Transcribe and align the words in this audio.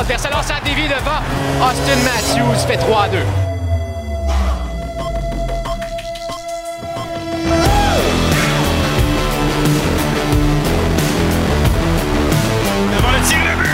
Transversale, 0.00 0.32
alors 0.32 0.44
ça 0.44 0.54
dévie 0.64 0.88
devant. 0.88 1.20
Austin 1.60 1.96
Matthews 2.04 2.66
fait 2.66 2.78
3 2.78 3.02
à 3.02 3.08
2. 3.08 3.18
Devant 12.96 13.12
le 13.12 13.20
tir 13.28 13.38
de 13.40 13.54
but! 13.60 13.68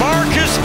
Marcus. 0.00 0.58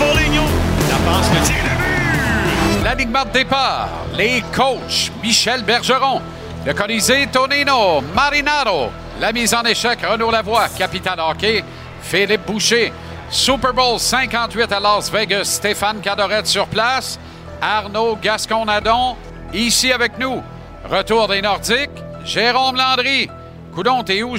La 0.89 0.97
passe, 1.05 1.29
le 1.31 1.45
tir 1.45 1.55
de 1.63 1.69
but! 1.69 2.83
L'alignement 2.83 3.25
de 3.25 3.29
départ, 3.29 3.89
les 4.15 4.43
coachs 4.51 5.11
Michel 5.21 5.61
Bergeron, 5.63 6.23
le 6.65 6.73
Colisée 6.73 7.27
Tonino 7.31 8.01
Marinaro, 8.15 8.89
la 9.19 9.31
mise 9.31 9.53
en 9.53 9.61
échec 9.61 9.99
Renaud 10.03 10.31
Lavoie, 10.31 10.69
capitaine 10.75 11.19
hockey 11.19 11.63
Philippe 12.01 12.47
Boucher, 12.47 12.91
Super 13.31 13.73
Bowl 13.73 13.99
58 13.99 14.71
à 14.71 14.79
Las 14.79 15.11
Vegas, 15.11 15.45
Stéphane 15.45 16.01
Cadorette 16.01 16.47
sur 16.47 16.67
place, 16.67 17.19
Arnaud 17.61 18.17
Gascon-Nadon 18.21 19.15
ici 19.53 19.91
avec 19.91 20.17
nous. 20.17 20.41
Retour 20.89 21.27
des 21.27 21.41
Nordiques, 21.41 21.89
Jérôme 22.25 22.75
Landry. 22.75 23.29
Coudon, 23.73 24.03
t'es 24.03 24.23
où? 24.23 24.35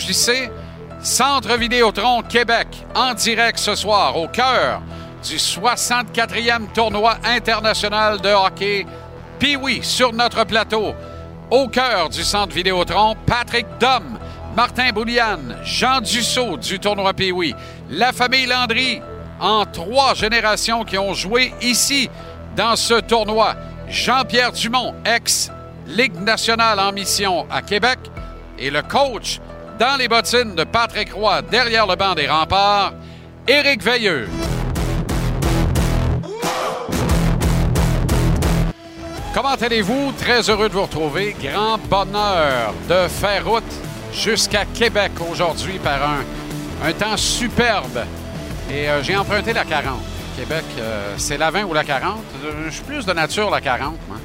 Centre 1.03 1.57
Vidéotron 1.57 2.23
Québec, 2.23 2.66
en 2.95 3.15
direct 3.15 3.59
ce 3.59 3.77
soir, 3.77 4.16
au 4.16 4.27
cœur 4.27 4.83
du 5.23 5.37
64e 5.37 6.73
tournoi 6.75 7.16
international 7.25 8.21
de 8.21 8.30
hockey. 8.30 8.87
Puis 9.38 9.80
sur 9.82 10.13
notre 10.13 10.45
plateau, 10.45 10.95
au 11.51 11.69
cœur 11.69 12.09
du 12.09 12.25
centre 12.25 12.54
Vidéotron, 12.54 13.16
Patrick 13.25 13.66
Dom, 13.79 14.19
Martin 14.56 14.90
Boulian, 14.93 15.38
Jean 15.62 16.01
Dussault 16.01 16.56
du 16.56 16.80
tournoi 16.80 17.15
Pee-Wee, 17.15 17.54
la 17.88 18.12
famille 18.12 18.46
Landry, 18.46 19.01
en 19.38 19.65
trois 19.65 20.15
générations 20.15 20.84
qui 20.84 20.98
ont 20.98 21.15
joué 21.15 21.54
ici 21.62 22.10
dans 22.57 22.74
ce 22.74 22.95
tournoi. 22.95 23.54
Jean-Pierre 23.88 24.52
Dumont, 24.52 24.95
ex-Ligue 25.04 26.20
nationale 26.20 26.80
en 26.80 26.92
mission 26.92 27.46
à 27.51 27.62
Québec, 27.62 27.98
et 28.59 28.70
le 28.70 28.82
coach 28.82 29.40
dans 29.79 29.96
les 29.96 30.09
bottines 30.09 30.54
de 30.57 30.64
Patrick 30.64 31.12
Roy 31.12 31.42
derrière 31.42 31.87
le 31.87 31.95
banc 31.95 32.14
des 32.14 32.29
remparts, 32.29 32.92
Éric 33.46 33.82
Veilleux. 33.82 34.29
Comment 39.32 39.54
allez-vous? 39.54 40.12
Très 40.18 40.51
heureux 40.51 40.68
de 40.68 40.74
vous 40.74 40.82
retrouver. 40.82 41.37
Grand 41.40 41.79
bonheur 41.88 42.74
de 42.88 43.09
faire 43.09 43.46
route 43.46 43.62
jusqu'à 44.13 44.65
Québec 44.65 45.13
aujourd'hui 45.30 45.79
par 45.79 46.03
un, 46.09 46.25
un 46.89 46.93
temps 46.93 47.16
superbe. 47.16 48.05
Et 48.71 48.89
euh, 48.89 49.03
j'ai 49.03 49.16
emprunté 49.16 49.53
la 49.53 49.65
40. 49.65 50.01
Québec, 50.37 50.65
euh, 50.79 51.15
c'est 51.16 51.39
la 51.39 51.51
20 51.51 51.65
ou 51.65 51.75
la 51.75 51.85
40. 51.85 52.19
Euh, 52.45 52.53
Je 52.66 52.71
suis 52.71 52.85
plus 52.85 53.05
de 53.05 53.13
nature 53.13 53.51
la 53.51 53.61
40. 53.61 53.99
moi. 54.09 54.19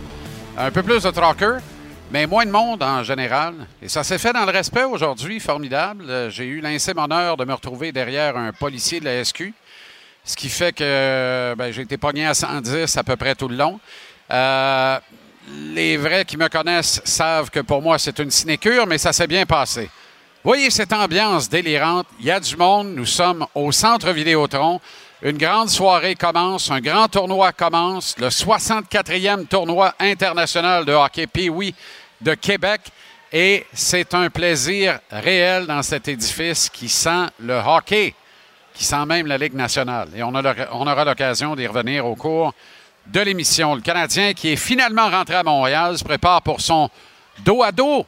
Un 0.58 0.72
peu 0.72 0.84
plus 0.84 1.04
de 1.04 1.12
trucker, 1.12 1.58
mais 2.12 2.28
moins 2.28 2.46
de 2.46 2.52
monde 2.52 2.82
en 2.82 3.04
général. 3.04 3.56
Et 3.82 3.90
ça 3.90 4.04
s'est 4.04 4.18
fait 4.18 4.32
dans 4.32 4.46
le 4.46 4.52
respect 4.52 4.84
aujourd'hui, 4.86 5.40
formidable. 5.40 6.30
J'ai 6.30 6.46
eu 6.46 6.62
l'insime 6.62 6.98
honneur 6.98 7.36
de 7.36 7.44
me 7.44 7.54
retrouver 7.54 7.92
derrière 7.92 8.38
un 8.38 8.54
policier 8.54 9.00
de 9.02 9.06
la 9.06 9.24
SQ. 9.24 9.54
Ce 10.24 10.36
qui 10.36 10.48
fait 10.50 10.72
que 10.74 11.54
ben, 11.58 11.72
j'ai 11.72 11.82
été 11.82 11.98
pogné 11.98 12.26
à 12.26 12.34
110 12.34 12.96
à 12.98 13.04
peu 13.04 13.16
près 13.18 13.36
tout 13.36 13.50
le 13.50 13.58
long. 13.58 13.80
Les 15.48 15.98
vrais 15.98 16.26
qui 16.26 16.38
me 16.38 16.48
connaissent 16.48 17.02
savent 17.04 17.50
que 17.50 17.60
pour 17.60 17.82
moi, 17.82 18.00
c'est 18.00 18.20
une 18.20 18.32
sinécure, 18.32 18.88
mais 18.88 18.98
ça 18.98 19.14
s'est 19.14 19.28
bien 19.28 19.46
passé. 19.46 19.90
Voyez 20.44 20.70
cette 20.70 20.94
ambiance 20.94 21.50
délirante. 21.50 22.08
Il 22.20 22.26
y 22.26 22.32
a 22.32 22.40
du 22.40 22.56
monde. 22.56 22.94
Nous 22.94 23.06
sommes 23.06 23.46
au 23.56 23.72
Centre 23.72 24.12
Vidéotron. 24.12 24.80
Une 25.22 25.38
grande 25.38 25.70
soirée 25.70 26.16
commence. 26.16 26.70
Un 26.70 26.82
grand 26.82 27.08
tournoi 27.08 27.52
commence. 27.52 28.16
Le 28.20 28.28
64e 28.28 29.48
tournoi 29.48 29.94
international 30.00 30.86
de 30.86 30.94
hockey 30.94 31.26
Pee-Wee 31.26 31.74
de 32.22 32.36
Québec. 32.36 32.82
Et 33.34 33.66
c'est 33.74 34.14
un 34.14 34.30
plaisir 34.30 35.00
réel 35.12 35.66
dans 35.66 35.82
cet 35.82 36.08
édifice 36.08 36.70
qui 36.70 36.90
sent 36.90 37.26
le 37.40 37.56
hockey 37.56 38.14
qui 38.76 38.84
sent 38.84 39.06
même 39.06 39.26
la 39.26 39.38
Ligue 39.38 39.56
nationale. 39.56 40.10
Et 40.16 40.22
on, 40.22 40.34
on 40.34 40.88
aura 40.88 41.06
l'occasion 41.06 41.56
d'y 41.56 41.66
revenir 41.66 42.06
au 42.06 42.16
cours 42.16 42.54
de 43.08 43.20
l'émission. 43.22 43.76
Le 43.76 43.82
Canadien 43.82 44.34
qui 44.34 44.54
est 44.54 44.56
finalement 44.56 45.10
rentré 45.10 45.36
à 45.36 45.44
Montréal 45.44 45.98
se 45.98 46.04
prépare 46.04 46.42
pour 46.42 46.62
son 46.62 46.90
dos 47.44 47.64
à 47.64 47.72
dos, 47.72 48.06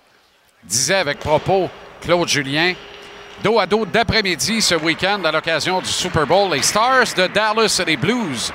disait 0.64 0.96
avec 0.96 1.20
propos 1.20 1.70
Claude 2.02 2.28
Julien. 2.28 2.74
Dos 3.44 3.60
à 3.60 3.66
dos 3.66 3.86
d'après-midi 3.86 4.62
ce 4.62 4.76
week-end 4.76 5.24
à 5.24 5.32
l'occasion 5.32 5.80
du 5.80 5.90
Super 5.90 6.26
Bowl. 6.26 6.52
Les 6.52 6.64
Stars 6.64 7.14
de 7.16 7.28
Dallas 7.28 7.80
et 7.80 7.86
les 7.86 7.98
Blues 7.98 8.52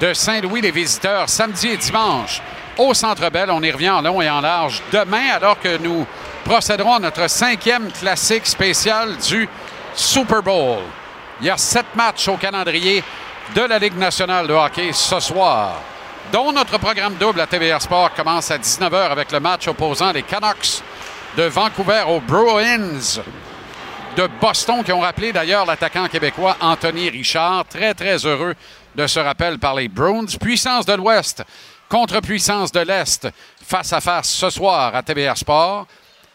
de 0.00 0.14
Saint-Louis, 0.14 0.62
les 0.62 0.70
visiteurs, 0.70 1.28
samedi 1.28 1.68
et 1.68 1.76
dimanche 1.76 2.40
au 2.78 2.94
Centre 2.94 3.28
Bell. 3.30 3.50
On 3.50 3.62
y 3.62 3.70
revient 3.70 3.90
en 3.90 4.00
long 4.00 4.22
et 4.22 4.30
en 4.30 4.40
large 4.40 4.82
demain 4.90 5.34
alors 5.34 5.60
que 5.60 5.76
nous 5.76 6.06
procéderons 6.44 6.94
à 6.94 6.98
notre 6.98 7.28
cinquième 7.28 7.92
classique 7.92 8.46
spécial 8.46 9.16
du 9.18 9.48
Super 9.94 10.42
Bowl. 10.42 10.80
Il 11.40 11.46
y 11.46 11.50
a 11.50 11.56
sept 11.56 11.86
matchs 11.94 12.28
au 12.28 12.36
calendrier 12.36 13.04
de 13.54 13.62
la 13.62 13.78
Ligue 13.78 13.98
nationale 13.98 14.46
de 14.46 14.54
hockey 14.54 14.92
ce 14.92 15.20
soir, 15.20 15.74
dont 16.32 16.52
notre 16.52 16.78
programme 16.78 17.14
double 17.16 17.40
à 17.40 17.46
TVR 17.46 17.82
Sport 17.82 18.14
commence 18.14 18.50
à 18.50 18.56
19h 18.56 19.10
avec 19.10 19.30
le 19.30 19.40
match 19.40 19.68
opposant 19.68 20.12
les 20.12 20.22
Canucks 20.22 20.82
de 21.36 21.42
Vancouver 21.44 22.04
aux 22.08 22.20
Bruins 22.20 23.20
de 24.16 24.28
Boston 24.40 24.82
qui 24.82 24.92
ont 24.92 25.00
rappelé 25.00 25.32
d'ailleurs 25.32 25.66
l'attaquant 25.66 26.08
québécois 26.08 26.56
Anthony 26.60 27.10
Richard. 27.10 27.66
Très, 27.68 27.92
très 27.94 28.24
heureux 28.24 28.54
de 28.94 29.06
ce 29.06 29.20
rappel 29.20 29.58
par 29.58 29.74
les 29.74 29.88
Bruins. 29.88 30.26
Puissance 30.40 30.86
de 30.86 30.94
l'Ouest 30.94 31.42
contre 31.88 32.20
puissance 32.20 32.72
de 32.72 32.80
l'Est 32.80 33.28
face 33.62 33.92
à 33.92 34.00
face 34.00 34.30
ce 34.30 34.48
soir 34.48 34.94
à 34.94 35.02
TBR 35.02 35.36
Sport. 35.36 35.86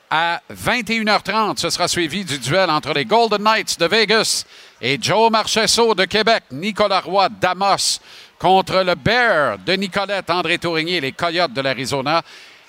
À 0.10 0.40
21h30, 0.54 1.58
ce 1.58 1.70
sera 1.70 1.88
suivi 1.88 2.24
du 2.24 2.38
duel 2.38 2.70
entre 2.70 2.94
les 2.94 3.06
Golden 3.06 3.42
Knights 3.42 3.80
de 3.80 3.88
Vegas 3.88 4.46
et 4.82 4.98
Joe 5.02 5.32
Marchesso 5.32 5.96
de 5.96 6.06
Québec, 6.06 6.44
Nicolas 6.52 7.02
Roy 7.02 7.30
d'Amos 7.30 8.00
contre 8.38 8.84
le 8.84 8.96
Bear 8.96 9.58
de 9.58 9.74
Nicolette, 9.74 10.30
André 10.30 10.60
Tourigny 10.60 11.00
les 11.00 11.14
Coyotes 11.14 11.54
de 11.54 11.62
l'Arizona. 11.62 12.22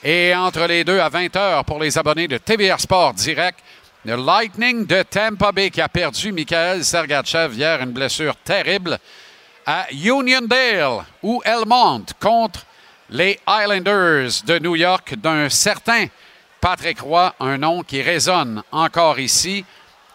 Et 0.02 0.34
entre 0.34 0.66
les 0.66 0.84
deux, 0.84 1.00
à 1.00 1.10
20h 1.10 1.64
pour 1.64 1.80
les 1.80 1.98
abonnés 1.98 2.28
de 2.28 2.38
TBR 2.38 2.80
Sport 2.80 3.14
Direct, 3.14 3.58
le 4.04 4.14
Lightning 4.14 4.86
de 4.86 5.02
Tampa 5.02 5.52
Bay 5.52 5.70
qui 5.70 5.80
a 5.80 5.88
perdu 5.88 6.32
Michael 6.32 6.84
Sergachev 6.84 7.54
hier, 7.54 7.82
une 7.82 7.90
blessure 7.90 8.36
terrible, 8.36 8.98
à 9.66 9.86
Uniondale 9.92 11.04
ou 11.22 11.42
Elmont 11.44 12.06
contre 12.20 12.64
les 13.10 13.38
Islanders 13.46 14.42
de 14.46 14.58
New 14.60 14.76
York 14.76 15.14
d'un 15.16 15.48
certain 15.48 16.06
Patrick 16.60 17.00
Roy, 17.00 17.34
un 17.40 17.58
nom 17.58 17.82
qui 17.82 18.00
résonne 18.00 18.62
encore 18.72 19.18
ici 19.18 19.64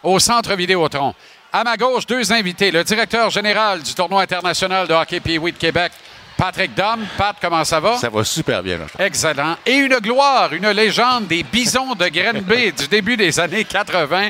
au 0.02 0.18
Centre 0.20 0.56
Vidéotron. 0.56 1.14
À 1.56 1.64
ma 1.64 1.78
gauche, 1.78 2.08
deux 2.08 2.34
invités. 2.34 2.72
Le 2.72 2.84
directeur 2.84 3.30
général 3.30 3.84
du 3.84 3.94
tournoi 3.94 4.24
international 4.24 4.88
de 4.88 4.94
hockey 4.96 5.19
Pee-Wee 5.19 5.52
de 5.52 5.58
Québec, 5.59 5.91
Patrick 6.36 6.74
Dom. 6.74 7.06
Pat, 7.16 7.36
comment 7.40 7.64
ça 7.64 7.80
va? 7.80 7.96
Ça 7.97 8.09
va 8.09 8.24
super 8.24 8.64
bien. 8.64 8.80
Excellent. 8.97 9.56
Et 9.63 9.75
une 9.75 9.97
gloire, 9.97 10.52
une 10.52 10.72
légende 10.72 11.28
des 11.28 11.44
bisons 11.44 11.94
de 11.94 12.08
Grenby 12.08 12.74
du 12.78 12.88
début 12.88 13.16
des 13.18 13.40
années 13.40 13.66
80 13.66 14.30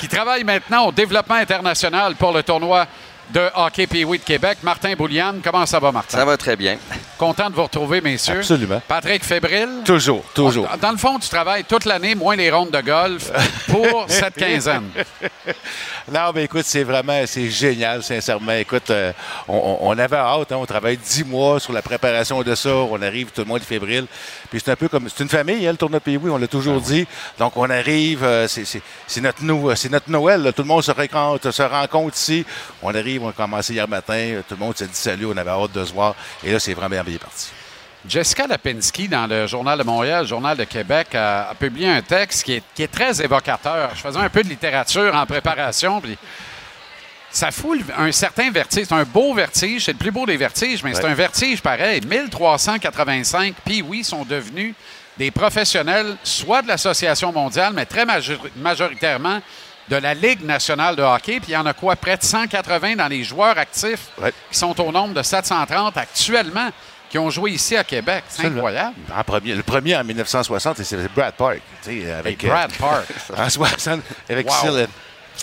qui 0.00 0.08
travaille 0.08 0.42
maintenant 0.42 0.86
au 0.86 0.90
développement 0.90 1.36
international 1.36 2.16
pour 2.16 2.32
le 2.32 2.42
tournoi 2.42 2.88
de 3.30 3.50
hockey 3.54 3.86
Pee-Wee 3.86 4.18
de 4.18 4.24
Québec. 4.24 4.58
Martin 4.62 4.94
Boulian, 4.94 5.34
comment 5.42 5.66
ça 5.66 5.78
va, 5.78 5.92
Martin? 5.92 6.18
Ça 6.18 6.24
va 6.24 6.36
très 6.36 6.56
bien. 6.56 6.78
Content 7.18 7.48
de 7.48 7.54
vous 7.54 7.62
retrouver, 7.62 8.00
messieurs. 8.00 8.38
Absolument. 8.38 8.82
Patrick 8.86 9.24
Fébrile. 9.24 9.82
Toujours, 9.84 10.24
toujours. 10.34 10.68
Dans 10.80 10.90
le 10.90 10.98
fond, 10.98 11.18
tu 11.18 11.28
travailles 11.28 11.64
toute 11.64 11.84
l'année, 11.84 12.14
moins 12.14 12.36
les 12.36 12.50
rondes 12.50 12.70
de 12.70 12.80
golf, 12.80 13.30
pour 13.68 14.04
cette 14.08 14.34
quinzaine. 14.34 14.90
Non, 16.12 16.32
mais 16.34 16.44
écoute, 16.44 16.64
c'est 16.66 16.82
vraiment, 16.82 17.22
c'est 17.26 17.48
génial, 17.48 18.02
sincèrement. 18.02 18.52
Écoute, 18.52 18.90
euh, 18.90 19.12
on, 19.48 19.96
avait 19.98 20.16
hâte, 20.16 20.52
hein, 20.52 20.56
on 20.58 20.66
travaille 20.66 20.98
dix 20.98 21.24
mois 21.24 21.60
sur 21.60 21.72
la 21.72 21.80
préparation 21.82 22.42
de 22.42 22.54
ça. 22.54 22.74
On 22.74 23.00
arrive 23.00 23.30
tout 23.30 23.40
le 23.40 23.46
monde 23.46 23.62
est 23.62 23.64
fébrile. 23.64 24.06
Puis 24.50 24.60
c'est 24.62 24.70
un 24.70 24.76
peu 24.76 24.88
comme, 24.88 25.08
c'est 25.08 25.22
une 25.22 25.30
famille, 25.30 25.66
hein, 25.66 25.72
le 25.72 25.78
tournoi 25.78 26.00
Pays, 26.00 26.18
on 26.22 26.36
l'a 26.36 26.46
toujours 26.46 26.80
dit. 26.80 27.06
Donc 27.38 27.56
on 27.56 27.70
arrive, 27.70 28.22
euh, 28.22 28.46
c'est, 28.48 29.20
notre, 29.20 29.42
notre 29.42 30.10
Noël. 30.10 30.42
là. 30.42 30.52
Tout 30.52 30.62
le 30.62 30.68
monde 30.68 30.82
se 30.82 30.90
rencontre, 30.90 31.50
se 31.50 31.62
rencontre 31.62 32.16
ici. 32.16 32.44
On 32.82 32.94
arrive, 32.94 33.13
on 33.22 33.28
a 33.28 33.32
commencé 33.32 33.72
hier 33.74 33.88
matin. 33.88 34.14
euh, 34.14 34.42
Tout 34.48 34.54
le 34.54 34.60
monde 34.64 34.76
s'est 34.76 34.86
dit 34.86 34.94
salut, 34.94 35.26
on 35.26 35.36
avait 35.36 35.50
hâte 35.50 35.72
de 35.72 35.84
se 35.84 35.92
voir. 35.92 36.14
Et 36.42 36.52
là, 36.52 36.58
c'est 36.58 36.74
vraiment 36.74 37.02
bien 37.02 37.18
parti. 37.18 37.48
Jessica 38.06 38.46
Lapinski, 38.46 39.08
dans 39.08 39.26
le 39.26 39.46
Journal 39.46 39.78
de 39.78 39.84
Montréal, 39.84 40.22
le 40.22 40.28
Journal 40.28 40.56
de 40.56 40.64
Québec, 40.64 41.14
a, 41.14 41.48
a 41.50 41.54
publié 41.54 41.88
un 41.88 42.02
texte 42.02 42.42
qui 42.42 42.54
est, 42.54 42.62
qui 42.74 42.82
est 42.82 42.88
très 42.92 43.22
évocateur. 43.22 43.90
Je 43.94 44.00
faisais 44.02 44.18
un 44.18 44.28
peu 44.28 44.42
de 44.42 44.48
littérature 44.48 45.14
en 45.14 45.24
préparation, 45.24 46.02
puis 46.02 46.18
ça 47.30 47.50
fout 47.50 47.80
un 47.96 48.12
certain 48.12 48.50
vertige. 48.50 48.84
C'est 48.88 48.94
un 48.94 49.04
beau 49.04 49.32
vertige, 49.32 49.86
c'est 49.86 49.92
le 49.92 49.98
plus 49.98 50.10
beau 50.10 50.26
des 50.26 50.36
vertiges, 50.36 50.82
mais 50.84 50.92
c'est 50.92 51.06
un 51.06 51.14
vertige 51.14 51.62
pareil. 51.62 52.02
1385, 52.02 53.54
puis 53.64 53.80
oui, 53.82 54.04
sont 54.04 54.24
devenus 54.24 54.74
des 55.16 55.30
professionnels, 55.30 56.16
soit 56.24 56.60
de 56.62 56.68
l'Association 56.68 57.32
mondiale, 57.32 57.72
mais 57.74 57.86
très 57.86 58.04
major- 58.04 58.38
majoritairement 58.56 59.40
de 59.88 59.96
la 59.96 60.14
Ligue 60.14 60.44
nationale 60.44 60.96
de 60.96 61.02
hockey. 61.02 61.40
Puis 61.40 61.50
il 61.50 61.54
y 61.54 61.56
en 61.56 61.66
a 61.66 61.72
quoi? 61.74 61.96
Près 61.96 62.16
de 62.16 62.22
180 62.22 62.96
dans 62.96 63.08
les 63.08 63.24
joueurs 63.24 63.58
actifs 63.58 64.08
Ouais. 64.20 64.32
qui 64.50 64.58
sont 64.58 64.78
au 64.80 64.90
nombre 64.92 65.14
de 65.14 65.22
730 65.22 65.96
actuellement 65.96 66.70
qui 67.10 67.18
ont 67.18 67.30
joué 67.30 67.52
ici 67.52 67.76
à 67.76 67.84
Québec. 67.84 68.24
C'est 68.28 68.46
incroyable. 68.46 68.96
En 69.16 69.22
premier, 69.22 69.54
le 69.54 69.62
premier 69.62 69.96
en 69.96 70.02
1960, 70.02 70.80
et 70.80 70.84
c'est 70.84 70.96
Brad 71.14 71.34
Park. 71.34 71.60
Avec, 71.86 72.42
Et 72.42 72.46
Brad 72.48 72.72
euh, 72.72 72.74
Park. 72.76 73.06
en 73.38 73.48
60, 73.48 74.00
avec 74.28 74.48
Wow. 74.50 74.86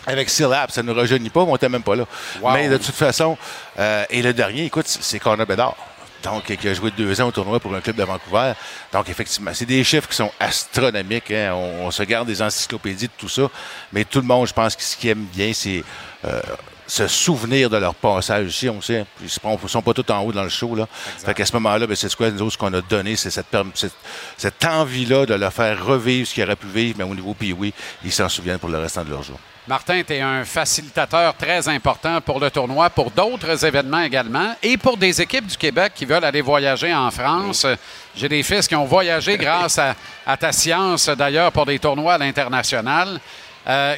Avec 0.07 0.29
Syllab, 0.29 0.71
ça 0.71 0.81
ne 0.81 0.91
nous 0.91 0.99
rajeunit 0.99 1.29
pas, 1.29 1.41
mais 1.45 1.49
on 1.49 1.53
n'était 1.53 1.69
même 1.69 1.83
pas 1.83 1.95
là. 1.95 2.05
Wow. 2.41 2.51
Mais 2.53 2.67
de 2.69 2.77
toute 2.77 2.95
façon, 2.95 3.37
euh, 3.77 4.03
et 4.09 4.21
le 4.21 4.33
dernier, 4.33 4.65
écoute, 4.65 4.87
c'est 4.87 5.19
Connor 5.19 5.45
Bedard. 5.45 5.75
Donc, 6.23 6.43
qui 6.55 6.67
a 6.67 6.73
joué 6.73 6.91
deux 6.91 7.19
ans 7.19 7.27
au 7.27 7.31
tournoi 7.31 7.59
pour 7.59 7.73
un 7.73 7.81
club 7.81 7.95
de 7.95 8.03
Vancouver. 8.03 8.53
Donc, 8.93 9.09
effectivement, 9.09 9.51
c'est 9.53 9.65
des 9.65 9.83
chiffres 9.83 10.07
qui 10.07 10.15
sont 10.15 10.31
astronomiques. 10.39 11.31
hein. 11.31 11.53
On, 11.53 11.87
on 11.87 11.91
se 11.91 12.03
garde 12.03 12.27
des 12.27 12.41
encyclopédies 12.41 13.07
de 13.07 13.13
tout 13.17 13.29
ça. 13.29 13.49
Mais 13.91 14.03
tout 14.05 14.19
le 14.21 14.27
monde, 14.27 14.47
je 14.47 14.53
pense 14.53 14.75
que 14.75 14.83
ce 14.83 14.95
qui 14.95 15.09
aime 15.09 15.25
bien, 15.33 15.51
c'est 15.53 15.83
euh, 16.25 16.39
se 16.85 17.07
souvenir 17.07 17.69
de 17.69 17.77
leur 17.77 17.95
passage 17.95 18.47
ici. 18.49 18.69
On 18.69 18.81
sait, 18.81 19.05
ils 19.21 19.25
ne 19.25 19.67
sont 19.67 19.81
pas 19.81 19.93
tous 19.93 20.11
en 20.11 20.19
haut 20.19 20.31
dans 20.31 20.43
le 20.43 20.49
show. 20.49 20.75
Là. 20.75 20.87
Fait 20.93 21.33
qu'à 21.33 21.45
ce 21.45 21.53
moment-là, 21.53 21.87
ben, 21.87 21.95
c'est 21.95 22.09
ce 22.09 22.15
quoi, 22.15 22.29
nous 22.29 22.41
autres, 22.41 22.53
ce 22.53 22.57
qu'on 22.57 22.73
a 22.73 22.81
donné, 22.81 23.15
c'est 23.15 23.31
cette, 23.31 23.47
perm- 23.51 23.71
cette, 23.73 23.95
cette 24.37 24.63
envie-là 24.65 25.25
de 25.25 25.33
leur 25.33 25.51
faire 25.53 25.83
revivre 25.85 26.27
ce 26.27 26.33
qu'ils 26.33 26.43
auraient 26.43 26.55
pu 26.55 26.67
vivre, 26.67 26.95
mais 26.97 27.03
au 27.03 27.15
niveau 27.15 27.33
puis 27.33 27.53
oui, 27.53 27.73
ils 28.03 28.11
s'en 28.11 28.29
souviennent 28.29 28.59
pour 28.59 28.69
le 28.69 28.77
restant 28.79 29.03
de 29.03 29.09
leur 29.09 29.23
jour. 29.23 29.39
Martin, 29.67 30.01
tu 30.05 30.13
es 30.13 30.21
un 30.21 30.43
facilitateur 30.43 31.35
très 31.35 31.67
important 31.69 32.19
pour 32.19 32.39
le 32.39 32.49
tournoi, 32.49 32.89
pour 32.89 33.11
d'autres 33.11 33.63
événements 33.63 34.01
également, 34.01 34.55
et 34.63 34.75
pour 34.75 34.97
des 34.97 35.21
équipes 35.21 35.45
du 35.45 35.57
Québec 35.57 35.93
qui 35.95 36.05
veulent 36.05 36.25
aller 36.25 36.41
voyager 36.41 36.93
en 36.93 37.11
France. 37.11 37.67
J'ai 38.15 38.27
des 38.27 38.41
fils 38.41 38.67
qui 38.67 38.75
ont 38.75 38.85
voyagé 38.85 39.37
grâce 39.39 39.77
à, 39.77 39.95
à 40.25 40.35
ta 40.35 40.51
science, 40.51 41.07
d'ailleurs, 41.09 41.51
pour 41.51 41.65
des 41.67 41.77
tournois 41.77 42.15
à 42.15 42.17
l'international. 42.17 43.19
Euh, 43.67 43.95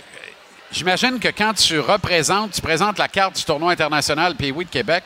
J'imagine 0.74 1.20
que 1.20 1.28
quand 1.28 1.54
tu 1.54 1.80
représentes, 1.80 2.54
tu 2.54 2.62
présentes 2.62 2.98
la 2.98 3.08
carte 3.08 3.36
du 3.36 3.44
tournoi 3.44 3.74
international 3.74 4.34
puis 4.34 4.50
oui 4.52 4.66
de 4.66 4.72
Québec, 4.72 5.04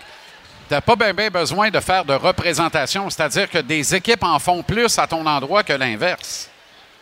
tu 0.69 0.73
n'as 0.73 0.79
pas 0.79 0.95
bien 0.95 1.29
besoin 1.29 1.69
de 1.69 1.79
faire 1.81 2.05
de 2.05 2.13
représentation, 2.13 3.09
c'est-à-dire 3.09 3.49
que 3.49 3.57
des 3.57 3.93
équipes 3.93 4.23
en 4.23 4.39
font 4.39 4.63
plus 4.63 4.97
à 4.97 5.07
ton 5.07 5.25
endroit 5.25 5.63
que 5.63 5.73
l'inverse. 5.73 6.49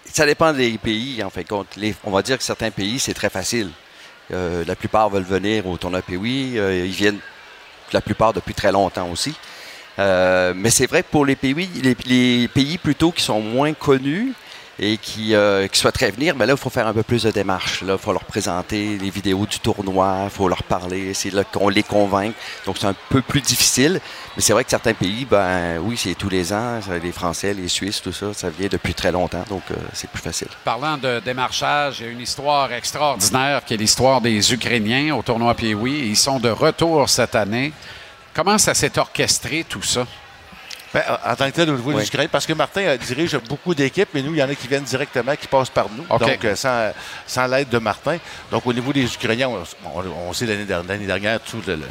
Ça 0.05 0.25
dépend 0.25 0.53
des 0.53 0.77
pays, 0.77 1.23
en 1.23 1.29
fin 1.29 1.41
de 1.41 1.47
compte. 1.47 1.67
On 2.03 2.11
va 2.11 2.21
dire 2.21 2.37
que 2.37 2.43
certains 2.43 2.71
pays, 2.71 2.99
c'est 2.99 3.13
très 3.13 3.29
facile. 3.29 3.69
Euh, 4.33 4.63
la 4.65 4.75
plupart 4.75 5.09
veulent 5.09 5.23
venir 5.23 5.67
au 5.67 5.77
tournoi 5.77 6.01
Pee-Wee. 6.01 6.57
Euh, 6.57 6.85
ils 6.85 6.91
viennent, 6.91 7.19
la 7.91 8.01
plupart, 8.01 8.33
depuis 8.33 8.53
très 8.53 8.71
longtemps 8.71 9.09
aussi. 9.11 9.35
Euh, 9.97 10.53
mais 10.55 10.69
c'est 10.69 10.87
vrai 10.87 11.03
que 11.03 11.09
pour 11.09 11.25
les 11.25 11.35
pays, 11.35 11.69
les 12.05 12.47
pays 12.47 12.77
plutôt 12.77 13.11
qui 13.11 13.23
sont 13.23 13.41
moins 13.41 13.73
connus 13.73 14.33
et 14.77 14.97
qui, 14.97 15.33
euh, 15.33 15.67
qui 15.67 15.79
souhaiteraient 15.79 16.11
venir, 16.11 16.35
mais 16.35 16.45
là, 16.45 16.53
il 16.53 16.59
faut 16.59 16.69
faire 16.69 16.87
un 16.87 16.93
peu 16.93 17.03
plus 17.03 17.23
de 17.23 17.31
démarches. 17.31 17.83
Il 17.87 17.97
faut 17.97 18.11
leur 18.11 18.25
présenter 18.25 18.97
les 18.97 19.09
vidéos 19.09 19.45
du 19.45 19.59
tournoi, 19.59 20.21
il 20.25 20.29
faut 20.29 20.49
leur 20.49 20.63
parler, 20.63 21.13
c'est 21.13 21.31
là 21.31 21.43
qu'on 21.43 21.69
les 21.69 21.83
convainc. 21.83 22.33
Donc, 22.65 22.77
c'est 22.79 22.87
un 22.87 22.95
peu 23.09 23.21
plus 23.21 23.41
difficile. 23.41 24.01
Mais 24.35 24.41
c'est 24.41 24.51
vrai 24.51 24.65
que 24.65 24.69
certains 24.69 24.93
pays, 24.93 25.25
ben 25.25 25.79
oui, 25.79 25.95
c'est 25.95 26.15
tous 26.15 26.29
les 26.29 26.51
ans. 26.51 26.79
Les 27.01 27.13
Français, 27.13 27.53
les 27.53 27.69
Suisses, 27.69 28.01
tout 28.01 28.11
ça, 28.11 28.33
ça 28.33 28.49
vient 28.49 28.67
depuis 28.69 28.93
très 28.93 29.11
longtemps. 29.11 29.45
Donc, 29.49 29.63
euh, 29.71 29.75
c'est 29.93 30.09
plus 30.09 30.21
facile. 30.21 30.49
Parlant 30.65 30.97
de 30.97 31.21
démarchage, 31.21 32.01
il 32.01 32.05
y 32.05 32.09
a 32.09 32.11
une 32.11 32.21
histoire 32.21 32.71
extraordinaire 32.73 33.63
qui 33.63 33.75
est 33.75 33.77
l'histoire 33.77 34.19
des 34.19 34.53
Ukrainiens 34.53 35.15
au 35.15 35.21
tournoi 35.21 35.53
Pee-Wee. 35.53 36.09
Ils 36.09 36.17
sont 36.17 36.39
de 36.39 36.49
retour 36.49 37.07
cette 37.09 37.35
année. 37.35 37.71
Comment 38.33 38.57
ça 38.57 38.73
s'est 38.73 38.99
orchestré 38.99 39.65
tout 39.67 39.83
ça? 39.83 40.05
Ben, 40.95 41.03
en 41.25 41.35
tant 41.35 41.45
que 41.51 41.55
tel, 41.55 41.69
au 41.69 41.75
niveau 41.75 41.91
Oui. 41.91 42.01
du 42.01 42.07
Ukraine, 42.07 42.29
parce 42.31 42.45
que 42.45 42.53
Martin 42.53 42.81
euh, 42.83 42.97
dirige 42.97 43.37
beaucoup 43.49 43.75
d'équipes, 43.75 44.07
mais 44.13 44.21
nous, 44.21 44.33
il 44.33 44.37
y 44.37 44.43
en 44.43 44.47
a 44.49 44.55
qui 44.55 44.65
viennent 44.69 44.83
directement, 44.85 45.35
qui 45.35 45.45
passent 45.47 45.69
par 45.69 45.87
nous, 45.89 46.05
donc 46.17 46.45
euh, 46.45 46.55
sans, 46.55 46.93
sans 47.27 47.47
l'aide 47.47 47.67
de 47.67 47.79
Martin. 47.79 48.17
Donc, 48.49 48.65
au 48.65 48.71
niveau 48.71 48.93
des 48.93 49.03
Ukrainiens, 49.03 49.49
on, 49.49 50.31
sait 50.33 50.45
l'année 50.45 50.63
dernière, 50.63 50.87
l'année 50.87 51.05
dernière, 51.05 51.39
tout 51.41 51.61
le, 51.67 51.75
le- 51.75 51.81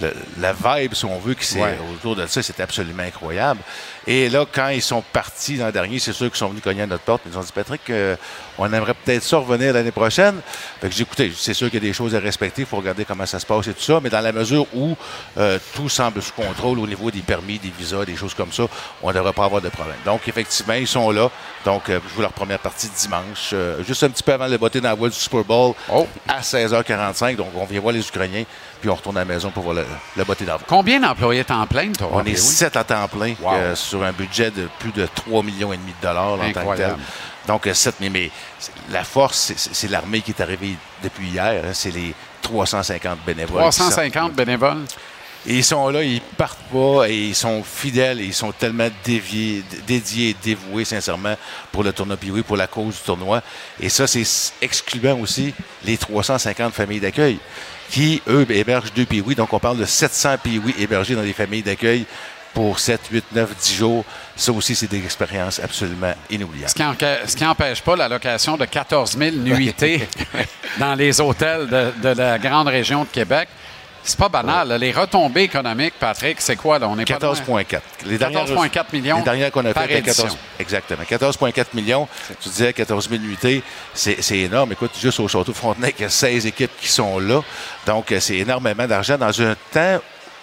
le- 0.00 0.14
la 0.38 0.52
vibe, 0.52 0.94
si 0.94 1.04
on 1.04 1.18
veut, 1.20 1.34
qui 1.34 1.44
s'est 1.44 1.60
Ouais. 1.62 1.78
autour 1.94 2.16
de 2.16 2.26
ça, 2.26 2.42
c'était 2.42 2.64
absolument 2.64 3.04
incroyable. 3.04 3.60
Et 4.06 4.28
là, 4.28 4.44
quand 4.50 4.68
ils 4.68 4.82
sont 4.82 5.02
partis 5.12 5.56
l'an 5.56 5.70
dernier, 5.70 5.98
c'est 5.98 6.12
sûr 6.12 6.28
qu'ils 6.28 6.36
sont 6.38 6.48
venus 6.48 6.62
cogner 6.62 6.82
à 6.82 6.86
notre 6.86 7.02
porte, 7.04 7.22
mais 7.24 7.30
ils 7.32 7.34
nous 7.34 7.40
ont 7.40 7.44
dit, 7.44 7.52
Patrick, 7.54 7.82
euh, 7.90 8.16
on 8.58 8.72
aimerait 8.72 8.94
peut-être 8.94 9.22
ça 9.22 9.36
revenir 9.38 9.72
l'année 9.74 9.90
prochaine. 9.90 10.40
Fait 10.80 10.88
que 10.88 10.94
j'ai 10.94 11.02
écouté, 11.02 11.32
c'est 11.36 11.54
sûr 11.54 11.70
qu'il 11.70 11.82
y 11.82 11.86
a 11.86 11.88
des 11.88 11.92
choses 11.92 12.14
à 12.14 12.18
respecter, 12.20 12.62
il 12.62 12.66
faut 12.66 12.76
regarder 12.78 13.04
comment 13.04 13.26
ça 13.26 13.38
se 13.38 13.46
passe 13.46 13.66
et 13.68 13.74
tout 13.74 13.82
ça, 13.82 14.00
mais 14.02 14.08
dans 14.10 14.20
la 14.20 14.32
mesure 14.32 14.66
où 14.74 14.96
euh, 15.38 15.58
tout 15.74 15.88
semble 15.88 16.22
sous 16.22 16.32
contrôle 16.32 16.78
au 16.78 16.86
niveau 16.86 17.10
des 17.10 17.20
permis, 17.20 17.58
des 17.58 17.72
visas, 17.78 18.04
des 18.04 18.16
choses 18.16 18.34
comme 18.34 18.52
ça, 18.52 18.64
on 19.02 19.08
ne 19.08 19.14
devrait 19.14 19.32
pas 19.32 19.44
avoir 19.44 19.60
de 19.60 19.68
problème. 19.68 19.96
Donc, 20.04 20.26
effectivement, 20.28 20.74
ils 20.74 20.88
sont 20.88 21.10
là. 21.10 21.30
Donc, 21.64 21.88
euh, 21.90 22.00
je 22.08 22.14
joue 22.14 22.22
leur 22.22 22.32
première 22.32 22.58
partie 22.58 22.88
dimanche, 22.88 23.54
juste 23.86 24.02
un 24.02 24.08
petit 24.10 24.22
peu 24.22 24.32
avant 24.32 24.46
le 24.46 24.56
voter 24.56 24.80
dans 24.80 24.88
la 24.88 24.94
voie 24.94 25.08
du 25.08 25.16
Super 25.16 25.44
Bowl 25.44 25.74
Oh. 25.92 26.06
à 26.26 26.40
16h45. 26.40 27.36
Donc, 27.36 27.48
on 27.54 27.64
vient 27.66 27.80
voir 27.80 27.92
les 27.92 28.00
Ukrainiens, 28.06 28.44
puis 28.80 28.88
on 28.88 28.94
retourne 28.94 29.16
à 29.16 29.20
la 29.20 29.24
maison 29.26 29.50
pour 29.50 29.62
voir 29.62 29.74
le, 29.74 29.84
le 30.16 30.24
la 30.46 30.56
voie. 30.56 30.66
Combien 30.66 31.00
d'employés 31.00 31.44
temps 31.44 31.66
plein, 31.66 31.92
toi? 31.92 32.08
On 32.12 32.24
est 32.24 32.36
sept 32.36 32.76
à 32.76 32.84
temps 32.84 33.06
plein 33.08 33.34
Wow. 33.40 33.52
euh, 33.54 33.74
sur 33.90 34.02
un 34.04 34.12
budget 34.12 34.50
de 34.50 34.68
plus 34.78 34.92
de 34.92 35.06
3 35.14 35.42
millions 35.42 35.72
et 35.72 35.76
demi 35.76 35.92
de 36.00 36.06
dollars 36.06 36.32
en 36.32 36.38
tant 36.52 36.60
que 36.72 36.76
tel. 36.76 36.86
Donc, 37.46 37.66
euh, 37.66 37.74
7, 37.74 37.96
mais, 38.00 38.08
mais 38.10 38.30
la 38.90 39.02
force, 39.04 39.52
c'est- 39.56 39.88
l'armée 39.88 40.20
qui 40.20 40.30
est 40.30 40.40
arrivée 40.40 40.76
depuis 41.02 41.28
hier. 41.28 41.62
hein. 41.64 41.70
c'est 41.72 41.90
les 41.90 42.14
350 42.42 43.18
bénévoles. 43.26 43.62
qui 43.70 43.76
sont- 43.78 43.84
350 43.84 44.34
bénévoles. 44.34 44.84
et 45.46 45.54
ils 45.56 45.64
sont 45.64 45.88
là, 45.88 46.02
ils 46.02 46.20
partent 46.20 46.58
pas 46.72 47.08
et 47.08 47.14
ils 47.28 47.34
sont 47.34 47.62
fidèles 47.64 48.20
et 48.20 48.24
ils 48.24 48.34
sont 48.34 48.52
tellement 48.52 48.88
déviés, 49.04 49.64
dédiés 49.86 50.30
et 50.30 50.36
dévoués, 50.42 50.84
sincèrement, 50.84 51.34
pour 51.72 51.82
le 51.82 51.92
tournoi 51.92 52.16
Piwi, 52.18 52.42
pour 52.42 52.56
la 52.58 52.66
cause 52.66 52.94
du 52.96 53.00
tournoi. 53.00 53.42
Et 53.80 53.88
ça, 53.88 54.06
c'est 54.06 54.24
excluant 54.60 55.18
aussi 55.18 55.54
les 55.84 55.96
350 55.96 56.74
familles 56.74 57.00
d'accueil 57.00 57.38
qui, 57.90 58.22
eux, 58.28 58.46
hébergent 58.50 58.92
deux 58.94 59.06
Piwi. 59.06 59.34
Donc, 59.34 59.52
on 59.52 59.58
parle 59.58 59.78
de 59.78 59.84
700 59.86 60.36
Piwi 60.38 60.74
hébergés 60.78 61.14
dans 61.16 61.22
des 61.22 61.32
familles 61.32 61.62
d'accueil 61.62 62.04
pour 62.54 62.78
7, 62.78 63.00
8, 63.10 63.24
9, 63.32 63.56
10 63.56 63.74
jours. 63.74 64.04
Ça 64.36 64.52
aussi, 64.52 64.74
c'est 64.74 64.86
des 64.90 65.04
expériences 65.04 65.60
absolument 65.60 66.12
inoubliables. 66.30 66.70
Ce 67.26 67.36
qui 67.36 67.44
n'empêche 67.44 67.82
pas 67.82 67.96
la 67.96 68.08
location 68.08 68.56
de 68.56 68.64
14 68.64 69.16
000 69.16 69.36
nuitées 69.36 70.08
dans 70.78 70.94
les 70.94 71.20
hôtels 71.20 71.68
de, 71.68 71.92
de 72.02 72.08
la 72.20 72.38
grande 72.38 72.68
région 72.68 73.04
de 73.04 73.08
Québec. 73.08 73.48
C'est 74.02 74.18
pas 74.18 74.30
banal. 74.30 74.72
Les 74.80 74.92
retombées 74.92 75.42
économiques, 75.42 75.92
Patrick, 76.00 76.40
c'est 76.40 76.56
quoi? 76.56 76.78
Là? 76.78 76.88
On 76.88 76.98
est 76.98 77.04
pas 77.04 77.18
loin. 77.18 77.34
14,4. 77.34 77.80
Les 78.06 78.16
dernières- 78.16 78.46
14,4 78.46 78.84
millions 78.94 79.18
Les 79.18 79.22
dernières 79.24 79.50
qu'on 79.52 79.60
a 79.66 79.74
faites, 79.74 79.82
c'était 79.82 79.98
édition. 79.98 80.24
14, 80.24 80.38
exactement. 80.58 81.02
14,4 81.02 81.64
millions. 81.74 82.08
Tu 82.40 82.48
disais 82.48 82.72
14 82.72 83.10
000 83.10 83.20
nuitées. 83.22 83.62
C'est 83.92 84.22
c'est 84.22 84.38
énorme. 84.38 84.72
Écoute, 84.72 84.92
juste 84.98 85.20
au 85.20 85.28
Château 85.28 85.52
Frontenac, 85.52 85.96
il 85.98 86.02
y 86.02 86.04
a 86.06 86.08
16 86.08 86.46
équipes 86.46 86.70
qui 86.80 86.88
sont 86.88 87.18
là. 87.18 87.42
Donc, 87.86 88.10
euh, 88.10 88.20
c'est 88.20 88.38
énormément 88.38 88.86
d'argent 88.86 89.18
dans 89.18 89.42
un 89.42 89.54
temps 89.70 90.00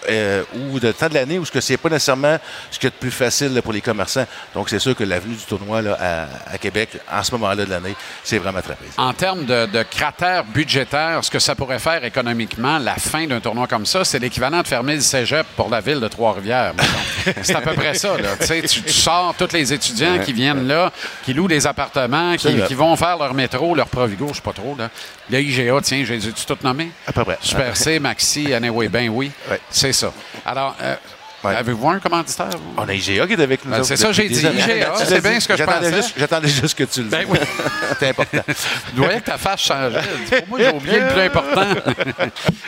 euh, 0.10 0.44
ou 0.54 0.80
de 0.80 0.92
temps 0.92 1.10
de 1.10 1.13
l'année 1.13 1.39
où 1.39 1.46
ce 1.46 1.51
que 1.51 1.62
c'est 1.62 1.77
pas 1.77 1.89
nécessairement 1.89 2.38
ce 2.72 2.80
qui 2.80 2.88
est 2.88 2.92
de 2.92 2.96
plus 2.96 3.12
facile 3.12 3.54
là, 3.54 3.62
pour 3.62 3.74
les 3.74 3.82
commerçants. 3.82 4.25
Donc, 4.54 4.70
c'est 4.70 4.80
sûr 4.80 4.96
que 4.96 5.04
l'avenue 5.04 5.36
du 5.36 5.44
tournoi 5.44 5.82
là, 5.82 5.98
à, 6.00 6.54
à 6.54 6.58
Québec, 6.58 6.89
en 7.12 7.24
ce 7.24 7.32
moment-là 7.34 7.66
de 7.66 7.70
l'année, 7.70 7.96
c'est 8.24 8.38
vraiment 8.38 8.62
très 8.62 8.75
plaisant. 8.75 8.94
En 8.98 9.13
termes 9.13 9.46
de, 9.46 9.66
de 9.66 9.84
cratère 9.84 10.44
budgétaire, 10.46 11.24
ce 11.24 11.32
que 11.32 11.39
ça 11.39 11.56
pourrait 11.56 11.80
faire 11.80 12.04
économiquement, 12.04 12.77
la 12.77 12.96
fin 12.96 13.25
d'un 13.27 13.39
tournoi 13.39 13.68
comme 13.68 13.86
ça, 13.86 14.04
c'est 14.04 14.20
l'équivalent 14.20 14.62
de 14.62 14.68
fermer 14.68 14.96
le 14.96 15.01
cégep 15.01 15.46
pour 15.56 15.70
la 15.70 15.82
ville 15.82 16.00
de 16.00 16.08
Trois-Rivières. 16.08 16.74
c'est 17.42 17.56
à 17.56 17.62
peu 17.62 17.74
près 17.74 17.94
ça. 17.96 18.18
Là. 18.18 18.30
Tu, 18.38 18.92
sors 18.92 19.34
tous 19.38 19.54
les 19.54 19.74
étudiants 19.74 20.20
qui 20.20 20.34
viennent 20.34 20.68
là, 20.68 20.92
qui 21.24 21.34
louent 21.34 21.48
des 21.48 21.68
appartements, 21.68 22.36
qui, 22.36 22.62
qui 22.63 22.74
vont 22.74 22.96
faire 22.96 23.18
leur 23.18 23.34
métro, 23.34 23.75
leur 23.75 23.88
Provigo, 23.88 24.27
je 24.30 24.36
sais 24.36 24.42
pas 24.42 24.54
trop. 24.54 24.75
Là. 24.77 24.89
Le 25.29 25.39
IGA, 25.41 25.79
tiens, 25.81 26.03
j'ai 26.05 26.19
tu 26.19 26.46
tout 26.46 26.57
nommé? 26.63 26.89
À 27.05 27.12
peu 27.12 27.24
près. 27.25 27.38
Super 27.41 27.75
C, 27.75 28.00
Maxi, 28.01 28.53
Anyway, 28.53 28.88
ben 28.88 29.10
oui. 29.10 29.31
Ouais. 29.50 29.60
C'est 29.69 29.93
ça. 29.93 30.12
Alors, 30.46 30.75
euh, 30.81 30.96
Ouais. 31.43 31.55
avez-vous 31.55 31.88
un 31.88 32.00
commanditaire? 32.00 32.50
vous? 32.50 32.74
On 32.77 32.89
a 32.89 32.93
IGA 32.96 33.27
qui 33.27 33.34
est 33.34 33.39
avec 33.41 33.63
nous. 33.63 33.69
Ben, 33.69 33.84
c'est 33.84 33.96
ça, 33.96 34.12
j'ai 34.12 34.27
dit 34.27 34.46
années. 34.46 34.60
IGA, 34.60 34.93
c'est 35.05 35.22
bien 35.22 35.39
ce 35.39 35.48
que 35.48 35.55
je 35.55 35.63
pensais. 35.63 36.01
J'attendais 36.17 36.48
juste 36.48 36.75
que 36.75 36.84
tu 36.86 37.03
le 37.03 37.10
Ben 37.10 37.19
dises. 37.25 37.27
oui. 37.29 37.39
C'est 38.00 38.10
important. 38.10 38.41
Je 38.48 39.01
voyais 39.01 39.19
que 39.19 39.25
ta 39.25 39.38
face 39.38 39.62
changeait. 39.62 40.01
Pour 40.39 40.48
moi, 40.50 40.60
j'ai 40.60 40.69
oublié 40.75 41.00
le 41.00 41.07
plus 41.07 41.22
important. 41.22 41.67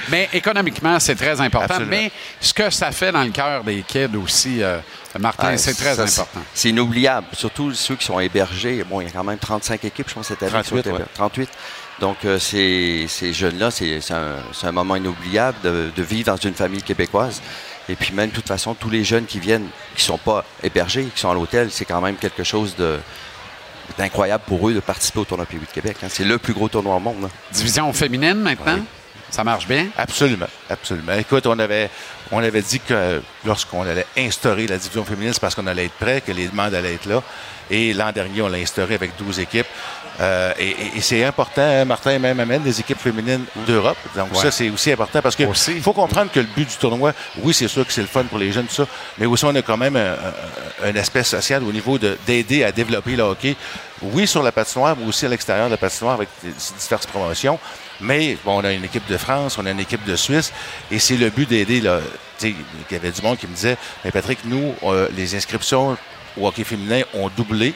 Mais 0.09 0.29
économiquement, 0.33 0.99
c'est 0.99 1.15
très 1.15 1.41
important. 1.41 1.65
Absolument. 1.75 1.89
Mais 1.91 2.11
ce 2.39 2.53
que 2.53 2.69
ça 2.69 2.91
fait 2.91 3.11
dans 3.11 3.23
le 3.23 3.31
cœur 3.31 3.63
des 3.63 3.81
kids 3.81 4.15
aussi, 4.23 4.61
euh, 4.61 4.77
Martin, 5.19 5.49
Ouais, 5.49 5.57
c'est 5.57 5.73
très 5.73 5.95
ça, 5.95 6.03
important. 6.03 6.41
c'est- 6.53 6.69
inoubliable. 6.69 7.25
Surtout 7.33 7.73
ceux 7.73 7.95
qui 7.95 8.05
sont 8.05 8.19
hébergés. 8.19 8.83
Bon, 8.87 9.01
il 9.01 9.05
y 9.05 9.07
a 9.07 9.11
quand 9.11 9.23
même 9.23 9.39
35 9.39 9.83
équipes, 9.83 10.09
je 10.09 10.13
pense, 10.13 10.27
cette 10.27 10.43
année. 10.43 10.51
qui 10.61 10.69
sont 10.69 10.75
38, 10.75 10.85
ouais. 10.85 10.95
hébergées. 10.95 11.11
38. 11.15 11.49
Donc, 11.99 12.23
euh, 12.25 12.39
ces, 12.39 13.05
ces 13.09 13.33
jeunes-là, 13.33 13.71
c'est 13.71 13.99
un, 14.11 14.71
moment 14.71 14.95
inoubliable 14.95 15.57
de, 15.63 15.91
de 15.95 16.03
vivre 16.03 16.27
dans 16.31 16.37
une 16.37 16.53
famille 16.53 16.81
québécoise. 16.81 17.41
Et 17.89 17.95
puis 17.95 18.13
même, 18.13 18.29
de 18.29 18.35
toute 18.35 18.47
façon, 18.47 18.73
tous 18.73 18.89
les 18.89 19.03
jeunes 19.03 19.25
qui 19.25 19.39
viennent, 19.39 19.67
qui 19.95 20.03
ne 20.03 20.07
sont 20.07 20.17
pas 20.17 20.45
hébergés, 20.63 21.05
qui 21.13 21.19
sont 21.19 21.31
à 21.31 21.33
l'hôtel, 21.33 21.69
c'est 21.71 21.85
quand 21.85 22.01
même 22.01 22.15
quelque 22.15 22.43
chose 22.43 22.75
de 22.75 22.99
d'incroyable 23.97 24.43
pour 24.45 24.69
eux 24.69 24.73
de 24.75 24.79
participer 24.79 25.19
au 25.19 25.25
tournoi 25.25 25.47
Pee-Wee 25.47 25.65
de 25.65 25.71
Québec. 25.71 25.97
hein. 26.03 26.07
C'est 26.09 26.23
le 26.23 26.37
plus 26.37 26.53
gros 26.53 26.69
tournoi 26.69 26.95
au 26.95 26.99
monde. 26.99 27.23
là. 27.23 27.27
Division 27.51 27.91
féminine 27.91 28.35
maintenant, 28.35 28.75
Oui. 28.75 28.83
ça 29.31 29.43
marche 29.43 29.67
bien? 29.67 29.87
Absolument, 29.97 30.45
absolument. 30.69 31.13
Écoute, 31.13 31.47
on 31.47 31.57
avait, 31.57 31.89
on 32.31 32.37
avait 32.37 32.61
dit 32.61 32.79
que 32.79 33.19
lorsqu'on 33.43 33.81
allait 33.81 34.05
instaurer 34.15 34.67
la 34.67 34.77
division 34.77 35.03
féminine, 35.03 35.33
c'est 35.33 35.39
parce 35.41 35.55
qu'on 35.55 35.65
allait 35.65 35.85
être 35.85 35.95
prêt, 35.95 36.21
que 36.21 36.31
les 36.31 36.47
demandes 36.47 36.75
allaient 36.75 36.93
être 36.93 37.07
là. 37.07 37.23
Et 37.71 37.93
l'an 37.93 38.11
dernier, 38.11 38.43
on 38.43 38.47
l'a 38.47 38.59
instauré 38.59 38.93
avec 38.93 39.17
12 39.17 39.39
équipes. 39.39 39.67
Euh, 40.21 40.53
et, 40.59 40.75
et- 40.97 41.01
c'est 41.01 41.23
important, 41.23 41.61
hein, 41.61 41.85
Martin 41.85 42.19
même 42.19 42.39
amène 42.39 42.61
des 42.61 42.77
équipes 42.79 42.99
féminines 42.99 43.45
d'Europe. 43.65 43.97
Donc 44.15 44.33
Ouais. 44.33 44.41
ça, 44.41 44.51
c'est 44.51 44.69
aussi 44.69 44.91
important 44.91 45.21
parce 45.21 45.35
que 45.35 45.43
Aussi. 45.43 45.73
il 45.75 45.81
faut 45.81 45.93
comprendre 45.93 46.29
que 46.31 46.41
le 46.41 46.45
but 46.55 46.67
du 46.67 46.75
tournoi, 46.75 47.13
oui, 47.41 47.53
c'est 47.53 47.69
sûr 47.69 47.85
que 47.87 47.93
c'est 47.93 48.01
le 48.01 48.07
fun 48.07 48.25
pour 48.25 48.37
les 48.37 48.51
jeunes, 48.51 48.65
tout 48.65 48.75
ça, 48.75 48.85
mais 49.17 49.25
aussi 49.25 49.45
on 49.45 49.55
a 49.55 49.61
quand 49.61 49.77
même 49.77 49.95
un, 49.95 50.13
un- 50.13 50.89
un 50.89 50.95
aspect 50.97 51.23
social 51.23 51.63
au 51.63 51.71
niveau 51.71 51.97
de- 51.97 52.17
d'aider 52.27 52.63
à 52.65 52.71
développer 52.73 53.15
le 53.15 53.23
hockey. 53.23 53.55
Oui, 54.01 54.27
sur 54.27 54.43
la 54.43 54.51
patinoire, 54.51 54.95
mais 54.97 55.05
aussi 55.07 55.25
à 55.25 55.29
l'extérieur 55.29 55.67
de 55.67 55.71
la 55.71 55.77
patinoire 55.77 56.15
avec 56.15 56.29
diverses 56.43 57.05
promotions. 57.05 57.57
Mais 58.01 58.37
bon, 58.45 58.59
on 58.61 58.63
a 58.63 58.71
une 58.71 58.83
équipe 58.85 59.07
de 59.09 59.17
France, 59.17 59.57
on 59.57 59.65
a 59.65 59.71
une 59.71 59.79
équipe 59.79 60.05
de 60.05 60.15
Suisse, 60.15 60.51
et 60.91 60.99
c'est 60.99 61.17
le 61.17 61.29
but 61.29 61.47
d'aider. 61.47 61.81
là. 61.81 61.99
Tu 62.39 62.47
sais, 62.51 62.55
Il 62.89 62.93
y 62.93 62.95
avait 62.95 63.11
du 63.11 63.21
monde 63.21 63.37
qui 63.37 63.47
me 63.47 63.53
disait, 63.53 63.77
mais 64.03 64.11
Patrick, 64.11 64.39
nous, 64.45 64.73
euh, 64.83 65.07
les 65.15 65.35
inscriptions 65.35 65.97
au 66.37 66.47
hockey 66.47 66.63
féminin 66.63 67.01
ont 67.13 67.29
doublé 67.35 67.73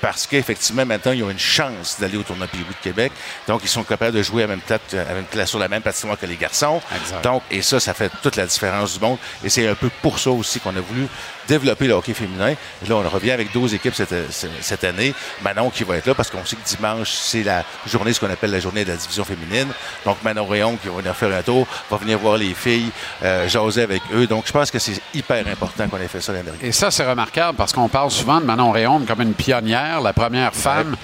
parce 0.00 0.26
qu'effectivement, 0.26 0.86
maintenant, 0.86 1.12
ils 1.12 1.22
ont 1.22 1.30
une 1.30 1.38
chance 1.38 1.96
d'aller 2.00 2.16
au 2.16 2.22
tournoi 2.22 2.46
Pee-Wee 2.46 2.64
de 2.64 2.82
Québec. 2.82 3.12
Donc, 3.46 3.60
ils 3.62 3.68
sont 3.68 3.84
capables 3.84 4.16
de 4.16 4.22
jouer 4.22 4.44
à 4.44 4.46
même 4.46 4.60
tête, 4.60 4.94
à 4.94 5.12
même 5.14 5.24
place, 5.24 5.50
sur 5.50 5.58
la 5.58 5.68
même 5.68 5.82
patinoire 5.82 6.18
que 6.18 6.26
les 6.26 6.36
garçons. 6.36 6.80
Exact. 6.94 7.24
Donc, 7.24 7.42
et 7.50 7.62
ça, 7.62 7.80
ça 7.80 7.94
fait 7.94 8.10
toute 8.22 8.36
la 8.36 8.46
différence 8.46 8.94
du 8.94 9.00
monde. 9.00 9.18
Et 9.44 9.48
c'est 9.48 9.66
un 9.66 9.74
peu 9.74 9.90
pour 10.02 10.18
ça 10.18 10.30
aussi 10.30 10.60
qu'on 10.60 10.76
a 10.76 10.80
voulu 10.80 11.06
développer 11.48 11.86
le 11.86 11.94
hockey 11.94 12.14
féminin. 12.14 12.50
Et 12.50 12.88
là, 12.88 12.96
on 12.96 13.08
revient 13.08 13.32
avec 13.32 13.52
12 13.52 13.74
équipes 13.74 13.94
cette, 13.94 14.14
cette 14.32 14.84
année. 14.84 15.14
Manon 15.42 15.70
qui 15.70 15.84
va 15.84 15.96
être 15.96 16.06
là 16.06 16.14
parce 16.14 16.30
qu'on 16.30 16.44
sait 16.44 16.56
que 16.56 16.76
dimanche, 16.76 17.10
c'est 17.10 17.42
la 17.42 17.64
journée, 17.86 18.12
ce 18.12 18.20
qu'on 18.20 18.30
appelle 18.30 18.50
la 18.50 18.60
journée 18.60 18.84
de 18.84 18.90
la 18.90 18.96
division 18.96 19.24
féminine. 19.24 19.68
Donc, 20.04 20.22
Manon 20.22 20.46
Rayon 20.46 20.76
qui 20.76 20.88
va 20.88 20.94
venir 20.94 21.16
faire 21.16 21.36
un 21.36 21.42
tour, 21.42 21.66
va 21.90 21.96
venir 21.96 22.18
voir 22.18 22.36
les 22.36 22.54
filles, 22.54 22.90
euh, 23.22 23.48
jaser 23.48 23.82
avec 23.82 24.02
eux. 24.14 24.26
Donc, 24.26 24.44
je 24.46 24.52
pense 24.52 24.70
que 24.70 24.78
c'est 24.78 25.00
hyper 25.14 25.46
important 25.46 25.88
qu'on 25.88 25.98
ait 25.98 26.08
fait 26.08 26.20
ça 26.20 26.32
l'année 26.32 26.44
dernière. 26.44 26.64
Et 26.64 26.72
ça, 26.72 26.90
c'est 26.90 27.08
remarquable 27.08 27.56
parce 27.56 27.72
qu'on 27.72 27.88
parle 27.88 28.10
souvent 28.10 28.40
de 28.40 28.46
Manon 28.46 28.70
Réaume 28.70 29.04
comme 29.06 29.22
une 29.22 29.34
pionnière, 29.34 30.00
la 30.00 30.12
première 30.12 30.54
femme 30.54 30.96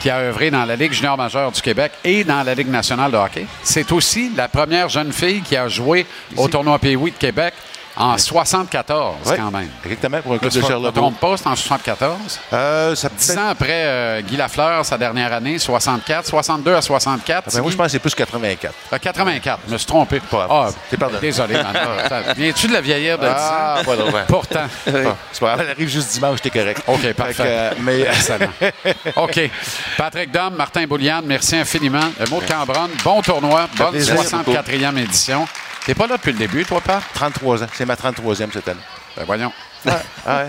qui 0.00 0.10
a 0.10 0.18
œuvré 0.18 0.50
dans 0.50 0.64
la 0.64 0.74
Ligue 0.74 0.92
junior 0.92 1.16
majeure 1.16 1.52
du 1.52 1.62
Québec 1.62 1.92
et 2.02 2.24
dans 2.24 2.42
la 2.42 2.54
Ligue 2.54 2.68
nationale 2.68 3.12
de 3.12 3.16
hockey. 3.16 3.46
C'est 3.62 3.92
aussi 3.92 4.32
la 4.36 4.48
première 4.48 4.88
jeune 4.88 5.12
fille 5.12 5.42
qui 5.42 5.56
a 5.56 5.68
joué 5.68 6.06
au 6.36 6.48
tournoi 6.48 6.80
Pee-Wee 6.80 7.12
de 7.12 7.16
Québec 7.16 7.54
en 7.96 8.16
74, 8.16 9.16
Ouais, 9.26 9.36
quand 9.36 9.50
même. 9.50 9.68
Exactement, 9.84 10.22
pour 10.22 10.32
un 10.32 10.34
Je 10.36 10.40
club 10.40 10.52
de 10.52 10.58
ne 10.58 10.62
me 10.62 10.68
Charlebourg. 10.68 10.92
trompe 10.92 11.20
pas, 11.20 11.36
c'est 11.36 11.46
en 11.46 11.56
74. 11.56 12.40
Euh, 12.52 12.94
ça 12.94 13.08
Dix 13.16 13.36
ans 13.38 13.48
après 13.50 13.66
euh, 13.84 14.20
Guy 14.22 14.36
Lafleur, 14.36 14.84
sa 14.84 14.96
dernière 14.98 15.32
année, 15.32 15.58
64, 15.58 16.26
62 16.26 16.74
à 16.74 16.80
64. 16.82 17.44
Ah 17.46 17.50
ben, 17.54 17.60
moi, 17.62 17.70
je 17.70 17.76
pense 17.76 17.86
que 17.86 17.92
c'est 17.92 17.98
plus 17.98 18.14
84. 18.14 18.74
Euh, 18.92 18.98
84, 18.98 19.58
je 19.66 19.72
me 19.72 19.78
suis 19.78 19.86
trompé. 19.86 20.20
Pas. 20.20 20.46
Ah, 20.50 20.68
T'es 20.90 20.96
pardonné. 20.96 21.20
désolé, 21.20 21.54
Viens-tu 22.36 22.68
de 22.68 22.72
la 22.72 22.80
vieillir 22.80 23.18
de 23.18 23.24
10 23.26 23.30
ans? 23.30 23.34
Ah, 23.38 23.80
voilà, 23.84 24.04
ouais. 24.06 24.24
Pourtant. 24.28 24.66
Ah, 24.94 25.16
grave, 25.40 25.60
elle 25.62 25.70
arrive 25.70 25.88
juste 25.88 26.12
dimanche, 26.12 26.40
t'es 26.40 26.50
correct. 26.50 26.82
OK, 26.86 27.00
Fait 27.00 27.14
parfait. 27.14 27.42
euh, 27.46 27.70
mais. 27.80 28.06
OK. 29.16 29.50
Patrick 29.96 30.30
Dom, 30.30 30.54
Martin 30.54 30.84
Bouliane, 30.86 31.24
merci 31.26 31.56
infiniment. 31.56 32.10
Le 32.20 32.28
mot 32.30 32.40
de 32.40 32.46
Cambronne, 32.46 32.90
bon 33.04 33.20
tournoi, 33.22 33.66
bonne 33.76 33.90
plaisir. 33.90 34.14
64e 34.14 34.96
édition. 34.98 35.46
T'es 35.84 35.94
pas 35.94 36.06
là 36.06 36.16
depuis 36.16 36.32
le 36.32 36.38
début, 36.38 36.64
toi, 36.64 36.80
Pat? 36.80 37.02
33 37.14 37.64
ans, 37.64 37.66
c'est 37.72 37.84
ma 37.86 37.94
33e 37.94 38.52
cette 38.52 38.68
année. 38.68 38.80
Ben 39.16 39.24
voyons. 39.26 39.52
Ah 40.24 40.44
ouais, 40.44 40.46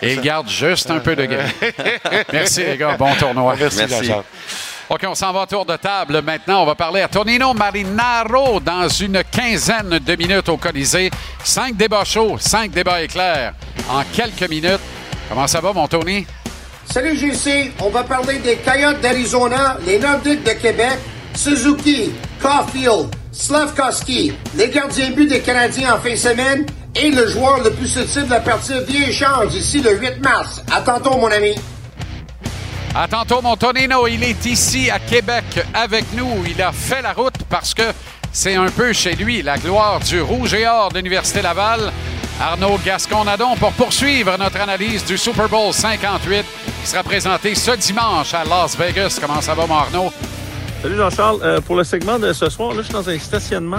Et 0.00 0.14
il 0.14 0.20
garde 0.22 0.48
juste 0.48 0.90
un 0.90 0.98
peu 0.98 1.14
de 1.14 1.26
gris. 1.26 1.52
Merci, 2.32 2.64
les 2.64 2.78
gars. 2.78 2.96
Bon 2.96 3.14
tournoi. 3.14 3.54
Merci, 3.58 3.82
Merci. 3.88 4.12
OK, 4.88 5.00
on 5.06 5.14
s'en 5.14 5.32
va 5.32 5.42
à 5.42 5.46
tour 5.46 5.64
de 5.64 5.76
table. 5.76 6.22
Maintenant, 6.22 6.62
on 6.62 6.66
va 6.66 6.74
parler 6.74 7.02
à 7.02 7.08
Tonino 7.08 7.52
Marinaro 7.54 8.60
dans 8.60 8.88
une 8.88 9.22
quinzaine 9.30 9.98
de 9.98 10.16
minutes 10.16 10.48
au 10.48 10.56
Colisée. 10.56 11.10
Cinq 11.42 11.76
débats 11.76 12.04
chauds, 12.04 12.36
cinq 12.38 12.70
débats 12.70 13.02
éclairs 13.02 13.54
en 13.88 14.02
quelques 14.12 14.48
minutes. 14.48 14.80
Comment 15.28 15.46
ça 15.46 15.60
va, 15.60 15.72
mon 15.72 15.86
Tony? 15.88 16.26
Salut 16.90 17.16
JC, 17.16 17.72
on 17.80 17.88
va 17.88 18.04
parler 18.04 18.38
des 18.38 18.56
Coyotes 18.56 19.00
d'Arizona, 19.00 19.78
les 19.86 19.98
Nordiques 19.98 20.42
de 20.44 20.52
Québec, 20.52 20.98
Suzuki, 21.34 22.12
Caulfield, 22.40 23.08
Slavkowski, 23.34 24.32
les 24.54 24.68
gardiens 24.70 25.10
buts 25.10 25.26
des 25.26 25.40
Canadiens 25.40 25.94
en 25.96 25.98
fin 25.98 26.12
de 26.12 26.16
semaine 26.16 26.66
et 26.94 27.10
le 27.10 27.26
joueur 27.26 27.62
le 27.64 27.70
plus 27.72 27.88
susceptible 27.88 28.28
de 28.28 28.44
partir 28.44 28.80
via 28.82 29.08
échange 29.08 29.48
d'ici 29.48 29.80
le 29.80 29.98
8 29.98 30.22
mars. 30.22 30.62
À 30.72 30.80
tantôt, 30.80 31.16
mon 31.18 31.30
ami. 31.30 31.54
À 32.94 33.08
tantôt, 33.08 33.42
mon 33.42 33.56
Tonino. 33.56 34.06
Il 34.06 34.22
est 34.22 34.46
ici 34.46 34.88
à 34.88 35.00
Québec 35.00 35.44
avec 35.74 36.04
nous. 36.14 36.44
Il 36.48 36.62
a 36.62 36.70
fait 36.70 37.02
la 37.02 37.12
route 37.12 37.34
parce 37.50 37.74
que 37.74 37.82
c'est 38.32 38.54
un 38.54 38.68
peu 38.70 38.92
chez 38.92 39.16
lui 39.16 39.42
la 39.42 39.58
gloire 39.58 39.98
du 39.98 40.20
Rouge 40.20 40.54
et 40.54 40.66
Or 40.68 40.90
de 40.90 40.98
l'Université 40.98 41.42
Laval. 41.42 41.92
Arnaud 42.40 42.78
Gascon-Nadon 42.84 43.56
pour 43.56 43.72
poursuivre 43.72 44.36
notre 44.38 44.60
analyse 44.60 45.04
du 45.04 45.18
Super 45.18 45.48
Bowl 45.48 45.72
58 45.72 46.44
qui 46.82 46.88
sera 46.88 47.02
présenté 47.02 47.54
ce 47.56 47.72
dimanche 47.72 48.32
à 48.32 48.44
Las 48.44 48.76
Vegas. 48.76 49.18
Comment 49.20 49.40
ça 49.40 49.54
va, 49.54 49.66
mon 49.66 49.74
Arnaud? 49.74 50.12
Salut 50.84 50.96
Jean-Charles. 50.96 51.38
Euh, 51.42 51.60
pour 51.62 51.76
le 51.76 51.84
segment 51.84 52.18
de 52.18 52.34
ce 52.34 52.50
soir, 52.50 52.74
là, 52.74 52.82
je 52.82 52.82
suis 52.82 52.92
dans 52.92 53.08
un 53.08 53.18
stationnement. 53.18 53.78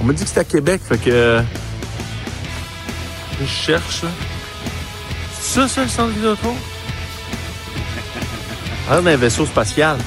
On 0.00 0.04
m'a 0.04 0.12
dit 0.12 0.22
que 0.22 0.28
c'était 0.28 0.42
à 0.42 0.44
Québec, 0.44 0.80
fait 0.84 0.96
que. 0.96 1.42
Je 3.40 3.44
cherche, 3.44 4.04
là. 4.04 4.08
C'est 5.40 5.62
ça, 5.62 5.66
ça, 5.66 5.82
le 5.82 5.88
centre 5.88 6.10
Vidéotron? 6.10 6.54
Ah, 8.88 9.00
d'un 9.00 9.16
vaisseau 9.16 9.46
spatial. 9.46 9.98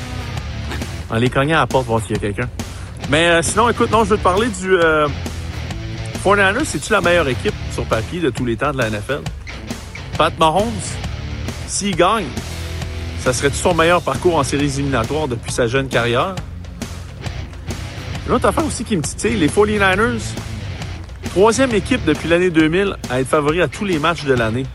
En 1.10 1.18
les 1.18 1.30
cognant 1.30 1.58
à 1.58 1.60
la 1.60 1.68
porte, 1.68 1.86
voir 1.86 2.02
s'il 2.02 2.12
y 2.12 2.16
a 2.16 2.20
quelqu'un. 2.20 2.50
Mais 3.10 3.28
euh, 3.28 3.42
sinon, 3.42 3.68
écoute, 3.68 3.92
non, 3.92 4.06
je 4.06 4.12
veux 4.12 4.18
te 4.18 4.24
parler 4.24 4.48
du. 4.48 4.74
Euh... 4.74 5.10
49ers, 6.24 6.64
c'est-tu 6.64 6.94
la 6.94 7.02
meilleure 7.02 7.28
équipe 7.28 7.54
sur 7.74 7.84
papier 7.84 8.22
de 8.22 8.30
tous 8.30 8.46
les 8.46 8.56
temps 8.56 8.72
de 8.72 8.78
la 8.78 8.90
NFL? 8.90 9.20
Pat 10.18 10.40
Mahomes, 10.40 10.72
s'il 11.68 11.98
gagne, 11.98 12.30
ça 13.24 13.34
serait-tu 13.34 13.58
son 13.58 13.76
meilleur 13.76 14.02
parcours 14.02 14.36
en 14.36 14.44
séries 14.44 14.66
éliminatoires 14.66 15.28
depuis 15.28 15.52
sa 15.52 15.68
jeune 15.68 15.88
carrière? 15.88 16.36
Une 18.28 18.34
autre 18.34 18.48
affaire 18.48 18.66
aussi 18.66 18.84
qui 18.84 18.98
me 18.98 19.02
titille, 19.04 19.36
les 19.36 19.48
49ers, 19.48 20.20
troisième 21.30 21.74
équipe 21.74 22.04
depuis 22.04 22.28
l'année 22.28 22.50
2000 22.50 22.96
à 23.10 23.22
être 23.22 23.28
favori 23.28 23.62
à 23.62 23.68
tous 23.68 23.86
les 23.86 24.00
matchs 24.00 24.24
de 24.26 24.34
l'année. 24.34 24.66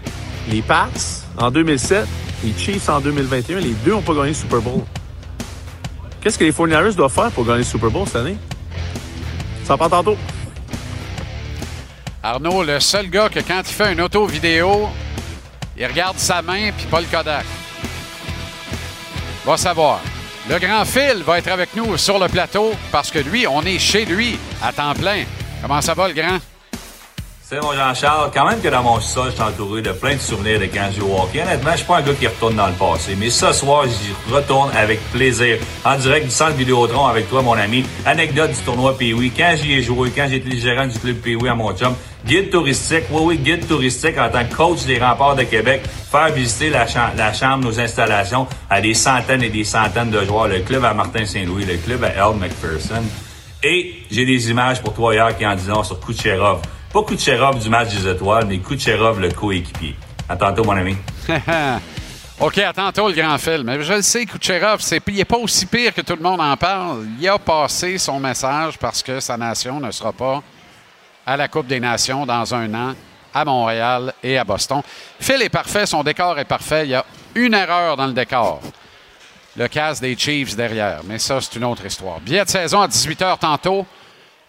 Les 0.48 0.62
Pats 0.62 0.88
en 1.38 1.50
2007, 1.50 2.06
les 2.44 2.52
Chiefs 2.56 2.88
en 2.88 3.00
2021, 3.00 3.58
les 3.58 3.70
deux 3.84 3.90
n'ont 3.92 4.02
pas 4.02 4.14
gagné 4.14 4.28
le 4.28 4.34
Super 4.34 4.60
Bowl. 4.60 4.82
Qu'est-ce 6.20 6.38
que 6.38 6.44
les 6.44 6.52
49ers 6.52 6.94
doivent 6.94 7.12
faire 7.12 7.30
pour 7.32 7.44
gagner 7.44 7.58
le 7.58 7.64
Super 7.64 7.90
Bowl 7.90 8.06
cette 8.06 8.16
année? 8.16 8.36
Ça 9.64 9.76
part 9.76 9.90
tantôt. 9.90 10.16
Arnaud, 12.22 12.62
le 12.62 12.78
seul 12.78 13.10
gars 13.10 13.28
que 13.28 13.40
quand 13.40 13.62
il 13.66 13.72
fait 13.72 13.92
une 13.92 14.00
auto 14.00 14.24
vidéo, 14.26 14.88
il 15.76 15.86
regarde 15.86 16.18
sa 16.18 16.42
main 16.42 16.70
puis 16.76 16.86
pas 16.86 17.00
le 17.00 17.06
Kodak. 17.06 17.44
Va 19.46 19.56
savoir. 19.56 20.00
Le 20.50 20.58
grand 20.58 20.84
Phil 20.84 21.22
va 21.24 21.38
être 21.38 21.52
avec 21.52 21.76
nous 21.76 21.96
sur 21.96 22.18
le 22.18 22.26
plateau 22.26 22.72
parce 22.90 23.12
que 23.12 23.20
lui, 23.20 23.46
on 23.46 23.62
est 23.62 23.78
chez 23.78 24.04
lui 24.04 24.36
à 24.60 24.72
temps 24.72 24.92
plein. 24.92 25.22
Comment 25.62 25.80
ça 25.80 25.94
va, 25.94 26.08
le 26.08 26.14
grand? 26.14 26.38
C'est 27.48 27.60
mon 27.62 27.72
Jean-Charles. 27.74 28.32
Quand 28.34 28.48
même 28.48 28.60
que 28.60 28.66
dans 28.66 28.82
mon 28.82 28.98
sol, 29.00 29.26
je 29.30 29.34
suis 29.34 29.42
entouré 29.42 29.80
de 29.80 29.92
plein 29.92 30.16
de 30.16 30.20
souvenirs 30.20 30.58
de 30.58 30.64
quand 30.64 30.88
je 30.92 30.98
joue 30.98 31.06
au 31.06 31.20
hockey. 31.22 31.40
Honnêtement, 31.42 31.70
je 31.70 31.76
suis 31.76 31.86
pas 31.86 31.98
un 31.98 32.02
gars 32.02 32.12
qui 32.18 32.26
retourne 32.26 32.56
dans 32.56 32.66
le 32.66 32.72
passé. 32.72 33.14
Mais 33.16 33.30
ce 33.30 33.52
soir, 33.52 33.84
j'y 33.84 34.34
retourne 34.34 34.70
avec 34.76 34.98
plaisir. 35.12 35.58
En 35.84 35.96
direct 35.96 36.24
du 36.24 36.32
centre 36.32 36.54
Vidéotron 36.56 37.06
avec 37.06 37.30
toi, 37.30 37.42
mon 37.42 37.52
ami. 37.52 37.84
Anecdote 38.04 38.50
du 38.50 38.58
tournoi 38.64 38.98
Pee-Wee. 38.98 39.30
Quand 39.30 39.54
j'y 39.62 39.74
ai 39.74 39.82
joué, 39.84 40.10
quand 40.10 40.26
j'étais 40.28 40.48
le 40.48 40.56
gérant 40.60 40.88
du 40.88 40.98
club 40.98 41.18
Pee-Wee 41.18 41.48
à 41.48 41.54
mon. 41.54 41.72
Guide 42.26 42.50
touristique. 42.50 43.04
Oui, 43.12 43.20
oui, 43.24 43.38
guide 43.38 43.68
touristique 43.68 44.18
en 44.18 44.28
tant 44.28 44.44
que 44.44 44.52
coach 44.52 44.84
des 44.84 44.98
remparts 44.98 45.36
de 45.36 45.44
Québec. 45.44 45.82
Faire 46.10 46.32
visiter 46.32 46.70
la, 46.70 46.88
cha- 46.88 47.12
la 47.16 47.32
chambre, 47.32 47.62
nos 47.66 47.78
installations 47.78 48.48
à 48.68 48.80
des 48.80 48.94
centaines 48.94 49.44
et 49.44 49.50
des 49.50 49.62
centaines 49.62 50.10
de 50.10 50.24
joueurs. 50.24 50.48
Le 50.48 50.58
club 50.62 50.84
à 50.84 50.92
Martin-Saint-Louis, 50.94 51.64
le 51.64 51.76
club 51.76 52.02
à 52.02 52.08
L. 52.08 52.34
McPherson. 52.40 53.04
Et 53.62 54.02
j'ai 54.10 54.26
des 54.26 54.50
images 54.50 54.82
pour 54.82 54.94
toi 54.94 55.14
hier 55.14 55.38
qui 55.38 55.46
en 55.46 55.54
disent 55.54 55.70
sur 55.84 56.00
Kucherov. 56.00 56.60
Pas 56.96 57.02
Kucherov 57.02 57.58
du 57.58 57.68
match 57.68 57.90
des 57.90 58.08
étoiles, 58.08 58.46
mais 58.46 58.56
Kucherov 58.56 59.20
le 59.20 59.30
coéquipier. 59.30 59.94
À 60.30 60.34
tantôt, 60.34 60.64
mon 60.64 60.72
ami. 60.72 60.96
OK, 62.40 62.56
à 62.56 62.72
tantôt, 62.72 63.08
le 63.08 63.14
grand. 63.14 63.36
Mais 63.64 63.82
je 63.82 63.92
le 63.92 64.00
sais, 64.00 64.24
Kucherov, 64.24 64.80
c'est, 64.80 65.02
il 65.08 65.16
n'est 65.16 65.26
pas 65.26 65.36
aussi 65.36 65.66
pire 65.66 65.92
que 65.92 66.00
tout 66.00 66.16
le 66.16 66.22
monde 66.22 66.40
en 66.40 66.56
parle. 66.56 67.04
Il 67.20 67.28
a 67.28 67.38
passé 67.38 67.98
son 67.98 68.18
message 68.18 68.78
parce 68.78 69.02
que 69.02 69.20
sa 69.20 69.36
nation 69.36 69.78
ne 69.78 69.90
sera 69.90 70.10
pas 70.10 70.42
à 71.26 71.36
la 71.36 71.48
Coupe 71.48 71.66
des 71.66 71.80
Nations 71.80 72.24
dans 72.24 72.54
un 72.54 72.72
an 72.72 72.94
à 73.34 73.44
Montréal 73.44 74.14
et 74.22 74.38
à 74.38 74.44
Boston. 74.44 74.80
Phil 75.20 75.42
est 75.42 75.50
parfait, 75.50 75.84
son 75.84 76.02
décor 76.02 76.38
est 76.38 76.46
parfait. 76.46 76.86
Il 76.86 76.92
y 76.92 76.94
a 76.94 77.04
une 77.34 77.52
erreur 77.52 77.98
dans 77.98 78.06
le 78.06 78.14
décor. 78.14 78.62
Le 79.54 79.68
casse 79.68 80.00
des 80.00 80.16
Chiefs 80.16 80.56
derrière. 80.56 81.02
Mais 81.04 81.18
ça, 81.18 81.42
c'est 81.42 81.56
une 81.56 81.64
autre 81.64 81.84
histoire. 81.84 82.20
Billet 82.20 82.46
de 82.46 82.48
saison 82.48 82.80
à 82.80 82.88
18h 82.88 83.36
tantôt. 83.36 83.84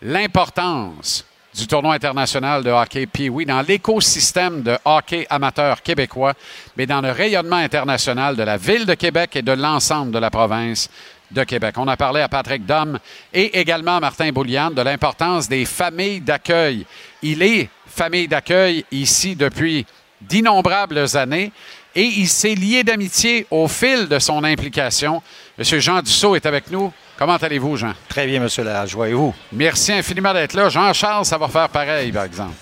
L'importance 0.01 1.26
du 1.57 1.65
tournoi 1.65 1.95
international 1.95 2.63
de 2.63 2.69
hockey 2.69 3.07
Pee-Wee 3.07 3.45
dans 3.45 3.61
l'écosystème 3.61 4.61
de 4.61 4.77
hockey 4.85 5.25
amateur 5.29 5.81
québécois, 5.81 6.33
mais 6.77 6.85
dans 6.85 7.01
le 7.01 7.11
rayonnement 7.11 7.55
international 7.55 8.35
de 8.35 8.43
la 8.43 8.57
ville 8.57 8.85
de 8.85 8.93
Québec 8.93 9.35
et 9.35 9.41
de 9.41 9.53
l'ensemble 9.53 10.11
de 10.11 10.19
la 10.19 10.29
province 10.29 10.89
de 11.31 11.43
Québec. 11.43 11.75
On 11.77 11.87
a 11.87 11.97
parlé 11.97 12.21
à 12.21 12.29
Patrick 12.29 12.65
Dom 12.65 12.99
et 13.33 13.59
également 13.59 13.97
à 13.97 13.99
Martin 13.99 14.31
Bouliane 14.31 14.75
de 14.75 14.81
l'importance 14.81 15.49
des 15.49 15.65
familles 15.65 16.21
d'accueil. 16.21 16.85
Il 17.23 17.41
est 17.41 17.69
famille 17.87 18.27
d'accueil 18.27 18.85
ici 18.91 19.35
depuis 19.35 19.85
d'innombrables 20.21 21.05
années 21.15 21.51
Et 21.95 22.03
il 22.03 22.27
s'est 22.27 22.53
lié 22.53 22.83
d'amitié 22.83 23.47
au 23.49 23.67
fil 23.67 24.07
de 24.07 24.19
son 24.19 24.43
implication. 24.43 25.23
Monsieur 25.57 25.79
Jean 25.79 26.01
Dussault 26.01 26.35
est 26.35 26.45
avec 26.45 26.69
nous. 26.69 26.93
Comment 27.17 27.35
allez-vous, 27.35 27.77
Jean? 27.77 27.93
Très 28.07 28.27
bien, 28.27 28.39
monsieur 28.39 28.63
la 28.63 28.85
joyez-vous. 28.85 29.33
Merci 29.51 29.91
infiniment 29.93 30.33
d'être 30.33 30.53
là. 30.53 30.69
Jean-Charles, 30.69 31.25
ça 31.25 31.37
va 31.37 31.47
faire 31.47 31.69
pareil, 31.69 32.11
par 32.11 32.25
exemple. 32.25 32.53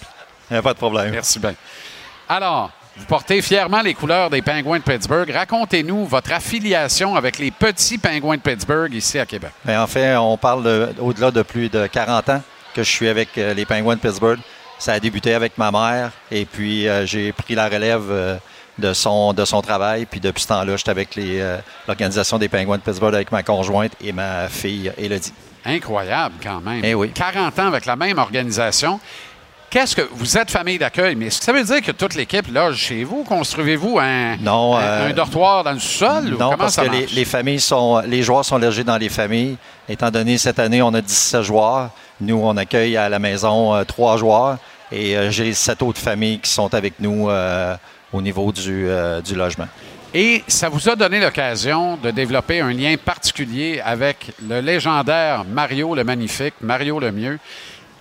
Il 0.50 0.54
n'y 0.54 0.60
a 0.60 0.62
pas 0.62 0.74
de 0.74 0.78
problème. 0.78 1.12
Merci 1.12 1.40
bien. 1.40 1.54
Alors, 2.30 2.72
vous 2.96 3.06
portez 3.06 3.42
fièrement 3.42 3.82
les 3.82 3.94
couleurs 3.94 4.30
des 4.30 4.42
Pingouins 4.42 4.78
de 4.80 4.84
Pittsburgh. 4.84 5.30
Racontez-nous 5.30 6.06
votre 6.06 6.32
affiliation 6.32 7.16
avec 7.16 7.38
les 7.40 7.52
petits 7.52 7.98
Pingouins 7.98 8.38
de 8.38 8.42
Pittsburgh 8.42 8.94
ici 8.94 9.20
à 9.20 9.26
Québec. 9.26 9.52
Bien, 9.66 9.82
en 9.84 9.88
fait, 9.88 10.16
on 10.16 10.38
parle 10.38 10.64
de- 10.64 10.94
au-delà 11.00 11.32
de 11.32 11.42
plus 11.42 11.68
de 11.68 11.88
40 11.88 12.30
ans 12.30 12.42
que 12.74 12.84
je 12.84 12.90
suis 12.90 13.10
avec 13.10 13.38
euh, 13.38 13.54
les 13.54 13.66
Penguins 13.66 13.96
de 13.96 14.00
Pittsburgh. 14.00 14.40
Ça 14.80 14.94
a 14.94 15.00
débuté 15.00 15.34
avec 15.34 15.58
ma 15.58 15.72
mère 15.72 16.12
et 16.32 16.46
puis 16.46 16.88
euh, 16.88 17.06
j'ai 17.06 17.32
pris 17.34 17.56
la 17.56 17.68
relève 17.68 18.04
euh, 18.10 18.36
de, 18.78 18.94
son, 18.94 19.34
de 19.34 19.46
son 19.46 19.62
travail. 19.62 20.06
Puis 20.06 20.20
depuis 20.20 20.44
ce 20.44 20.48
temps-là, 20.50 20.78
j'étais 20.78 20.92
avec 20.92 21.18
euh, 21.18 21.60
l'organisation 21.88 22.38
des 22.38 22.50
Penguins 22.50 22.78
de 22.78 22.82
Pittsburgh 22.82 23.16
avec 23.16 23.32
ma 23.32 23.44
conjointe 23.44 23.94
et 24.02 24.12
ma 24.12 24.48
fille 24.48 24.92
Elodie. 24.98 25.34
Incroyable 25.66 26.36
quand 26.44 26.62
même. 26.62 26.82
Eh 26.84 26.94
oui. 26.94 27.12
40 27.12 27.60
ans 27.60 27.68
avec 27.68 27.86
la 27.86 27.96
même 27.96 28.18
organisation. 28.20 29.00
Qu'est-ce 29.70 29.96
que 29.96 30.08
vous 30.14 30.38
êtes 30.38 30.52
famille 30.52 30.78
d'accueil, 30.78 31.16
mais 31.16 31.26
est-ce 31.26 31.40
que 31.40 31.46
ça 31.46 31.52
veut 31.52 31.64
dire 31.64 31.82
que 31.82 31.92
toute 31.92 32.16
l'équipe 32.16 32.48
loge 32.54 32.78
chez 32.78 33.04
vous? 33.04 33.24
Construisez-vous 33.24 34.00
un, 34.00 34.38
Non, 34.38 34.78
euh, 34.78 35.10
un 35.10 35.14
dortoir 35.14 35.66
dans 35.66 35.74
le 35.74 35.80
sous-sol? 35.80 36.34
ou 36.34 36.38
Non, 36.38 36.56
parce 36.58 36.76
ça 36.76 36.86
que 36.86 37.14
les, 37.14 37.26
familles 37.26 37.60
sont, 37.60 38.02
les 38.06 38.22
joueurs 38.24 38.46
sont 38.46 38.58
logés 38.58 38.86
dans 38.86 38.98
les 38.98 39.10
familles. 39.10 39.58
Étant 39.90 40.12
donné 40.12 40.38
cette 40.38 40.60
année, 40.60 40.82
on 40.82 40.94
a 40.94 41.02
17 41.02 41.42
joueurs. 41.42 41.90
Nous, 42.22 42.40
on 42.42 42.56
accueille 42.56 42.96
à 42.96 43.10
la 43.10 43.20
maison 43.20 43.76
euh, 43.76 43.84
trois 43.84 44.16
joueurs 44.16 44.60
et 44.92 45.18
euh, 45.18 45.30
j'ai 45.30 45.52
sept 45.54 45.82
autres 45.82 46.00
familles 46.00 46.40
qui 46.40 46.52
sont 46.52 46.74
avec 46.74 46.94
nous 47.00 47.28
au 48.16 48.22
niveau 48.22 48.52
du, 48.52 48.88
euh, 48.88 49.22
du 49.22 49.36
logement. 49.36 49.68
Et 50.14 50.44
ça 50.48 50.70
vous 50.70 50.88
a 50.88 50.96
donné 50.96 51.20
l'occasion 51.20 51.98
de 51.98 52.10
développer 52.12 52.62
un 52.62 52.72
lien 52.72 52.96
particulier 52.98 53.82
avec 53.84 54.32
le 54.48 54.62
légendaire 54.62 55.44
Mario 55.44 55.94
le 55.94 56.04
Magnifique, 56.06 56.54
Mario 56.62 57.00
le 57.02 57.12
Mieux, 57.12 57.38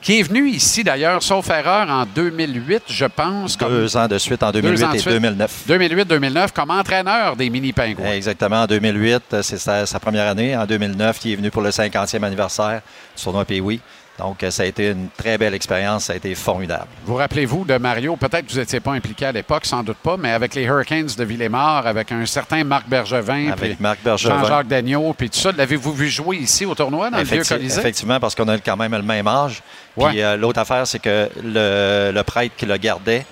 qui 0.00 0.21
est 0.21 0.23
venu 0.23 0.49
ici 0.49 0.85
d'ailleurs, 0.85 1.23
sauf 1.23 1.49
erreur, 1.50 1.88
en 1.90 2.04
2008, 2.04 2.83
je 2.88 3.06
pense. 3.06 3.56
comme- 3.56 3.71
Deux 3.71 3.97
ans 3.97 4.06
de 4.06 4.18
suite 4.18 4.42
en 4.42 4.52
Deux 4.52 4.61
2008 4.62 4.85
ans 4.85 4.90
de 4.92 4.97
et 4.97 4.99
suite. 4.99 5.12
2009. 5.14 5.50
2008-2009, 5.66 6.52
comme 6.52 6.71
entraîneur 6.71 7.35
des 7.37 7.49
mini-pingouins. 7.50 8.12
Exactement, 8.12 8.62
en 8.62 8.66
2008, 8.66 9.23
euh, 9.33 9.42
c'est 9.42 9.59
sa, 9.59 9.85
sa 9.87 9.99
première 9.99 10.28
année. 10.28 10.56
En 10.56 10.66
2009, 10.66 11.18
il 11.25 11.33
est 11.33 11.37
venu 11.37 11.50
pour 11.50 11.62
le 11.62 11.71
50e 11.73 12.23
anniversaire 12.23 12.83
du 13.16 13.23
tournoi 13.23 13.44
Pee-Wee. 13.44 13.80
Donc, 14.18 14.42
euh, 14.44 14.50
ça 14.50 14.62
a 14.62 14.66
été 14.66 14.90
une 14.90 15.09
très 15.16 15.37
belle 15.38 15.54
expérience. 15.54 16.04
Ça 16.04 16.12
a 16.12 16.16
été 16.16 16.35
formidable. 16.37 16.87
Vous 17.04 17.16
rappelez-vous 17.16 17.64
de 17.64 17.76
Mario? 17.78 18.14
Peut-être 18.16 18.47
que 18.47 18.52
vous 18.52 18.59
n'étiez 18.61 18.78
pas 18.78 18.92
impliqué 18.92 19.26
à 19.26 19.33
l'époque, 19.33 19.66
sans 19.66 19.83
doute 19.83 19.97
pas, 19.97 20.16
mais 20.16 20.30
avec 20.30 20.54
les 20.54 20.62
Hurricanes 20.62 21.09
de 21.18 21.25
Villemort, 21.25 21.87
avec 21.87 22.12
un 22.12 22.25
certain 22.25 22.62
Marc 22.62 22.88
Bergevin, 22.88 23.50
Avec 23.50 23.59
puis 23.73 23.76
Marc 23.80 23.99
Bergevin. 24.04 24.38
Jean-Jacques 24.40 24.68
Dagneau, 24.68 25.12
puis 25.14 25.28
tout 25.30 25.38
ça. 25.40 25.50
L'avez-vous 25.56 25.92
vu 25.92 26.09
jouer 26.09 26.37
ici 26.37 26.64
au 26.64 26.75
tournoi, 26.76 27.11
dans 27.11 27.18
le 27.18 27.25
vieux 27.25 27.42
Colisée? 27.42 27.80
Effectivement, 27.80 28.21
parce 28.21 28.35
qu'on 28.37 28.47
a 28.49 28.59
quand 28.59 28.76
même 28.76 28.92
le 28.92 29.02
même 29.02 29.26
âge. 29.26 29.62
Ouais. 29.97 30.11
Puis 30.11 30.23
euh, 30.23 30.37
l'autre 30.37 30.61
affaire, 30.61 30.87
c'est 30.87 31.00
que 31.00 31.28
le, 31.42 32.12
le 32.14 32.23
prêtre 32.23 32.54
qui 32.56 32.66
le 32.66 32.76
gardait, 32.76 33.26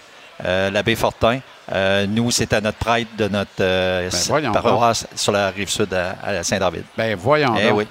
euh, 0.44 0.68
l'abbé 0.70 0.96
Fortin, 0.96 1.38
euh, 1.72 2.06
nous, 2.08 2.32
c'était 2.32 2.60
notre 2.60 2.78
prêtre 2.78 3.10
de 3.16 3.28
notre 3.28 3.50
euh, 3.60 4.10
Ben, 4.30 4.50
paroisse 4.50 5.06
sur 5.14 5.30
la 5.30 5.50
rive 5.50 5.68
sud 5.68 5.94
à, 5.94 6.16
à 6.24 6.42
Saint-David. 6.42 6.82
Ben 6.98 7.16
voyons 7.16 7.54
Eh 7.56 7.68
donc. 7.68 7.78
oui. 7.78 7.86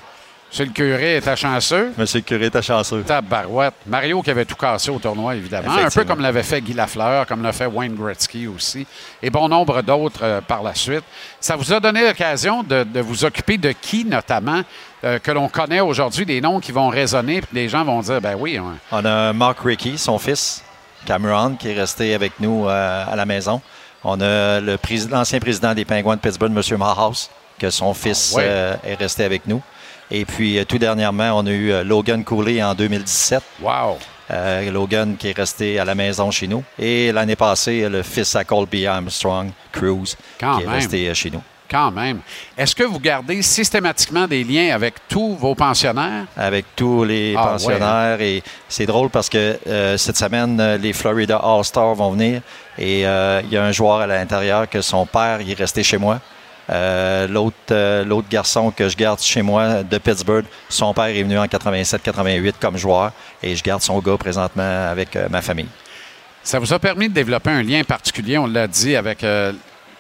Monsieur 0.51 0.65
le 0.65 0.71
curé 0.71 1.15
était 1.15 1.35
chanceux. 1.37 1.93
Monsieur 1.97 2.19
le 2.19 2.23
curé 2.25 2.47
était 2.47 2.61
chanceux. 2.61 3.03
Tabarouette. 3.03 3.73
Mario 3.87 4.21
qui 4.21 4.31
avait 4.31 4.43
tout 4.43 4.55
cassé 4.57 4.91
au 4.91 4.99
tournoi, 4.99 5.35
évidemment. 5.35 5.71
Un 5.71 5.89
peu 5.89 6.03
comme 6.03 6.19
l'avait 6.19 6.43
fait 6.43 6.59
Guy 6.59 6.73
Lafleur, 6.73 7.25
comme 7.25 7.41
l'a 7.41 7.53
fait 7.53 7.67
Wayne 7.67 7.95
Gretzky 7.95 8.47
aussi, 8.47 8.85
et 9.23 9.29
bon 9.29 9.47
nombre 9.47 9.81
d'autres 9.81 10.23
euh, 10.23 10.41
par 10.41 10.61
la 10.61 10.75
suite. 10.75 11.05
Ça 11.39 11.55
vous 11.55 11.71
a 11.71 11.79
donné 11.79 12.05
l'occasion 12.05 12.63
de, 12.63 12.83
de 12.83 12.99
vous 12.99 13.23
occuper 13.23 13.57
de 13.57 13.71
qui, 13.71 14.03
notamment, 14.03 14.61
euh, 15.05 15.19
que 15.19 15.31
l'on 15.31 15.47
connaît 15.47 15.79
aujourd'hui, 15.79 16.25
des 16.25 16.41
noms 16.41 16.59
qui 16.59 16.73
vont 16.73 16.89
résonner, 16.89 17.39
puis 17.39 17.49
les 17.53 17.69
gens 17.69 17.85
vont 17.85 18.01
dire, 18.01 18.19
ben 18.19 18.35
oui, 18.37 18.59
on- 18.59 18.77
On 18.97 19.05
a 19.05 19.31
Mark 19.31 19.59
Rickey, 19.63 19.95
son 19.95 20.19
fils, 20.19 20.61
Cameron, 21.05 21.55
qui 21.55 21.69
est 21.69 21.79
resté 21.79 22.13
avec 22.13 22.33
nous 22.41 22.67
euh, 22.67 23.05
à 23.09 23.15
la 23.15 23.25
maison. 23.25 23.61
On 24.03 24.19
a 24.19 24.59
l'ancien 24.59 25.39
président 25.39 25.73
des 25.73 25.85
Pingouins 25.85 26.17
de 26.17 26.21
Pittsburgh, 26.21 26.51
M. 26.53 26.77
Mahouse, 26.77 27.29
que 27.57 27.69
son 27.69 27.93
fils 27.93 28.33
Ah 28.35 28.37
ouais. 28.39 28.75
est 28.83 28.95
resté 28.95 29.23
avec 29.23 29.47
nous. 29.47 29.61
Et 30.11 30.25
puis, 30.25 30.59
euh, 30.59 30.65
tout 30.65 30.77
dernièrement, 30.77 31.31
on 31.37 31.45
a 31.45 31.51
eu 31.51 31.71
euh, 31.71 31.83
Logan 31.83 32.23
Cooley 32.23 32.61
en 32.61 32.73
2017. 32.75 33.41
wow. 33.61 33.97
Euh, 34.29 34.71
Logan 34.71 35.17
qui 35.17 35.27
est 35.29 35.35
resté 35.37 35.77
à 35.79 35.83
la 35.85 35.93
maison 35.95 36.31
chez 36.31 36.47
nous. 36.47 36.63
Et 36.79 37.11
l'année 37.11 37.35
passée, 37.35 37.89
le 37.89 38.01
fils 38.01 38.33
à 38.35 38.43
Colby 38.45 38.87
Armstrong, 38.87 39.49
Cruz, 39.73 40.15
Quand 40.39 40.57
qui 40.57 40.63
est 40.63 40.67
resté 40.69 41.13
chez 41.13 41.29
nous. 41.31 41.41
Quand 41.69 41.91
même. 41.91 42.19
Est-ce 42.57 42.73
que 42.75 42.83
vous 42.83 42.99
gardez 42.99 43.41
systématiquement 43.41 44.27
des 44.27 44.43
liens 44.43 44.73
avec 44.75 44.95
tous 45.09 45.35
vos 45.35 45.53
pensionnaires? 45.55 46.25
avec 46.37 46.65
tous 46.75 47.03
les 47.05 47.33
Ah, 47.37 47.47
pensionnaires. 47.51 48.21
Et 48.21 48.41
c'est 48.69 48.85
drôle 48.85 49.09
parce 49.09 49.27
que 49.29 49.57
euh, 49.67 49.97
cette 49.97 50.17
semaine, 50.17 50.75
les 50.81 50.93
Florida 50.93 51.37
All-Stars 51.37 51.95
vont 51.95 52.11
venir 52.11 52.41
et 52.77 53.05
euh, 53.05 53.41
il 53.45 53.51
y 53.53 53.57
a 53.57 53.63
un 53.63 53.71
joueur 53.71 53.99
à 54.01 54.07
l'intérieur 54.07 54.69
que 54.69 54.81
son 54.81 55.05
père 55.05 55.39
il 55.41 55.49
est 55.51 55.57
resté 55.57 55.81
chez 55.83 55.97
moi. 55.97 56.19
Euh, 56.71 57.27
l'autre, 57.27 57.55
euh, 57.71 58.05
l'autre 58.05 58.27
garçon 58.29 58.71
que 58.71 58.87
je 58.87 58.95
garde 58.95 59.19
chez 59.19 59.41
moi 59.41 59.83
de 59.83 59.97
Pittsburgh, 59.97 60.45
son 60.69 60.93
père 60.93 61.05
est 61.05 61.23
venu 61.23 61.37
en 61.37 61.45
87-88 61.45 62.53
comme 62.61 62.77
joueur 62.77 63.11
et 63.43 63.55
je 63.55 63.63
garde 63.63 63.81
son 63.81 63.99
gars 63.99 64.17
présentement 64.17 64.87
avec 64.89 65.15
euh, 65.15 65.27
ma 65.29 65.41
famille. 65.41 65.67
Ça 66.43 66.59
vous 66.59 66.71
a 66.71 66.79
permis 66.79 67.09
de 67.09 67.13
développer 67.13 67.49
un 67.49 67.61
lien 67.61 67.83
particulier, 67.83 68.37
on 68.37 68.47
l'a 68.47 68.67
dit, 68.67 68.95
avec 68.95 69.23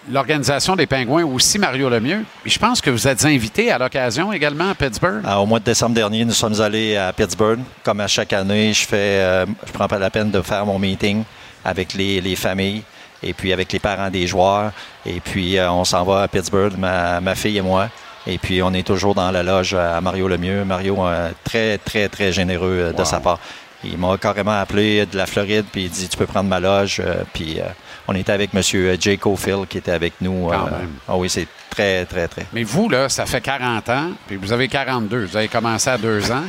l'organisation 0.09 0.75
des 0.75 0.87
Pingouins, 0.87 1.23
aussi 1.23 1.59
Mario 1.59 1.87
Lemieux. 1.87 2.25
Et 2.43 2.49
je 2.49 2.57
pense 2.57 2.81
que 2.81 2.89
vous 2.89 3.07
êtes 3.07 3.23
invité 3.25 3.69
à 3.69 3.77
l'occasion 3.77 4.33
également 4.33 4.71
à 4.71 4.73
Pittsburgh. 4.73 5.21
Ah, 5.23 5.39
au 5.39 5.45
mois 5.45 5.59
de 5.59 5.65
décembre 5.65 5.93
dernier, 5.93 6.25
nous 6.25 6.33
sommes 6.33 6.59
allés 6.59 6.97
à 6.97 7.13
Pittsburgh. 7.13 7.59
Comme 7.83 7.99
à 7.99 8.07
chaque 8.07 8.33
année, 8.33 8.73
je 8.73 8.87
fais, 8.87 9.45
je 9.67 9.71
prends 9.71 9.87
pas 9.87 9.99
la 9.99 10.09
peine 10.09 10.31
de 10.31 10.41
faire 10.41 10.65
mon 10.65 10.79
meeting 10.79 11.23
avec 11.63 11.93
les, 11.93 12.19
les 12.21 12.35
familles 12.35 12.81
et 13.23 13.33
puis 13.33 13.53
avec 13.53 13.71
les 13.71 13.79
parents 13.79 14.09
des 14.09 14.27
joueurs. 14.27 14.71
Et 15.05 15.19
puis, 15.19 15.57
euh, 15.57 15.71
on 15.71 15.83
s'en 15.85 16.03
va 16.03 16.23
à 16.23 16.27
Pittsburgh, 16.27 16.73
ma, 16.77 17.21
ma 17.21 17.35
fille 17.35 17.57
et 17.57 17.61
moi. 17.61 17.89
Et 18.27 18.37
puis, 18.37 18.61
on 18.61 18.71
est 18.73 18.85
toujours 18.85 19.15
dans 19.15 19.31
la 19.31 19.41
loge 19.43 19.73
à 19.73 19.99
Mario 20.01 20.27
Lemieux. 20.27 20.63
Mario, 20.63 20.95
euh, 21.05 21.31
très, 21.43 21.77
très, 21.79 22.07
très 22.07 22.31
généreux 22.31 22.77
euh, 22.89 22.91
de 22.93 22.99
Wow. 22.99 23.05
sa 23.05 23.19
part. 23.19 23.39
Il 23.83 23.97
m'a 23.97 24.15
carrément 24.17 24.59
appelé 24.59 25.07
de 25.07 25.17
la 25.17 25.25
Floride, 25.25 25.65
puis 25.71 25.85
il 25.85 25.89
dit 25.89 26.07
Tu 26.07 26.15
peux 26.15 26.27
prendre 26.27 26.47
ma 26.47 26.59
loge. 26.59 27.01
Puis, 27.33 27.59
euh, 27.59 27.63
on 28.07 28.13
était 28.13 28.31
avec 28.31 28.51
M. 28.53 28.61
Jay 28.99 29.17
Cofield 29.17 29.67
qui 29.67 29.79
était 29.79 29.91
avec 29.91 30.13
nous. 30.21 30.49
Quand 30.49 30.67
euh, 30.67 30.79
même. 30.79 30.89
Ah 31.07 31.17
oui, 31.17 31.29
c'est 31.31 31.47
très, 31.69 32.05
très, 32.05 32.27
très. 32.27 32.45
Mais 32.53 32.61
vous, 32.63 32.89
là, 32.89 33.09
ça 33.09 33.25
fait 33.25 33.41
40 33.41 33.89
ans, 33.89 34.11
puis 34.27 34.35
vous 34.35 34.51
avez 34.53 34.67
42. 34.67 35.25
Vous 35.25 35.37
avez 35.37 35.47
commencé 35.47 35.89
à 35.89 35.97
deux 35.97 36.31
ans. 36.31 36.43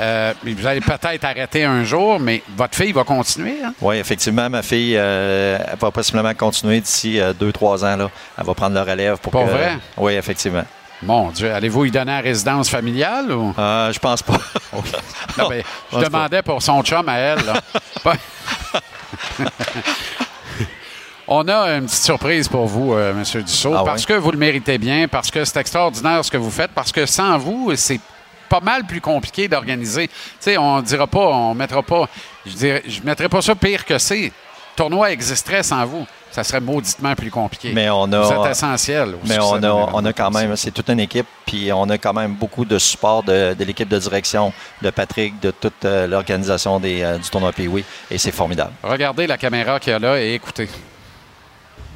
Euh, 0.00 0.32
vous 0.44 0.66
allez 0.66 0.80
peut-être 0.80 1.24
arrêter 1.24 1.64
un 1.64 1.82
jour, 1.84 2.20
mais 2.20 2.42
votre 2.56 2.74
fille 2.76 2.92
va 2.92 3.04
continuer. 3.04 3.56
hein? 3.64 3.74
Oui, 3.80 3.96
effectivement, 3.96 4.48
ma 4.48 4.62
fille 4.62 4.94
euh, 4.96 5.58
elle 5.60 5.78
va 5.78 5.90
possiblement 5.90 6.32
continuer 6.34 6.80
d'ici 6.80 7.18
euh, 7.20 7.32
deux, 7.32 7.52
trois 7.52 7.84
ans. 7.84 7.96
Là. 7.96 8.10
Elle 8.38 8.44
va 8.44 8.54
prendre 8.54 8.74
le 8.74 8.80
relève 8.88 9.18
pour 9.18 9.32
Pas 9.32 9.44
que- 9.44 9.50
vrai? 9.50 9.78
Oui, 9.96 10.12
effectivement. 10.14 10.64
Mon 11.04 11.30
Dieu, 11.30 11.52
allez-vous 11.52 11.86
y 11.86 11.90
donner 11.90 12.12
la 12.12 12.20
résidence 12.20 12.68
familiale 12.68 13.32
ou? 13.32 13.52
Euh, 13.58 13.92
je 13.92 13.98
pense 13.98 14.22
pas. 14.22 14.34
Non, 15.38 15.48
ben, 15.48 15.62
je 15.90 15.96
pense 15.96 16.04
demandais 16.04 16.42
pour 16.42 16.62
son 16.62 16.82
chum 16.82 17.08
à 17.08 17.16
elle. 17.18 17.38
là. 17.44 17.54
On 21.28 21.46
a 21.48 21.76
une 21.76 21.86
petite 21.86 22.02
surprise 22.02 22.48
pour 22.48 22.66
vous, 22.66 22.92
euh, 22.94 23.12
M. 23.12 23.42
Dussault, 23.42 23.74
Ah 23.76 23.82
parce 23.84 24.04
que 24.04 24.12
vous 24.12 24.30
le 24.32 24.38
méritez 24.38 24.76
bien, 24.76 25.08
parce 25.08 25.30
que 25.30 25.44
c'est 25.44 25.58
extraordinaire 25.60 26.24
ce 26.24 26.30
que 26.30 26.36
vous 26.36 26.50
faites, 26.50 26.72
parce 26.72 26.92
que 26.92 27.06
sans 27.06 27.38
vous, 27.38 27.72
c'est 27.76 28.00
pas 28.52 28.60
mal 28.60 28.84
plus 28.84 29.00
compliqué 29.00 29.48
d'organiser. 29.48 30.08
Tu 30.08 30.14
sais, 30.40 30.58
on 30.58 30.82
dira 30.82 31.06
pas, 31.06 31.26
on 31.26 31.54
mettra 31.54 31.82
pas, 31.82 32.06
je 32.44 32.52
dirais, 32.52 32.82
je 32.86 33.00
mettrai 33.02 33.28
pas 33.30 33.40
ça 33.40 33.54
pire 33.54 33.84
que 33.86 33.96
c'est. 33.98 34.24
Le 34.26 34.76
tournoi 34.76 35.10
existerait 35.10 35.62
sans 35.62 35.84
vous. 35.86 36.06
Ça 36.30 36.42
serait 36.44 36.60
mauditement 36.60 37.14
plus 37.14 37.30
compliqué. 37.30 37.72
Mais 37.74 37.88
on 37.90 38.10
a- 38.12 38.20
Vous 38.22 38.32
êtes 38.44 38.50
essentiel. 38.52 39.16
Mais 39.26 39.38
on 39.38 39.62
a, 39.62 39.70
on 39.92 40.04
a 40.04 40.12
quand 40.14 40.30
même, 40.30 40.56
c'est 40.56 40.70
toute 40.70 40.88
une 40.88 41.00
équipe, 41.00 41.26
puis 41.46 41.70
on 41.72 41.88
a 41.90 41.98
quand 41.98 42.14
même 42.14 42.34
beaucoup 42.34 42.64
de 42.64 42.78
support 42.78 43.22
de, 43.22 43.54
de 43.54 43.64
l'équipe 43.64 43.88
de 43.88 43.98
direction, 43.98 44.52
de 44.80 44.88
Patrick, 44.90 45.38
de 45.40 45.50
toute 45.50 45.84
euh, 45.84 46.06
l'organisation 46.06 46.80
des, 46.80 47.02
euh, 47.02 47.18
du 47.18 47.28
tournoi 47.28 47.52
Pee-Wee, 47.52 47.84
et 48.10 48.16
c'est 48.18 48.32
formidable. 48.32 48.72
Regardez 48.82 49.26
la 49.26 49.36
caméra 49.36 49.78
qu'il 49.78 49.92
y 49.92 49.96
a 49.96 49.98
là 49.98 50.18
et 50.20 50.32
écoutez. 50.34 50.68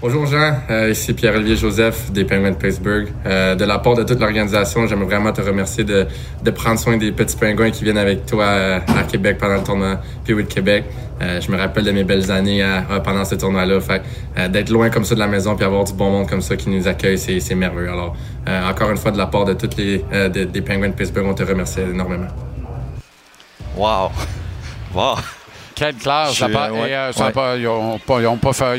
Bonjour 0.02 0.26
Jean, 0.26 0.58
Euh, 0.68 0.90
ici 0.90 1.14
Pierre-Olivier 1.14 1.56
Joseph 1.56 2.12
des 2.12 2.24
Penguins 2.24 2.50
de 2.50 2.56
Pittsburgh. 2.56 3.08
Euh, 3.24 3.54
de 3.54 3.64
la 3.64 3.78
part 3.78 3.94
de 3.94 4.02
toute 4.02 4.20
l'organisation, 4.20 4.86
j'aimerais 4.86 5.06
vraiment 5.06 5.32
te 5.32 5.40
remercier 5.40 5.84
de, 5.84 6.06
de 6.44 6.50
prendre 6.50 6.78
soin 6.78 6.98
des 6.98 7.12
petits 7.12 7.36
pingouins 7.36 7.70
qui 7.70 7.82
viennent 7.82 7.96
avec 7.96 8.26
toi 8.26 8.44
euh, 8.44 8.78
à 8.88 9.04
Québec 9.04 9.38
pendant 9.40 9.54
le 9.54 9.62
tournoi 9.64 9.98
Pee-Wee 10.24 10.44
de 10.44 10.48
Québec. 10.52 10.84
Euh, 11.22 11.40
je 11.40 11.50
me 11.50 11.56
rappelle 11.56 11.84
de 11.84 11.92
mes 11.92 12.04
belles 12.04 12.30
années 12.30 12.62
pendant 13.04 13.24
ce 13.24 13.36
tournoi-là. 13.36 13.80
Fait 13.80 14.02
euh, 14.36 14.48
d'être 14.48 14.68
loin 14.68 14.90
comme 14.90 15.04
ça 15.06 15.14
de 15.14 15.20
la 15.20 15.28
maison 15.28 15.56
puis 15.56 15.64
avoir 15.64 15.84
du 15.84 15.94
bon 15.94 16.10
monde 16.10 16.28
comme 16.28 16.42
ça 16.42 16.56
qui 16.56 16.68
nous 16.68 16.86
accueille, 16.86 17.16
c'est, 17.18 17.54
merveilleux. 17.54 17.90
Alors, 17.90 18.14
euh, 18.48 18.68
encore 18.70 18.90
une 18.90 18.98
fois, 18.98 19.12
de 19.12 19.18
la 19.18 19.26
part 19.26 19.46
de 19.46 19.54
toutes 19.54 19.78
les 19.78 20.04
de- 20.12 20.44
des 20.44 20.60
Penguins 20.60 20.88
de 20.90 20.94
Pittsburgh, 20.94 21.24
on 21.26 21.32
te 21.34 21.42
remercie 21.42 21.80
énormément. 21.80 22.28
Wow! 23.74 24.10
Wow! 24.94 25.16
Quelle 25.76 25.94
classe. 25.94 26.32
Je- 26.34 26.38
ça 26.40 26.48
part- 26.48 26.72
ouais, 26.72 26.90
et, 26.90 26.96
euh, 26.96 27.12
ouais. 27.16 27.30
pas- 27.32 27.56
ils 27.56 27.62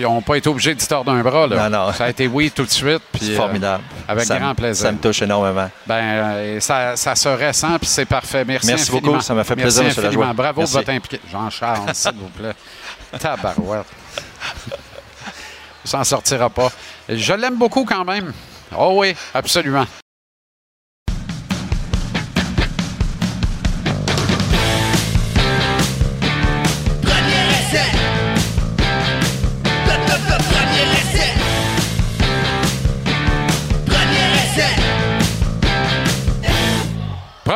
n'ont 0.03 0.21
pas, 0.21 0.35
été 0.37 0.49
obligés 0.49 0.73
de 0.75 0.81
se 0.81 0.87
tordre 0.87 1.11
un 1.11 1.21
bras. 1.21 1.45
Là. 1.47 1.69
Non, 1.69 1.77
non. 1.85 1.93
Ça 1.93 2.05
a 2.05 2.09
été 2.09 2.27
oui 2.27 2.51
tout 2.51 2.65
de 2.65 2.69
suite. 2.71 3.01
C'est 3.21 3.29
euh, 3.33 3.35
formidable. 3.37 3.83
avec 4.07 4.25
Ça 4.25 4.39
grand 4.39 4.55
plaisir. 4.55 4.83
Ça 4.87 4.91
me 4.91 4.97
touche 4.97 5.21
énormément. 5.21 5.69
Ben, 5.85 5.95
euh, 5.95 6.57
et 6.57 6.59
ça, 6.59 6.95
ça 6.95 7.13
se 7.15 7.29
ressent, 7.29 7.77
puis 7.77 7.87
c'est 7.87 8.05
parfait. 8.05 8.43
Merci, 8.43 8.67
Merci 8.67 8.83
infiniment. 8.91 9.11
beaucoup, 9.13 9.21
ça 9.23 9.33
m'a 9.35 9.43
fait 9.43 9.55
Merci 9.55 9.79
plaisir, 9.79 9.83
M. 9.83 9.89
infiniment. 10.05 10.21
Lajoie. 10.23 10.33
Bravo 10.33 10.61
Merci. 10.61 10.73
de 10.73 10.79
votre 10.79 10.89
implication. 10.91 11.27
Jean-Charles, 11.39 11.89
s'il 11.93 12.11
vous 12.13 12.29
plaît. 12.29 12.53
Tabarouette. 13.19 13.85
S'en 15.85 16.03
sortira 16.03 16.49
pas. 16.49 16.69
Je 17.07 17.33
l'aime 17.33 17.55
beaucoup 17.57 17.85
quand 17.85 18.03
même. 18.03 18.33
Oh 18.77 18.93
oui, 18.95 19.15
absolument. 19.33 19.85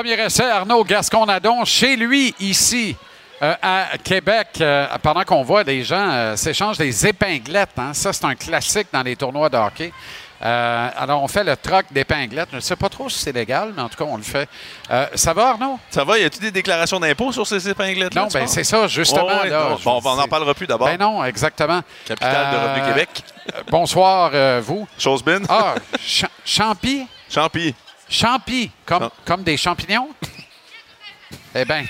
Premier 0.01 0.19
essai, 0.19 0.49
Arnaud 0.49 0.83
Gasconadon, 0.83 1.63
chez 1.63 1.95
lui, 1.95 2.33
ici, 2.39 2.95
euh, 3.43 3.53
à 3.61 3.85
Québec, 4.03 4.47
euh, 4.59 4.87
pendant 5.03 5.23
qu'on 5.23 5.43
voit 5.43 5.63
des 5.63 5.83
gens 5.83 6.09
euh, 6.09 6.35
s'échangent 6.35 6.79
des 6.79 7.05
épinglettes. 7.05 7.77
hein. 7.77 7.93
Ça, 7.93 8.11
c'est 8.11 8.25
un 8.25 8.33
classique 8.33 8.87
dans 8.91 9.03
les 9.03 9.15
tournois 9.15 9.47
de 9.47 9.57
hockey. 9.57 9.93
Euh, 10.43 10.89
alors, 10.97 11.21
on 11.21 11.27
fait 11.27 11.43
le 11.43 11.55
troc 11.55 11.85
d'épinglettes. 11.91 12.47
Je 12.49 12.55
ne 12.55 12.61
sais 12.61 12.75
pas 12.75 12.89
trop 12.89 13.09
si 13.09 13.19
c'est 13.19 13.31
légal, 13.31 13.73
mais 13.75 13.83
en 13.83 13.89
tout 13.89 13.95
cas, 14.03 14.05
on 14.09 14.17
le 14.17 14.23
fait. 14.23 14.49
Ça 15.13 15.33
va, 15.33 15.49
Arnaud? 15.49 15.77
Ça 15.91 16.03
va? 16.03 16.17
Y 16.17 16.23
a-tu 16.23 16.39
des 16.39 16.49
déclarations 16.49 16.99
d'impôts 16.99 17.31
sur 17.31 17.45
ces 17.45 17.69
épinglettes 17.69 18.15
Non, 18.15 18.27
ben 18.33 18.47
c'est 18.47 18.63
ça, 18.63 18.87
justement. 18.87 19.27
Ouais, 19.27 19.49
là, 19.49 19.75
je 19.77 19.83
Bon, 19.83 20.01
on 20.03 20.15
n'en 20.15 20.27
parlera 20.27 20.55
plus 20.55 20.65
d'abord. 20.65 20.87
Ben 20.87 20.97
non, 20.99 21.23
exactement. 21.23 21.81
Capitale 22.07 22.53
de 22.53 22.57
Revenu 22.57 22.87
Québec. 22.87 23.23
bonsoir, 23.69 24.31
vous. 24.63 24.87
Chosebin. 24.97 25.41
Ah, 25.47 25.75
Cha- 26.03 26.27
Champy? 26.43 27.05
Champy. 27.29 27.75
Champy, 28.12 28.69
comme, 28.86 29.04
Champ- 29.04 29.12
comme 29.26 29.43
des 29.43 29.56
champignons? 29.58 30.10
eh 31.56 31.63
bien, 31.65 31.86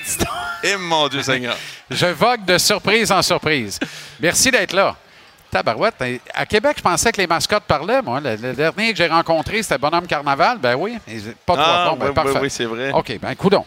Eh 0.64 0.78
mon 0.78 1.08
Dieu 1.08 1.24
Seigneur. 1.24 1.58
je 1.90 2.06
vogue 2.06 2.46
de 2.46 2.58
surprise 2.58 3.12
en 3.12 3.22
surprise. 3.22 3.80
Merci 4.20 4.52
d'être 4.52 4.74
là. 4.74 4.96
Tabarouette, 5.50 5.96
hein, 6.02 6.16
à 6.34 6.46
Québec, 6.46 6.76
je 6.78 6.82
pensais 6.82 7.12
que 7.12 7.18
les 7.20 7.28
mascottes 7.28 7.64
parlaient, 7.66 8.02
moi. 8.02 8.22
Le, 8.22 8.36
le 8.38 8.54
dernier 8.54 8.92
que 8.92 8.98
j'ai 8.98 9.08
rencontré, 9.08 9.62
c'était 9.62 9.78
Bonhomme 9.78 10.08
Carnaval. 10.08 10.60
Ben 10.60 10.76
oui, 10.76 10.98
pas 11.46 11.56
toi. 11.56 11.66
Ah, 11.68 11.90
Bon, 11.90 11.98
ben, 11.98 12.08
oui, 12.08 12.14
parfait. 12.14 12.32
oui, 12.36 12.40
oui, 12.44 12.50
c'est 12.50 12.64
vrai. 12.66 12.92
OK, 12.92 13.20
ben 13.20 13.36
coudon. 13.36 13.66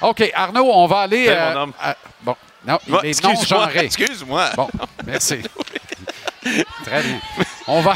OK, 0.00 0.30
Arnaud, 0.34 0.70
on 0.72 0.86
va 0.86 1.00
aller... 1.00 1.26
Ben, 1.26 1.32
euh, 1.36 1.54
mon 1.54 1.60
homme. 1.62 1.72
à- 1.82 1.96
bon, 2.22 2.36
non, 2.66 2.78
il 2.86 2.94
est 2.94 3.08
excuse-moi, 3.08 3.36
non-genré. 3.66 3.84
excuse-moi. 3.86 4.50
Bon, 4.56 4.68
merci. 5.06 5.38
Très 6.84 7.02
bien. 7.02 7.20
On 7.66 7.80
va, 7.80 7.94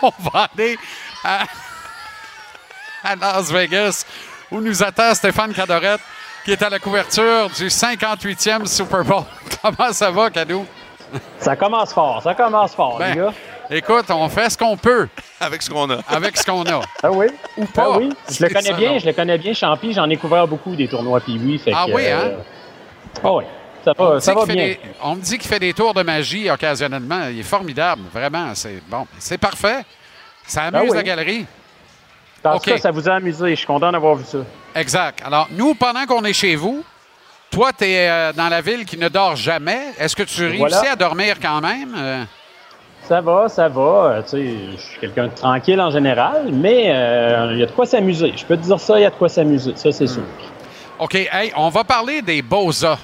on 0.00 0.12
va 0.32 0.48
aller 0.56 0.78
à, 1.22 1.44
à 3.04 3.14
Las 3.16 3.52
Vegas 3.52 4.04
où 4.50 4.60
nous 4.60 4.82
attend 4.82 5.14
Stéphane 5.14 5.52
Cadorette 5.52 6.00
qui 6.44 6.52
est 6.52 6.62
à 6.62 6.68
la 6.68 6.78
couverture 6.78 7.48
du 7.50 7.68
58e 7.68 8.66
Super 8.66 9.04
Bowl. 9.04 9.22
Comment 9.62 9.92
ça 9.92 10.10
va, 10.10 10.30
Cadou? 10.30 10.66
Ça 11.38 11.54
commence 11.56 11.92
fort, 11.92 12.22
ça 12.22 12.34
commence 12.34 12.74
fort, 12.74 12.98
Ben, 12.98 13.10
les 13.14 13.16
gars. 13.20 13.32
Écoute, 13.70 14.06
on 14.10 14.28
fait 14.28 14.50
ce 14.50 14.58
qu'on 14.58 14.76
peut 14.76 15.08
Avec 15.40 15.62
ce 15.62 15.70
qu'on 15.70 15.88
a. 15.90 15.98
avec 16.08 16.36
ce 16.36 16.44
qu'on 16.44 16.64
a. 16.66 16.80
Ah 17.02 17.10
oui? 17.10 17.26
Ou 17.56 17.64
pas. 17.66 17.84
Ah 17.94 17.98
oui, 17.98 18.10
je 18.30 18.42
le 18.44 18.48
connais 18.52 18.70
ça, 18.70 18.72
bien, 18.74 18.92
non? 18.92 18.98
je 18.98 19.06
le 19.06 19.12
connais 19.12 19.38
bien, 19.38 19.54
Champi. 19.54 19.92
J'en 19.94 20.08
ai 20.10 20.16
couvert 20.16 20.46
beaucoup 20.48 20.74
des 20.76 20.86
tournois 20.88 21.20
puis 21.20 21.58
fait 21.58 21.72
Ah 21.74 21.84
que, 21.86 21.92
oui, 21.92 22.06
hein? 22.08 22.18
euh, 22.24 22.36
Ah 23.22 23.32
oui, 23.32 23.44
ça 23.84 23.92
On 23.96 24.04
va, 24.08 24.14
me, 24.16 24.20
ça 24.20 24.32
dit 24.32 24.38
va 24.38 24.44
qu'il 24.44 24.50
fait 24.52 24.56
bien. 24.58 24.66
des- 24.66 24.80
on 25.02 25.14
me 25.14 25.20
dit 25.22 25.38
qu'il 25.38 25.48
fait 25.48 25.58
des 25.60 25.72
tours 25.72 25.94
de 25.94 26.02
magie 26.02 26.50
occasionnellement. 26.50 27.28
Il 27.30 27.40
est 27.40 27.42
formidable, 27.44 28.02
vraiment. 28.12 28.54
C'est 28.54 28.82
bon, 28.88 29.06
c'est 29.18 29.38
parfait. 29.38 29.82
Ça 30.46 30.64
amuse 30.64 30.80
Ben 30.82 30.88
oui. 30.90 30.96
la 30.96 31.02
galerie. 31.02 31.46
Cas, 32.62 32.78
ça 32.78 32.90
vous 32.90 33.08
a 33.08 33.14
amusé. 33.14 33.50
Je 33.50 33.54
suis 33.56 33.66
content 33.66 33.90
d'avoir 33.92 34.14
vu 34.16 34.24
ça. 34.24 34.38
Exact. 34.74 35.20
Alors, 35.24 35.48
nous, 35.50 35.74
pendant 35.74 36.04
qu'on 36.06 36.24
est 36.24 36.32
chez 36.32 36.56
vous, 36.56 36.84
toi, 37.50 37.70
tu 37.76 37.84
es 37.84 38.32
dans 38.34 38.48
la 38.48 38.60
ville 38.60 38.84
qui 38.84 38.98
ne 38.98 39.08
dort 39.08 39.36
jamais. 39.36 39.80
Est-ce 39.98 40.14
que 40.16 40.22
tu 40.24 40.44
réussis 40.46 40.86
à 40.86 40.96
dormir 40.96 41.36
quand 41.40 41.60
même? 41.60 41.94
Euh, 41.96 42.24
Ça 43.08 43.20
va, 43.20 43.48
ça 43.48 43.68
va. 43.68 43.80
Euh, 43.80 44.22
tu 44.22 44.28
sais, 44.30 44.54
je 44.76 44.80
suis 44.82 44.98
quelqu'un 45.00 45.28
de 45.28 45.34
tranquille 45.34 45.80
en 45.80 45.90
général, 45.90 46.48
mais 46.52 46.86
euh, 46.90 47.50
il 47.52 47.58
y 47.58 47.62
a 47.62 47.66
de 47.66 47.70
quoi 47.72 47.86
s'amuser. 47.86 48.32
Je 48.36 48.44
peux 48.44 48.56
te 48.56 48.62
dire 48.62 48.80
ça, 48.80 48.98
il 48.98 49.02
y 49.02 49.06
a 49.06 49.10
de 49.10 49.14
quoi 49.14 49.28
s'amuser. 49.28 49.72
Ça, 49.76 49.92
c'est 49.92 50.06
sûr. 50.06 50.22
OK, 50.98 51.14
hey, 51.14 51.52
on 51.56 51.68
va 51.70 51.84
parler 51.84 52.22
des 52.22 52.42
Bosa. 52.42 52.98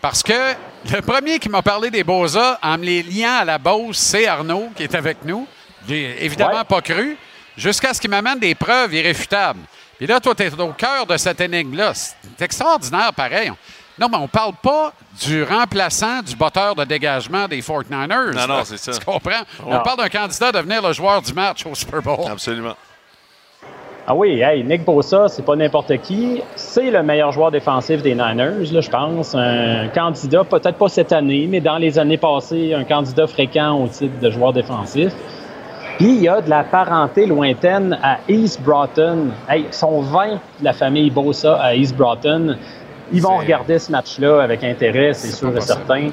Parce 0.00 0.22
que 0.22 0.32
le 0.92 1.00
premier 1.02 1.38
qui 1.38 1.48
m'a 1.48 1.62
parlé 1.62 1.90
des 1.90 2.04
Bosa 2.04 2.58
en 2.62 2.78
me 2.78 2.84
les 2.84 3.02
liant 3.02 3.38
à 3.40 3.44
la 3.44 3.58
Beauce, 3.58 3.96
c'est 3.98 4.26
Arnaud, 4.28 4.68
qui 4.76 4.84
est 4.84 4.94
avec 4.94 5.24
nous. 5.24 5.46
J'ai 5.88 6.24
évidemment 6.24 6.58
Ouais. 6.58 6.64
pas 6.68 6.80
cru, 6.82 7.16
jusqu'à 7.58 7.92
ce 7.92 8.00
qu'il 8.00 8.10
m'amène 8.10 8.38
des 8.38 8.54
preuves 8.54 8.94
irréfutables. 8.94 9.60
Puis 9.98 10.06
là, 10.06 10.20
toi, 10.20 10.34
tu 10.34 10.44
es 10.44 10.60
au 10.60 10.72
cœur 10.72 11.04
de 11.06 11.16
cette 11.16 11.40
énigme-là. 11.40 11.92
C'est 11.92 12.44
extraordinaire, 12.44 13.12
pareil. 13.12 13.52
Non, 13.98 14.06
mais 14.08 14.16
on 14.16 14.28
parle 14.28 14.52
pas 14.62 14.92
du 15.20 15.42
remplaçant 15.42 16.22
du 16.22 16.36
botteur 16.36 16.76
de 16.76 16.84
dégagement 16.84 17.48
des 17.48 17.60
49ers. 17.60 18.32
Non, 18.32 18.46
non, 18.46 18.64
c'est 18.64 18.78
ça. 18.78 18.92
Tu 18.92 19.04
comprends? 19.04 19.42
On 19.66 19.80
parle 19.80 19.98
d'un 19.98 20.08
candidat 20.08 20.48
à 20.48 20.52
devenir 20.52 20.86
le 20.86 20.92
joueur 20.92 21.20
du 21.20 21.32
match 21.32 21.66
au 21.66 21.74
Super 21.74 22.00
Bowl. 22.00 22.30
Absolument. 22.30 22.76
Ah 24.06 24.14
oui, 24.14 24.40
hey, 24.40 24.64
Nick 24.64 24.84
Bosa, 24.84 25.28
c'est 25.28 25.44
pas 25.44 25.56
n'importe 25.56 25.94
qui. 25.98 26.40
C'est 26.54 26.90
le 26.90 27.02
meilleur 27.02 27.32
joueur 27.32 27.50
défensif 27.50 28.00
des 28.00 28.14
Niners, 28.14 28.72
là, 28.72 28.80
je 28.80 28.88
pense. 28.88 29.34
Un 29.34 29.88
candidat, 29.88 30.44
peut-être 30.44 30.78
pas 30.78 30.88
cette 30.88 31.12
année, 31.12 31.46
mais 31.46 31.60
dans 31.60 31.76
les 31.76 31.98
années 31.98 32.16
passées, 32.16 32.72
un 32.72 32.84
candidat 32.84 33.26
fréquent 33.26 33.72
au 33.72 33.88
titre 33.88 34.18
de 34.18 34.30
joueur 34.30 34.54
défensif. 34.54 35.12
Puis 35.98 36.10
il 36.10 36.22
y 36.22 36.28
a 36.28 36.40
de 36.40 36.48
la 36.48 36.62
parenté 36.62 37.26
lointaine 37.26 37.98
à 38.00 38.18
East 38.28 38.62
Broughton. 38.62 39.30
Hey, 39.48 39.64
ils 39.66 39.74
sont 39.74 40.00
20 40.00 40.34
de 40.60 40.64
la 40.64 40.72
famille 40.72 41.10
Bosa 41.10 41.56
à 41.60 41.74
East 41.74 41.96
Broughton. 41.96 42.56
Ils 43.12 43.20
vont 43.20 43.36
regarder 43.36 43.80
ce 43.80 43.90
match-là 43.90 44.40
avec 44.42 44.62
intérêt, 44.62 45.12
c'est 45.12 45.32
sûr 45.32 45.56
et 45.56 45.60
certain. 45.60 46.10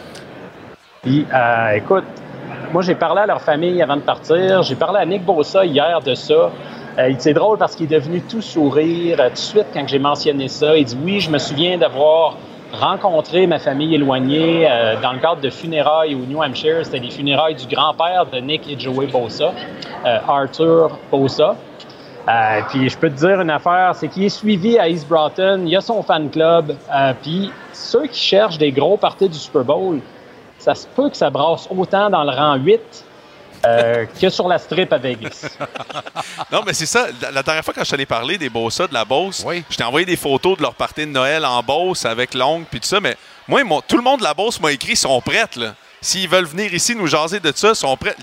Puis, 1.03 1.27
euh, 1.31 1.71
écoute, 1.73 2.05
moi, 2.73 2.81
j'ai 2.81 2.95
parlé 2.95 3.21
à 3.21 3.25
leur 3.27 3.41
famille 3.41 3.79
avant 3.79 3.97
de 3.97 4.01
partir. 4.01 4.63
J'ai 4.63 4.73
parlé 4.73 5.01
à 5.01 5.05
Nick 5.05 5.23
Bossa 5.23 5.63
hier 5.63 6.01
de 6.01 6.15
ça. 6.15 6.51
Euh, 6.97 7.13
c'est 7.19 7.33
drôle 7.33 7.59
parce 7.59 7.75
qu'il 7.75 7.85
est 7.85 7.95
devenu 7.95 8.21
tout 8.21 8.41
sourire 8.41 9.19
euh, 9.19 9.27
tout 9.27 9.33
de 9.33 9.37
suite 9.37 9.67
quand 9.71 9.87
j'ai 9.87 9.99
mentionné 9.99 10.47
ça. 10.47 10.75
Il 10.75 10.85
dit 10.85 10.97
oui, 11.03 11.19
je 11.19 11.29
me 11.29 11.37
souviens 11.37 11.77
d'avoir 11.77 12.37
rencontré 12.73 13.47
ma 13.47 13.59
famille 13.59 13.95
éloignée 13.95 14.67
euh, 14.69 14.95
dans 15.01 15.13
le 15.13 15.19
cadre 15.19 15.41
de 15.41 15.49
funérailles 15.49 16.15
au 16.15 16.25
New 16.25 16.41
Hampshire. 16.41 16.83
C'était 16.83 16.99
les 16.99 17.11
funérailles 17.11 17.55
du 17.55 17.67
grand-père 17.67 18.25
de 18.25 18.39
Nick 18.39 18.69
et 18.69 18.79
Joey 18.79 19.07
Bossa, 19.07 19.53
euh, 20.05 20.17
Arthur 20.27 20.97
Bossa. 21.11 21.55
Euh, 22.27 22.61
puis 22.69 22.89
je 22.89 22.97
peux 22.97 23.09
te 23.09 23.15
dire 23.15 23.39
une 23.39 23.51
affaire, 23.51 23.93
c'est 23.93 24.07
qu'il 24.07 24.23
est 24.23 24.29
suivi 24.29 24.79
à 24.79 24.89
East 24.89 25.07
Broughton, 25.07 25.61
il 25.63 25.69
y 25.69 25.75
a 25.75 25.81
son 25.81 26.01
fan 26.01 26.29
club, 26.31 26.75
puis 27.21 27.51
ceux 27.71 28.07
qui 28.07 28.19
cherchent 28.19 28.57
des 28.57 28.71
gros 28.71 28.97
parties 28.97 29.29
du 29.29 29.37
Super 29.37 29.63
Bowl, 29.63 29.99
ça 30.57 30.73
se 30.73 30.87
peut 30.87 31.11
que 31.11 31.17
ça 31.17 31.29
brasse 31.29 31.69
autant 31.69 32.09
dans 32.09 32.23
le 32.23 32.31
rang 32.31 32.55
8 32.55 33.05
euh, 33.67 34.05
que 34.19 34.29
sur 34.29 34.47
la 34.47 34.57
strip 34.57 34.91
à 34.93 34.97
Vegas. 34.97 35.57
Non, 36.51 36.63
mais 36.65 36.73
c'est 36.73 36.85
ça. 36.85 37.07
La, 37.21 37.31
la 37.31 37.43
dernière 37.43 37.63
fois, 37.63 37.73
quand 37.73 37.83
je 37.83 37.89
t'allais 37.91 38.05
parler 38.05 38.37
des 38.37 38.49
Bossa, 38.49 38.87
de 38.87 38.93
la 38.93 39.03
Beauce, 39.05 39.43
Oui. 39.45 39.63
je 39.69 39.75
t'ai 39.75 39.83
envoyé 39.83 40.05
des 40.05 40.15
photos 40.15 40.57
de 40.57 40.61
leur 40.61 40.73
partie 40.75 41.01
de 41.01 41.11
Noël 41.11 41.43
en 41.45 41.61
Beauce 41.63 42.05
avec 42.05 42.33
l'ongle 42.33 42.65
puis 42.69 42.79
tout 42.79 42.87
ça. 42.87 42.99
Mais 42.99 43.15
moi, 43.47 43.63
mon- 43.63 43.81
tout 43.81 43.97
le 43.97 44.03
monde 44.03 44.19
de 44.19 44.23
la 44.23 44.33
Beauce 44.33 44.59
m'a 44.59 44.71
écrit, 44.71 44.93
ils 44.93 44.97
sont 44.97 45.19
prêts, 45.21 45.45
là. 45.57 45.73
S'ils 46.01 46.29
veulent 46.29 46.45
venir 46.45 46.71
ici 46.73 46.95
nous 46.95 47.07
jaser 47.07 47.39
de 47.39 47.51
ça, 47.55 47.69
ils 47.69 47.75
sont 47.75 47.97
prêts. 47.97 48.15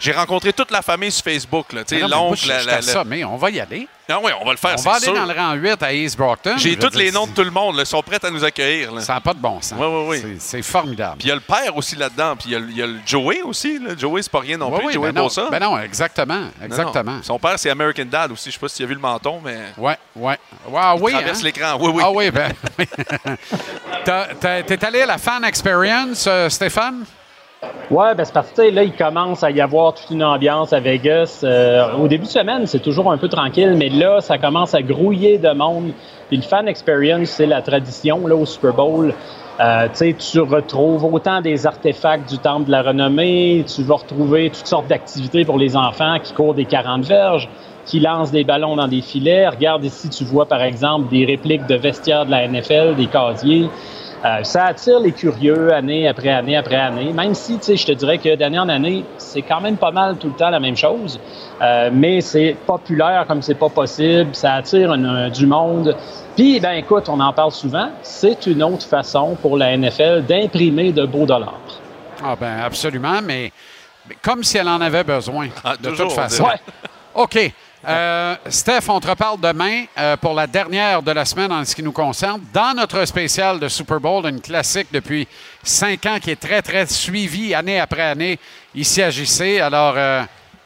J'ai 0.00 0.12
rencontré 0.12 0.52
toute 0.52 0.70
la 0.70 0.80
famille 0.82 1.12
sur 1.12 1.24
Facebook, 1.24 1.72
là. 1.72 1.84
Tu 1.84 1.96
sais, 1.96 2.02
Non, 2.02 2.08
mais 2.08 2.14
moi, 2.16 2.24
l'oncle, 2.28 2.40
je 2.42 2.48
la- 2.48 2.62
la- 2.62 2.76
la- 2.76 2.82
ça, 2.82 3.04
mais 3.04 3.24
on 3.24 3.36
va 3.36 3.50
y 3.50 3.60
aller. 3.60 3.88
Ah 4.08 4.20
oui, 4.22 4.30
on 4.40 4.44
va 4.44 4.52
le 4.52 4.56
faire, 4.56 4.76
On 4.78 4.82
va 4.82 4.92
aller 4.92 5.04
sûr. 5.04 5.14
dans 5.14 5.24
le 5.24 5.34
rang 5.34 5.52
8 5.54 5.82
à 5.82 5.92
East 5.92 6.16
Brockton. 6.16 6.54
J'ai 6.58 6.76
tous 6.76 6.94
les 6.94 7.10
noms 7.10 7.26
de 7.26 7.32
tout 7.32 7.42
le 7.42 7.50
monde. 7.50 7.76
Ils 7.80 7.86
sont 7.86 8.02
prêts 8.02 8.24
à 8.24 8.30
nous 8.30 8.44
accueillir, 8.44 8.92
là. 8.92 9.00
Ça 9.00 9.14
n'a 9.14 9.20
pas 9.20 9.34
de 9.34 9.40
bon 9.40 9.60
sens. 9.60 9.76
Oui, 9.80 9.86
oui, 9.86 10.20
oui. 10.24 10.36
C'est- 10.38 10.62
formidable. 10.62 11.16
Puis 11.18 11.26
il 11.26 11.30
y 11.30 11.32
a 11.32 11.34
le 11.34 11.40
père 11.40 11.76
aussi 11.76 11.96
là-dedans. 11.96 12.36
Puis 12.36 12.50
il 12.50 12.52
y 12.52 12.54
a 12.54 12.58
le- 12.60 12.70
il 12.70 12.76
y, 12.76 12.82
a 12.82 12.86
le 12.86 12.98
Joey 13.04 13.42
aussi, 13.42 13.78
là. 13.80 13.90
Joey, 13.98 14.22
c'est 14.22 14.30
pas 14.30 14.38
rien 14.40 14.56
non 14.58 14.70
Oui, 14.70 14.78
plus. 14.78 14.86
oui, 14.86 14.92
Joey 14.94 15.12
ben 15.12 15.22
non, 15.22 15.28
ben 15.50 15.58
non, 15.60 15.78
exactement. 15.80 16.34
Non, 16.34 16.40
non. 16.60 16.66
Exactement. 16.66 17.18
Son 17.22 17.38
père, 17.40 17.58
c'est 17.58 17.70
American 17.70 18.04
Dad 18.04 18.30
aussi. 18.30 18.50
Je 18.50 18.54
sais 18.54 18.60
pas 18.60 18.68
si 18.68 18.76
tu 18.76 18.82
as 18.84 18.86
vu 18.86 18.94
le 18.94 19.00
menton, 19.00 19.40
mais. 19.44 19.58
Ouais, 19.76 19.96
ouais. 20.14 20.38
Wow, 20.68 20.98
oui. 21.00 21.12
traverse 21.12 21.40
hein? 21.40 21.42
l'écran. 21.44 21.76
Oui, 21.80 21.90
oui. 21.94 22.02
Ah 22.06 22.10
oui, 22.12 22.30
ben. 22.30 22.52
T'es 24.66 24.84
allé 24.84 25.02
à 25.02 25.06
la 25.06 25.18
fan 25.18 25.44
experience, 25.44 26.24
euh, 26.28 26.48
Stéphane? 26.48 27.04
Ouais, 27.90 28.14
ben 28.16 28.24
c'est 28.24 28.34
parce 28.34 28.50
que 28.50 28.62
là, 28.62 28.82
il 28.82 28.92
commence 28.92 29.44
à 29.44 29.50
y 29.50 29.60
avoir 29.60 29.94
toute 29.94 30.10
une 30.10 30.24
ambiance 30.24 30.72
à 30.72 30.80
Vegas. 30.80 31.42
Euh, 31.44 31.92
au 31.98 32.08
début 32.08 32.24
de 32.24 32.30
semaine, 32.30 32.66
c'est 32.66 32.80
toujours 32.80 33.12
un 33.12 33.16
peu 33.16 33.28
tranquille, 33.28 33.74
mais 33.76 33.88
là, 33.88 34.20
ça 34.20 34.38
commence 34.38 34.74
à 34.74 34.82
grouiller 34.82 35.38
de 35.38 35.50
monde. 35.50 35.92
Puis 36.28 36.36
le 36.36 36.42
fan 36.42 36.66
experience, 36.66 37.28
c'est 37.28 37.46
la 37.46 37.62
tradition 37.62 38.26
là 38.26 38.34
au 38.34 38.44
Super 38.44 38.72
Bowl. 38.72 39.14
Euh, 39.60 39.88
tu 40.18 40.40
retrouves 40.40 41.04
autant 41.04 41.40
des 41.40 41.66
artefacts 41.66 42.28
du 42.28 42.38
Temple 42.38 42.66
de 42.66 42.72
la 42.72 42.82
Renommée, 42.82 43.64
tu 43.66 43.82
vas 43.84 43.94
retrouver 43.94 44.50
toutes 44.50 44.66
sortes 44.66 44.88
d'activités 44.88 45.46
pour 45.46 45.56
les 45.56 45.76
enfants 45.76 46.18
qui 46.22 46.34
courent 46.34 46.54
des 46.54 46.66
40 46.66 47.04
verges, 47.04 47.48
qui 47.86 48.00
lancent 48.00 48.32
des 48.32 48.44
ballons 48.44 48.76
dans 48.76 48.88
des 48.88 49.00
filets. 49.00 49.48
Regarde 49.48 49.82
ici, 49.84 50.10
tu 50.10 50.24
vois 50.24 50.46
par 50.46 50.62
exemple 50.62 51.08
des 51.08 51.24
répliques 51.24 51.66
de 51.66 51.76
vestiaires 51.76 52.26
de 52.26 52.32
la 52.32 52.46
NFL, 52.46 52.96
des 52.96 53.06
casiers. 53.06 53.70
Euh, 54.24 54.42
ça 54.44 54.64
attire 54.66 54.98
les 54.98 55.12
curieux 55.12 55.72
année 55.72 56.08
après 56.08 56.30
année 56.30 56.56
après 56.56 56.76
année, 56.76 57.12
même 57.12 57.34
si, 57.34 57.58
tu 57.58 57.64
sais, 57.64 57.76
je 57.76 57.86
te 57.86 57.92
dirais 57.92 58.18
que 58.18 58.34
d'année 58.34 58.58
en 58.58 58.68
année, 58.68 59.04
c'est 59.18 59.42
quand 59.42 59.60
même 59.60 59.76
pas 59.76 59.90
mal 59.92 60.16
tout 60.16 60.28
le 60.28 60.32
temps 60.34 60.50
la 60.50 60.58
même 60.58 60.76
chose. 60.76 61.20
Euh, 61.62 61.90
mais 61.92 62.20
c'est 62.22 62.56
populaire 62.66 63.24
comme 63.28 63.42
c'est 63.42 63.54
pas 63.54 63.68
possible, 63.68 64.34
ça 64.34 64.54
attire 64.54 64.94
une- 64.94 65.06
un- 65.06 65.28
du 65.28 65.46
monde. 65.46 65.94
Puis, 66.34 66.60
ben 66.60 66.72
écoute, 66.72 67.08
on 67.08 67.20
en 67.20 67.32
parle 67.32 67.52
souvent, 67.52 67.90
c'est 68.02 68.46
une 68.46 68.62
autre 68.62 68.86
façon 68.86 69.36
pour 69.40 69.56
la 69.56 69.72
NFL 69.76 70.24
d'imprimer 70.26 70.92
de 70.92 71.04
beaux 71.04 71.26
dollars. 71.26 71.54
Ah 72.24 72.34
ben 72.40 72.58
absolument, 72.64 73.20
mais, 73.22 73.52
mais 74.08 74.16
comme 74.22 74.42
si 74.42 74.56
elle 74.56 74.68
en 74.68 74.80
avait 74.80 75.04
besoin, 75.04 75.46
de 75.46 75.88
toujours, 75.90 76.08
toute 76.08 76.16
façon. 76.16 76.44
ouais. 76.44 76.60
OK. 77.14 77.52
Euh, 77.86 78.34
Steph, 78.48 78.88
on 78.88 78.98
te 78.98 79.08
reparle 79.08 79.40
demain 79.40 79.84
euh, 79.96 80.16
pour 80.16 80.34
la 80.34 80.48
dernière 80.48 81.02
de 81.02 81.12
la 81.12 81.24
semaine 81.24 81.52
en 81.52 81.64
ce 81.64 81.74
qui 81.74 81.84
nous 81.84 81.92
concerne. 81.92 82.40
Dans 82.52 82.74
notre 82.74 83.04
spécial 83.04 83.60
de 83.60 83.68
Super 83.68 84.00
Bowl, 84.00 84.26
une 84.26 84.40
classique 84.40 84.88
depuis 84.92 85.28
cinq 85.62 86.04
ans 86.06 86.18
qui 86.20 86.32
est 86.32 86.40
très, 86.40 86.62
très 86.62 86.86
suivie 86.86 87.54
année 87.54 87.78
après 87.78 88.02
année 88.02 88.40
ici 88.74 89.02
à 89.02 89.10
JC. 89.10 89.60
Alors, 89.60 89.94
euh, 89.96 90.22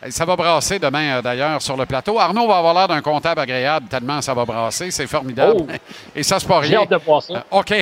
ça 0.09 0.25
va 0.25 0.35
brasser 0.35 0.79
demain 0.79 1.19
euh, 1.19 1.23
d'ailleurs 1.23 1.61
sur 1.61 1.77
le 1.77 1.85
plateau. 1.85 2.19
Arnaud 2.19 2.47
va 2.47 2.57
avoir 2.57 2.73
l'air 2.73 2.89
d'un 2.89 3.03
comptable 3.03 3.41
agréable 3.43 3.87
tellement 3.89 4.23
ça 4.23 4.33
va 4.33 4.47
brasser. 4.47 4.91
C'est 4.91 5.07
formidable. 5.07 5.57
Oh. 5.61 5.67
Et 6.17 6.23
ça, 6.23 6.41
c'est 6.41 6.49
pas 6.49 6.61
rien. 6.61 6.81
hâte 6.81 6.91
de 6.91 6.97
voir 6.97 7.23
ça. 7.23 7.45
OK. 7.51 7.75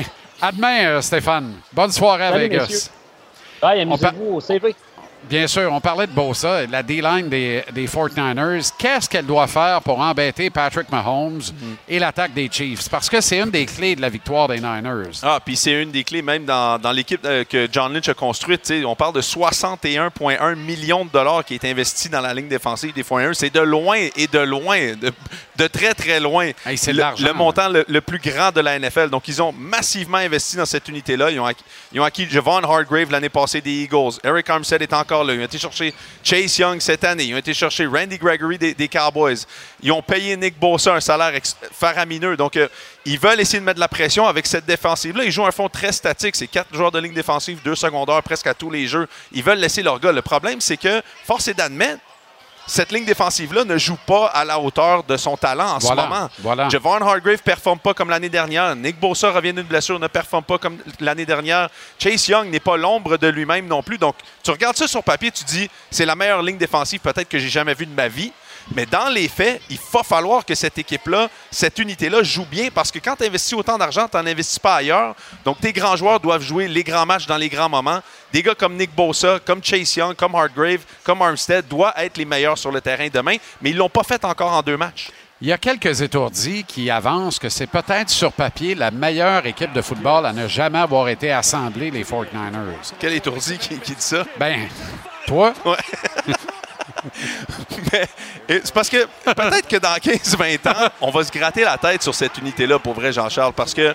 À 0.43 0.51
demain, 0.51 1.01
Stéphane. 1.01 1.55
Bonne 1.73 1.93
soirée 1.93 2.25
à 2.25 2.33
Salut, 2.33 2.49
Vegas. 2.49 2.91
Bye, 3.63 3.81
amusez-vous 3.83 4.35
au 4.35 4.41
CV. 4.41 4.75
Bien 5.25 5.47
sûr, 5.47 5.71
on 5.73 5.81
parlait 5.81 6.07
de 6.07 6.13
Bosa, 6.13 6.65
la 6.67 6.83
D-line 6.83 7.29
des, 7.29 7.63
des 7.73 7.87
49ers. 7.87 8.73
Qu'est-ce 8.79 9.09
qu'elle 9.11 9.27
doit 9.27 9.47
faire 9.47 9.83
pour 9.83 9.99
embêter 10.01 10.49
Patrick 10.49 10.91
Mahomes 10.91 11.41
et 11.87 11.99
l'attaque 11.99 12.33
des 12.33 12.49
Chiefs? 12.51 12.89
Parce 12.89 13.11
que 13.11 13.21
c'est 13.21 13.39
une 13.41 13.51
des 13.51 13.67
clés 13.67 13.95
de 13.95 14.01
la 14.01 14.09
victoire 14.09 14.49
des 14.49 14.57
Niners. 14.59 15.19
Ah, 15.23 15.39
puis 15.45 15.55
c'est 15.57 15.83
une 15.83 15.91
des 15.91 16.03
clés 16.05 16.23
même 16.23 16.47
dans, 16.47 16.79
dans 16.81 16.93
l'équipe 16.93 17.21
euh, 17.27 17.45
que 17.45 17.69
John 17.71 17.93
Lynch 17.93 18.09
a 18.09 18.15
construite. 18.15 18.73
On 18.87 18.97
parle 18.97 19.13
de 19.15 19.21
61,1 19.21 20.55
millions 20.55 21.05
de 21.05 21.11
dollars 21.11 21.45
qui 21.45 21.55
est 21.55 21.65
investi 21.65 22.09
dans 22.09 22.21
la 22.21 22.33
ligne 22.33 22.49
défensive 22.49 22.93
des 22.95 23.03
49ers. 23.03 23.35
C'est 23.35 23.53
de 23.53 23.61
loin 23.61 23.99
et 24.17 24.27
de 24.29 24.39
loin, 24.39 24.95
de, 24.95 25.13
de 25.57 25.67
très 25.67 25.93
très 25.95 26.21
loin, 26.21 26.53
c'est 26.77 26.93
de 26.93 26.99
le, 26.99 27.03
le 27.27 27.33
montant 27.35 27.69
le, 27.69 27.85
le 27.87 28.01
plus 28.01 28.19
grand 28.19 28.51
de 28.53 28.61
la 28.61 28.79
NFL. 28.79 29.11
Donc 29.11 29.29
ils 29.29 29.43
ont 29.43 29.53
massivement 29.53 30.19
investi 30.19 30.57
dans 30.57 30.65
cette 30.67 30.89
unité-là. 30.89 31.31
Ils 31.31 31.41
ont, 31.41 31.47
acquis- 31.47 31.65
ils 31.93 32.01
ont 32.01 32.05
acquis 32.05 32.27
Javon 32.31 32.63
Hargrave 32.63 33.11
l'année 33.11 33.29
passée 33.29 33.61
des 33.61 33.83
Eagles. 33.83 34.13
Eric 34.25 34.49
Armstead 34.49 34.81
est 34.83 34.93
encore 34.95 35.08
là. 35.11 35.35
Ils 35.35 35.41
ont 35.41 35.45
été 35.45 35.59
chercher 35.59 35.95
Chase 36.23 36.59
Young 36.59 36.81
cette 36.81 37.05
année. 37.05 37.25
Ils 37.25 37.35
ont 37.35 37.39
été 37.39 37.55
chercher 37.55 37.87
Randy 37.87 38.19
Gregory 38.19 38.59
des, 38.59 38.89
Cowboys. 38.89 39.47
Ils 39.83 39.93
ont 39.93 40.03
payé 40.03 40.37
Nick 40.37 40.59
Bosa 40.59 40.95
un 40.95 41.01
salaire 41.01 41.33
faramineux. 41.73 42.37
Donc, 42.37 42.57
euh, 42.57 42.69
ils 43.05 43.19
veulent 43.19 43.41
essayer 43.41 43.61
de 43.61 43.65
mettre 43.65 43.77
de 43.77 43.81
la 43.81 43.89
pression 43.89 44.27
avec 44.27 44.47
cette 44.47 44.67
défensive-là. 44.67 45.25
Ils 45.25 45.33
jouent 45.33 45.47
un 45.47 45.53
fond 45.53 45.69
très 45.69 45.93
statique. 45.93 46.37
C'est 46.37 46.47
quatre 46.47 46.75
joueurs 46.75 46.93
de 46.93 46.99
ligne 46.99 47.15
défensive, 47.15 47.61
deux 47.65 47.75
secondaires 47.75 48.23
presque 48.23 48.47
à 48.47 48.55
tous 48.55 48.71
les 48.71 48.87
jeux. 48.87 49.09
Ils 49.33 49.43
veulent 49.43 49.59
laisser 49.59 49.83
leur 49.83 49.99
gars. 50.01 50.13
Le 50.13 50.23
problème, 50.23 50.61
c'est 50.61 50.77
que, 50.77 51.03
force 51.25 51.49
est 51.49 51.55
d'admettre, 51.55 52.01
cette 52.69 52.93
ligne 52.93 53.05
défensive-là 53.05 53.65
ne 53.65 53.77
joue 53.79 53.97
pas 54.07 54.27
à 54.27 54.45
la 54.45 54.61
hauteur 54.61 55.03
de 55.03 55.17
son 55.17 55.37
talent 55.37 55.77
en 55.77 55.79
Voilà, 55.79 56.03
ce 56.03 56.09
moment. 56.09 56.31
voilà. 56.41 56.69
Javon 56.69 56.95
Hargrave 56.95 57.33
ne 57.33 57.37
performe 57.39 57.79
pas 57.79 57.95
comme 57.95 58.11
l'année 58.11 58.29
dernière. 58.29 58.77
Nick 58.77 59.01
Bosa 59.01 59.31
revient 59.33 59.53
d'une 59.53 59.65
blessure, 59.65 59.99
ne 59.99 60.07
performe 60.07 60.45
pas 60.45 60.59
comme 60.59 60.79
l'année 61.01 61.27
dernière. 61.27 61.69
Chase 61.99 62.29
Young 62.29 62.49
n'est 62.51 62.61
pas 62.61 62.77
l'ombre 62.77 63.17
de 63.17 63.27
lui-même 63.27 63.67
non 63.67 63.83
plus. 63.83 63.99
Donc, 63.99 64.15
tu 64.45 64.51
regardes 64.51 64.77
ça 64.77 64.87
sur 64.87 65.03
papier, 65.03 65.31
tu 65.31 65.45
dis, 65.45 65.69
c'est 65.91 66.05
la 66.07 66.15
meilleure 66.15 66.43
ligne 66.43 66.59
défensive 66.59 67.01
peut-être 67.01 67.29
que 67.29 67.39
j'ai 67.39 67.49
jamais 67.49 67.75
vue 67.75 67.87
de 67.87 67.95
ma 67.95 68.09
vie. 68.09 68.33
Mais 68.75 68.87
dans 68.87 69.09
les 69.09 69.29
faits, 69.29 69.61
il 69.71 69.79
va 69.93 70.03
falloir 70.03 70.45
que 70.45 70.55
cette 70.55 70.79
équipe-là, 70.79 71.29
cette 71.51 71.79
unité-là 71.79 72.23
joue 72.23 72.45
bien 72.45 72.69
parce 72.75 72.91
que 72.91 72.99
quand 72.99 73.17
tu 73.17 73.25
investis 73.25 73.55
autant 73.55 73.79
d'argent, 73.79 74.07
tu 74.09 74.17
n'en 74.17 74.27
investis 74.27 74.59
pas 74.59 74.77
ailleurs. 74.77 75.15
Donc, 75.45 75.61
tes 75.61 75.73
grands 75.73 75.97
joueurs 75.97 76.21
doivent 76.21 76.43
jouer 76.43 76.69
les 76.69 76.85
grands 76.85 77.07
matchs 77.07 77.27
dans 77.27 77.37
les 77.37 77.49
grands 77.49 77.69
moments. 77.69 78.01
Des 78.33 78.43
gars 78.43 78.55
comme 78.55 78.77
Nick 78.77 78.95
Bosa, 78.95 79.39
comme 79.45 79.65
Chase 79.65 79.97
Young, 79.97 80.15
comme 80.15 80.35
Hargrave, 80.35 80.81
comme 81.03 81.23
Armstead 81.23 81.67
doivent 81.67 81.95
être 81.97 82.19
les 82.19 82.25
meilleurs 82.25 82.59
sur 82.59 82.71
le 82.71 82.81
terrain 82.81 83.09
demain, 83.13 83.37
mais 83.63 83.71
ils 83.71 83.75
ne 83.75 83.79
l'ont 83.79 83.89
pas 83.89 84.03
fait 84.03 84.25
encore 84.25 84.53
en 84.53 84.63
deux 84.63 84.77
matchs. 84.77 85.11
Il 85.41 85.47
y 85.47 85.53
a 85.53 85.59
quelques 85.59 86.03
étourdis 86.03 86.65
qui 86.65 86.91
avancent 86.91 87.39
que 87.39 87.49
c'est 87.49 87.69
peut-être 87.69 88.11
sur 88.11 88.33
papier 88.33 88.75
la 88.75 88.91
meilleure 88.91 89.47
équipe 89.47 89.73
de 89.73 89.81
football 89.81 90.27
à 90.27 90.33
ne 90.33 90.49
jamais 90.49 90.81
avoir 90.81 91.09
été 91.09 91.31
assemblée, 91.31 91.93
les 91.93 92.03
49ers. 92.03 92.93
Quel 92.99 93.13
étourdi 93.13 93.57
qui, 93.57 93.79
qui 93.79 93.93
dit 93.93 94.03
ça? 94.03 94.25
Ben, 94.37 94.69
toi? 95.27 95.55
Mais 97.93 98.09
c'est 98.49 98.73
parce 98.73 98.89
que 98.89 99.07
peut-être 99.25 99.69
que 99.69 99.77
dans 99.77 99.95
15-20 99.95 100.69
ans, 100.69 100.89
on 101.01 101.11
va 101.11 101.25
se 101.25 101.33
gratter 101.33 101.65
la 101.65 101.77
tête 101.79 102.03
sur 102.03 102.15
cette 102.15 102.37
unité-là, 102.39 102.79
pour 102.79 102.95
vrai, 102.95 103.13
Jean-Charles, 103.13 103.53
parce 103.53 103.75
que. 103.75 103.95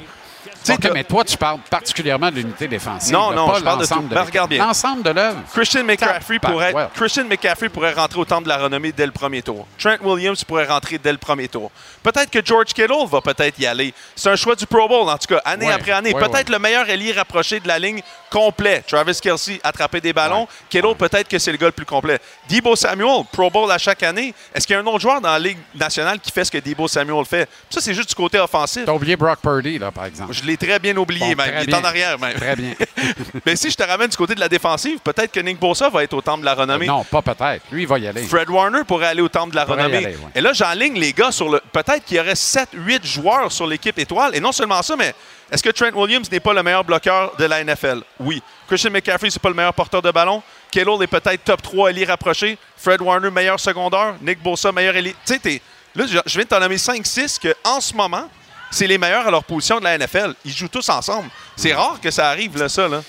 Tu 0.64 0.68
sais, 0.68 0.74
OK, 0.74 0.80
t'as- 0.82 0.94
mais 0.94 1.04
toi, 1.04 1.24
tu 1.24 1.38
parles 1.38 1.60
particulièrement 1.70 2.30
de 2.32 2.36
l'unité 2.38 2.68
défensive. 2.68 3.14
Non, 3.14 3.32
non, 3.32 3.48
pas 3.50 3.60
je 3.60 3.64
parle 3.64 3.78
de 3.78 3.82
l'ensemble 3.84 4.04
tout. 4.04 4.10
de 4.10 4.16
Ben, 4.16 4.24
regarde 4.24 4.50
bien. 4.50 4.66
L'ensemble 4.66 5.04
de 5.04 5.10
l'œuvre. 5.12 5.38
Christian 5.54 5.84
McCaffrey, 5.84 6.40
pourrait, 6.40 6.74
ouais. 6.74 6.88
Christian 6.96 7.26
McCaffrey 7.26 7.70
pourrait 7.70 7.94
rentrer 7.94 8.20
au 8.20 8.26
temple 8.26 8.44
de 8.46 8.50
la 8.50 8.58
renommée 8.58 8.92
dès 8.92 9.06
le 9.06 9.12
premier 9.12 9.42
tour. 9.42 9.68
Trent 9.78 9.98
Williams 10.02 10.44
pourrait 10.44 10.66
rentrer 10.66 10.98
dès 10.98 11.12
le 11.12 11.18
premier 11.18 11.48
tour. 11.48 11.70
Peut-être 12.02 12.30
que 12.30 12.40
George 12.44 12.68
Kittle 12.74 13.06
va 13.10 13.22
peut-être 13.22 13.60
y 13.60 13.66
aller. 13.66 13.94
C'est 14.16 14.30
un 14.30 14.36
choix 14.36 14.56
du 14.56 14.66
Pro 14.66 14.88
Bowl, 14.88 15.10
en 15.10 15.18
tout 15.18 15.28
cas, 15.34 15.42
année 15.46 15.68
Ouais, 15.68 15.74
après 15.74 15.92
année. 15.92 16.14
ouais, 16.14 16.22
peut-être 16.30 16.50
le 16.50 16.60
meilleur 16.60 16.90
ailier 16.90 17.12
rapproché 17.14 17.60
de 17.60 17.68
la 17.68 17.80
ligne 17.80 18.02
complet. 18.30 18.84
Travis 18.88 19.20
Kelsey 19.22 19.60
attraper 19.64 20.02
des 20.02 20.14
ballons. 20.14 20.48
Kittle, 20.70 20.96
peut-être 20.98 21.28
que 21.28 21.38
c'est 21.40 21.52
le 21.52 21.58
gars 21.58 21.68
le 21.68 21.72
plus 21.72 21.86
complet. 21.86 22.20
Debo 22.50 22.76
Samuel, 22.76 23.24
Pro 23.32 23.50
Bowl 23.50 23.72
à 23.72 23.78
chaque 23.78 24.02
année. 24.04 24.34
Est-ce 24.54 24.66
qu'il 24.66 24.74
y 24.76 24.78
a 24.78 24.82
un 24.82 24.86
autre 24.88 25.00
joueur 25.00 25.22
dans 25.22 25.30
la 25.32 25.40
Ligue 25.40 25.58
nationale 25.76 26.20
qui 26.20 26.32
fait 26.32 26.44
ce 26.46 26.52
que 26.52 26.58
Debo 26.58 26.88
Samuel 26.88 27.26
fait? 27.26 27.48
Ça, 27.70 27.80
c'est 27.82 27.94
juste 27.94 28.10
du 28.10 28.16
côté 28.16 28.40
offensif. 28.40 28.84
T'as 28.86 28.92
oublié 28.94 29.16
Brock 29.16 29.40
Purdy, 29.42 29.78
là, 29.78 29.92
par 29.92 30.06
exemple. 30.06 30.34
Je 30.34 30.42
l'ai 30.54 30.68
très 30.68 30.80
bien 30.80 30.96
oublié, 30.98 31.36
Bon, 31.36 31.44
même. 31.44 31.56
Il 31.58 31.64
est 31.64 31.66
bien. 31.68 31.80
en 31.80 31.84
arrière, 31.84 32.20
même. 32.20 32.34
Très 32.36 32.56
bien. 32.56 32.74
Mais 33.46 33.56
si 33.56 33.70
je 33.70 33.76
te 33.76 33.84
ramène 33.84 34.08
du 34.08 34.18
côté 34.18 34.36
de 34.36 34.40
la 34.40 34.50
défensive, 34.50 35.00
peut-être 35.04 35.32
que 35.32 35.40
Nick 35.40 35.60
Bosa 35.60 35.90
va 35.90 36.04
être 36.04 36.14
au 36.14 36.22
temple 36.22 36.42
de 36.42 36.46
la 36.46 36.54
renommée. 36.56 36.88
non, 36.88 37.04
pas 37.04 37.22
peut-être. 37.22 37.64
Lui, 37.72 37.84
il 37.84 37.88
va 37.88 38.00
y 38.00 38.08
aller. 38.08 38.24
Fred 38.24 38.50
Warner 38.50 38.84
pourrait 38.88 39.08
aller 39.08 39.22
au 39.22 39.30
temple 39.30 39.52
de 39.52 39.56
la 39.56 39.66
renommée. 39.66 39.98
aller, 39.98 40.08
ouais. 40.16 40.32
Et 40.36 40.42
là, 40.42 40.54
j'enligne 40.54 41.00
les 41.00 41.14
gars 41.14 41.32
sur 41.32 41.50
le. 41.50 41.62
Peut-être 41.72 42.04
qu'il 42.06 42.18
y 42.18 42.20
aurait 42.20 42.34
7-8 42.34 43.06
joueurs 43.06 43.52
sur 43.52 43.68
l'équipe 43.68 43.98
étoile. 44.00 44.36
Et 44.36 44.40
non 44.40 44.52
seulement 44.52 44.82
ça, 44.82 44.96
mais 44.96 45.14
est-ce 45.52 45.62
que 45.62 45.70
Trent 45.70 45.92
Williams 45.94 46.32
n'est 46.32 46.40
pas 46.40 46.54
le 46.54 46.64
meilleur 46.64 46.84
bloqueur 46.84 47.36
de 47.38 47.46
la 47.46 47.64
NFL? 47.64 48.02
Oui. 48.20 48.42
Christian 48.68 48.92
McCaffrey, 48.92 49.30
c'est 49.30 49.42
pas 49.42 49.50
le 49.50 49.56
meilleur 49.56 49.74
porteur 49.74 50.02
de 50.02 50.10
ballon. 50.12 50.42
Kittle 50.72 51.04
est 51.04 51.08
peut-être 51.08 51.44
top 51.44 51.62
3 51.62 51.90
ailier 51.92 52.06
rapproché. 52.06 52.58
Fred 52.78 53.02
Warner, 53.02 53.30
meilleur 53.30 53.60
secondaire. 53.60 54.16
Nick 54.22 54.42
Bosa, 54.42 54.72
meilleur 54.72 54.96
ailier. 54.96 55.16
Tu 55.26 55.36
sais, 55.44 55.62
là, 55.96 56.06
je 56.08 56.18
je 56.26 56.34
viens 56.34 56.44
de 56.44 56.50
t'en 56.50 56.60
nommer 56.60 56.78
5-6 56.78 57.40
que 57.40 57.54
en 57.64 57.80
ce 57.80 57.94
moment, 57.94 58.28
c'est 58.74 58.88
les 58.88 58.98
meilleurs 58.98 59.28
à 59.28 59.32
leur 59.32 59.44
position 59.44 59.80
de 59.80 59.84
la 59.86 59.98
NFL. 59.98 60.34
Ils 60.46 60.52
jouent 60.54 60.68
tous 60.68 60.88
ensemble. 60.90 61.30
C'est 61.56 61.74
rare 61.74 62.00
que 62.02 62.12
ça 62.12 62.30
arrive, 62.30 62.58
là, 62.58 62.68
ça. 62.70 62.88
Là. 62.88 63.02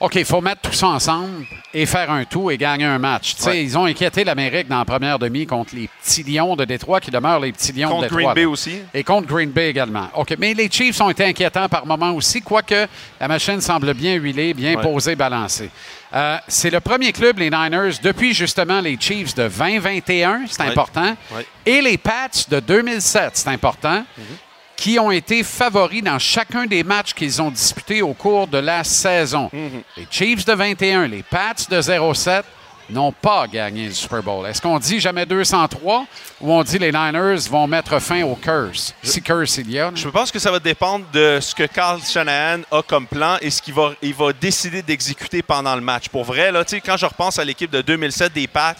OK, 0.00 0.16
il 0.16 0.24
faut 0.24 0.40
mettre 0.40 0.60
tout 0.62 0.72
ça 0.72 0.88
ensemble 0.88 1.46
et 1.72 1.86
faire 1.86 2.10
un 2.10 2.24
tout 2.24 2.50
et 2.50 2.58
gagner 2.58 2.84
un 2.84 2.98
match. 2.98 3.36
Ouais. 3.46 3.62
Ils 3.62 3.78
ont 3.78 3.84
inquiété 3.84 4.24
l'Amérique 4.24 4.66
dans 4.68 4.78
la 4.80 4.84
première 4.84 5.18
demi 5.20 5.46
contre 5.46 5.74
les 5.76 5.88
petits 6.02 6.24
lions 6.24 6.56
de 6.56 6.64
Détroit 6.64 7.00
qui 7.00 7.12
demeurent 7.12 7.38
les 7.40 7.52
petits 7.52 7.72
lions 7.72 7.88
Contre 7.88 8.02
de 8.02 8.06
Détroit. 8.08 8.22
Green 8.22 8.34
Bay 8.34 8.42
là. 8.42 8.48
aussi. 8.48 8.78
Et 8.92 9.04
contre 9.04 9.28
Green 9.28 9.50
Bay 9.50 9.70
également. 9.70 10.08
OK, 10.14 10.34
mais 10.38 10.52
les 10.52 10.68
Chiefs 10.70 11.00
ont 11.00 11.10
été 11.10 11.24
inquiétants 11.24 11.68
par 11.68 11.86
moments 11.86 12.10
aussi, 12.10 12.42
quoique 12.42 12.86
la 13.20 13.28
machine 13.28 13.60
semble 13.60 13.94
bien 13.94 14.14
huilée, 14.14 14.52
bien 14.52 14.74
Ouais. 14.74 14.82
posée, 14.82 15.14
balancée. 15.14 15.70
Euh, 16.12 16.36
c'est 16.48 16.70
le 16.70 16.80
premier 16.80 17.12
club, 17.12 17.38
les 17.38 17.48
Niners, 17.50 17.92
depuis 18.02 18.34
justement 18.34 18.80
les 18.80 18.96
Chiefs 19.00 19.34
de 19.36 19.48
2021, 19.48 20.42
c'est 20.50 20.60
Ouais. 20.62 20.68
important, 20.68 21.16
et 21.64 21.80
les 21.80 21.98
Pats 21.98 22.28
de 22.50 22.60
2007, 22.60 23.30
c'est 23.34 23.48
important, 23.48 24.04
qui 24.76 24.98
ont 24.98 25.10
été 25.10 25.42
favoris 25.42 26.02
dans 26.02 26.18
chacun 26.18 26.66
des 26.66 26.82
matchs 26.82 27.14
qu'ils 27.14 27.40
ont 27.40 27.50
disputés 27.50 28.02
au 28.02 28.14
cours 28.14 28.46
de 28.46 28.58
la 28.58 28.84
saison. 28.84 29.50
Les 29.96 30.06
Chiefs 30.10 30.44
de 30.44 30.52
21, 30.52 31.08
les 31.08 31.22
Pats 31.22 31.54
de 31.70 31.80
07 31.80 32.44
n'ont 32.90 33.12
pas 33.12 33.46
gagné 33.46 33.86
le 33.86 33.92
Super 33.92 34.22
Bowl. 34.22 34.46
Est-ce 34.46 34.60
qu'on 34.60 34.78
dit 34.78 35.00
jamais 35.00 35.24
203 35.24 36.06
ou 36.40 36.52
on 36.52 36.62
dit 36.62 36.78
les 36.78 36.92
Niners 36.92 37.48
vont 37.50 37.66
mettre 37.66 37.98
fin 37.98 38.22
au 38.24 38.34
curse? 38.34 38.94
Si 39.02 39.22
curse 39.22 39.56
il 39.58 39.70
y 39.70 39.78
a. 39.78 39.90
Je 39.94 40.08
pense 40.08 40.30
que 40.30 40.38
ça 40.38 40.50
va 40.50 40.58
dépendre 40.58 41.06
de 41.12 41.38
ce 41.40 41.54
que 41.54 41.64
Carl 41.64 42.00
Shanahan 42.02 42.60
a 42.70 42.82
comme 42.82 43.06
plan 43.06 43.38
et 43.40 43.50
ce 43.50 43.62
qu'il 43.62 43.74
va, 43.74 43.92
il 44.02 44.12
va 44.12 44.32
décider 44.32 44.82
d'exécuter 44.82 45.42
pendant 45.42 45.74
le 45.74 45.80
match. 45.80 46.08
Pour 46.08 46.24
vrai, 46.24 46.52
là, 46.52 46.62
quand 46.84 46.96
je 46.96 47.06
repense 47.06 47.38
à 47.38 47.44
l'équipe 47.44 47.70
de 47.70 47.80
2007 47.80 48.32
des 48.32 48.46
Pats, 48.46 48.74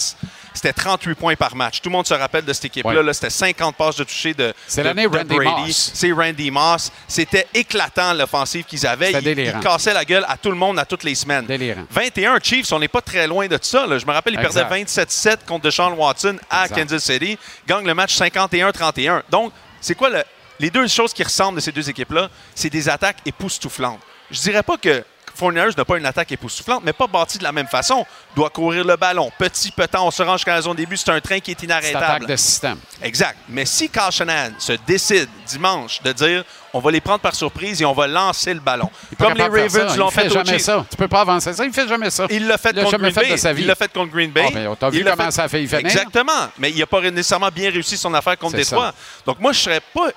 c'était 0.54 0.72
38 0.72 1.14
points 1.16 1.34
par 1.36 1.54
match. 1.56 1.80
Tout 1.82 1.88
le 1.88 1.92
monde 1.92 2.06
se 2.06 2.14
rappelle 2.14 2.44
de 2.44 2.52
cette 2.52 2.66
équipe-là. 2.66 3.02
Ouais. 3.02 3.12
c'était 3.12 3.28
50 3.30 3.76
passes 3.76 3.96
de 3.96 4.04
toucher 4.04 4.32
de, 4.34 4.54
C'est 4.66 4.82
l'année 4.82 5.06
de 5.08 5.16
Randy 5.16 5.34
Brady. 5.34 5.50
Moss. 5.66 5.90
C'est 5.94 6.12
Randy 6.12 6.50
Moss. 6.50 6.90
C'était 7.08 7.46
éclatant 7.52 8.14
l'offensive 8.14 8.64
qu'ils 8.64 8.86
avaient. 8.86 9.12
C'était 9.12 9.32
Ils, 9.32 9.38
ils 9.40 9.60
cassaient 9.60 9.92
la 9.94 10.04
gueule 10.04 10.24
à 10.28 10.36
tout 10.36 10.50
le 10.50 10.56
monde 10.56 10.78
à 10.78 10.84
toutes 10.84 11.02
les 11.04 11.14
semaines. 11.14 11.44
Délirant. 11.46 11.84
21 11.90 12.38
Chiefs, 12.42 12.72
on 12.72 12.78
n'est 12.78 12.88
pas 12.88 13.00
très 13.02 13.26
loin 13.26 13.46
de 13.46 13.58
ça. 13.60 13.86
là. 13.86 13.98
Je 13.98 14.06
me 14.06 14.12
rappelle, 14.12 14.34
ils 14.34 14.40
Exact. 14.40 14.68
perdaient 14.68 14.84
27-7 14.84 15.38
contre 15.46 15.64
Deshaun 15.64 15.92
Watson 15.92 16.36
à 16.48 16.64
Exact. 16.64 16.76
Kansas 16.88 17.04
City. 17.04 17.38
Gagnent 17.66 17.86
le 17.86 17.94
match 17.94 18.14
51-31. 18.16 19.22
Donc, 19.30 19.52
c'est 19.80 19.94
quoi 19.94 20.08
le- 20.10 20.22
les 20.60 20.70
deux 20.70 20.86
choses 20.86 21.12
qui 21.12 21.22
ressemblent 21.22 21.56
de 21.56 21.60
ces 21.60 21.72
deux 21.72 21.88
équipes-là? 21.90 22.28
C'est 22.54 22.70
des 22.70 22.88
attaques 22.88 23.18
époustouflantes. 23.26 24.00
Je 24.30 24.40
dirais 24.40 24.62
pas 24.62 24.76
que 24.76 25.04
49ers 25.38 25.76
n'a 25.76 25.84
pas 25.84 25.98
une 25.98 26.06
attaque 26.06 26.32
époustouflante, 26.32 26.82
mais 26.84 26.92
pas 26.92 27.06
bâtie 27.06 27.38
de 27.38 27.44
la 27.44 27.52
même 27.52 27.66
façon. 27.66 28.06
Doit 28.36 28.50
courir 28.50 28.84
le 28.84 28.96
ballon. 28.96 29.30
Petit, 29.38 29.70
petit, 29.70 29.96
on 29.96 30.10
se 30.10 30.22
range 30.22 30.38
jusqu'à 30.40 30.54
la 30.54 30.62
zone 30.62 30.76
début. 30.76 30.96
C'est 30.96 31.10
un 31.10 31.20
train 31.20 31.40
qui 31.40 31.50
est 31.52 31.56
C'est 31.58 31.66
inarrêtable. 31.66 32.04
attaque 32.04 32.26
de 32.26 32.36
système. 32.36 32.78
Exact. 33.02 33.36
Mais 33.48 33.64
si 33.64 33.88
Carl 33.88 34.12
Shanahan 34.12 34.52
se 34.58 34.72
décide 34.86 35.28
dimanche 35.46 36.00
de 36.02 36.12
dire 36.12 36.44
on 36.74 36.80
va 36.80 36.90
les 36.90 37.00
prendre 37.00 37.20
par 37.20 37.34
surprise 37.36 37.80
et 37.80 37.84
on 37.84 37.92
va 37.92 38.08
lancer 38.08 38.52
le 38.52 38.58
ballon. 38.58 38.90
Comme 39.16 39.34
les 39.34 39.44
Ravens 39.44 39.96
l'ont 39.96 40.08
Il 40.08 40.12
fait 40.12 40.22
fait 40.24 40.30
jamais 40.30 40.58
ça. 40.58 40.84
Tu 40.90 40.96
peux 40.96 41.06
pas 41.06 41.20
avancer 41.20 41.52
ça. 41.52 41.64
Il 41.64 41.72
fait 41.72 41.86
jamais 41.86 42.10
ça. 42.10 42.26
Il 42.28 42.48
l'a 42.48 42.58
fait 42.58 42.74
fait 42.74 42.82
de 42.82 43.10
Bay. 43.14 43.36
sa 43.36 43.52
vie. 43.52 43.62
Il 43.62 43.68
l'a 43.68 43.76
fait 43.76 43.92
contre 43.92 44.12
Green 44.12 44.30
Bay. 44.32 44.50
Ben, 44.52 44.76
t'as 44.78 44.90
vu 44.90 44.98
Il 44.98 45.04
comment 45.04 45.24
fait- 45.26 45.30
ça 45.30 45.44
a 45.44 45.48
finir? 45.48 45.72
Exactement. 45.74 46.32
Mais 46.58 46.70
il 46.72 46.78
n'a 46.78 46.86
pas 46.86 47.00
nécessairement 47.00 47.48
bien 47.54 47.70
réussi 47.70 47.96
son 47.96 48.12
affaire 48.12 48.36
contre 48.36 48.56
Détroit. 48.56 48.86
ça. 48.88 48.94
Donc 49.24 49.38
moi, 49.38 49.52
je 49.52 49.60
serais 49.60 49.80
pas. 49.80 50.08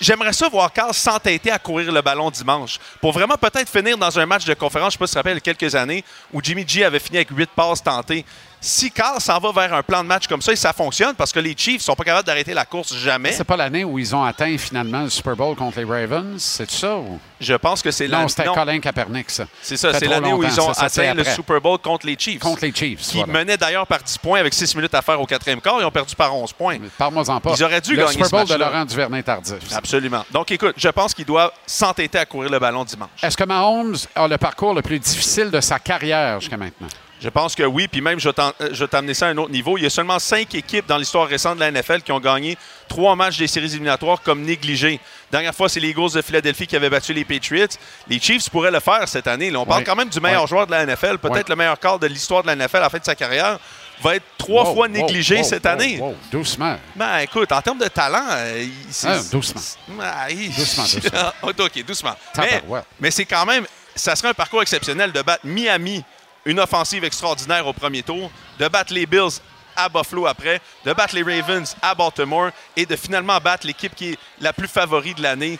J'aimerais 0.00 0.32
ça 0.32 0.48
voir 0.48 0.72
Carl 0.72 0.94
s'entêter 0.94 1.50
à 1.50 1.58
courir 1.58 1.90
le 1.90 2.00
ballon 2.00 2.30
dimanche. 2.30 2.78
Pour 3.00 3.12
vraiment 3.12 3.34
peut-être 3.36 3.68
finir 3.68 3.98
dans 3.98 4.16
un 4.16 4.24
match 4.24 4.44
de 4.44 4.54
conférence, 4.54 4.92
je 4.94 4.98
ne 4.98 4.98
sais 4.98 4.98
pas 4.98 5.06
si 5.06 5.10
tu 5.10 5.14
te 5.14 5.18
rappelles, 5.18 5.40
quelques 5.42 5.74
années, 5.74 6.04
où 6.32 6.40
Jimmy 6.40 6.64
G 6.66 6.84
avait 6.84 7.00
fini 7.00 7.18
avec 7.18 7.30
huit 7.30 7.50
passes 7.54 7.82
tentées. 7.82 8.24
Si 8.66 8.90
Carl 8.90 9.20
s'en 9.20 9.38
va 9.40 9.52
vers 9.52 9.74
un 9.74 9.82
plan 9.82 10.02
de 10.02 10.08
match 10.08 10.26
comme 10.26 10.40
ça, 10.40 10.50
et 10.50 10.56
ça 10.56 10.72
fonctionne 10.72 11.14
parce 11.14 11.32
que 11.32 11.38
les 11.38 11.54
Chiefs 11.54 11.82
sont 11.82 11.94
pas 11.94 12.02
capables 12.04 12.26
d'arrêter 12.26 12.54
la 12.54 12.64
course 12.64 12.96
jamais. 12.96 13.32
C'est 13.32 13.44
pas 13.44 13.58
l'année 13.58 13.84
où 13.84 13.98
ils 13.98 14.16
ont 14.16 14.24
atteint 14.24 14.56
finalement 14.56 15.02
le 15.02 15.10
Super 15.10 15.36
Bowl 15.36 15.54
contre 15.54 15.78
les 15.80 15.84
Ravens, 15.84 16.40
c'est 16.42 16.70
ça 16.70 16.96
ou? 16.96 17.20
Je 17.38 17.52
pense 17.54 17.82
que 17.82 17.90
c'est 17.90 18.08
Non, 18.08 18.18
l'année. 18.18 18.28
c'était 18.30 18.46
non. 18.46 18.54
Colin 18.54 18.80
Kaepernick 18.80 19.30
ça. 19.30 19.44
C'est 19.60 19.76
ça, 19.76 19.92
c'est 19.92 20.06
l'année 20.06 20.32
où 20.32 20.42
ils 20.42 20.60
ont 20.62 20.72
ça, 20.72 20.84
atteint 20.86 21.12
le. 21.12 21.24
Super 21.24 21.60
Bowl 21.60 21.78
contre 21.78 22.06
les 22.06 22.16
Chiefs. 22.18 22.38
Contre 22.40 22.64
les 22.64 22.72
Chiefs. 22.74 23.00
Qui 23.02 23.18
voilà. 23.18 23.32
menaient 23.34 23.58
d'ailleurs 23.58 23.86
par 23.86 24.02
10 24.02 24.16
points 24.16 24.40
avec 24.40 24.54
6 24.54 24.74
minutes 24.76 24.94
à 24.94 25.02
faire 25.02 25.20
au 25.20 25.26
quatrième 25.26 25.60
quart. 25.60 25.76
Ils 25.80 25.84
ont 25.84 25.90
perdu 25.90 26.16
par 26.16 26.34
11 26.34 26.54
points. 26.54 26.78
Parle-moi-en 26.96 27.40
pas. 27.40 27.52
Ils 27.58 27.64
auraient 27.64 27.82
dû 27.82 27.94
le 27.94 27.98
gagner 27.98 28.12
Super 28.12 28.26
ce 28.28 28.30
Bowl 28.30 28.46
de. 28.46 28.54
Laurent 28.54 28.86
Duvernay-Tardif. 28.86 29.74
Absolument. 29.74 30.24
Donc 30.30 30.50
écoute, 30.52 30.74
je 30.78 30.88
pense 30.88 31.12
qu'il 31.12 31.26
doit 31.26 31.52
s'entêter 31.66 32.18
à 32.18 32.24
courir 32.24 32.50
le 32.50 32.58
ballon 32.58 32.84
dimanche. 32.84 33.10
Est-ce 33.22 33.36
que 33.36 33.44
Mahomes 33.44 33.96
a 34.14 34.26
le 34.26 34.38
parcours 34.38 34.72
le 34.72 34.80
plus 34.80 34.98
difficile 34.98 35.50
de 35.50 35.60
sa 35.60 35.78
carrière 35.78 36.40
jusqu'à 36.40 36.56
maintenant? 36.56 36.88
Je 37.24 37.30
pense 37.30 37.54
que 37.54 37.62
oui, 37.62 37.88
puis 37.88 38.02
même 38.02 38.20
je 38.20 38.28
vais 38.28 38.34
t'en- 38.34 38.52
euh, 38.60 38.68
je 38.72 38.84
vais 38.84 38.88
t'amener 38.88 39.14
ça 39.14 39.26
à 39.26 39.30
un 39.30 39.38
autre 39.38 39.50
niveau. 39.50 39.78
Il 39.78 39.82
y 39.84 39.86
a 39.86 39.90
seulement 39.90 40.18
cinq 40.18 40.54
équipes 40.54 40.86
dans 40.86 40.98
l'histoire 40.98 41.26
récente 41.26 41.54
de 41.54 41.60
la 41.60 41.68
NFL 41.70 42.02
qui 42.02 42.12
ont 42.12 42.20
gagné 42.20 42.58
trois 42.86 43.16
matchs 43.16 43.38
des 43.38 43.46
séries 43.46 43.64
éliminatoires 43.72 44.20
comme 44.20 44.42
négligés. 44.42 45.00
Dernière 45.32 45.54
fois, 45.54 45.70
c'est 45.70 45.80
les 45.80 45.88
Eagles 45.88 46.12
de 46.12 46.20
Philadelphie 46.20 46.66
qui 46.66 46.76
avaient 46.76 46.90
battu 46.90 47.14
les 47.14 47.24
Patriots. 47.24 47.66
Les 48.08 48.20
Chiefs 48.20 48.50
pourraient 48.50 48.70
le 48.70 48.80
faire 48.80 49.08
cette 49.08 49.26
année. 49.26 49.50
Là, 49.50 49.60
on 49.60 49.64
parle 49.66 49.84
quand 49.84 49.96
même 49.96 50.10
du 50.10 50.20
meilleur 50.20 50.46
joueur 50.46 50.66
de 50.66 50.72
la 50.72 50.84
NFL, 50.84 51.16
peut-être 51.16 51.48
le 51.48 51.56
meilleur 51.56 51.80
quart 51.80 51.98
de 51.98 52.06
l'histoire 52.06 52.42
de 52.42 52.48
la 52.48 52.56
NFL 52.56 52.76
à 52.76 52.80
la 52.80 52.90
fin 52.90 52.98
de 52.98 53.04
sa 53.04 53.14
carrière. 53.14 53.58
Va 54.02 54.16
être 54.16 54.24
trois 54.36 54.64
Wow, 54.64 54.74
fois 54.74 54.88
négligé 54.88 55.36
wow, 55.38 55.44
cette 55.44 55.64
année. 55.66 55.98
Doucement. 56.30 56.76
Ben 56.94 57.18
écoute, 57.20 57.50
en 57.52 57.62
termes 57.62 57.78
de 57.78 57.86
talent, 57.88 58.26
euh, 58.32 58.66
Ah, 59.06 59.18
doucement. 59.32 59.60
Ah, 60.02 60.30
il- 60.30 60.54
Doucement, 60.54 60.84
doucement. 60.84 61.32
OK, 61.64 61.84
doucement. 61.86 62.14
Mais, 62.36 62.62
mais 63.00 63.10
c'est 63.10 63.24
quand 63.24 63.46
même, 63.46 63.64
ça 63.94 64.14
serait 64.16 64.28
un 64.28 64.34
parcours 64.34 64.60
exceptionnel 64.62 65.10
de 65.12 65.22
battre 65.22 65.46
Miami, 65.46 66.04
une 66.44 66.60
offensive 66.60 67.04
extraordinaire 67.04 67.66
au 67.66 67.72
premier 67.72 68.02
tour, 68.02 68.30
de 68.58 68.68
battre 68.68 68.92
les 68.92 69.06
Bills 69.06 69.40
à 69.76 69.88
Buffalo 69.88 70.26
après, 70.26 70.60
de 70.84 70.92
battre 70.92 71.14
les 71.16 71.22
Ravens 71.22 71.74
à 71.82 71.94
Baltimore 71.94 72.50
et 72.76 72.86
de 72.86 72.94
finalement 72.96 73.38
battre 73.38 73.66
l'équipe 73.66 73.94
qui 73.94 74.12
est 74.12 74.18
la 74.40 74.52
plus 74.52 74.68
favori 74.68 75.14
de 75.14 75.22
l'année. 75.22 75.58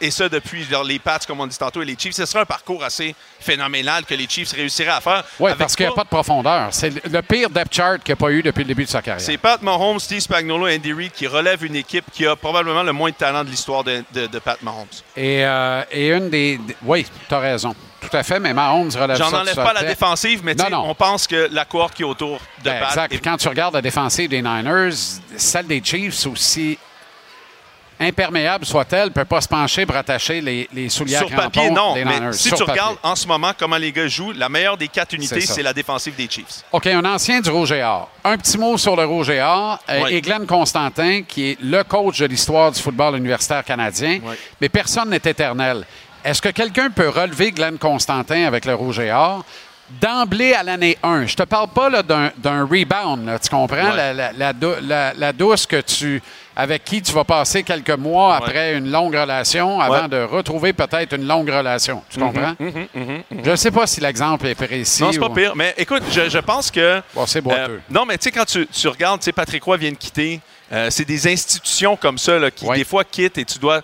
et 0.00 0.10
ça 0.10 0.26
depuis 0.28 0.64
genre, 0.64 0.82
les 0.84 0.98
Pats, 0.98 1.18
comme 1.26 1.38
on 1.40 1.46
dit 1.46 1.56
tantôt, 1.58 1.82
et 1.82 1.84
les 1.84 1.94
Chiefs. 1.98 2.14
Ce 2.14 2.24
serait 2.24 2.40
un 2.40 2.46
parcours 2.46 2.82
assez 2.82 3.14
phénoménal 3.38 4.04
que 4.06 4.14
les 4.14 4.26
Chiefs 4.26 4.52
réussiraient 4.52 4.88
à 4.90 5.00
faire. 5.02 5.22
Oui, 5.38 5.52
parce 5.58 5.76
qu'il 5.76 5.84
n'y 5.86 5.92
a 5.92 5.94
pas 5.94 6.04
de 6.04 6.08
profondeur. 6.08 6.68
C'est 6.72 7.04
le 7.06 7.22
pire 7.22 7.50
depth 7.50 7.74
chart 7.74 7.98
qu'il 8.02 8.12
n'y 8.14 8.18
a 8.18 8.24
pas 8.26 8.30
eu 8.32 8.42
depuis 8.42 8.60
le 8.62 8.68
début 8.68 8.84
de 8.84 8.88
sa 8.90 9.02
carrière. 9.02 9.20
c'est 9.24 9.36
Pat 9.38 9.60
Mahomes, 9.62 10.00
Steve 10.00 10.20
Spagnuolo 10.20 10.66
et 10.66 10.76
Andy 10.76 10.92
Reid 10.94 11.12
qui 11.12 11.26
relèvent 11.26 11.64
une 11.64 11.76
équipe 11.76 12.04
qui 12.12 12.26
a 12.26 12.36
probablement 12.36 12.82
le 12.82 12.92
moins 12.92 13.10
de 13.10 13.14
talent 13.16 13.44
de 13.44 13.50
l'histoire 13.50 13.84
de, 13.84 14.02
de- 14.14 14.26
de 14.28 14.38
Pat 14.38 14.60
Mahomes. 14.62 14.86
Et, 15.16 15.44
euh, 15.44 15.82
et 15.90 16.08
une 16.08 16.30
des- 16.30 16.58
Oui, 16.82 17.06
tu 17.28 17.34
as 17.34 17.38
raison. 17.38 17.74
Tout 18.00 18.16
à 18.16 18.22
fait, 18.22 18.40
mais 18.40 18.52
Mahomes 18.54 18.90
relève 18.94 19.16
ça. 19.16 19.24
J'en 19.30 19.36
enlève 19.38 19.54
pas 19.54 19.72
la 19.72 19.82
défensive, 19.84 20.40
mais 20.42 20.54
Non, 20.54 20.70
non. 20.70 20.82
on 20.90 20.94
pense 20.94 21.26
que 21.26 21.48
la 21.52 21.64
cohorte 21.64 21.94
qui 21.94 22.02
est 22.02 22.06
autour 22.06 22.38
de 22.62 22.64
Ben, 22.70 22.80
Pat 22.80 22.88
exact. 22.90 23.20
Quand 23.24 23.36
tu 23.36 23.48
regardes 23.48 23.74
la 23.74 23.82
défensive 23.82 24.28
des 24.30 24.42
Niners, 24.42 24.94
celle 25.36 25.66
des 25.66 25.82
Chiefs, 25.84 26.26
aussi 26.26 26.78
imperméable 28.02 28.64
soit-elle, 28.64 29.08
ne 29.08 29.12
peut 29.12 29.26
pas 29.26 29.42
se 29.42 29.48
pencher 29.48 29.84
pour 29.84 29.94
attacher 29.94 30.40
les, 30.40 30.66
les 30.72 30.88
souliers 30.88 31.18
sur 31.18 31.30
à 31.34 31.42
papier, 31.42 31.70
non. 31.70 31.92
des 31.92 32.04
Mais 32.06 32.14
Niners. 32.18 32.32
si 32.32 32.48
Sur 32.48 32.56
tu 32.56 32.64
papier. 32.64 32.80
regardes 32.80 32.98
en 33.02 33.14
ce 33.14 33.26
moment 33.26 33.52
comment 33.58 33.76
les 33.76 33.92
gars 33.92 34.08
jouent, 34.08 34.32
la 34.32 34.48
meilleure 34.48 34.78
des 34.78 34.88
quatre 34.88 35.12
unités, 35.12 35.42
C'est 35.42 35.62
la 35.62 35.74
défensive 35.74 36.14
des 36.16 36.26
Chiefs. 36.28 36.62
OK, 36.72 36.86
un 36.86 37.04
ancien 37.04 37.42
du 37.42 37.50
Rouge 37.50 37.72
et 37.72 37.82
Or. 37.82 38.08
Un 38.24 38.38
petit 38.38 38.56
mot 38.56 38.78
sur 38.78 38.96
le 38.96 39.04
Rouge 39.04 39.28
et 39.28 39.42
Or. 39.42 39.78
Euh, 39.90 40.00
Oui. 40.04 40.14
Et 40.14 40.22
Glenn 40.22 40.46
Constantin, 40.46 41.22
qui 41.28 41.50
est 41.50 41.58
le 41.60 41.82
coach 41.84 42.20
de 42.20 42.26
l'histoire 42.26 42.72
du 42.72 42.80
football 42.80 43.16
universitaire 43.18 43.62
canadien. 43.64 44.20
Oui. 44.24 44.34
Mais 44.62 44.70
personne 44.70 45.10
n'est 45.10 45.16
éternel. 45.22 45.84
Est-ce 46.24 46.42
que 46.42 46.48
quelqu'un 46.50 46.90
peut 46.90 47.08
relever 47.08 47.52
Glenn 47.52 47.78
Constantin 47.78 48.44
avec 48.46 48.64
le 48.64 48.74
Rouge 48.74 48.98
et 48.98 49.10
Or? 49.12 49.44
D'emblée 50.00 50.52
à 50.54 50.62
l'année 50.62 50.96
1, 51.02 51.26
je 51.26 51.34
te 51.34 51.42
parle 51.42 51.66
pas 51.68 51.88
là, 51.90 52.04
d'un, 52.04 52.30
d'un 52.38 52.62
rebound, 52.64 53.26
là, 53.26 53.40
tu 53.40 53.48
comprends? 53.50 53.90
Ouais. 53.90 53.96
La, 53.96 54.12
la- 54.12 54.32
la 54.32 54.52
dou- 54.52 54.74
la- 54.82 55.12
la 55.14 55.32
douce 55.32 55.66
que 55.66 55.80
tu, 55.80 56.22
avec 56.54 56.84
qui 56.84 57.02
tu 57.02 57.10
vas 57.10 57.24
passer 57.24 57.64
quelques 57.64 57.90
mois 57.98 58.36
après 58.36 58.74
une 58.74 58.88
longue 58.88 59.16
relation 59.16 59.80
avant 59.80 60.02
Ouais. 60.02 60.08
de 60.08 60.22
retrouver 60.22 60.72
peut-être 60.72 61.16
une 61.16 61.26
longue 61.26 61.48
relation. 61.50 62.04
Tu 62.08 62.20
comprends? 62.20 62.54
Je 62.60 63.50
ne 63.50 63.56
sais 63.56 63.72
pas 63.72 63.84
si 63.88 64.00
l'exemple 64.00 64.46
est 64.46 64.54
précis. 64.54 65.02
Non, 65.02 65.10
c'est 65.10 65.18
pas 65.18 65.26
ou- 65.26 65.34
pire. 65.34 65.56
Mais 65.56 65.74
écoute, 65.76 66.04
je, 66.12 66.28
je 66.28 66.38
pense 66.38 66.70
que. 66.70 67.02
Bon, 67.12 67.26
c'est 67.26 67.40
boiteux. 67.40 67.72
Euh, 67.72 67.78
non, 67.90 68.04
mais 68.06 68.16
tu 68.16 68.24
sais, 68.24 68.30
quand 68.30 68.44
tu, 68.44 68.68
tu 68.68 68.86
regardes, 68.86 69.18
tu 69.18 69.24
sais, 69.24 69.32
Patrick 69.32 69.64
Roy 69.64 69.76
vient 69.76 69.90
de 69.90 69.96
quitter. 69.96 70.40
euh, 70.72 70.86
c'est 70.90 71.04
des 71.04 71.26
institutions 71.26 71.96
comme 71.96 72.16
ça 72.16 72.38
là, 72.38 72.52
qui, 72.52 72.64
des 72.68 72.84
fois, 72.84 73.02
quittent 73.02 73.38
et 73.38 73.44
tu 73.44 73.58
dois 73.58 73.80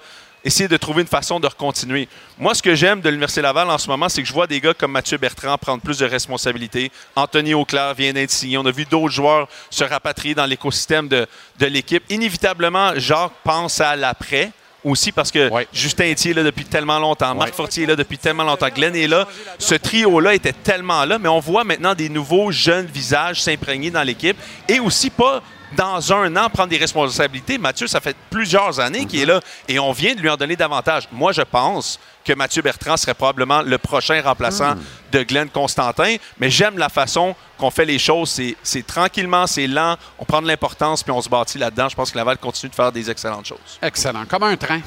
essayer 0.46 0.68
de 0.68 0.76
trouver 0.76 1.02
une 1.02 1.08
façon 1.08 1.40
de 1.40 1.46
recontinuer. 1.46 2.08
Moi, 2.38 2.54
ce 2.54 2.62
que 2.62 2.74
j'aime 2.74 3.00
de 3.00 3.08
l'Université 3.08 3.42
Laval 3.42 3.68
en 3.68 3.78
ce 3.78 3.88
moment, 3.88 4.08
c'est 4.08 4.22
que 4.22 4.28
je 4.28 4.32
vois 4.32 4.46
des 4.46 4.60
gars 4.60 4.74
comme 4.74 4.92
Mathieu 4.92 5.18
Bertrand 5.18 5.58
prendre 5.58 5.82
plus 5.82 5.98
de 5.98 6.06
responsabilités. 6.06 6.92
Anthony 7.16 7.52
Auclair 7.52 7.94
vient 7.94 8.12
d'être 8.12 8.30
signé. 8.30 8.56
On 8.56 8.64
a 8.64 8.70
vu 8.70 8.84
d'autres 8.84 9.12
joueurs 9.12 9.48
se 9.70 9.82
rapatrier 9.82 10.34
dans 10.36 10.46
l'écosystème 10.46 11.08
de, 11.08 11.26
de 11.58 11.66
l'équipe. 11.66 12.04
Inévitablement, 12.10 12.92
Jacques 12.96 13.32
pense 13.42 13.80
à 13.80 13.96
l'après 13.96 14.52
aussi 14.84 15.10
parce 15.10 15.32
que 15.32 15.50
Ouais. 15.50 15.66
Justin 15.72 16.04
est 16.04 16.24
là 16.32 16.44
depuis 16.44 16.64
tellement 16.64 17.00
longtemps, 17.00 17.34
Marc 17.34 17.52
Fortier 17.54 17.82
est 17.82 17.86
là 17.88 17.96
depuis 17.96 18.18
tellement 18.18 18.44
longtemps, 18.44 18.68
Glenn 18.72 18.94
est 18.94 19.08
là. 19.08 19.26
Ce 19.58 19.74
trio-là 19.74 20.34
était 20.34 20.52
tellement 20.52 21.04
là, 21.04 21.18
mais 21.18 21.28
on 21.28 21.40
voit 21.40 21.64
maintenant 21.64 21.92
des 21.94 22.08
nouveaux 22.08 22.52
jeunes 22.52 22.86
visages 22.86 23.42
s'imprégner 23.42 23.90
dans 23.90 24.04
l'équipe 24.04 24.36
et 24.68 24.78
aussi 24.78 25.10
pas 25.10 25.42
dans 25.74 26.12
un 26.12 26.36
an 26.36 26.48
prendre 26.48 26.68
des 26.68 26.76
responsabilités. 26.76 27.58
Mathieu, 27.58 27.86
ça 27.86 28.00
fait 28.00 28.16
plusieurs 28.30 28.78
années 28.80 29.04
qu'il 29.06 29.20
est 29.20 29.26
là 29.26 29.40
et 29.68 29.78
on 29.78 29.92
vient 29.92 30.14
de 30.14 30.20
lui 30.20 30.28
en 30.30 30.36
donner 30.36 30.56
davantage. 30.56 31.08
Moi, 31.12 31.32
je 31.32 31.42
pense 31.42 31.98
que 32.24 32.32
Mathieu 32.32 32.62
Bertrand 32.62 32.96
serait 32.96 33.14
probablement 33.14 33.62
le 33.62 33.78
prochain 33.78 34.20
remplaçant 34.22 34.74
de 35.12 35.22
Glenn 35.22 35.48
Constantin, 35.48 36.16
mais 36.38 36.50
j'aime 36.50 36.76
la 36.78 36.88
façon 36.88 37.34
qu'on 37.58 37.70
fait 37.70 37.84
les 37.84 37.98
choses. 37.98 38.40
C'est- 38.62 38.86
tranquillement, 38.86 39.46
c'est 39.46 39.66
lent, 39.66 39.96
on 40.18 40.24
prend 40.24 40.42
de 40.42 40.46
l'importance 40.48 41.02
puis 41.02 41.12
on 41.12 41.20
se 41.20 41.28
bâtit 41.28 41.58
là-dedans. 41.58 41.88
Je 41.88 41.96
pense 41.96 42.10
que 42.10 42.16
Laval 42.18 42.38
continue 42.38 42.70
de 42.70 42.74
faire 42.74 42.90
des 42.92 43.10
excellentes 43.10 43.46
choses. 43.46 43.78
Excellent. 43.82 44.24
Comme 44.26 44.42
un 44.44 44.56
train. 44.56 44.80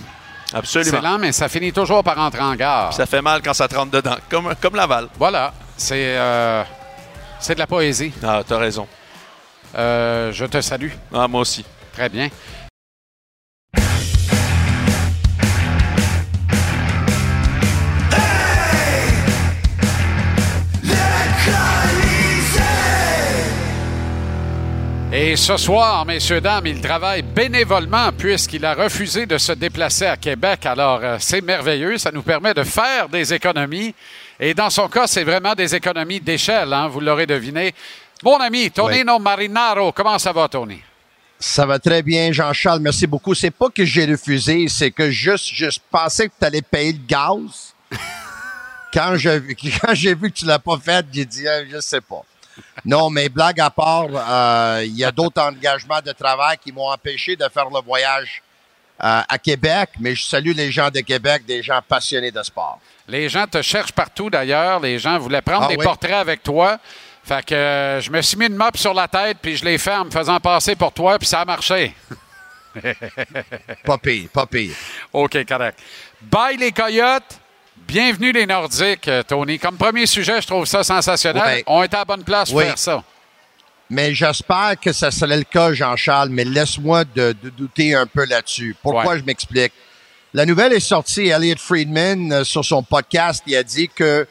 Absolument. 0.53 0.91
C'est 0.97 1.01
lent, 1.01 1.17
mais 1.19 1.31
ça 1.31 1.47
finit 1.47 1.71
toujours 1.71 2.03
par 2.03 2.15
rentrer 2.15 2.41
en 2.41 2.55
gare. 2.55 2.91
Ça 2.93 3.05
fait 3.05 3.21
mal 3.21 3.41
quand 3.43 3.53
ça 3.53 3.67
te 3.67 3.75
rentre 3.75 3.91
dedans, 3.91 4.15
comme, 4.29 4.53
comme 4.59 4.75
Laval. 4.75 5.07
Voilà. 5.17 5.53
C'est 5.77 6.17
euh, 6.17 6.63
c'est 7.39 7.53
de 7.53 7.59
la 7.59 7.67
poésie. 7.67 8.11
Ah, 8.23 8.41
t'as 8.45 8.57
raison. 8.57 8.87
Euh, 9.77 10.31
je 10.31 10.45
te 10.45 10.61
salue. 10.61 10.91
Ah, 11.13 11.27
moi 11.27 11.41
aussi. 11.41 11.65
Très 11.93 12.09
bien. 12.09 12.29
Et 25.11 25.35
ce 25.35 25.57
soir, 25.57 26.05
messieurs, 26.05 26.39
dames, 26.39 26.67
il 26.67 26.79
travaille 26.81 27.23
bénévolement 27.23 28.11
puisqu'il 28.15 28.63
a 28.63 28.75
refusé 28.75 29.25
de 29.25 29.39
se 29.39 29.51
déplacer 29.51 30.05
à 30.05 30.17
Québec. 30.17 30.67
Alors, 30.67 30.99
euh, 31.03 31.17
c'est 31.19 31.41
merveilleux. 31.41 31.97
Ça 31.97 32.11
nous 32.11 32.21
permet 32.21 32.53
de 32.53 32.63
faire 32.63 33.09
des 33.09 33.33
économies. 33.33 33.95
Et 34.39 34.53
dans 34.53 34.69
son 34.69 34.87
cas, 34.87 35.07
c'est 35.07 35.23
vraiment 35.23 35.55
des 35.55 35.75
économies 35.75 36.21
d'échelle, 36.21 36.71
hein, 36.71 36.87
vous 36.87 37.01
l'aurez 37.01 37.25
deviné. 37.25 37.73
Mon 38.23 38.37
ami, 38.37 38.69
Tonino 38.69 39.17
Marinaro, 39.19 39.91
comment 39.91 40.19
ça 40.19 40.31
va, 40.33 40.47
Tony? 40.47 40.81
Ça 41.39 41.65
va 41.65 41.79
très 41.79 42.01
bien, 42.03 42.33
Jean-Charles. 42.33 42.81
Merci 42.81 43.07
beaucoup. 43.07 43.33
C'est 43.33 43.51
pas 43.51 43.69
que 43.69 43.85
j'ai 43.85 44.05
refusé, 44.05 44.67
c'est 44.67 44.91
que 44.91 45.09
juste, 45.09 45.45
je 45.53 45.69
pensais 45.89 46.27
que 46.27 46.33
tu 46.37 46.45
allais 46.45 46.61
payer 46.61 46.91
le 46.93 46.99
gaz. 47.07 47.73
quand 48.93 49.15
j'ai 49.15 49.39
vu 49.39 50.31
que 50.31 50.35
tu 50.37 50.45
l'as 50.45 50.59
pas 50.59 50.77
fait, 50.83 51.05
j'ai 51.13 51.25
dit, 51.25 51.47
Ah, 51.47 51.63
je 51.65 51.79
sais 51.79 52.01
pas. 52.01 52.21
Non, 52.83 53.09
mais 53.09 53.29
blague 53.29 53.61
à 53.61 53.69
part, 53.69 54.07
euh, 54.11 54.83
il 54.83 54.97
y 54.97 55.05
a 55.05 55.11
d'autres 55.11 55.41
engagements 55.41 56.01
de 56.05 56.11
travail 56.11 56.57
qui 56.57 56.73
m'ont 56.73 56.91
empêché 56.91 57.37
de 57.37 57.47
faire 57.47 57.69
le 57.69 57.79
voyage 57.81 58.43
euh, 59.01 59.21
à 59.29 59.37
Québec, 59.37 59.91
mais 59.97 60.13
je 60.13 60.25
salue 60.25 60.51
les 60.53 60.69
gens 60.69 60.89
de 60.89 60.99
Québec, 60.99 61.45
des 61.45 61.63
gens 61.63 61.79
passionnés 61.87 62.31
de 62.31 62.43
sport. 62.43 62.79
Les 63.07 63.29
gens 63.29 63.47
te 63.47 63.61
cherchent 63.61 63.93
partout 63.93 64.29
d'ailleurs. 64.29 64.81
Les 64.81 64.99
gens 64.99 65.17
voulaient 65.19 65.41
prendre 65.41 65.63
Ah 65.65 65.69
des 65.69 65.77
oui? 65.77 65.85
portraits 65.85 66.11
avec 66.11 66.43
toi. 66.43 66.77
Fait 67.29 67.45
que 67.45 67.53
euh, 67.53 68.01
je 68.01 68.09
me 68.09 68.23
suis 68.23 68.37
mis 68.37 68.47
une 68.47 68.55
mop 68.55 68.75
sur 68.75 68.91
la 68.91 69.07
tête, 69.07 69.37
puis 69.39 69.55
je 69.55 69.63
l'ai 69.63 69.77
fait 69.77 69.93
en 69.93 70.05
me 70.05 70.09
faisant 70.09 70.39
passer 70.39 70.75
pour 70.75 70.91
toi, 70.91 71.19
puis 71.19 71.27
ça 71.27 71.41
a 71.41 71.45
marché. 71.45 71.93
Pas 73.85 73.99
pire, 73.99 74.29
pas 74.33 74.47
pire. 74.47 74.73
OK, 75.13 75.37
correct. 75.47 75.77
Bye 76.23 76.57
les 76.57 76.71
Coyotes. 76.71 77.39
Bienvenue 77.87 78.31
les 78.31 78.47
Nordiques, 78.47 79.07
euh, 79.07 79.21
Tony. 79.21 79.59
Comme 79.59 79.77
premier 79.77 80.07
sujet, 80.07 80.41
je 80.41 80.47
trouve 80.47 80.65
ça 80.65 80.83
sensationnel. 80.83 81.43
Ouais. 81.43 81.63
On 81.67 81.83
est 81.83 81.93
à 81.93 81.99
la 81.99 82.05
bonne 82.05 82.23
place 82.23 82.49
pour 82.49 82.57
Oui. 82.57 82.65
faire 82.65 82.79
ça. 82.79 83.03
Mais 83.91 84.15
j'espère 84.15 84.73
que 84.81 84.91
ça 84.91 85.11
serait 85.11 85.37
le 85.37 85.43
cas, 85.43 85.71
Jean-Charles, 85.73 86.29
mais 86.29 86.45
laisse-moi 86.45 87.05
de, 87.05 87.35
de 87.43 87.49
douter 87.51 87.93
un 87.93 88.07
peu 88.07 88.25
là-dessus. 88.25 88.75
Pourquoi 88.81 89.05
Ouais. 89.13 89.19
je 89.19 89.23
m'explique? 89.23 89.73
La 90.33 90.47
nouvelle 90.47 90.73
est 90.73 90.79
sortie. 90.79 91.27
Elliot 91.27 91.57
Friedman, 91.59 92.31
euh, 92.33 92.43
sur 92.43 92.65
son 92.65 92.81
podcast, 92.81 93.43
il 93.45 93.55
a 93.55 93.61
dit 93.63 93.87
que 93.87 94.27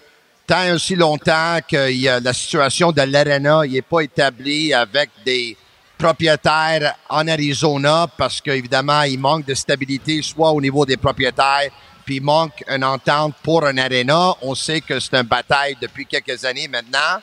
tant 0.48 0.72
aussi 0.72 0.96
longtemps 0.96 1.58
que 1.70 1.92
y 1.92 2.08
a 2.08 2.20
la 2.20 2.32
situation 2.32 2.90
de 2.90 3.02
l'Arena 3.02 3.66
n'est 3.66 3.82
pas 3.82 4.00
établie 4.00 4.72
avec 4.72 5.10
des 5.24 5.56
propriétaires 5.98 6.94
en 7.10 7.28
Arizona 7.28 8.06
parce 8.16 8.40
qu'évidemment, 8.40 9.02
il 9.02 9.18
manque 9.18 9.44
de 9.44 9.54
stabilité, 9.54 10.22
soit 10.22 10.50
au 10.50 10.60
niveau 10.60 10.86
des 10.86 10.96
propriétaires, 10.96 11.70
puis 12.06 12.16
il 12.16 12.22
manque 12.22 12.64
une 12.66 12.82
entente 12.82 13.34
pour 13.42 13.66
un 13.66 13.76
Arena. 13.76 14.32
On 14.40 14.54
sait 14.54 14.80
que 14.80 14.98
c'est 14.98 15.14
une 15.14 15.22
bataille 15.22 15.76
depuis 15.82 16.06
quelques 16.06 16.42
années 16.46 16.66
maintenant, 16.66 17.20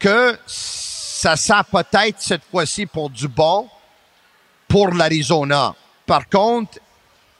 que 0.00 0.36
ça 0.44 1.36
sent 1.36 1.62
peut-être 1.70 2.20
cette 2.20 2.44
fois-ci 2.50 2.86
pour 2.86 3.08
du 3.08 3.28
bon 3.28 3.68
pour 4.66 4.92
l'Arizona. 4.92 5.76
Par 6.04 6.28
contre, 6.28 6.80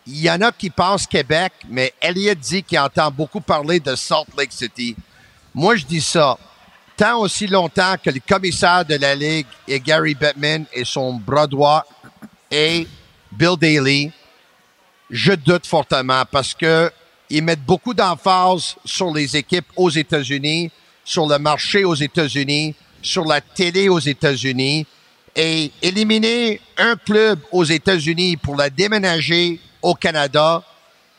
il 0.06 0.20
y 0.20 0.30
en 0.30 0.40
a 0.42 0.52
qui 0.52 0.70
pensent 0.70 1.08
Québec, 1.08 1.52
mais 1.68 1.92
Elliott 2.00 2.38
dit 2.38 2.62
qu'il 2.62 2.78
entend 2.78 3.10
beaucoup 3.10 3.40
parler 3.40 3.80
de 3.80 3.96
Salt 3.96 4.28
Lake 4.38 4.52
City. 4.52 4.96
Moi, 5.58 5.74
je 5.74 5.84
dis 5.84 6.00
ça. 6.00 6.38
Tant 6.96 7.18
aussi 7.18 7.48
longtemps 7.48 7.96
que 8.00 8.10
le 8.10 8.20
commissaire 8.20 8.84
de 8.84 8.94
la 8.94 9.12
Ligue 9.16 9.48
est 9.66 9.80
Gary 9.80 10.14
Bettman 10.14 10.66
et 10.72 10.84
son 10.84 11.14
bras 11.14 11.48
droit 11.48 11.84
est 12.48 12.86
Bill 13.32 13.56
Daly, 13.60 14.12
je 15.10 15.32
doute 15.32 15.66
fortement 15.66 16.22
parce 16.30 16.54
que 16.54 16.92
ils 17.28 17.42
mettent 17.42 17.64
beaucoup 17.64 17.92
d'emphase 17.92 18.76
sur 18.84 19.12
les 19.12 19.36
équipes 19.36 19.66
aux 19.74 19.90
États-Unis, 19.90 20.70
sur 21.04 21.26
le 21.26 21.40
marché 21.40 21.82
aux 21.82 21.96
États-Unis, 21.96 22.76
sur 23.02 23.24
la 23.24 23.40
télé 23.40 23.88
aux 23.88 23.98
États-Unis 23.98 24.86
et 25.34 25.72
éliminer 25.82 26.60
un 26.76 26.94
club 26.94 27.40
aux 27.50 27.64
États-Unis 27.64 28.36
pour 28.36 28.54
la 28.54 28.70
déménager 28.70 29.58
au 29.82 29.96
Canada, 29.96 30.62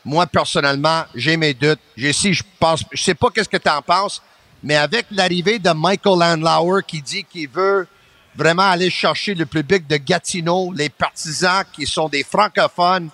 moi 0.02 0.26
personnellement, 0.26 1.04
j'ai 1.14 1.36
mes 1.36 1.52
doutes. 1.52 1.78
J'ai 1.94 2.14
si 2.14 2.32
je 2.32 2.42
pense, 2.58 2.82
je 2.90 3.02
sais 3.02 3.14
pas 3.14 3.28
qu'est-ce 3.28 3.50
que 3.50 3.58
tu 3.58 3.68
en 3.68 3.82
penses, 3.82 4.22
mais 4.62 4.76
avec 4.76 5.06
l'arrivée 5.10 5.58
de 5.58 5.70
Michael 5.70 6.18
Landlauer 6.18 6.82
qui 6.86 7.00
dit 7.00 7.24
qu'il 7.24 7.48
veut 7.48 7.86
vraiment 8.34 8.70
aller 8.70 8.90
chercher 8.90 9.34
le 9.34 9.46
public 9.46 9.86
de 9.86 9.96
Gatineau, 9.96 10.72
les 10.72 10.88
partisans 10.88 11.64
qui 11.72 11.86
sont 11.86 12.08
des 12.08 12.24
francophones, 12.24 13.10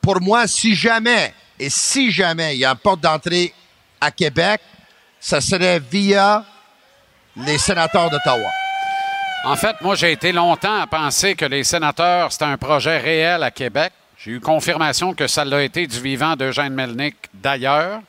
pour 0.00 0.20
moi, 0.20 0.46
si 0.46 0.74
jamais 0.74 1.34
et 1.58 1.70
si 1.70 2.10
jamais 2.10 2.54
il 2.54 2.60
y 2.60 2.64
a 2.64 2.70
une 2.70 2.76
porte 2.76 3.00
d'entrée 3.00 3.52
à 4.00 4.10
Québec, 4.10 4.60
ça 5.18 5.40
serait 5.40 5.80
via 5.80 6.44
les 7.36 7.58
sénateurs 7.58 8.10
d'Ottawa. 8.10 8.50
En 9.44 9.56
fait, 9.56 9.76
moi, 9.80 9.94
j'ai 9.94 10.12
été 10.12 10.32
longtemps 10.32 10.80
à 10.80 10.86
penser 10.86 11.34
que 11.34 11.44
les 11.44 11.64
sénateurs, 11.64 12.32
c'était 12.32 12.44
un 12.44 12.56
projet 12.56 12.98
réel 12.98 13.42
à 13.42 13.50
Québec. 13.50 13.92
J'ai 14.18 14.32
eu 14.32 14.40
confirmation 14.40 15.14
que 15.14 15.26
ça 15.26 15.44
l'a 15.44 15.62
été 15.62 15.86
du 15.86 16.00
vivant 16.00 16.36
d'Eugène 16.36 16.72
Melnick 16.72 17.16
d'ailleurs. 17.32 18.00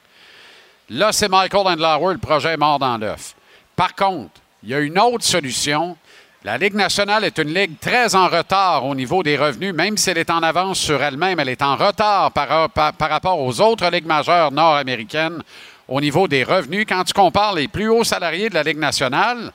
Là, 0.89 1.11
c'est 1.11 1.27
Michael 1.29 1.67
Andlauer, 1.67 2.13
le 2.13 2.19
projet 2.19 2.53
est 2.53 2.57
mort 2.57 2.79
dans 2.79 2.97
l'œuf. 2.97 3.35
Par 3.75 3.93
contre, 3.93 4.39
il 4.63 4.69
y 4.69 4.73
a 4.73 4.79
une 4.79 4.97
autre 4.97 5.25
solution. 5.25 5.97
La 6.43 6.57
Ligue 6.57 6.75
nationale 6.75 7.25
est 7.25 7.37
une 7.39 7.53
ligue 7.53 7.77
très 7.79 8.15
en 8.15 8.27
retard 8.27 8.85
au 8.85 8.95
niveau 8.95 9.21
des 9.21 9.35
revenus, 9.37 9.73
même 9.73 9.97
si 9.97 10.09
elle 10.09 10.17
est 10.17 10.29
en 10.29 10.41
avance 10.41 10.79
sur 10.79 11.01
elle-même, 11.03 11.39
elle 11.39 11.49
est 11.49 11.61
en 11.61 11.75
retard 11.75 12.31
par, 12.31 12.69
par- 12.69 12.93
par 12.93 13.09
rapport 13.09 13.39
aux 13.39 13.59
autres 13.59 13.89
ligues 13.89 14.05
majeures 14.05 14.51
nord-américaines 14.51 15.41
au 15.89 15.99
niveau 15.99 16.27
des 16.27 16.43
revenus. 16.43 16.85
Quand 16.87 17.03
tu 17.03 17.13
compares 17.13 17.53
les 17.53 17.67
plus 17.67 17.89
hauts 17.89 18.05
salariés 18.05 18.49
de 18.49 18.53
la 18.53 18.63
Ligue 18.63 18.77
nationale, 18.79 19.51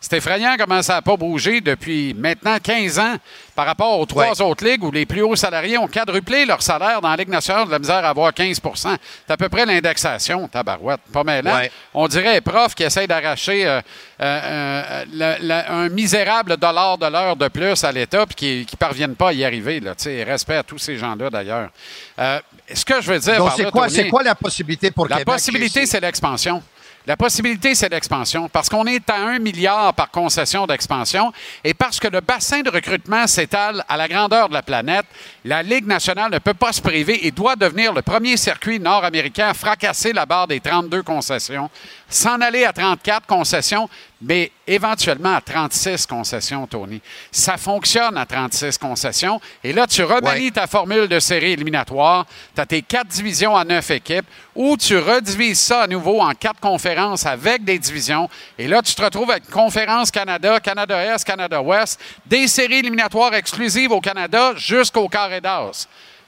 c'est 0.00 0.16
effrayant 0.18 0.56
comment 0.58 0.82
ça 0.82 0.94
n'a 0.94 1.02
pas 1.02 1.16
bougé 1.16 1.60
depuis 1.60 2.14
maintenant 2.14 2.58
15 2.62 2.98
ans 2.98 3.16
par 3.54 3.66
rapport 3.66 3.98
aux 3.98 4.06
trois 4.06 4.40
autres 4.42 4.64
ligues 4.64 4.84
où 4.84 4.90
les 4.90 5.06
plus 5.06 5.22
hauts 5.22 5.36
salariés 5.36 5.78
ont 5.78 5.88
quadruplé 5.88 6.44
leur 6.44 6.62
salaire 6.62 7.00
dans 7.00 7.08
la 7.08 7.16
Ligue 7.16 7.30
nationale 7.30 7.66
de 7.66 7.70
la 7.70 7.78
misère 7.78 8.04
à 8.04 8.10
avoir 8.10 8.32
15% 8.32 8.60
C'est 8.76 9.32
à 9.32 9.36
peu 9.36 9.48
près 9.48 9.64
l'indexation, 9.64 10.46
tabarouette. 10.48 11.00
Pas 11.12 11.24
mal. 11.24 11.46
Ouais. 11.46 11.70
On 11.94 12.06
dirait 12.06 12.40
prof 12.42 12.74
qui 12.74 12.82
essaie 12.82 13.06
d'arracher 13.06 13.66
euh, 13.66 13.80
euh, 14.20 15.04
euh, 15.20 15.62
un 15.68 15.88
misérable 15.88 16.56
dollar 16.58 16.98
de 16.98 17.06
l'heure 17.06 17.36
de 17.36 17.48
plus 17.48 17.82
à 17.82 17.90
l'État 17.90 18.26
puis 18.26 18.36
qui 18.36 18.66
ne 18.70 18.76
parviennent 18.76 19.16
pas 19.16 19.30
à 19.30 19.32
y 19.32 19.44
arriver. 19.44 19.80
Là. 19.80 19.94
Respect 20.26 20.56
à 20.56 20.62
tous 20.62 20.78
ces 20.78 20.98
gens-là, 20.98 21.30
d'ailleurs. 21.30 21.70
Ce 22.72 22.84
que 22.84 23.00
je 23.00 23.12
veux 23.12 23.18
dire 23.18 23.52
c'est 23.88 24.10
quoi, 24.10 24.22
la 24.22 24.34
possibilité 24.34 24.90
pour 24.90 25.08
la 25.08 25.18
Québec? 25.18 25.34
possibilité, 25.34 25.86
c'est 25.86 26.00
l'expansion. 26.00 26.62
La 27.06 27.16
possibilité, 27.16 27.76
c'est 27.76 27.88
l'expansion. 27.88 28.48
Parce 28.48 28.68
qu'on 28.68 28.84
est 28.86 29.08
à 29.08 29.16
un 29.16 29.38
milliard 29.38 29.94
par 29.94 30.10
concession 30.10 30.66
d'expansion 30.66 31.32
et 31.62 31.72
parce 31.72 32.00
que 32.00 32.08
le 32.08 32.20
bassin 32.20 32.62
de 32.62 32.70
recrutement 32.70 33.28
s'étale 33.28 33.84
à 33.88 33.96
la 33.96 34.08
grandeur 34.08 34.48
de 34.48 34.54
la 34.54 34.62
planète, 34.62 35.06
la 35.44 35.62
Ligue 35.62 35.86
nationale 35.86 36.32
ne 36.32 36.38
peut 36.38 36.52
pas 36.52 36.72
se 36.72 36.82
priver 36.82 37.24
et 37.24 37.30
doit 37.30 37.54
devenir 37.54 37.92
le 37.92 38.02
premier 38.02 38.36
circuit 38.36 38.80
nord-américain 38.80 39.50
à 39.50 39.54
fracasser 39.54 40.12
la 40.12 40.26
barre 40.26 40.48
des 40.48 40.58
32 40.58 41.04
concessions, 41.04 41.70
s'en 42.08 42.40
aller 42.40 42.64
à 42.64 42.72
34 42.72 43.26
concessions, 43.26 43.88
mais 44.20 44.52
éventuellement 44.66 45.34
à 45.34 45.40
36 45.40 46.06
concessions, 46.06 46.66
Tony. 46.66 47.00
Ça 47.30 47.56
fonctionne 47.56 48.16
à 48.16 48.24
36 48.24 48.78
concessions. 48.78 49.40
Et 49.62 49.72
là, 49.72 49.86
tu 49.86 50.02
remanies 50.02 50.52
ta 50.52 50.66
formule 50.66 51.08
de 51.08 51.20
série 51.20 51.52
éliminatoire. 51.52 52.26
Tu 52.54 52.60
as 52.60 52.66
tes 52.66 52.82
quatre 52.82 53.08
divisions 53.08 53.56
à 53.56 53.64
neuf 53.64 53.90
équipes 53.90 54.26
ou 54.54 54.76
tu 54.76 54.96
redivises 54.96 55.60
ça 55.60 55.82
à 55.82 55.86
nouveau 55.86 56.20
en 56.20 56.32
quatre 56.32 56.60
conférences 56.60 57.26
avec 57.26 57.64
des 57.64 57.78
divisions. 57.78 58.28
Et 58.58 58.68
là, 58.68 58.80
tu 58.82 58.94
te 58.94 59.02
retrouves 59.02 59.30
avec 59.30 59.50
conférence 59.50 60.10
Canada, 60.10 60.60
Canada-Est, 60.60 61.24
Canada-Ouest, 61.24 62.00
des 62.24 62.48
séries 62.48 62.78
éliminatoires 62.78 63.34
exclusives 63.34 63.92
au 63.92 64.00
Canada 64.00 64.52
jusqu'au 64.56 65.08
carré 65.08 65.40
d'as. 65.40 65.86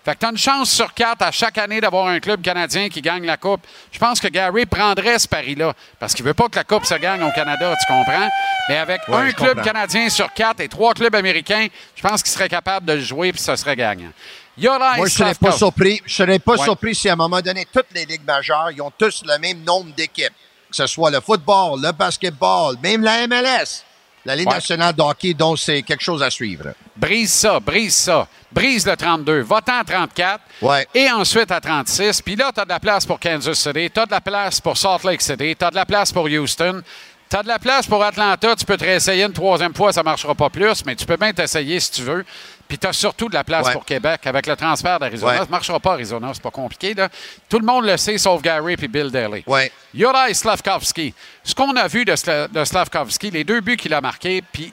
Fait 0.09 0.15
que 0.15 0.21
tu 0.21 0.27
as 0.27 0.31
une 0.31 0.39
chance 0.39 0.71
sur 0.71 0.95
quatre 0.95 1.21
à 1.21 1.31
chaque 1.31 1.59
année 1.59 1.83
d'avoir 1.83 2.07
un 2.07 2.19
club 2.19 2.41
canadien 2.41 2.89
qui 2.89 3.03
gagne 3.03 3.27
la 3.27 3.37
Coupe. 3.37 3.61
Je 3.93 3.99
pense 3.99 4.21
que 4.21 4.29
Gary 4.29 4.65
prendrait 4.65 5.19
ce 5.19 5.29
pari-là 5.29 5.75
parce 6.01 6.15
qu'il 6.15 6.25
veut 6.25 6.33
pas 6.33 6.49
que 6.49 6.57
la 6.57 6.65
Coupe 6.65 6.87
se 6.87 6.95
gagne 6.95 7.23
au 7.23 7.31
Canada, 7.33 7.75
tu 7.79 7.93
comprends? 7.93 8.27
Mais 8.71 8.79
avec 8.79 9.07
Ouais, 9.07 9.17
un 9.17 9.33
club 9.33 9.49
comprends. 9.57 9.65
canadien 9.65 10.09
sur 10.09 10.33
quatre 10.33 10.61
et 10.61 10.69
trois 10.69 10.95
clubs 10.95 11.15
américains, 11.15 11.67
je 11.95 12.01
pense 12.01 12.23
qu'il 12.23 12.33
serait 12.33 12.49
capable 12.49 12.87
de 12.87 12.95
le 12.95 13.01
jouer 13.03 13.33
puis 13.33 13.43
ce 13.43 13.55
serait 13.55 13.77
gagnant. 13.77 14.09
Moi, 14.57 15.07
je 15.09 15.13
serais 15.13 15.35
pas 15.35 15.53
surpris. 15.53 16.01
Je 16.07 16.15
serais 16.15 16.39
pas 16.39 16.53
Ouais. 16.57 16.65
surpris 16.65 16.95
si 16.95 17.11
à 17.11 17.13
un 17.13 17.17
moment 17.17 17.43
donné, 17.43 17.67
toutes 17.71 17.93
les 17.95 18.07
ligues 18.07 18.25
majeures, 18.25 18.71
ils 18.73 18.81
ont 18.81 18.91
tous 18.97 19.23
le 19.27 19.39
même 19.39 19.63
nombre 19.63 19.93
d'équipes. 19.95 20.33
Que 20.71 20.77
ce 20.77 20.87
soit 20.87 21.11
le 21.11 21.21
football, 21.21 21.83
le 21.83 21.93
basketball, 21.93 22.77
même 22.83 23.03
la 23.03 23.27
MLS. 23.27 23.85
La 24.29 24.37
Ligue 24.37 24.47
Ouais. 24.49 24.55
nationale 24.57 24.95
de 24.95 25.01
hockey, 25.01 25.33
donc 25.33 25.59
c'est 25.59 25.81
quelque 25.83 26.03
chose 26.03 26.23
à 26.23 26.29
suivre. 26.29 26.75
Brise 26.95 27.33
ça, 27.33 27.59
brise 27.61 27.97
ça. 27.97 28.29
Brise 28.53 28.87
le 28.87 28.95
32. 28.95 29.41
Va-t'en 29.41 29.79
à 29.81 29.85
34. 29.85 30.41
Ouais. 30.61 30.87
Et 30.95 31.11
ensuite 31.11 31.51
à 31.51 31.63
36. 31.63 32.21
Puis 32.21 32.37
là, 32.37 32.51
tu 32.55 32.61
as 32.61 32.65
de 32.67 32.69
la 32.69 32.79
place 32.79 33.07
pour 33.07 33.19
Kansas 33.19 33.59
City. 33.59 33.91
Tu 33.91 33.99
as 33.99 34.05
de 34.05 34.11
la 34.11 34.21
place 34.21 34.61
pour 34.61 34.77
Salt 34.77 35.03
Lake 35.09 35.23
City. 35.23 35.57
Tu 35.59 35.65
as 35.65 35.71
de 35.71 35.77
la 35.77 35.87
place 35.87 36.13
pour 36.13 36.25
Houston. 36.27 36.83
Tu 37.31 37.37
as 37.39 37.43
de 37.43 37.49
la 37.49 37.59
place 37.59 37.87
pour 37.87 38.05
Atlanta. 38.05 38.55
Tu 38.55 38.67
peux 38.67 38.77
te 38.77 38.85
réessayer 38.85 39.25
une 39.25 39.33
troisième 39.33 39.75
fois. 39.75 39.95
Ça 39.95 40.01
ne 40.01 40.05
marchera 40.05 40.35
pas 40.35 40.51
plus, 40.51 40.85
mais 40.85 40.95
tu 40.95 41.07
peux 41.07 41.17
bien 41.17 41.33
t'essayer 41.33 41.81
si 41.81 41.91
tu 41.93 42.03
veux. 42.03 42.23
Puis 42.69 42.77
tu 42.79 42.87
as 42.87 42.93
surtout 42.93 43.29
de 43.29 43.35
la 43.35 43.45
place 43.45 43.67
Ouais. 43.67 43.73
pour 43.73 43.85
Québec 43.87 44.21
avec 44.27 44.47
le 44.47 44.55
transfert 44.55 44.99
d'Arizona. 45.01 45.33
Ouais. 45.33 45.39
Ça 45.39 45.45
ne 45.47 45.51
marchera 45.51 45.81
pas, 45.81 45.95
Arizona. 45.95 46.31
C'est 46.35 46.43
pas 46.43 46.51
compliqué. 46.51 46.93
Là. 46.93 47.09
Tout 47.49 47.59
le 47.59 47.65
monde 47.65 47.87
le 47.87 47.97
sait, 47.97 48.19
sauf 48.19 48.43
Gary 48.43 48.75
et 48.79 48.89
Bill 48.89 49.11
Daly. 49.11 49.43
Ouais. 49.47 49.73
Juraj 49.95 50.35
Slavkovski. 50.35 51.15
Ce 51.43 51.55
qu'on 51.55 51.75
a 51.77 51.89
vu 51.89 52.05
de, 52.05 52.13
Sla- 52.13 52.49
de 52.51 52.65
Slavkovski, 52.65 53.31
les 53.31 53.45
deux 53.45 53.61
buts 53.63 53.77
qu'il 53.79 53.95
a 53.95 54.01
marqués, 54.03 54.43
puis 54.53 54.73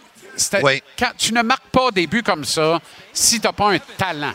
Oui. 0.62 0.84
quand 1.00 1.12
tu 1.18 1.34
ne 1.34 1.42
marques 1.42 1.70
pas 1.72 1.90
des 1.92 2.08
buts 2.08 2.22
comme 2.24 2.44
ça 2.44 2.80
si 3.14 3.40
tu 3.40 3.48
n'as 3.48 3.54
pas 3.54 3.72
un 3.72 3.80
talent. 3.80 4.34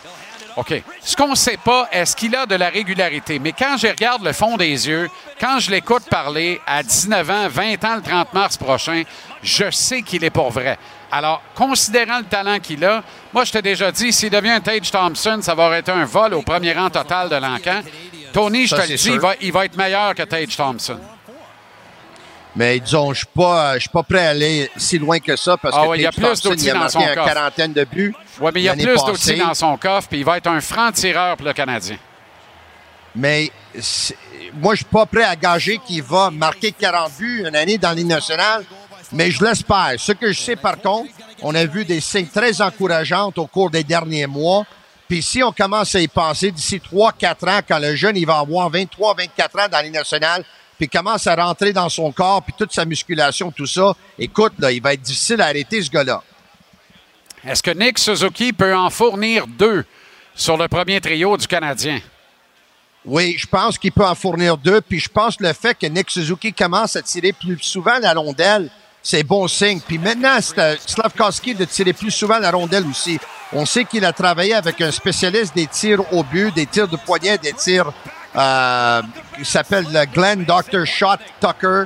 OK. 0.57 0.83
Ce 1.03 1.15
qu'on 1.15 1.29
ne 1.29 1.35
sait 1.37 1.59
pas, 1.63 1.89
est-ce 1.93 2.17
qu'il 2.17 2.35
a 2.35 2.45
de 2.47 2.55
la 2.57 2.71
régularité? 2.71 3.39
Mais 3.39 3.53
quand 3.53 3.77
je 3.77 3.87
regarde 3.87 4.25
le 4.25 4.33
fond 4.33 4.57
des 4.57 4.89
yeux, 4.89 5.09
quand 5.39 5.59
je 5.61 5.71
l'écoute 5.71 6.05
parler 6.11 6.61
à 6.67 6.83
19 6.83 7.31
ans, 7.31 7.49
20 7.49 7.85
ans, 7.85 7.97
le 7.97 8.03
30 8.03 8.33
mars 8.35 8.57
prochain, 8.57 9.03
je 9.43 9.71
sais 9.71 10.03
qu'il 10.03 10.25
est 10.25 10.31
pour 10.31 10.51
vrai. 10.51 10.77
Alors, 11.13 11.43
considérant 11.55 12.19
le 12.19 12.25
talent 12.25 12.59
qu'il 12.61 12.85
a, 12.85 13.03
moi, 13.33 13.45
je 13.45 13.53
t'ai 13.53 13.63
déjà 13.63 13.91
dit, 13.91 14.13
s'il 14.13 14.31
devient 14.31 14.51
un 14.51 14.61
Tage 14.61 14.91
Thompson, 14.91 15.39
ça 15.43 15.55
va 15.55 15.77
être 15.79 15.89
un 15.89 16.05
vol 16.05 16.35
au 16.35 16.43
premier 16.43 16.73
rang 16.73 16.89
total 16.91 17.29
de 17.29 17.37
l'encan. 17.37 17.81
Tony, 18.33 18.67
je 18.67 18.77
Ça, 18.77 18.83
te 18.85 18.91
le 18.93 18.97
dis, 18.97 19.09
il 19.11 19.19
va, 19.21 19.33
il 19.41 19.53
va 19.53 19.65
être 19.65 19.77
meilleur 19.77 20.15
que 20.15 20.23
Tage 20.23 20.57
Thompson. 20.57 20.99
Mais 22.55 22.79
disons, 22.81 23.13
je 23.13 23.19
suis 23.19 23.27
pas, 23.27 23.75
je 23.75 23.81
suis 23.81 23.89
pas 23.89 24.03
prêt 24.03 24.27
à 24.27 24.31
aller 24.31 24.71
si 24.77 24.99
loin 24.99 25.19
que 25.21 25.37
ça 25.37 25.57
parce 25.57 25.75
Ah 25.79 25.83
que 25.85 25.89
ouais, 25.89 25.99
il 25.99 26.03
y 26.03 26.07
a 26.07 26.11
Tage 26.13 26.21
plus 26.25 26.43
d'outils 26.43 26.67
dans 26.71 26.79
marqué 26.79 26.93
son 26.93 27.01
coffre. 27.15 27.25
quarantaine 27.33 27.73
de 27.73 27.85
buts. 27.85 28.15
Oui, 28.41 28.51
mais 28.55 28.61
il 28.61 28.65
y 28.65 28.69
a 28.69 28.75
plus 28.75 29.05
d'outils 29.05 29.37
dans 29.37 29.55
son 29.55 29.77
coffre, 29.77 30.09
puis 30.09 30.19
il 30.19 30.25
va 30.25 30.37
être 30.37 30.49
un 30.49 30.61
franc-tireur 30.61 31.37
pour 31.37 31.47
le 31.47 31.53
Canadien. 31.53 31.97
Mais 33.15 33.51
moi, 34.55 34.75
je 34.75 34.79
suis 34.79 34.85
pas 34.85 35.07
prêt 35.07 35.25
à 35.25 35.37
gager 35.37 35.79
qu'il 35.85 36.03
va 36.03 36.31
marquer 36.31 36.73
40 36.73 37.13
buts 37.19 37.45
une 37.47 37.55
année 37.57 37.79
dans 37.79 37.93
Ligue 37.93 38.07
nationale, 38.07 38.65
mais 39.13 39.31
je 39.31 39.45
l'espère. 39.45 39.95
Ce 39.99 40.13
que 40.13 40.33
je 40.33 40.41
sais, 40.41 40.57
par 40.57 40.81
contre, 40.81 41.11
on 41.43 41.55
a 41.55 41.65
vu 41.65 41.85
des 41.85 42.01
signes 42.01 42.27
très 42.27 42.61
encourageants 42.61 43.33
au 43.37 43.47
cours 43.47 43.71
des 43.71 43.85
derniers 43.85 44.27
mois. 44.27 44.65
Puis 45.09 45.23
si 45.23 45.43
on 45.43 45.53
commence 45.53 45.95
à 45.95 46.01
y 46.01 46.09
penser 46.09 46.51
d'ici 46.51 46.79
3-4 46.79 47.49
ans, 47.49 47.61
quand 47.67 47.79
le 47.79 47.97
jeune 47.97 48.17
il 48.17 48.27
va 48.27 48.39
avoir 48.39 48.71
23-24 48.71 48.85
ans 48.85 49.69
dans 49.69 49.69
la 49.73 49.83
Ligue 49.83 49.95
nationale, 49.95 50.45
puis 50.79 50.89
commence 50.89 51.27
à 51.27 51.35
rentrer 51.35 51.73
dans 51.73 51.89
son 51.89 52.13
corps, 52.13 52.43
puis 52.43 52.55
toute 52.57 52.73
sa 52.73 52.85
musculation, 52.85 53.51
tout 53.51 53.67
ça, 53.67 53.95
écoute, 54.19 54.55
là, 54.59 54.73
il 54.73 54.81
va 54.81 54.95
être 54.95 55.03
difficile 55.03 55.41
à 55.41 55.47
arrêter 55.47 55.83
ce 55.83 55.91
gars-là. 55.91 56.23
Est-ce 57.45 57.63
que 57.63 57.71
Nick 57.71 57.99
Suzuki 57.99 58.53
peut 58.53 58.75
en 58.75 58.91
fournir 58.91 59.47
deux 59.47 59.85
sur 60.35 60.57
le 60.57 60.69
premier 60.69 61.01
trio 61.01 61.37
du 61.37 61.47
Canadien? 61.47 62.01
Oui, 63.05 63.37
je 63.39 63.47
pense 63.47 63.79
qu'il 63.79 63.93
peut 63.93 64.07
en 64.07 64.15
fournir 64.15 64.59
deux. 64.59 64.81
Puis 64.81 65.01
je 65.01 65.09
pense 65.09 65.37
que 65.37 65.45
le 65.45 65.53
fait 65.53 65.75
que 65.75 65.87
Nick 65.87 66.11
Suzuki 66.11 66.53
commence 66.53 66.97
à 66.97 67.03
tirer 67.03 67.33
plus 67.33 67.59
souvent 67.61 67.99
la 67.99 68.13
rondelle, 68.13 68.71
c'est 69.03 69.23
bon 69.23 69.49
signe. 69.49 69.81
Puis 69.81 69.99
maintenant, 69.99 70.37
à 70.37 70.41
Slavkowski 70.41 71.55
de 71.55 71.65
tirer 71.65 71.93
plus 71.93 72.11
souvent 72.11 72.39
la 72.39 72.51
rondelle 72.51 72.87
aussi. 72.89 73.19
On 73.53 73.67
sait 73.67 73.85
qu'il 73.85 74.05
a 74.05 74.13
travaillé 74.13 74.55
avec 74.55 74.81
un 74.81 74.91
spécialiste 74.91 75.55
des 75.55 75.67
tirs 75.67 76.13
au 76.13 76.23
but, 76.23 76.55
des 76.55 76.67
tirs 76.67 76.89
de 76.89 76.97
poignet, 76.97 77.39
des 77.39 77.53
tirs 77.53 77.93
euh, 78.37 79.03
qui 79.37 79.45
s'appelle 79.45 79.87
le 79.91 80.05
Glenn 80.07 80.45
Dr. 80.45 80.87
Shot 80.87 81.17
Tucker. 81.41 81.85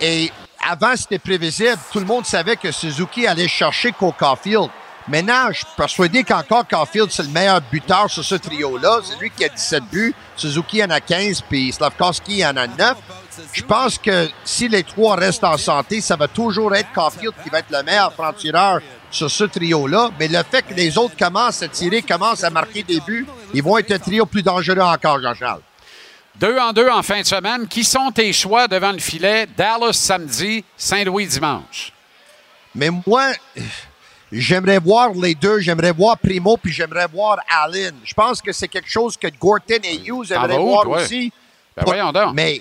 Et 0.00 0.30
avant, 0.68 0.94
c'était 0.96 1.18
prévisible. 1.18 1.78
Tout 1.90 1.98
le 1.98 2.06
monde 2.06 2.24
savait 2.24 2.56
que 2.56 2.70
Suzuki 2.70 3.26
allait 3.26 3.48
chercher 3.48 3.92
Cole 3.92 4.12
Caulfield. 4.18 4.68
Maintenant, 5.08 5.48
je 5.50 5.58
suis 5.58 5.66
persuadé 5.76 6.22
qu'encore 6.22 6.66
Caulfield, 6.66 7.10
c'est 7.10 7.24
le 7.24 7.28
meilleur 7.28 7.60
buteur 7.60 8.08
sur 8.08 8.24
ce 8.24 8.36
trio-là. 8.36 9.00
C'est 9.02 9.18
lui 9.18 9.30
qui 9.30 9.44
a 9.44 9.48
17 9.48 9.84
buts. 9.90 10.14
Suzuki 10.36 10.82
en 10.84 10.90
a 10.90 11.00
15, 11.00 11.42
puis 11.42 11.72
Slavkowski 11.72 12.44
en 12.46 12.56
a 12.56 12.66
9. 12.66 12.96
Je 13.52 13.62
pense 13.62 13.98
que 13.98 14.28
si 14.44 14.68
les 14.68 14.84
trois 14.84 15.16
restent 15.16 15.44
en 15.44 15.56
santé, 15.56 16.00
ça 16.00 16.16
va 16.16 16.28
toujours 16.28 16.74
être 16.74 16.92
Caulfield 16.94 17.34
qui 17.42 17.50
va 17.50 17.58
être 17.58 17.70
le 17.70 17.82
meilleur 17.82 18.12
franc-tireur 18.12 18.80
sur 19.10 19.30
ce 19.30 19.44
trio-là. 19.44 20.10
Mais 20.18 20.28
le 20.28 20.42
fait 20.48 20.62
que 20.62 20.74
les 20.74 20.96
autres 20.96 21.16
commencent 21.16 21.62
à 21.62 21.68
tirer, 21.68 22.02
commencent 22.02 22.44
à 22.44 22.50
marquer 22.50 22.82
des 22.82 23.00
buts, 23.00 23.26
ils 23.54 23.62
vont 23.62 23.78
être 23.78 23.90
un 23.92 23.98
trio 23.98 24.26
plus 24.26 24.42
dangereux 24.42 24.80
encore, 24.80 25.20
Jean-Charles. 25.20 25.62
Deux 26.36 26.58
en 26.58 26.72
deux 26.72 26.88
en 26.88 27.02
fin 27.02 27.20
de 27.20 27.26
semaine. 27.26 27.66
Qui 27.68 27.84
sont 27.84 28.10
tes 28.10 28.32
choix 28.32 28.68
devant 28.68 28.92
le 28.92 28.98
filet? 28.98 29.46
Dallas 29.56 29.92
samedi, 29.92 30.64
Saint-Louis 30.76 31.26
dimanche? 31.26 31.92
Mais 32.74 32.88
moi, 33.06 33.32
j'aimerais 34.32 34.78
voir 34.78 35.10
les 35.12 35.34
deux. 35.34 35.60
J'aimerais 35.60 35.92
voir 35.92 36.18
Primo, 36.18 36.56
puis 36.56 36.72
j'aimerais 36.72 37.06
voir 37.06 37.38
Allen. 37.48 37.94
Je 38.04 38.14
pense 38.14 38.40
que 38.40 38.52
c'est 38.52 38.68
quelque 38.68 38.90
chose 38.90 39.16
que 39.16 39.28
Gorton 39.38 39.80
et 39.84 39.96
Hughes 40.06 40.32
aimeraient 40.32 40.58
voir 40.58 40.88
aussi. 40.88 41.32
Ben 41.76 41.84
voyons 41.86 42.12
donc. 42.12 42.34
Mais, 42.34 42.60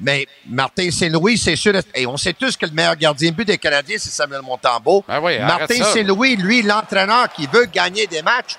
mais 0.00 0.26
Martin 0.46 0.90
Saint-Louis, 0.90 1.38
c'est 1.38 1.56
sûr. 1.56 1.74
Et 1.94 2.06
on 2.06 2.16
sait 2.16 2.32
tous 2.32 2.56
que 2.56 2.66
le 2.66 2.72
meilleur 2.72 2.96
gardien 2.96 3.30
de 3.30 3.36
but 3.36 3.44
des 3.44 3.58
Canadiens, 3.58 3.96
c'est 3.98 4.10
Samuel 4.10 4.42
Montembeau. 4.42 5.04
Ben 5.06 5.20
oui, 5.20 5.38
Martin. 5.38 5.82
Saint-Louis, 5.84 6.36
lui, 6.36 6.62
l'entraîneur 6.62 7.32
qui 7.32 7.46
veut 7.46 7.66
gagner 7.66 8.06
des 8.06 8.22
matchs, 8.22 8.56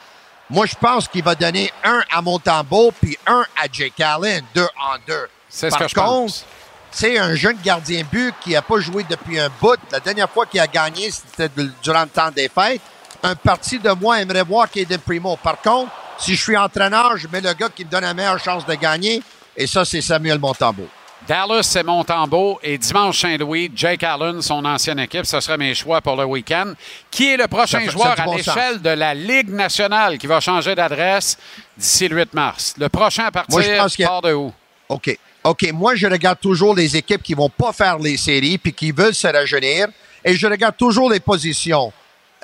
moi, 0.50 0.66
je 0.66 0.76
pense 0.76 1.08
qu'il 1.08 1.24
va 1.24 1.36
donner 1.36 1.72
un 1.84 2.04
à 2.12 2.22
Montembeau 2.22 2.92
puis 3.02 3.18
un 3.26 3.46
à 3.62 3.66
Jake 3.72 4.00
Allen, 4.00 4.44
deux 4.54 4.68
en 4.80 4.98
deux. 5.08 5.28
C'est 5.50 5.70
ce 5.70 5.72
Par 5.72 5.86
que 5.86 5.88
je 5.88 5.96
contre, 5.96 6.08
pense. 6.08 6.46
C'est 6.94 7.18
un 7.18 7.36
jeune 7.36 7.58
gardien 7.64 8.02
de 8.02 8.06
but 8.08 8.34
qui 8.42 8.52
n'a 8.52 8.62
pas 8.62 8.80
joué 8.80 9.06
depuis 9.10 9.40
un 9.40 9.50
bout. 9.60 9.78
La 9.92 10.00
dernière 10.00 10.30
fois 10.30 10.46
qu'il 10.46 10.60
a 10.60 10.68
gagné, 10.68 11.10
c'était 11.12 11.50
de- 11.62 11.72
durant 11.84 12.04
le 12.04 12.08
temps 12.10 12.32
des 12.32 12.48
fêtes. 12.50 12.82
Un 13.24 13.36
parti 13.36 13.80
de 13.80 13.90
moi 13.92 14.22
aimerait 14.22 14.44
voir 14.44 14.70
Caden 14.70 15.00
Primo. 15.00 15.36
Par 15.38 15.60
contre, 15.62 15.92
si 16.20 16.36
je 16.36 16.42
suis 16.42 16.58
entraîneur, 16.58 17.18
je 17.18 17.28
mets 17.28 17.42
le 17.42 17.54
gars 17.54 17.70
qui 17.70 17.84
me 17.86 17.90
donne 17.90 18.04
la 18.04 18.14
meilleure 18.14 18.40
chance 18.40 18.66
de 18.66 18.74
gagner. 18.76 19.22
Et 19.58 19.66
ça, 19.68 19.84
c'est 19.86 20.02
Samuel 20.02 20.40
Montembeau. 20.40 20.88
Dallas, 21.26 21.64
c'est 21.64 21.84
Montembeau. 21.84 22.60
Et 22.62 22.78
dimanche, 22.78 23.22
Saint-Louis, 23.22 23.72
Jake 23.74 24.04
Allen, 24.04 24.42
son 24.42 24.66
ancienne 24.66 25.00
équipe. 25.00 25.26
Ce 25.26 25.40
sera 25.40 25.56
mes 25.56 25.74
choix 25.74 26.02
pour 26.02 26.18
le 26.18 26.26
week-end. 26.26 26.74
Qui 27.10 27.32
est 27.32 27.38
le 27.38 27.48
prochain 27.48 27.80
fait- 27.80 27.92
joueur 27.92 28.20
à 28.20 28.26
l'échelle 28.36 28.82
de 28.82 28.90
la 28.90 29.14
Ligue 29.14 29.50
nationale 29.50 30.18
qui 30.18 30.28
va 30.28 30.42
changer 30.42 30.76
d'adresse 30.76 31.38
d'ici 31.78 32.10
le 32.10 32.18
8 32.18 32.34
mars? 32.34 32.74
Le 32.78 32.90
prochain 32.90 33.26
à 33.28 33.32
partir 33.32 33.58
Moi, 33.58 33.62
je 33.64 33.78
pense 33.78 33.96
qu'il 33.96 34.04
y 34.04 34.06
a- 34.06 34.10
part 34.10 34.22
de 34.22 34.34
où? 34.34 34.52
OK. 34.90 35.18
OK. 35.44 35.72
Moi, 35.74 35.96
je 35.96 36.08
regarde 36.08 36.40
toujours 36.40 36.74
les 36.74 36.96
équipes 36.96 37.22
qui 37.22 37.34
vont 37.34 37.50
pas 37.50 37.74
faire 37.74 38.00
les 38.00 38.18
séries 38.18 38.58
puis 38.58 38.74
qui 38.74 38.92
veulent 38.92 39.16
se 39.16 39.28
rajeunir. 39.28 39.88
Et 40.24 40.36
je 40.36 40.48
regarde 40.48 40.78
toujours 40.78 41.12
les 41.12 41.20
positions. 41.20 41.92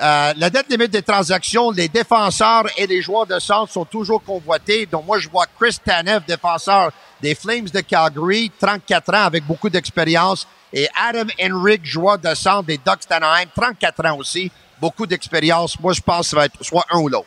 Euh, 0.00 0.32
la 0.36 0.48
date 0.48 0.66
limite 0.70 0.90
des 0.90 1.02
transactions, 1.02 1.70
les 1.70 1.88
défenseurs 1.88 2.64
et 2.76 2.86
les 2.86 3.02
joueurs 3.02 3.26
de 3.26 3.38
centre 3.38 3.72
sont 3.72 3.84
toujours 3.84 4.22
convoités. 4.22 4.86
Donc, 4.86 5.06
moi, 5.06 5.18
je 5.18 5.28
vois 5.28 5.46
Chris 5.58 5.76
Tanev, 5.84 6.22
défenseur 6.26 6.90
des 7.20 7.34
Flames 7.34 7.68
de 7.68 7.80
Calgary, 7.80 8.50
34 8.58 9.14
ans 9.14 9.24
avec 9.24 9.44
beaucoup 9.44 9.68
d'expérience. 9.68 10.46
Et 10.72 10.88
Adam 10.94 11.30
Henrik, 11.42 11.84
joueur 11.84 12.18
de 12.18 12.34
centre 12.34 12.64
des 12.64 12.78
Ducks 12.78 13.08
d'Anaheim, 13.08 13.46
34 13.54 14.06
ans 14.06 14.16
aussi, 14.18 14.50
beaucoup 14.80 15.06
d'expérience. 15.06 15.78
Moi, 15.80 15.92
je 15.92 16.00
pense 16.00 16.26
que 16.26 16.30
ça 16.30 16.36
va 16.36 16.44
être 16.46 16.62
soit 16.62 16.84
un 16.90 16.98
ou 16.98 17.08
l'autre. 17.08 17.26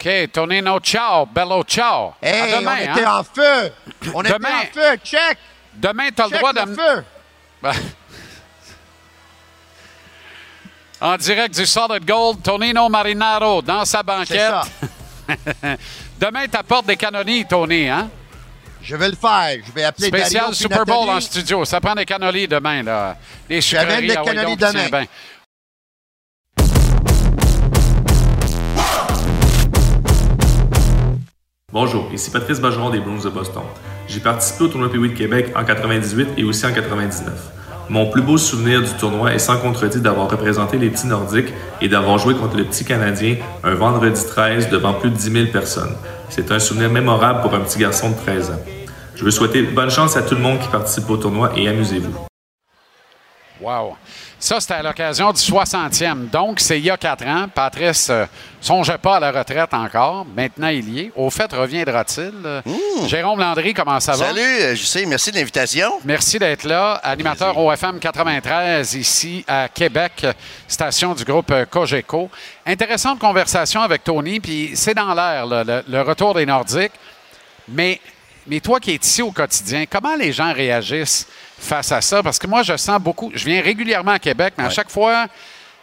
OK, 0.00 0.30
Tonino, 0.30 0.78
ciao. 0.78 1.26
Bello, 1.26 1.64
ciao. 1.64 2.14
Hey, 2.22 2.52
à 2.52 2.60
demain, 2.60 2.76
on 2.76 2.92
était 2.92 3.04
hein? 3.04 3.18
en 3.18 3.24
feu! 3.24 3.72
On 4.14 4.22
était 4.22 4.32
Demain. 4.34 4.60
en 4.60 4.72
feu! 4.72 4.96
Check! 5.02 5.38
Demain, 5.74 6.10
tu 6.14 6.22
as 6.22 6.28
le 6.28 6.38
droit 6.38 6.52
le 6.52 6.66
de... 6.66 6.74
feu! 6.74 7.04
En 11.00 11.16
direct 11.16 11.56
du 11.56 11.64
Solid 11.64 12.04
Gold, 12.04 12.42
Tonino 12.42 12.88
Marinaro 12.88 13.62
dans 13.62 13.84
sa 13.84 14.02
banquette. 14.02 14.52
Demain, 16.18 16.48
t'apportes 16.48 16.86
des 16.86 16.96
canonies, 16.96 17.46
Tony, 17.46 17.88
hein? 17.88 18.10
Je 18.82 18.96
vais 18.96 19.08
le 19.08 19.14
faire. 19.14 19.58
Je 19.64 19.72
vais 19.72 19.84
appeler 19.84 20.08
Spécial 20.08 20.40
Dario 20.40 20.54
Super 20.54 20.84
Bowl 20.84 21.08
en 21.08 21.20
studio. 21.20 21.64
Ça 21.64 21.80
prend 21.80 21.94
des 21.94 22.04
cannolis 22.04 22.48
demain, 22.48 22.82
là. 22.82 23.16
Des 23.48 23.60
J'amène 23.60 24.00
sucreries. 24.00 24.08
des 24.08 24.16
ah 24.16 24.24
cannolis 24.24 24.56
demain. 24.56 25.04
Bonjour, 31.70 32.08
ici 32.14 32.30
Patrice 32.30 32.62
Bergeron 32.62 32.88
des 32.88 32.98
Bruins 32.98 33.22
de 33.22 33.28
Boston. 33.28 33.62
J'ai 34.06 34.20
participé 34.20 34.64
au 34.64 34.68
tournoi 34.68 34.90
Pee-Wee 34.90 35.10
de 35.10 35.14
Québec 35.14 35.52
en 35.54 35.66
98 35.66 36.30
et 36.38 36.44
aussi 36.44 36.64
en 36.64 36.72
99. 36.72 37.30
Mon 37.90 38.10
plus 38.10 38.22
beau 38.22 38.38
souvenir 38.38 38.80
du 38.80 38.90
tournoi 38.94 39.34
est 39.34 39.38
sans 39.38 39.58
contredit 39.58 40.00
d'avoir 40.00 40.30
représenté 40.30 40.78
les 40.78 40.88
petits 40.88 41.06
Nordiques 41.06 41.52
et 41.82 41.88
d'avoir 41.88 42.16
joué 42.16 42.34
contre 42.34 42.56
le 42.56 42.64
petit 42.64 42.86
Canadien 42.86 43.36
un 43.64 43.74
vendredi 43.74 44.18
13 44.26 44.70
devant 44.70 44.94
plus 44.94 45.10
de 45.10 45.16
10 45.16 45.30
000 45.30 45.46
personnes. 45.52 45.94
C'est 46.30 46.50
un 46.52 46.58
souvenir 46.58 46.88
mémorable 46.88 47.42
pour 47.42 47.52
un 47.52 47.60
petit 47.60 47.80
garçon 47.80 48.12
de 48.12 48.16
13 48.16 48.50
ans. 48.50 48.60
Je 49.14 49.22
veux 49.22 49.30
souhaiter 49.30 49.60
bonne 49.60 49.90
chance 49.90 50.16
à 50.16 50.22
tout 50.22 50.36
le 50.36 50.40
monde 50.40 50.60
qui 50.60 50.68
participe 50.68 51.10
au 51.10 51.18
tournoi 51.18 51.52
et 51.54 51.68
amusez-vous. 51.68 52.14
Wow. 53.60 53.94
Ça, 54.40 54.60
c'était 54.60 54.74
à 54.74 54.82
l'occasion 54.84 55.32
du 55.32 55.40
60e. 55.40 56.30
Donc, 56.30 56.60
c'est 56.60 56.78
il 56.78 56.84
y 56.84 56.90
a 56.90 56.96
quatre 56.96 57.26
ans. 57.26 57.48
Patrice 57.52 58.08
ne 58.08 58.24
songeait 58.60 58.96
pas 58.96 59.16
à 59.16 59.20
la 59.20 59.32
retraite 59.32 59.74
encore. 59.74 60.24
Maintenant, 60.24 60.68
il 60.68 60.88
y 60.88 61.00
est. 61.00 61.12
Au 61.16 61.28
fait, 61.28 61.52
reviendra-t-il? 61.52 62.32
Euh, 62.44 62.62
Jérôme 63.08 63.40
Landry, 63.40 63.74
comment 63.74 63.98
ça 63.98 64.12
va? 64.12 64.26
Salut, 64.26 64.40
euh, 64.40 64.76
je 64.76 64.84
sais, 64.84 65.04
merci 65.06 65.32
de 65.32 65.36
l'invitation. 65.38 65.90
Merci 66.04 66.38
d'être 66.38 66.62
là. 66.62 67.00
Animateur 67.02 67.58
OFM 67.58 67.98
93 67.98 68.94
ici 68.94 69.44
à 69.48 69.68
Québec, 69.68 70.24
station 70.68 71.14
du 71.14 71.24
groupe 71.24 71.50
euh, 71.50 71.64
Cogeco. 71.64 72.30
Intéressante 72.64 73.18
conversation 73.18 73.80
avec 73.80 74.04
Tony, 74.04 74.38
puis 74.38 74.70
c'est 74.74 74.94
dans 74.94 75.14
l'air, 75.14 75.46
le 75.46 76.00
retour 76.02 76.34
des 76.34 76.46
Nordiques. 76.46 76.92
Mais, 77.66 78.00
mais 78.46 78.60
toi 78.60 78.78
qui 78.78 78.92
es 78.92 78.98
ici 79.02 79.20
au 79.20 79.32
quotidien, 79.32 79.84
comment 79.90 80.14
les 80.14 80.32
gens 80.32 80.52
réagissent 80.52 81.26
face 81.58 81.92
à 81.92 82.00
ça? 82.00 82.22
Parce 82.22 82.38
que 82.38 82.46
moi, 82.46 82.62
je 82.62 82.76
sens 82.76 83.00
beaucoup. 83.00 83.30
Je 83.34 83.44
viens 83.44 83.60
régulièrement 83.62 84.12
à 84.12 84.18
Québec, 84.18 84.54
mais 84.58 84.64
à 84.64 84.70
chaque 84.70 84.90
fois, 84.90 85.26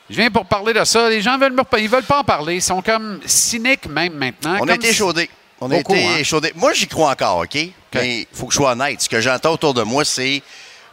je 0.09 0.15
viens 0.15 0.29
pour 0.29 0.45
parler 0.45 0.73
de 0.73 0.83
ça. 0.83 1.09
Les 1.09 1.21
gens 1.21 1.37
veulent 1.37 1.53
me- 1.53 1.79
ils 1.79 1.89
veulent 1.89 2.03
pas 2.03 2.19
en 2.19 2.23
parler. 2.23 2.55
Ils 2.55 2.61
sont 2.61 2.81
comme 2.81 3.19
cyniques 3.25 3.87
même 3.87 4.13
maintenant. 4.13 4.55
On 4.55 4.59
Comme 4.59 4.69
a 4.69 4.75
été 4.75 4.89
échaudés. 4.89 5.29
On 5.61 5.71
a 5.71 5.77
été 5.77 6.05
hein? 6.05 6.17
échaudés. 6.19 6.51
Moi, 6.55 6.73
j'y 6.73 6.87
crois 6.87 7.11
encore, 7.11 7.39
OK? 7.39 7.57
Mais 7.93 8.19
il 8.19 8.27
faut 8.33 8.45
que 8.47 8.51
je 8.53 8.57
sois 8.57 8.71
honnête. 8.73 9.01
Ce 9.01 9.07
que 9.09 9.21
j'entends 9.21 9.53
autour 9.53 9.73
de 9.73 9.83
moi, 9.83 10.03
c'est 10.03 10.41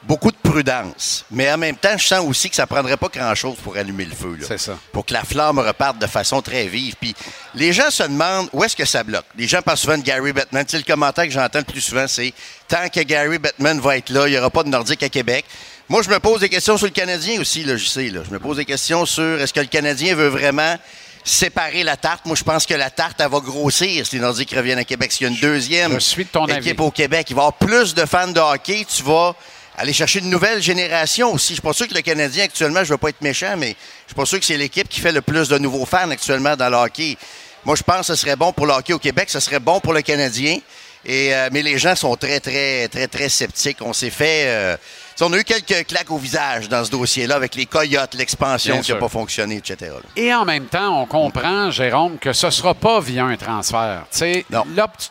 beaucoup 0.05 0.31
de 0.31 0.37
prudence. 0.37 1.25
Mais 1.31 1.51
en 1.53 1.59
même 1.59 1.77
temps, 1.77 1.97
je 1.97 2.07
sens 2.07 2.27
aussi 2.27 2.51
que 2.51 2.57
ça 2.57 2.67
prendrait 2.67 2.97
pas 2.97 3.09
grand-chose 3.09 3.57
pour 3.63 3.77
allumer 3.77 4.05
le 4.05 4.15
feu. 4.15 4.37
C'est 4.47 4.59
ça. 4.59 4.79
Pour 4.93 5.07
que 5.07 5.13
la 5.13 5.25
flamme 5.25 5.59
reparte 5.59 5.99
de 5.99 6.07
façon 6.07 6.43
très 6.43 6.67
vive. 6.67 6.95
Puis 7.01 7.15
les 7.55 7.73
gens 7.73 7.91
se 7.91 8.03
demandent 8.03 8.49
où 8.53 8.65
est-ce 8.65 8.77
que 8.77 8.85
ça 8.85 9.05
bloque. 9.05 9.25
Les 9.37 9.47
gens 9.47 9.63
parlent 9.63 9.79
souvent 9.79 9.99
de 9.99 10.03
Gary 10.03 10.33
Bettman. 10.33 10.65
Tu 10.65 10.73
sais, 10.73 10.79
le 10.79 10.85
commentaire 10.85 11.25
que 11.25 11.31
j'entends 11.31 11.61
le 11.61 11.65
plus 11.65 11.81
souvent, 11.81 12.07
c'est 12.09 12.33
tant 12.69 12.89
que 12.89 13.01
Gary 13.01 13.39
Bettman 13.39 13.81
va 13.81 13.97
être 13.97 14.11
là, 14.11 14.27
il 14.27 14.33
n'y 14.33 14.39
aura 14.39 14.51
pas 14.51 14.65
de 14.65 14.69
Nordique 14.69 15.03
à 15.03 15.09
Québec. 15.09 15.45
Moi, 15.89 16.03
je 16.03 16.09
me 16.11 16.19
pose 16.19 16.41
des 16.41 16.49
questions 16.49 16.77
sur 16.77 16.87
le 16.87 16.93
Canadien 16.93 17.41
aussi, 17.41 17.65
là, 17.65 17.77
je 17.77 17.87
sais. 17.87 18.09
Là. 18.09 18.23
Je 18.27 18.33
me 18.33 18.39
pose 18.39 18.57
des 18.57 18.65
questions 18.65 19.05
sur 19.05 19.41
est-ce 19.41 19.53
que 19.53 19.61
le 19.61 19.67
Canadien 19.67 20.15
veut 20.15 20.29
vraiment 20.29 20.77
séparer 21.25 21.83
la 21.83 21.97
tarte. 21.97 22.25
Moi, 22.27 22.37
je 22.37 22.43
pense 22.43 22.67
que 22.67 22.75
la 22.75 22.91
tarte, 22.91 23.21
elle 23.21 23.31
va 23.31 23.41
grossir 23.41 24.07
si 24.07 24.17
les 24.17 24.23
Nordiques 24.23 24.53
reviennent 24.55 24.79
à 24.79 24.85
Québec. 24.85 25.13
S'il 25.13 25.27
y 25.27 25.31
a 25.31 25.33
une 25.33 25.41
deuxième 25.41 25.93
Je 25.95 25.99
suis 25.99 26.25
de 26.25 26.31
ton 26.31 26.47
équipe 26.47 26.81
avis. 26.81 26.81
au 26.81 26.91
Québec, 26.91 27.27
il 27.31 27.37
va 27.37 27.43
y 27.43 27.45
avoir 27.47 27.59
plus 27.59 27.95
de 27.95 28.05
fans 28.07 28.29
de 28.29 28.41
hockey. 28.41 28.85
Tu 28.89 29.03
vas 29.03 29.35
aller 29.77 29.93
chercher 29.93 30.21
une 30.21 30.31
nouvelle 30.31 30.63
génération 30.63 31.33
aussi. 31.33 31.49
Je 31.49 31.53
suis 31.55 31.63
pas 31.63 31.73
sûr 31.73 31.89
que 31.89 31.95
le 31.95 32.03
Canadien, 32.03 32.45
actuellement, 32.45 32.85
je 32.85 32.91
veux 32.91 32.99
pas 32.99 33.09
être 33.09 33.23
méchant, 33.23 33.55
mais 33.57 33.69
je 33.69 34.09
suis 34.09 34.15
pas 34.15 34.27
sûr 34.27 34.39
que 34.39 34.45
c'est 34.45 34.57
l'équipe 34.57 34.89
qui 34.89 35.01
fait 35.01 35.13
le 35.13 35.23
plus 35.23 35.49
de 35.49 35.59
nouveaux 35.59 35.87
fans 35.87 36.11
actuellement 36.11 36.57
dans 36.57 36.69
le 36.69 36.77
hockey. 36.77 37.17
Moi, 37.65 37.77
je 37.77 37.83
pense 37.83 38.09
que 38.09 38.15
ce 38.15 38.17
serait 38.17 38.37
bon 38.37 38.53
pour 38.53 38.67
le 38.67 38.73
hockey 38.73 38.93
au 38.93 38.99
Québec, 38.99 39.31
ce 39.31 39.41
serait 39.41 39.61
bon 39.61 39.81
pour 39.81 39.93
le 39.93 40.03
Canadien. 40.03 40.59
Et, 41.05 41.35
euh, 41.35 41.49
mais 41.53 41.63
les 41.63 41.79
gens 41.79 41.97
sont 41.97 42.15
très, 42.17 42.41
très, 42.41 42.89
très, 42.89 43.09
très 43.09 43.29
sceptiques. 43.29 43.79
On 43.81 43.93
s'est 43.93 44.11
fait... 44.11 44.45
euh, 44.47 44.77
on 45.21 45.33
a 45.33 45.39
eu 45.39 45.45
quelques 45.45 45.87
claques 45.87 46.11
au 46.11 46.17
visage 46.19 46.69
dans 46.69 46.85
ce 46.85 46.91
dossier-là 46.91 47.37
avec 47.37 47.55
les 47.55 47.67
Coyotes, 47.67 48.15
l'expansion 48.15 48.81
qui 48.81 48.93
n'a 48.93 48.99
pas 48.99 49.09
fonctionné, 49.09 49.57
etc. 49.57 49.93
Et 50.17 50.33
en 50.35 50.45
même 50.45 50.67
temps, 50.67 51.03
on 51.03 51.07
comprend, 51.07 51.71
Jérôme, 51.71 52.19
que 52.19 52.33
ce 52.33 52.47
ne 52.47 52.51
sera 52.51 52.75
pas 52.75 53.01
via 53.01 53.25
un 53.25 53.37
transfert. 53.37 54.05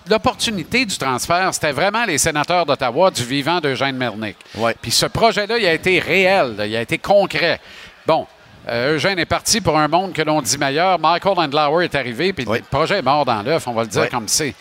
L'opportunité 0.10 0.86
du 0.86 0.98
transfert, 0.98 1.54
c'était 1.54 1.72
vraiment 1.72 2.06
les 2.06 2.18
sénateurs 2.18 2.66
d'Ottawa 2.66 3.12
du 3.12 3.24
vivant 3.24 3.60
d'Eugène 3.60 3.96
Mernick. 3.98 4.38
Puis 4.82 4.92
ce 4.92 5.06
projet-là, 5.06 5.58
il 5.58 5.66
a 5.66 5.74
été 5.74 6.00
réel, 6.00 6.56
il 6.66 6.76
a 6.76 6.82
été 6.82 6.98
concret. 6.98 7.60
Bon, 8.06 8.26
euh, 8.68 8.96
Eugène 8.96 9.20
est 9.20 9.26
parti 9.26 9.62
pour 9.62 9.78
un 9.78 9.88
monde 9.88 10.14
que 10.14 10.22
l'on 10.22 10.42
dit 10.42 10.58
meilleur. 10.58 11.00
Michael 11.00 11.38
Andlauer 11.38 11.86
est 11.86 11.96
arrivé, 11.96 12.34
puis 12.34 12.46
le 12.46 12.62
projet 12.70 13.00
est 13.00 13.04
mort 13.04 13.26
dans 13.26 13.42
l'œuf, 13.42 13.68
on 13.68 13.74
va 13.74 13.84
le 13.84 13.88
dire 13.90 14.02
Ouais. 14.02 14.10
comme 14.10 14.28
c'est. 14.28 14.54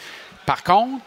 Par 0.46 0.62
contre, 0.62 1.04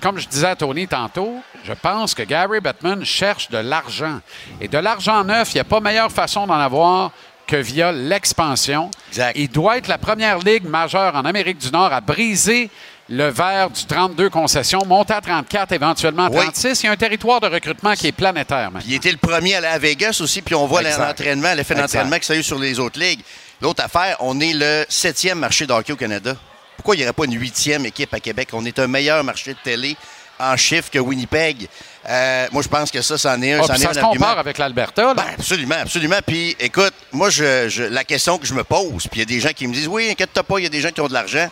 comme 0.00 0.18
je 0.18 0.28
disais 0.28 0.46
à 0.46 0.56
Tony 0.56 0.86
tantôt, 0.86 1.40
je 1.64 1.72
pense 1.72 2.14
que 2.14 2.22
Gary 2.22 2.60
Bettman 2.60 3.04
cherche 3.04 3.50
de 3.50 3.58
l'argent. 3.58 4.20
Et 4.60 4.68
de 4.68 4.78
l'argent 4.78 5.24
neuf, 5.24 5.52
il 5.52 5.56
n'y 5.56 5.60
a 5.60 5.64
pas 5.64 5.80
meilleure 5.80 6.12
façon 6.12 6.46
d'en 6.46 6.58
avoir 6.58 7.12
que 7.46 7.56
via 7.56 7.92
l'expansion. 7.92 8.90
Il 9.34 9.48
doit 9.48 9.78
être 9.78 9.88
la 9.88 9.98
première 9.98 10.38
ligue 10.38 10.64
majeure 10.64 11.14
en 11.14 11.24
Amérique 11.24 11.58
du 11.58 11.70
Nord 11.70 11.92
à 11.92 12.00
briser 12.00 12.70
le 13.10 13.28
verre 13.28 13.68
du 13.68 13.84
32 13.84 14.30
concessions, 14.30 14.80
monter 14.86 15.12
à 15.12 15.20
34, 15.20 15.72
éventuellement 15.72 16.24
à 16.24 16.30
36. 16.30 16.82
Il 16.82 16.86
y 16.86 16.88
a 16.88 16.92
un 16.92 16.96
territoire 16.96 17.40
de 17.40 17.48
recrutement 17.48 17.92
qui 17.92 18.06
est 18.06 18.12
planétaire. 18.12 18.70
maintenant. 18.70 18.88
Il 18.88 18.94
était 18.94 19.12
le 19.12 19.18
premier 19.18 19.54
à 19.54 19.58
aller 19.58 19.66
à 19.66 19.78
Vegas 19.78 20.18
aussi, 20.22 20.40
puis 20.40 20.54
on 20.54 20.66
voit 20.66 20.80
l'entraînement, 20.80 21.52
l'effet 21.54 21.74
d'entraînement 21.74 22.18
que 22.18 22.24
ça 22.24 22.32
a 22.32 22.36
eu 22.36 22.42
sur 22.42 22.58
les 22.58 22.78
autres 22.80 22.98
ligues. 22.98 23.20
L'autre 23.60 23.84
affaire, 23.84 24.16
on 24.20 24.40
est 24.40 24.54
le 24.54 24.86
septième 24.88 25.38
marché 25.38 25.66
de 25.66 25.72
hockey 25.72 25.92
au 25.92 25.96
Canada. 25.96 26.34
Pourquoi 26.76 26.94
il 26.94 26.98
n'y 26.98 27.04
aurait 27.04 27.12
pas 27.12 27.24
une 27.24 27.38
huitième 27.38 27.86
équipe 27.86 28.12
à 28.14 28.20
Québec? 28.20 28.48
On 28.52 28.64
est 28.64 28.78
un 28.78 28.86
meilleur 28.86 29.22
marché 29.24 29.52
de 29.54 29.58
télé 29.62 29.96
en 30.38 30.56
chiffres 30.56 30.90
que 30.90 30.98
Winnipeg. 30.98 31.68
Euh, 32.08 32.46
moi, 32.50 32.62
je 32.62 32.68
pense 32.68 32.90
que 32.90 33.00
ça, 33.00 33.16
c'en 33.16 33.40
est 33.40 33.52
un, 33.52 33.60
Ah, 33.60 33.62
est 33.62 33.66
ça 33.66 33.74
un 33.74 33.76
se 33.78 33.84
argument. 34.00 34.10
compare 34.12 34.38
avec 34.38 34.58
l'Alberta. 34.58 35.14
Ben, 35.14 35.24
absolument, 35.38 35.76
absolument. 35.80 36.18
Puis, 36.26 36.56
écoute, 36.58 36.92
moi, 37.12 37.30
je, 37.30 37.68
je- 37.68 37.84
la 37.84 38.02
question 38.04 38.36
que 38.38 38.46
je 38.46 38.52
me 38.54 38.64
pose, 38.64 39.06
puis 39.06 39.10
il 39.14 39.18
y 39.20 39.22
a 39.22 39.26
des 39.26 39.40
gens 39.40 39.50
qui 39.54 39.66
me 39.68 39.72
disent, 39.72 39.86
oui, 39.88 40.10
inquiète-toi 40.10 40.42
pas, 40.42 40.58
il 40.58 40.64
y 40.64 40.66
a 40.66 40.70
des 40.70 40.80
gens 40.80 40.90
qui 40.90 41.00
ont 41.00 41.08
de 41.08 41.14
l'argent. 41.14 41.48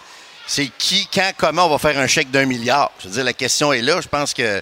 C'est 0.47 0.69
qui, 0.77 1.09
quand, 1.15 1.31
comment 1.39 1.67
on 1.67 1.71
va 1.71 1.79
faire 1.79 1.97
un 1.99 2.09
chèque 2.09 2.31
d'un 2.33 2.45
milliard? 2.45 2.91
Je 2.99 3.07
veux 3.07 3.15
dire, 3.15 3.25
la 3.25 3.33
question 3.33 3.73
est 3.73 3.81
là. 3.83 4.01
Je 4.01 4.09
pense 4.09 4.35
que 4.35 4.61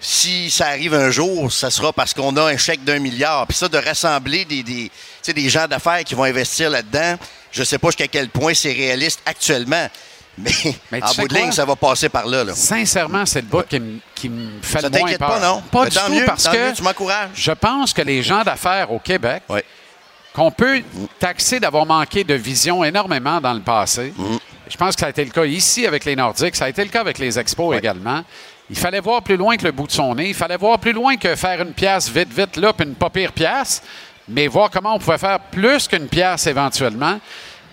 si 0.00 0.50
ça 0.50 0.66
arrive 0.68 0.94
un 0.94 1.10
jour, 1.10 1.50
ça 1.52 1.70
sera 1.70 1.92
parce 1.92 2.14
qu'on 2.14 2.36
a 2.36 2.42
un 2.52 2.56
chèque 2.56 2.84
d'un 2.84 2.98
milliard. 2.98 3.46
Puis 3.46 3.56
ça, 3.56 3.68
de 3.68 3.78
rassembler 3.78 4.44
des, 4.44 4.62
des, 4.62 4.90
des 5.34 5.48
gens 5.48 5.66
d'affaires 5.66 6.04
qui 6.04 6.14
vont 6.14 6.24
investir 6.24 6.70
là-dedans, 6.70 7.16
je 7.50 7.64
sais 7.64 7.78
pas 7.78 7.88
jusqu'à 7.88 8.06
quel 8.08 8.28
point 8.28 8.54
c'est 8.54 8.72
réaliste 8.72 9.20
actuellement. 9.26 9.88
Mais, 10.38 10.52
en 11.02 11.12
bout 11.14 11.26
de 11.26 11.34
ligne, 11.34 11.50
ça 11.50 11.64
va 11.64 11.74
passer 11.74 12.08
par 12.08 12.26
là. 12.26 12.44
là. 12.44 12.54
Sincèrement, 12.54 13.26
c'est 13.26 13.40
le 13.40 13.48
bout 13.48 13.66
qui, 13.68 13.80
me- 13.80 13.98
qui 14.14 14.28
me 14.28 14.62
fait 14.62 14.80
Ça 14.80 14.88
le 14.88 14.90
moins 14.90 15.00
t'inquiète 15.00 15.18
peur. 15.18 15.28
pas, 15.30 15.40
non? 15.40 15.62
Pas 15.70 15.84
Mais 15.84 15.90
du 15.90 15.96
tout, 15.98 16.12
mieux, 16.12 16.24
parce 16.26 16.46
que 16.48 16.68
mieux, 16.68 16.72
tu 16.74 16.82
m'encourages. 16.84 17.30
je 17.34 17.50
pense 17.52 17.92
que 17.92 18.02
les 18.02 18.22
gens 18.22 18.44
d'affaires 18.44 18.92
au 18.92 19.00
Québec, 19.00 19.42
qu'on 20.32 20.52
peut 20.52 20.80
taxer 21.18 21.58
d'avoir 21.58 21.86
manqué 21.86 22.22
de 22.22 22.34
vision 22.34 22.84
énormément 22.84 23.40
dans 23.40 23.52
le 23.54 23.62
passé, 23.62 24.12
Mm. 24.16 24.36
je 24.70 24.76
pense 24.76 24.94
que 24.94 25.00
ça 25.00 25.06
a 25.06 25.10
été 25.10 25.24
le 25.24 25.30
cas 25.32 25.44
ici 25.44 25.84
avec 25.88 26.04
les 26.04 26.14
Nordiques, 26.14 26.54
ça 26.54 26.66
a 26.66 26.68
été 26.68 26.84
le 26.84 26.90
cas 26.90 27.00
avec 27.00 27.18
les 27.18 27.36
Expos 27.36 27.76
également. 27.76 28.22
Il 28.70 28.76
fallait 28.76 29.00
voir 29.00 29.22
plus 29.22 29.36
loin 29.36 29.56
que 29.56 29.64
le 29.64 29.72
bout 29.72 29.86
de 29.86 29.92
son 29.92 30.14
nez. 30.14 30.28
Il 30.28 30.34
fallait 30.34 30.56
voir 30.56 30.78
plus 30.78 30.92
loin 30.92 31.16
que 31.16 31.34
faire 31.36 31.62
une 31.62 31.72
pièce 31.72 32.10
vite, 32.10 32.32
vite, 32.32 32.56
là, 32.56 32.72
puis 32.72 32.86
une 32.86 32.94
pas 32.94 33.10
pire 33.10 33.32
pièce, 33.32 33.82
mais 34.28 34.46
voir 34.46 34.70
comment 34.70 34.94
on 34.94 34.98
pouvait 34.98 35.18
faire 35.18 35.40
plus 35.40 35.88
qu'une 35.88 36.08
pièce 36.08 36.46
éventuellement. 36.46 37.18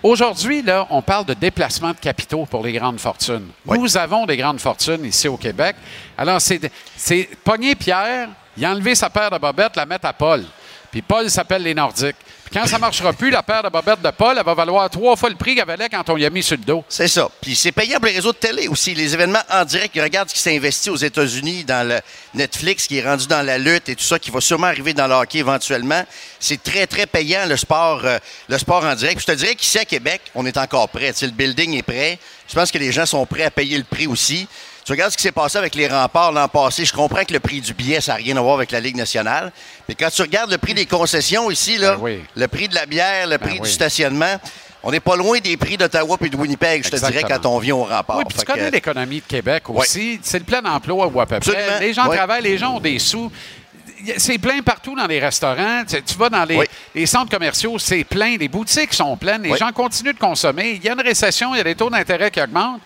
Aujourd'hui, 0.02 0.62
là, 0.62 0.86
on 0.92 1.02
parle 1.02 1.26
de 1.26 1.34
déplacement 1.34 1.90
de 1.90 1.98
capitaux 1.98 2.46
pour 2.46 2.64
les 2.64 2.74
grandes 2.74 3.00
fortunes. 3.00 3.48
Nous 3.66 3.98
avons 3.98 4.26
des 4.26 4.38
grandes 4.38 4.60
fortunes 4.60 5.04
ici 5.04 5.28
au 5.28 5.36
Québec. 5.36 5.76
Alors, 6.18 6.40
c'est, 6.40 7.30
pogner 7.44 7.74
Pierre, 7.74 8.30
il 8.56 8.64
a 8.64 8.72
enlevé 8.72 8.94
sa 8.94 9.10
paire 9.10 9.32
de 9.32 9.38
bobettes, 9.38 9.76
la 9.76 9.86
mettre 9.86 10.06
à 10.06 10.14
Paul. 10.14 10.46
Puis 10.92 11.02
Paul 11.02 11.30
s'appelle 11.30 11.64
les 11.64 11.74
Nordiques. 11.74 12.16
Quand 12.56 12.66
ça 12.68 12.78
ne 12.78 12.82
marchera 12.82 13.12
plus, 13.12 13.32
la 13.32 13.44
paire 13.44 13.64
de 13.64 13.68
bobettes 13.68 14.02
de 14.02 14.12
Paul, 14.12 14.38
elle 14.40 14.46
va 14.46 14.54
valoir 14.54 14.90
trois 14.90 15.18
fois 15.18 15.30
le 15.30 15.36
prix 15.36 15.56
qu'elle 15.56 15.68
valait 15.68 15.90
quand 15.90 16.10
on 16.10 16.16
y 16.16 16.24
a 16.24 16.30
mis 16.30 16.42
sur 16.42 16.56
le 16.56 16.64
dos. 16.64 16.86
C'est 16.88 17.10
ça. 17.10 17.30
Puis 17.42 17.54
c'est 17.54 17.74
pour 17.74 17.84
les 17.84 18.14
réseaux 18.14 18.32
de 18.32 18.38
télé 18.38 18.70
aussi. 18.70 18.96
Les 18.96 19.14
événements 19.14 19.42
en 19.52 19.66
direct, 19.66 19.94
regarde 20.02 20.30
ce 20.30 20.36
qui 20.36 20.40
s'est 20.40 20.56
investi 20.56 20.90
aux 20.90 20.96
États-Unis 20.96 21.66
dans 21.66 21.86
le 21.86 22.00
Netflix, 22.34 22.88
qui 22.88 23.00
est 23.00 23.04
rendu 23.04 23.28
dans 23.28 23.46
la 23.46 23.58
lutte 23.58 23.90
et 23.90 23.96
tout 23.98 24.06
ça, 24.06 24.20
qui 24.20 24.32
va 24.32 24.40
sûrement 24.40 24.68
arriver 24.68 24.94
dans 24.94 25.06
le 25.06 25.16
hockey 25.16 25.40
éventuellement. 25.40 26.02
C'est 26.40 26.64
très, 26.64 26.88
très 26.88 27.08
payant, 27.08 27.46
le 27.46 27.58
sport, 27.58 28.06
euh, 28.06 28.20
le 28.48 28.58
sport 28.58 28.86
en 28.86 28.96
direct. 28.96 29.18
Puis 29.18 29.26
je 29.28 29.34
te 29.34 29.38
dirais 29.38 29.56
qu'ici 29.56 29.78
à 29.78 29.84
Québec, 29.84 30.22
on 30.34 30.46
est 30.46 30.56
encore 30.56 30.88
prêt. 30.88 31.12
Tu 31.12 31.20
sais, 31.20 31.26
le 31.26 31.34
building 31.34 31.74
est 31.74 31.84
prêt. 31.84 32.18
Je 32.48 32.54
pense 32.56 32.72
que 32.72 32.78
les 32.78 32.94
gens 32.94 33.06
sont 33.06 33.26
prêts 33.26 33.44
à 33.44 33.52
payer 33.52 33.78
le 33.78 33.84
prix 33.84 34.08
aussi. 34.08 34.48
Tu 34.86 34.92
regardes 34.92 35.12
ce 35.12 35.18
qui 35.18 35.24
s'est 35.24 35.32
passé 35.32 35.58
avec 35.58 35.74
les 35.74 35.88
remparts 35.88 36.32
l'an 36.32 36.48
passé. 36.48 36.86
Je 36.86 36.94
comprends 36.94 37.24
que 37.26 37.34
le 37.34 37.40
prix 37.40 37.60
du 37.60 37.74
billet, 37.74 38.00
ça 38.02 38.12
n'a 38.14 38.18
rien 38.18 38.38
à 38.38 38.42
voir 38.42 38.54
avec 38.56 38.70
la 38.72 38.80
Ligue 38.80 38.96
nationale. 38.96 39.52
Mais 39.90 39.96
quand 39.96 40.12
tu 40.12 40.22
regardes 40.22 40.52
le 40.52 40.60
prix 40.60 40.76
des 40.76 40.86
concessions 40.86 41.50
ici, 41.50 41.78
là, 41.80 41.98
le 42.36 42.48
prix 42.48 42.68
de 42.70 42.76
la 42.76 42.86
bière, 42.86 43.26
le 43.28 43.40
prix 43.40 43.56
Ben 43.56 43.62
oui. 43.62 43.68
du 43.68 43.72
stationnement, 43.74 44.36
on 44.84 44.92
n'est 44.92 45.00
pas 45.00 45.16
loin 45.16 45.40
des 45.40 45.58
prix 45.58 45.76
d'Ottawa 45.76 46.18
et 46.22 46.30
de 46.30 46.38
Winnipeg, 46.38 46.86
je 46.86 46.92
te 46.92 46.98
dirais, 46.98 47.24
quand 47.28 47.44
on 47.48 47.58
vient 47.58 47.74
au 47.74 47.86
rempart. 47.86 48.18
Oui, 48.20 48.26
puis 48.30 48.38
tu 48.38 48.46
que- 48.46 48.52
connais 48.52 48.70
l'économie 48.70 49.22
de 49.22 49.26
Québec 49.26 49.64
aussi. 49.72 50.20
C'est 50.22 50.38
le 50.38 50.46
plein 50.46 50.64
emploi 50.64 51.08
ou 51.08 51.20
à 51.20 51.26
peu 51.26 51.34
Absolument. 51.36 51.64
près. 51.66 51.80
Les 51.80 51.94
gens 51.94 52.08
Oui. 52.08 52.16
travaillent, 52.16 52.44
les 52.44 52.60
gens 52.60 52.76
ont 52.76 52.80
des 52.80 53.00
sous. 53.00 53.32
C'est 54.18 54.38
plein 54.38 54.62
partout 54.62 54.96
dans 54.96 55.08
les 55.08 55.18
restaurants. 55.20 55.82
Tu, 55.88 56.16
vas 56.16 56.30
dans 56.30 56.46
les, 56.46 56.58
Oui. 56.58 56.66
les 56.94 57.08
centres 57.08 57.32
commerciaux, 57.32 57.80
c'est 57.80 58.04
plein. 58.04 58.38
Les 58.38 58.48
boutiques 58.50 58.94
sont 58.94 59.18
pleines. 59.18 59.42
Les 59.42 59.58
gens 59.58 59.72
continuent 59.72 60.14
de 60.14 60.20
consommer. 60.20 60.74
Il 60.76 60.84
y 60.84 60.90
a 60.90 60.94
une 60.94 61.02
récession, 61.02 61.56
il 61.56 61.58
y 61.58 61.62
a 61.62 61.64
des 61.64 61.74
taux 61.74 61.90
d'intérêt 61.90 62.30
qui 62.30 62.40
augmentent. 62.40 62.82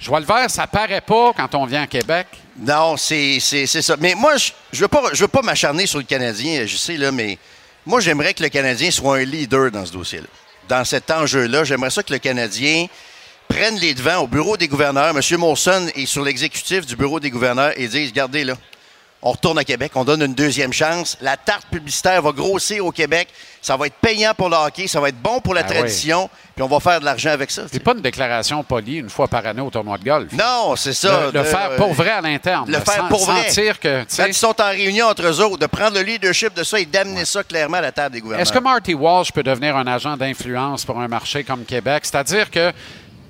Je 0.00 0.08
vois 0.08 0.20
le 0.20 0.26
vert, 0.26 0.48
ça 0.48 0.66
paraît 0.66 1.00
pas 1.00 1.32
quand 1.36 1.54
on 1.54 1.66
vient 1.66 1.82
à 1.82 1.86
Québec. 1.86 2.26
Non, 2.58 2.96
c'est 2.96 3.40
ça. 3.40 3.96
Mais 3.98 4.14
moi, 4.14 4.36
je 4.36 4.52
ne 4.74 4.80
veux 4.80 4.88
pas, 4.88 5.02
je 5.12 5.22
veux 5.22 5.28
pas 5.28 5.42
m'acharner 5.42 5.86
sur 5.86 5.98
le 5.98 6.04
Canadien, 6.04 6.66
je 6.66 6.76
sais, 6.76 6.96
là, 6.96 7.10
mais 7.12 7.38
moi, 7.84 8.00
j'aimerais 8.00 8.34
que 8.34 8.42
le 8.42 8.48
Canadien 8.48 8.90
soit 8.90 9.18
un 9.18 9.24
leader 9.24 9.70
dans 9.70 9.84
ce 9.86 9.92
dossier-là. 9.92 10.26
Dans 10.68 10.84
cet 10.84 11.10
enjeu-là, 11.10 11.64
j'aimerais 11.64 11.90
ça 11.90 12.02
que 12.02 12.12
le 12.12 12.18
Canadien 12.18 12.86
prenne 13.48 13.76
les 13.78 13.94
devants 13.94 14.18
au 14.18 14.26
bureau 14.26 14.56
des 14.56 14.68
gouverneurs. 14.68 15.16
M. 15.16 15.38
Molson 15.38 15.88
est 15.94 16.06
sur 16.06 16.22
l'exécutif 16.22 16.84
du 16.84 16.96
bureau 16.96 17.18
des 17.18 17.30
gouverneurs 17.30 17.72
et 17.76 17.88
dise, 17.88 18.10
regardez 18.10 18.44
là, 18.44 18.54
on 19.22 19.32
retourne 19.32 19.58
à 19.58 19.64
Québec, 19.64 19.92
on 19.96 20.04
donne 20.04 20.22
une 20.22 20.34
deuxième 20.34 20.72
chance. 20.72 21.18
La 21.20 21.36
tarte 21.36 21.66
publicitaire 21.70 22.22
va 22.22 22.30
grossir 22.30 22.86
au 22.86 22.92
Québec. 22.92 23.28
Ça 23.60 23.76
va 23.76 23.86
être 23.86 23.96
payant 23.96 24.32
pour 24.34 24.48
le 24.48 24.56
hockey, 24.56 24.86
ça 24.86 25.00
va 25.00 25.08
être 25.08 25.20
bon 25.20 25.40
pour 25.40 25.54
la 25.54 25.62
oui. 25.62 25.66
tradition, 25.66 26.30
puis 26.54 26.62
on 26.62 26.68
va 26.68 26.78
faire 26.78 27.00
de 27.00 27.04
l'argent 27.04 27.30
avec 27.30 27.50
ça. 27.50 27.62
C'est 27.70 27.82
pas 27.82 27.92
une 27.92 28.00
déclaration 28.00 28.62
polie 28.62 28.98
une 28.98 29.10
fois 29.10 29.26
par 29.26 29.44
année 29.44 29.60
au 29.60 29.70
tournoi 29.70 29.98
de 29.98 30.04
golf. 30.04 30.32
Non, 30.32 30.76
c'est 30.76 30.92
ça. 30.92 31.30
Le, 31.34 31.42
faire 31.42 31.74
pour 31.76 31.92
vrai 31.92 32.10
à 32.10 32.20
l'interne. 32.20 32.70
Le 32.70 32.78
faire 32.78 33.08
pour 33.08 33.24
vrai. 33.26 33.48
Sentir 33.48 33.80
que, 33.80 34.04
Quand 34.16 34.26
ils 34.26 34.34
sont 34.34 34.60
en 34.60 34.70
réunion 34.70 35.06
entre 35.06 35.26
eux 35.26 35.40
autres, 35.40 35.58
de 35.58 35.66
prendre 35.66 35.96
le 35.96 36.02
leadership 36.02 36.54
de 36.54 36.62
ça 36.62 36.78
et 36.78 36.86
d'amener 36.86 37.24
ça 37.24 37.42
clairement 37.42 37.78
à 37.78 37.82
la 37.82 37.92
table 37.92 38.14
des 38.14 38.20
gouverneurs. 38.20 38.42
Est-ce 38.42 38.52
que 38.52 38.60
Marty 38.60 38.94
Walsh 38.94 39.32
peut 39.32 39.42
devenir 39.42 39.76
un 39.76 39.86
agent 39.88 40.16
d'influence 40.16 40.84
pour 40.84 41.00
un 41.00 41.08
marché 41.08 41.42
comme 41.42 41.64
Québec? 41.64 42.04
C'est-à-dire 42.04 42.50
que 42.50 42.72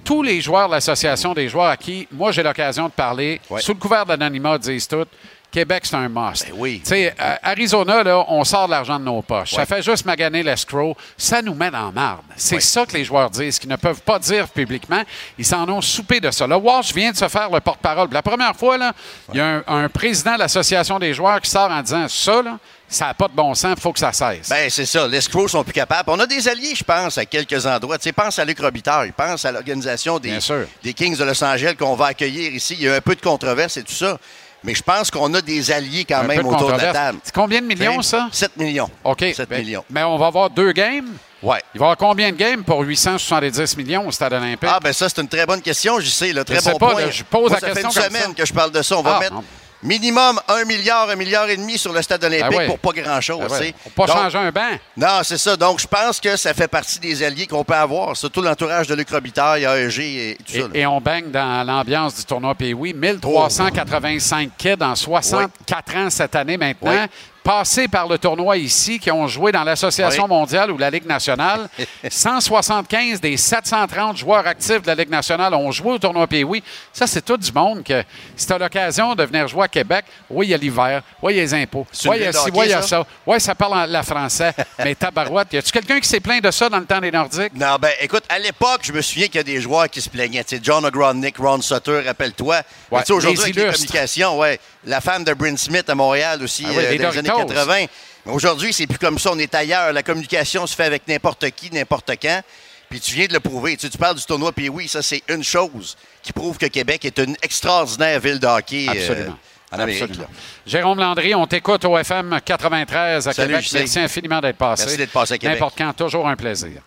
tous 0.04 0.22
les 0.22 0.40
joueurs 0.40 0.68
de 0.68 0.74
l'Association 0.74 1.34
des 1.34 1.48
joueurs 1.48 1.66
à 1.66 1.76
qui, 1.76 2.08
moi, 2.10 2.32
j'ai 2.32 2.42
l'occasion 2.42 2.86
de 2.86 2.92
parler, 2.92 3.40
sous 3.58 3.72
le 3.72 3.78
couvert 3.78 4.06
d'anonymat, 4.06 4.56
disent 4.56 4.88
tout, 4.88 5.04
Québec, 5.50 5.84
c'est 5.86 5.96
un 5.96 6.08
must. 6.10 6.46
oui. 6.54 6.80
Tu 6.84 6.90
sais, 6.90 7.14
euh, 7.18 7.34
Arizona, 7.42 8.02
là, 8.02 8.22
on 8.28 8.44
sort 8.44 8.66
de 8.66 8.72
l'argent 8.72 8.98
de 9.00 9.04
nos 9.04 9.22
poches. 9.22 9.54
Ça 9.54 9.64
fait 9.64 9.82
juste 9.82 10.04
maganer 10.04 10.42
l'escroc. 10.42 10.94
Ça 11.16 11.40
nous 11.40 11.54
met 11.54 11.70
dans 11.70 11.86
la 11.86 11.90
marde. 11.92 12.20
C'est 12.36 12.56
Ouais. 12.56 12.60
ça 12.60 12.84
que 12.84 12.92
les 12.92 13.04
joueurs 13.04 13.30
disent, 13.30 13.58
qu'ils 13.58 13.70
ne 13.70 13.76
peuvent 13.76 14.02
pas 14.02 14.18
dire 14.18 14.46
publiquement. 14.48 15.02
Ils 15.38 15.46
s'en 15.46 15.66
ont 15.70 15.80
soupé 15.80 16.20
de 16.20 16.30
ça. 16.30 16.46
Là, 16.46 16.58
Walsh 16.58 16.92
vient 16.92 17.12
de 17.12 17.16
se 17.16 17.28
faire 17.28 17.48
le 17.50 17.60
porte-parole. 17.60 18.08
La 18.12 18.22
première 18.22 18.54
fois, 18.54 18.76
là, 18.76 18.92
il 19.32 19.38
y 19.38 19.40
a 19.40 19.46
un, 19.46 19.84
un 19.84 19.88
président 19.88 20.34
de 20.34 20.40
l'Association 20.40 20.98
des 20.98 21.14
joueurs 21.14 21.40
qui 21.40 21.50
sort 21.50 21.70
en 21.70 21.80
disant 21.80 22.06
ça, 22.08 22.42
là, 22.42 22.58
ça 22.86 23.06
n'a 23.06 23.14
pas 23.14 23.28
de 23.28 23.34
bon 23.34 23.54
sens, 23.54 23.74
il 23.76 23.82
faut 23.82 23.92
que 23.92 23.98
ça 23.98 24.12
cesse. 24.12 24.48
Ben, 24.50 24.68
c'est 24.70 24.86
ça. 24.86 25.06
Les 25.08 25.18
escrocs 25.18 25.50
sont 25.50 25.64
plus 25.64 25.72
capables. 25.74 26.08
On 26.10 26.18
a 26.20 26.26
des 26.26 26.46
alliés, 26.48 26.74
je 26.74 26.84
pense, 26.84 27.16
à 27.18 27.24
quelques 27.26 27.64
endroits. 27.66 27.96
Tu 27.98 28.04
sais, 28.04 28.12
pense 28.12 28.38
à 28.38 28.44
Luc 28.44 28.58
Robitaille, 28.60 29.12
pense 29.16 29.44
à 29.46 29.52
l'organisation 29.52 30.18
des 30.18 30.94
Kings 30.94 31.16
de 31.16 31.24
Los 31.24 31.42
Angeles 31.42 31.74
qu'on 31.78 31.94
va 31.96 32.06
accueillir 32.06 32.52
ici. 32.52 32.76
Il 32.78 32.84
y 32.84 32.88
a 32.88 32.94
un 32.94 33.00
peu 33.00 33.14
de 33.14 33.20
controverse 33.20 33.76
et 33.78 33.82
tout 33.82 33.92
ça. 33.94 34.18
Mais 34.64 34.74
je 34.74 34.82
pense 34.82 35.10
qu'on 35.10 35.32
a 35.34 35.40
des 35.40 35.70
alliés 35.70 36.04
quand 36.04 36.18
Un 36.20 36.22
même 36.24 36.46
autour 36.46 36.72
de 36.72 36.78
la 36.78 36.92
table. 36.92 37.18
C'est 37.22 37.34
combien 37.34 37.60
de 37.60 37.66
millions, 37.66 38.02
ça? 38.02 38.28
7 38.32 38.56
millions. 38.56 38.90
OK. 39.04 39.20
7 39.34 39.48
Ben, 39.48 39.60
millions. 39.60 39.84
Mais 39.90 40.02
on 40.02 40.16
va 40.18 40.26
avoir 40.26 40.50
deux 40.50 40.72
games? 40.72 41.08
Ouais. 41.42 41.60
Il 41.74 41.78
va 41.78 41.86
y 41.86 41.88
avoir 41.90 41.96
combien 41.96 42.32
de 42.32 42.36
games 42.36 42.64
pour 42.64 42.80
870 42.80 43.76
millions 43.76 44.08
au 44.08 44.10
Stade 44.10 44.32
olympique? 44.32 44.68
Ah, 44.72 44.80
ben 44.82 44.92
ça, 44.92 45.08
c'est 45.08 45.20
une 45.20 45.28
très 45.28 45.46
bonne 45.46 45.62
question, 45.62 46.00
je 46.00 46.08
sais. 46.08 46.32
Là, 46.32 46.42
très 46.44 46.56
Je 46.56 46.60
sais 46.60 46.72
bon 46.72 46.78
pas, 46.78 46.90
point. 46.90 47.00
là, 47.02 47.10
je 47.10 47.22
pose 47.22 47.42
Moi, 47.42 47.50
la 47.50 47.60
ça 47.60 47.66
question 47.72 47.90
fait 47.92 48.00
une 48.00 48.06
semaine 48.10 48.22
ça. 48.30 48.34
que 48.34 48.44
je 48.46 48.52
parle 48.52 48.72
de 48.72 48.82
ça. 48.82 48.98
On 48.98 49.02
va 49.02 49.16
Ah, 49.16 49.20
mettre. 49.20 49.34
Minimum 49.82 50.40
un 50.48 50.64
milliard, 50.64 51.08
un 51.08 51.16
milliard 51.16 51.48
et 51.48 51.56
demi 51.56 51.78
sur 51.78 51.92
le 51.92 52.02
stade 52.02 52.24
olympique 52.24 52.58
ouais. 52.58 52.66
pour 52.66 52.78
pas 52.78 52.92
grand-chose. 52.92 53.46
Ben 53.48 53.60
ouais. 53.60 53.74
pas 53.94 54.06
Donc, 54.06 54.16
changer 54.16 54.38
un 54.38 54.50
banc. 54.50 54.78
Non, 54.96 55.20
c'est 55.22 55.38
ça. 55.38 55.56
Donc, 55.56 55.80
je 55.80 55.86
pense 55.86 56.20
que 56.20 56.36
ça 56.36 56.54
fait 56.54 56.68
partie 56.68 56.98
des 56.98 57.22
alliés 57.22 57.46
qu'on 57.46 57.64
peut 57.64 57.74
avoir, 57.74 58.16
surtout 58.16 58.42
l'entourage 58.42 58.86
de 58.86 58.94
Luc 58.94 59.08
Robitaille, 59.10 59.64
AEG 59.64 59.98
et 60.00 60.38
tout 60.44 60.52
ça. 60.52 60.58
là. 60.58 60.68
Et, 60.74 60.80
et 60.80 60.86
on 60.86 61.00
baigne 61.00 61.30
dans 61.30 61.66
l'ambiance 61.66 62.16
du 62.16 62.24
tournoi 62.24 62.54
PWI. 62.54 62.94
1385 62.94 64.50
kids 64.56 64.76
en 64.80 64.94
64 64.94 65.96
ans 65.96 66.10
cette 66.10 66.34
année 66.36 66.56
maintenant. 66.56 66.90
Oui. 66.92 67.08
Passés 67.48 67.88
par 67.88 68.06
le 68.06 68.18
tournoi 68.18 68.58
ici, 68.58 68.98
qui 68.98 69.10
ont 69.10 69.26
joué 69.26 69.52
dans 69.52 69.64
l'Association 69.64 70.24
Oui. 70.24 70.28
mondiale 70.28 70.70
ou 70.70 70.76
la 70.76 70.90
Ligue 70.90 71.06
nationale. 71.06 71.66
175 72.10 73.22
des 73.22 73.38
730 73.38 74.18
joueurs 74.18 74.46
actifs 74.46 74.82
de 74.82 74.86
la 74.86 74.94
Ligue 74.94 75.08
nationale 75.08 75.54
ont 75.54 75.72
joué 75.72 75.92
au 75.92 75.98
tournoi 75.98 76.26
PWI. 76.26 76.62
Ça, 76.92 77.06
c'est 77.06 77.24
tout 77.24 77.38
du 77.38 77.50
monde 77.50 77.82
que 77.82 78.04
si 78.36 78.46
tu 78.46 78.52
as 78.52 78.58
l'occasion 78.58 79.14
de 79.14 79.24
venir 79.24 79.48
jouer 79.48 79.64
à 79.64 79.68
Québec, 79.68 80.04
oui, 80.28 80.48
il 80.48 80.50
y 80.50 80.54
a 80.54 80.58
l'hiver, 80.58 81.02
oui, 81.22 81.32
il 81.32 81.36
y 81.36 81.40
a 81.40 81.42
les 81.44 81.54
impôts, 81.54 81.86
oui, 82.04 82.16
il 82.16 82.22
y 82.22 82.26
a 82.26 82.32
ci, 82.34 82.50
oui, 82.52 82.66
il 82.66 82.70
y 82.70 82.74
a 82.74 82.82
ça? 82.82 83.06
oui, 83.26 83.40
ça 83.40 83.54
parle 83.54 83.78
en 83.78 83.86
la 83.86 84.02
français, 84.02 84.52
mais 84.84 84.94
tabarouette. 84.94 85.50
Y 85.54 85.56
a-tu 85.56 85.72
quelqu'un 85.72 86.00
qui 86.00 86.08
s'est 86.08 86.20
plaint 86.20 86.44
de 86.44 86.50
ça 86.50 86.68
dans 86.68 86.80
le 86.80 86.84
temps 86.84 87.00
des 87.00 87.10
Nordiques? 87.10 87.54
Non, 87.54 87.76
ben 87.80 87.92
écoute, 88.02 88.24
à 88.28 88.38
l'époque, 88.38 88.80
je 88.82 88.92
me 88.92 89.00
souviens 89.00 89.26
qu'il 89.28 89.36
y 89.36 89.38
a 89.38 89.42
des 89.44 89.62
joueurs 89.62 89.88
qui 89.88 90.02
se 90.02 90.10
plaignaient. 90.10 90.44
Tu 90.44 90.56
sais, 90.56 90.60
John 90.62 90.84
O'Gronick, 90.84 91.38
Ron 91.38 91.62
Sutter, 91.62 92.00
rappelle-toi. 92.00 92.56
Ouais, 92.90 93.00
tu 93.00 93.06
sais, 93.06 93.12
aujourd'hui, 93.14 93.38
les 93.38 93.42
avec 93.44 93.56
les 93.56 93.62
illustres. 93.62 93.86
communications, 93.86 94.38
ouais. 94.38 94.60
La 94.84 95.00
femme 95.00 95.24
de 95.24 95.32
Bryn 95.34 95.56
Smith 95.56 95.88
à 95.88 95.94
Montréal 95.94 96.42
aussi, 96.42 96.64
Ah 96.66 96.70
oui, 96.70 96.84
euh, 96.84 96.88
années 96.88 96.98
Doritos. 96.98 97.37
80. 97.46 97.86
Mais 98.26 98.32
aujourd'hui, 98.32 98.72
c'est 98.72 98.86
plus 98.86 98.98
comme 98.98 99.18
ça. 99.18 99.30
On 99.32 99.38
est 99.38 99.54
ailleurs. 99.54 99.92
La 99.92 100.02
communication 100.02 100.66
se 100.66 100.74
fait 100.74 100.84
avec 100.84 101.06
n'importe 101.08 101.50
qui, 101.50 101.70
n'importe 101.72 102.12
quand. 102.20 102.42
Puis 102.88 103.00
tu 103.00 103.14
viens 103.14 103.26
de 103.26 103.34
le 103.34 103.40
prouver. 103.40 103.76
Tu, 103.76 103.82
sais, 103.82 103.90
tu 103.90 103.98
parles 103.98 104.16
du 104.16 104.24
tournoi, 104.24 104.52
puis 104.52 104.68
oui, 104.68 104.88
ça, 104.88 105.02
c'est 105.02 105.22
une 105.28 105.44
chose 105.44 105.96
qui 106.22 106.32
prouve 106.32 106.56
que 106.56 106.66
Québec 106.66 107.04
est 107.04 107.18
une 107.18 107.36
extraordinaire 107.42 108.18
ville 108.20 108.38
de 108.38 108.46
hockey 108.46 108.86
euh, 108.88 108.92
Absolument. 108.92 109.38
en 109.72 109.78
Amérique. 109.78 110.02
Absolument. 110.02 110.24
là. 110.24 110.38
Jérôme 110.66 110.98
Landry, 110.98 111.34
on 111.34 111.46
t'écoute 111.46 111.84
au 111.84 111.98
FM 111.98 112.40
93 112.42 113.28
à 113.28 113.32
Salut, 113.32 113.54
Québec. 113.54 113.70
Merci 113.74 113.98
infiniment 113.98 114.40
d'être 114.40 114.56
passé. 114.56 114.84
Merci 114.84 114.96
d'être 114.96 115.12
passé 115.12 115.34
à 115.34 115.38
Québec. 115.38 115.56
N'importe 115.56 115.76
quand, 115.76 115.92
toujours 115.92 116.26
un 116.28 116.36
plaisir. 116.36 116.80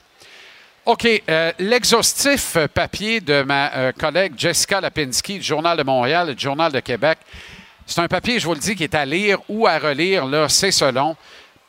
OK, 0.84 1.08
euh, 1.30 1.52
l'exhaustif 1.60 2.58
papier 2.74 3.22
de 3.22 3.44
ma 3.44 3.72
euh, 3.74 3.92
collègue 3.92 4.34
Jessica 4.36 4.82
Lapinski 4.82 5.38
du 5.38 5.44
Journal 5.44 5.78
de 5.78 5.84
Montréal 5.84 6.32
et 6.32 6.34
du 6.34 6.42
Journal 6.42 6.72
de 6.72 6.80
Québec, 6.80 7.20
c'est 7.92 8.02
un 8.02 8.08
papier, 8.08 8.40
je 8.40 8.46
vous 8.46 8.54
le 8.54 8.60
dis, 8.60 8.76
qui 8.76 8.86
est 8.86 8.96
à 8.96 9.06
lire 9.06 9.40
ou 9.50 9.68
à 9.68 9.78
relire, 9.78 10.26
là, 10.26 10.48
c'est 10.48 10.72
selon, 10.72 11.18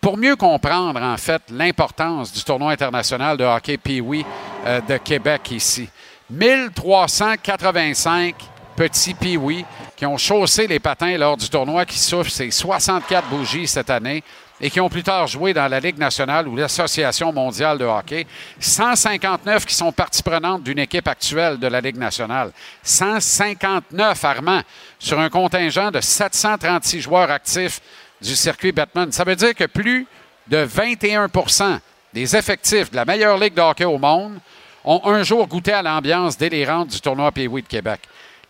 pour 0.01 0.17
mieux 0.17 0.37
comprendre, 0.37 1.03
en 1.03 1.17
fait, 1.17 1.43
l'importance 1.51 2.33
du 2.33 2.45
tournoi 2.45 2.71
international 2.71 3.37
de 3.37 3.43
hockey 3.45 3.77
Pee-Wee 3.77 4.25
euh, 4.65 4.81
de 4.81 4.99
Québec 4.99 5.51
ici. 5.51 5.89
1385 6.31 8.37
petits 8.77 9.15
Pee-Wee 9.15 9.65
qui 9.97 10.07
ont 10.07 10.17
chaussé 10.17 10.69
les 10.69 10.79
patins 10.79 11.19
lors 11.19 11.37
du 11.37 11.49
tournoi 11.49 11.85
qui 11.85 11.99
souffle 11.99 12.31
ses 12.31 12.53
64 12.53 13.29
bougies 13.29 13.67
cette 13.67 13.91
année 13.91 14.23
et 14.65 14.71
qui 14.71 14.81
ont 14.81 14.89
plus 14.89 15.03
tard 15.03 15.27
joué 15.27 15.53
dans 15.53 15.67
la 15.67 15.81
Ligue 15.81 15.99
nationale 15.99 16.47
ou 16.47 16.55
l'Association 16.55 17.33
mondiale 17.33 17.79
de 17.79 17.85
hockey. 17.85 18.25
159 18.61 19.67
qui 19.67 19.75
sont 19.75 19.91
partie 19.91 20.23
prenante 20.23 20.63
d'une 20.63 20.79
équipe 20.79 21.09
actuelle 21.09 21.59
de 21.59 21.67
la 21.67 21.81
Ligue 21.81 21.97
nationale. 21.97 22.53
159, 22.85 24.25
Armand, 24.25 24.63
sur 25.01 25.19
un 25.19 25.29
contingent 25.29 25.91
de 25.91 26.01
736 26.01 27.01
joueurs 27.01 27.33
actifs 27.33 27.81
du 28.21 28.37
circuit 28.37 28.71
Batman. 28.71 29.11
Ça 29.11 29.25
veut 29.25 29.35
dire 29.35 29.53
que 29.53 29.65
plus 29.65 30.07
de 30.47 30.65
21% 30.65 31.81
des 32.13 32.37
effectifs 32.37 32.93
de 32.93 32.97
la 32.97 33.05
meilleure 33.05 33.39
ligue 33.39 33.55
de 33.55 33.61
hockey 33.61 33.85
au 33.85 33.99
monde 33.99 34.39
ont 34.85 35.01
un 35.05 35.25
jour 35.25 35.47
goûté 35.49 35.73
à 35.73 35.83
l'ambiance 35.83 36.39
délirante 36.39 36.89
du 36.89 37.01
tournoi 37.01 37.33
Pee-Wee 37.33 37.63
de 37.63 37.69
Québec. 37.69 38.01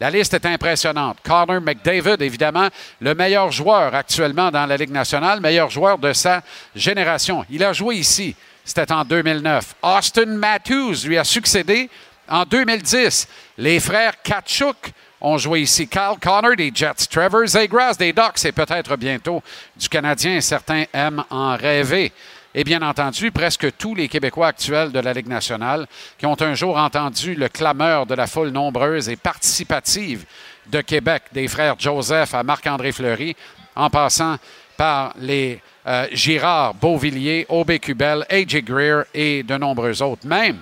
La 0.02 0.10
liste 0.10 0.34
est 0.34 0.46
impressionnante. 0.46 1.18
Connor 1.22 1.60
McDavid, 1.60 2.20
évidemment, 2.22 2.66
le 3.00 3.14
meilleur 3.14 3.52
joueur 3.52 3.94
actuellement 3.94 4.50
dans 4.50 4.66
la 4.66 4.76
Ligue 4.76 4.90
nationale, 4.90 5.40
meilleur 5.40 5.70
joueur 5.70 5.96
de 5.96 6.12
sa 6.12 6.42
génération. 6.74 7.46
Il 7.48 7.62
a 7.62 7.72
joué 7.72 7.98
ici. 7.98 8.34
C'était 8.64 8.90
en 8.90 9.04
2009. 9.04 9.76
Austin 9.80 10.26
Matthews 10.26 11.06
lui 11.06 11.16
a 11.16 11.22
succédé 11.22 11.88
en 12.28 12.42
2010. 12.44 13.28
Les 13.58 13.78
frères 13.78 14.20
Kachuk 14.20 14.90
ont 15.20 15.38
joué 15.38 15.60
ici. 15.60 15.86
Kyle 15.86 16.18
Connor 16.20 16.56
des 16.56 16.72
Jets, 16.74 17.06
Trevor 17.08 17.46
Zegras 17.46 17.94
des 17.96 18.12
Ducks 18.12 18.44
et 18.44 18.50
peut-être 18.50 18.96
bientôt 18.96 19.40
du 19.76 19.88
Canadien. 19.88 20.40
Certains 20.40 20.82
aiment 20.92 21.22
en 21.30 21.56
rêver. 21.56 22.10
Et 22.54 22.64
bien 22.64 22.82
entendu, 22.82 23.30
presque 23.30 23.76
tous 23.78 23.94
les 23.94 24.08
Québécois 24.08 24.48
actuels 24.48 24.92
de 24.92 24.98
la 24.98 25.14
Ligue 25.14 25.28
nationale 25.28 25.86
qui 26.18 26.26
ont 26.26 26.40
un 26.40 26.54
jour 26.54 26.76
entendu 26.76 27.34
le 27.34 27.48
clameur 27.48 28.04
de 28.04 28.14
la 28.14 28.26
foule 28.26 28.50
nombreuse 28.50 29.08
et 29.08 29.16
participative 29.16 30.26
de 30.66 30.82
Québec, 30.82 31.22
des 31.32 31.48
frères 31.48 31.76
Joseph 31.78 32.34
à 32.34 32.42
Marc-André 32.42 32.92
Fleury, 32.92 33.34
en 33.74 33.88
passant 33.88 34.36
par 34.76 35.14
les 35.18 35.62
euh, 35.86 36.06
Girard, 36.12 36.74
Beauvillier, 36.74 37.46
Aubé-Cubel, 37.48 38.26
A.J. 38.28 38.62
Greer 38.62 39.04
et 39.14 39.42
de 39.42 39.56
nombreux 39.56 40.02
autres. 40.02 40.26
Même 40.26 40.58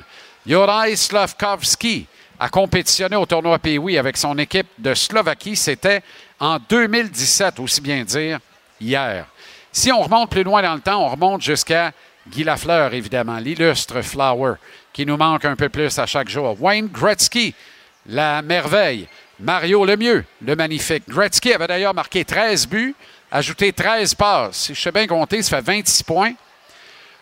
Juraj 0.47 0.95
Slavkovski 0.95 2.07
a 2.38 2.49
compétitionné 2.49 3.16
au 3.16 3.26
tournoi 3.26 3.59
Pee-Wee 3.59 3.99
avec 3.99 4.16
son 4.16 4.38
équipe 4.38 4.68
de 4.78 4.95
Slovaquie. 4.95 5.57
C'était 5.57 6.03
en 6.38 6.59
2017, 6.59 7.59
aussi 7.59 7.80
bien 7.80 8.05
dire, 8.05 8.38
hier. 8.80 9.26
Si 9.72 9.92
on 9.92 10.02
remonte 10.02 10.30
plus 10.30 10.42
loin 10.42 10.62
dans 10.62 10.74
le 10.74 10.80
temps, 10.80 11.04
on 11.04 11.08
remonte 11.08 11.42
jusqu'à 11.42 11.92
Guy 12.28 12.44
Lafleur, 12.44 12.92
évidemment, 12.92 13.38
l'illustre 13.38 14.02
Flower, 14.02 14.54
qui 14.92 15.06
nous 15.06 15.16
manque 15.16 15.44
un 15.44 15.56
peu 15.56 15.68
plus 15.68 15.98
à 15.98 16.06
chaque 16.06 16.28
jour. 16.28 16.56
Wayne 16.60 16.88
Gretzky, 16.88 17.54
la 18.06 18.42
merveille. 18.42 19.08
Mario 19.38 19.84
Lemieux, 19.84 20.24
le 20.42 20.54
magnifique. 20.54 21.08
Gretzky 21.08 21.54
avait 21.54 21.66
d'ailleurs 21.66 21.94
marqué 21.94 22.24
13 22.24 22.66
buts, 22.68 22.94
ajouté 23.30 23.72
13 23.72 24.14
passes. 24.14 24.56
Si 24.56 24.74
je 24.74 24.80
sais 24.80 24.92
bien 24.92 25.06
compter, 25.06 25.42
ça 25.42 25.56
fait 25.56 25.62
26 25.62 26.02
points. 26.02 26.34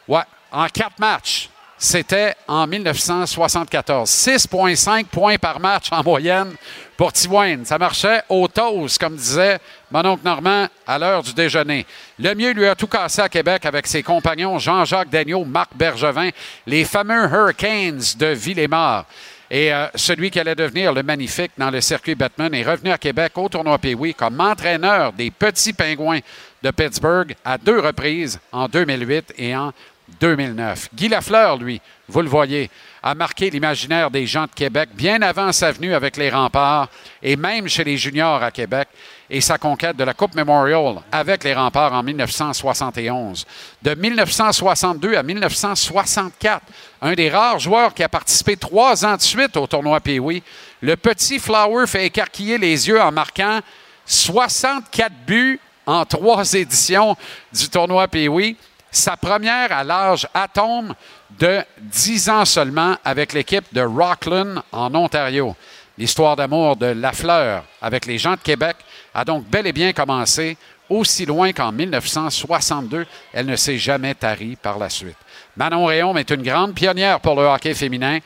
Ouais, 0.09 0.22
en 0.51 0.66
quatre 0.68 0.99
matchs. 0.99 1.49
C'était 1.79 2.35
en 2.49 2.66
1974. 2.66 4.11
6,5 4.11 5.05
points 5.05 5.39
par 5.39 5.61
match 5.61 5.87
en 5.93 6.03
moyenne 6.03 6.55
pour 6.97 7.12
Wayne. 7.31 7.64
Ça 7.64 7.79
marchait 7.79 8.22
au 8.29 8.49
toast, 8.49 8.99
comme 8.99 9.14
disait 9.14 9.61
mon 9.89 10.05
oncle 10.05 10.24
Normand 10.24 10.66
à 10.85 10.99
l'heure 10.99 11.22
du 11.22 11.33
déjeuner. 11.33 11.87
Le 12.18 12.35
mieux 12.35 12.51
lui 12.51 12.66
a 12.66 12.74
tout 12.74 12.89
cassé 12.89 13.22
à 13.22 13.29
Québec 13.29 13.64
avec 13.64 13.87
ses 13.87 14.03
compagnons 14.03 14.59
Jean-Jacques 14.59 15.09
Dagneau, 15.09 15.45
Marc 15.45 15.70
Bergevin, 15.76 16.31
les 16.66 16.85
fameux 16.85 17.29
Hurricanes 17.33 18.03
de 18.18 18.26
Villemort. 18.26 19.05
Et 19.51 19.72
euh, 19.72 19.87
celui 19.95 20.31
qui 20.31 20.41
allait 20.41 20.57
devenir 20.57 20.93
le 20.93 21.03
magnifique 21.03 21.53
dans 21.57 21.70
le 21.70 21.81
circuit 21.81 22.16
Batman 22.16 22.53
est 22.53 22.64
revenu 22.64 22.91
à 22.91 22.99
Québec 22.99 23.33
au 23.37 23.49
tournoi 23.49 23.79
Pee-Wee 23.79 24.14
comme 24.14 24.41
entraîneur 24.41 25.12
des 25.12 25.31
petits 25.31 25.72
pingouins 25.72 26.18
de 26.62 26.70
Pittsburgh 26.70 27.35
à 27.45 27.57
deux 27.57 27.79
reprises 27.79 28.41
en 28.53 28.68
2008 28.68 29.35
et 29.39 29.57
en 29.57 29.72
2009. 30.21 30.89
Guy 30.95 31.09
Lafleur, 31.09 31.57
lui, 31.57 31.81
vous 32.09 32.23
le 32.23 32.29
voyez, 32.29 32.71
a 33.03 33.15
marqué 33.15 33.51
l'imaginaire 33.51 34.11
des 34.11 34.27
gens 34.27 34.45
de 34.45 34.55
Québec 34.55 34.91
bien 34.95 35.23
avant 35.23 35.53
sa 35.53 35.71
venue 35.71 35.95
avec 35.95 36.17
les 36.17 36.31
remparts 36.31 36.89
et 37.23 37.37
même 37.37 37.69
chez 37.69 37.85
les 37.85 37.97
juniors 37.97 38.43
à 38.43 38.51
Québec 38.51 38.89
et 39.31 39.41
sa 39.41 39.59
conquête 39.59 39.97
de 39.97 40.05
la 40.05 40.15
Coupe 40.15 40.35
Memorial 40.35 40.97
avec 41.13 41.45
les 41.45 41.55
remparts 41.55 41.93
en 41.93 42.03
1971. 42.03 43.47
De 43.83 43.95
1962 43.95 45.17
à 45.17 45.23
1964, 45.23 46.63
un 47.03 47.13
des 47.13 47.31
rares 47.31 47.59
joueurs 47.59 47.95
qui 47.95 48.03
a 48.03 48.09
participé 48.09 48.57
trois 48.57 49.05
ans 49.05 49.17
de 49.17 49.23
suite 49.23 49.57
au 49.57 49.67
tournoi 49.67 50.01
Pee-Wee, 50.01 50.43
le 50.81 50.97
petit 50.97 51.39
Flower 51.39 51.87
fait 51.87 52.07
écarquiller 52.07 52.59
les 52.59 52.89
yeux 52.89 53.01
en 53.01 53.13
marquant 53.13 53.61
64 54.07 55.13
buts 55.27 55.61
en 55.87 56.05
trois 56.05 56.53
éditions 56.55 57.17
du 57.53 57.69
tournoi 57.69 58.09
Pee-Wee. 58.09 58.57
Sa 58.91 59.16
première 59.16 59.70
à 59.70 59.84
l'âge 59.84 60.26
atome 60.32 60.95
de 61.39 61.62
10 61.78 62.28
ans 62.30 62.45
seulement 62.45 62.97
avec 63.05 63.32
l'équipe 63.32 63.66
de 63.72 63.82
Rockland 63.82 64.62
en 64.72 64.95
Ontario. 64.95 65.55
L'histoire 65.99 66.36
d'amour 66.36 66.76
de 66.76 66.86
Lafleur 66.86 67.64
avec 67.82 68.07
les 68.07 68.18
gens 68.18 68.32
de 68.32 68.41
Québec 68.41 68.76
a 69.12 69.24
donc 69.24 69.45
bel 69.47 69.66
et 69.66 69.72
bien 69.72 69.93
commencé 69.93 70.57
aussi 70.89 71.26
loin 71.26 71.53
qu'en 71.53 71.72
1962. 71.72 73.07
Elle 73.32 73.47
ne 73.47 73.57
s'est 73.57 73.78
jamais 73.78 74.14
tarie 74.14 74.57
par 74.57 74.78
la 74.78 74.89
suite. 74.89 75.16
Manon 75.57 75.86
Réaume 75.86 76.16
est 76.16 76.30
une 76.30 76.43
grande 76.43 76.74
pionnière 76.74 77.20
pour 77.20 77.34
le 77.34 77.47
hockey 77.47 77.74
féminin. 77.74 78.20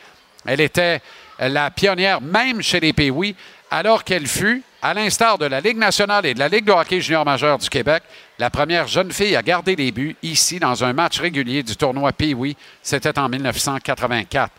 Elle 0.44 0.60
était 0.60 1.00
la 1.38 1.70
pionnière 1.70 2.20
même 2.20 2.62
chez 2.62 2.78
les 2.78 2.92
Pee-Wee, 2.92 3.34
alors 3.70 4.04
qu'elle 4.04 4.26
fut, 4.26 4.62
à 4.82 4.94
l'instar 4.94 5.38
de 5.38 5.46
la 5.46 5.60
Ligue 5.60 5.78
nationale 5.78 6.26
et 6.26 6.34
de 6.34 6.38
la 6.38 6.48
Ligue 6.48 6.64
de 6.64 6.72
hockey 6.72 7.00
junior 7.00 7.24
majeur 7.24 7.56
du 7.56 7.68
Québec, 7.68 8.02
la 8.42 8.50
première 8.50 8.88
jeune 8.88 9.12
fille 9.12 9.36
à 9.36 9.42
garder 9.42 9.76
les 9.76 9.92
buts 9.92 10.16
ici 10.20 10.58
dans 10.58 10.82
un 10.82 10.92
match 10.92 11.20
régulier 11.20 11.62
du 11.62 11.76
tournoi 11.76 12.10
Pee-Wee. 12.10 12.56
C'était 12.82 13.16
en 13.16 13.28
1984. 13.28 14.50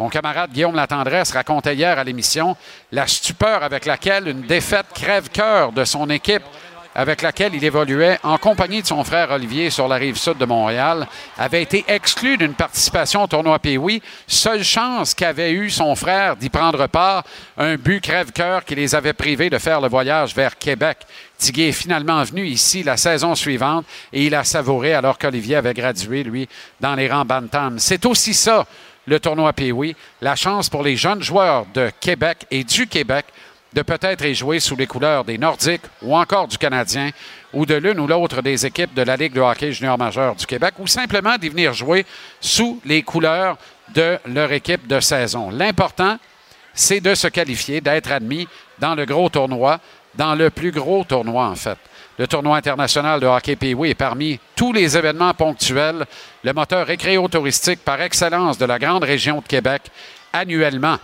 Mon 0.00 0.08
camarade 0.08 0.50
Guillaume 0.50 0.74
Latendresse 0.74 1.30
racontait 1.30 1.76
hier 1.76 1.96
à 1.96 2.02
l'émission 2.02 2.56
la 2.90 3.06
stupeur 3.06 3.62
avec 3.62 3.86
laquelle 3.86 4.26
une 4.26 4.42
défaite 4.42 4.86
crève-cœur 4.92 5.70
de 5.70 5.84
son 5.84 6.10
équipe 6.10 6.42
avec 6.94 7.22
laquelle 7.22 7.54
il 7.54 7.64
évoluait 7.64 8.18
en 8.22 8.36
compagnie 8.38 8.82
de 8.82 8.86
son 8.86 9.02
frère 9.04 9.30
Olivier 9.30 9.70
sur 9.70 9.88
la 9.88 9.96
rive 9.96 10.16
sud 10.16 10.36
de 10.36 10.44
Montréal, 10.44 11.06
avait 11.38 11.62
été 11.62 11.84
exclu 11.88 12.36
d'une 12.36 12.54
participation 12.54 13.22
au 13.22 13.26
tournoi 13.26 13.58
Pee-Wee. 13.58 14.02
Seule 14.26 14.62
chance 14.62 15.14
qu'avait 15.14 15.52
eu 15.52 15.70
son 15.70 15.94
frère 15.94 16.36
d'y 16.36 16.50
prendre 16.50 16.86
part, 16.88 17.24
un 17.56 17.76
but 17.76 18.02
crève-cœur 18.02 18.64
qui 18.64 18.74
les 18.74 18.94
avait 18.94 19.14
privés 19.14 19.48
de 19.48 19.58
faire 19.58 19.80
le 19.80 19.88
voyage 19.88 20.34
vers 20.34 20.58
Québec. 20.58 20.98
Est 21.50 21.72
finalement 21.72 22.22
venu 22.22 22.46
ici 22.46 22.84
la 22.84 22.96
saison 22.96 23.34
suivante 23.34 23.84
et 24.12 24.26
il 24.26 24.34
a 24.34 24.44
savouré 24.44 24.94
alors 24.94 25.18
qu'Olivier 25.18 25.56
avait 25.56 25.74
gradué, 25.74 26.22
lui, 26.22 26.48
dans 26.80 26.94
les 26.94 27.08
rangs 27.10 27.24
Bantam. 27.24 27.80
C'est 27.80 28.06
aussi 28.06 28.32
ça, 28.32 28.64
le 29.06 29.18
tournoi 29.18 29.52
Pee-Wee, 29.52 29.96
la 30.20 30.36
chance 30.36 30.70
pour 30.70 30.84
les 30.84 30.96
jeunes 30.96 31.22
joueurs 31.22 31.66
de 31.74 31.90
Québec 32.00 32.46
et 32.52 32.62
du 32.62 32.86
Québec 32.86 33.26
de 33.72 33.82
peut-être 33.82 34.24
y 34.24 34.34
jouer 34.34 34.60
sous 34.60 34.76
les 34.76 34.86
couleurs 34.86 35.24
des 35.24 35.36
Nordiques 35.36 35.82
ou 36.00 36.16
encore 36.16 36.46
du 36.46 36.58
Canadien 36.58 37.10
ou 37.52 37.66
de 37.66 37.74
l'une 37.74 37.98
ou 37.98 38.06
l'autre 38.06 38.40
des 38.40 38.64
équipes 38.64 38.94
de 38.94 39.02
la 39.02 39.16
Ligue 39.16 39.32
de 39.32 39.40
hockey 39.40 39.72
junior 39.72 39.98
majeur 39.98 40.36
du 40.36 40.46
Québec 40.46 40.74
ou 40.78 40.86
simplement 40.86 41.36
d'y 41.38 41.48
venir 41.48 41.72
jouer 41.72 42.06
sous 42.40 42.80
les 42.84 43.02
couleurs 43.02 43.58
de 43.94 44.18
leur 44.26 44.52
équipe 44.52 44.86
de 44.86 45.00
saison. 45.00 45.50
L'important, 45.50 46.18
c'est 46.72 47.00
de 47.00 47.14
se 47.14 47.26
qualifier, 47.28 47.80
d'être 47.80 48.12
admis 48.12 48.46
dans 48.78 48.94
le 48.94 49.04
gros 49.04 49.28
tournoi, 49.28 49.80
dans 50.14 50.34
le 50.34 50.50
plus 50.50 50.70
gros 50.70 51.04
tournoi 51.04 51.46
en 51.46 51.54
fait. 51.54 51.78
Le 52.18 52.26
tournoi 52.26 52.58
international 52.58 53.20
de 53.20 53.26
hockey 53.26 53.56
Pee-Wee 53.56 53.90
est 53.90 53.94
parmi 53.94 54.38
tous 54.54 54.72
les 54.72 54.96
événements 54.96 55.34
ponctuels, 55.34 56.04
le 56.44 56.52
moteur 56.52 56.86
récréo-touristique 56.86 57.80
par 57.84 58.00
excellence 58.00 58.58
de 58.58 58.66
la 58.66 58.78
grande 58.78 59.04
région 59.04 59.40
de 59.40 59.46
Québec 59.46 59.82
annuellement. 60.32 60.98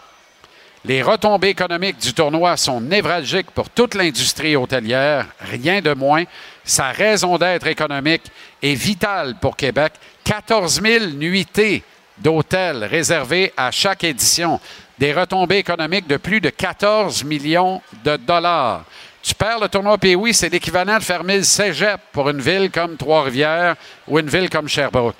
Les 0.84 1.02
retombées 1.02 1.48
économiques 1.48 1.98
du 1.98 2.14
tournoi 2.14 2.56
sont 2.56 2.80
névralgiques 2.80 3.50
pour 3.50 3.68
toute 3.68 3.94
l'industrie 3.94 4.54
hôtelière, 4.54 5.26
rien 5.40 5.80
de 5.80 5.92
moins. 5.92 6.24
Sa 6.64 6.92
raison 6.92 7.36
d'être 7.36 7.66
économique 7.66 8.22
est 8.62 8.74
vitale 8.74 9.34
pour 9.40 9.56
Québec. 9.56 9.94
14 10.24 10.80
000 10.82 11.04
nuitées 11.16 11.82
d'hôtels 12.18 12.84
réservés 12.84 13.52
à 13.56 13.70
chaque 13.70 14.04
édition. 14.04 14.60
Des 14.98 15.12
retombées 15.12 15.58
économiques 15.58 16.08
de 16.08 16.16
plus 16.16 16.40
de 16.40 16.50
14 16.50 17.24
millions 17.24 17.80
de 18.04 18.16
dollars. 18.16 18.84
Tu 19.22 19.34
perds 19.34 19.60
le 19.60 19.68
tournoi 19.68 19.98
Pee-Wee, 19.98 20.34
c'est 20.34 20.48
l'équivalent 20.48 20.98
de 20.98 21.02
fermer 21.02 21.36
le 21.36 21.42
cégep 21.42 22.00
pour 22.12 22.30
une 22.30 22.40
ville 22.40 22.70
comme 22.70 22.96
Trois-Rivières 22.96 23.76
ou 24.06 24.18
une 24.18 24.28
ville 24.28 24.50
comme 24.50 24.68
Sherbrooke. 24.68 25.16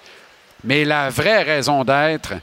Mais 0.65 0.85
la 0.85 1.11
vraie 1.11 1.43
raison 1.43 1.85
d'être 1.85 2.35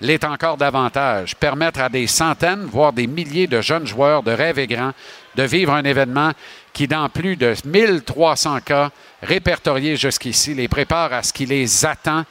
l'est 0.00 0.24
encore 0.24 0.56
davantage. 0.56 1.36
Permettre 1.36 1.80
à 1.80 1.88
des 1.88 2.06
centaines, 2.06 2.64
voire 2.64 2.92
des 2.92 3.06
milliers 3.06 3.46
de 3.46 3.60
jeunes 3.60 3.86
joueurs 3.86 4.22
de 4.22 4.32
rêver 4.32 4.66
grand 4.66 4.92
de 5.34 5.42
vivre 5.44 5.72
un 5.72 5.84
événement 5.84 6.32
qui, 6.72 6.86
dans 6.86 7.08
plus 7.08 7.36
de 7.36 7.54
1300 7.64 8.60
cas 8.60 8.90
répertoriés 9.22 9.96
jusqu'ici, 9.96 10.54
les 10.54 10.68
prépare 10.68 11.12
à 11.12 11.22
ce 11.22 11.32
qui 11.32 11.46
les 11.46 11.86
attend 11.86 12.24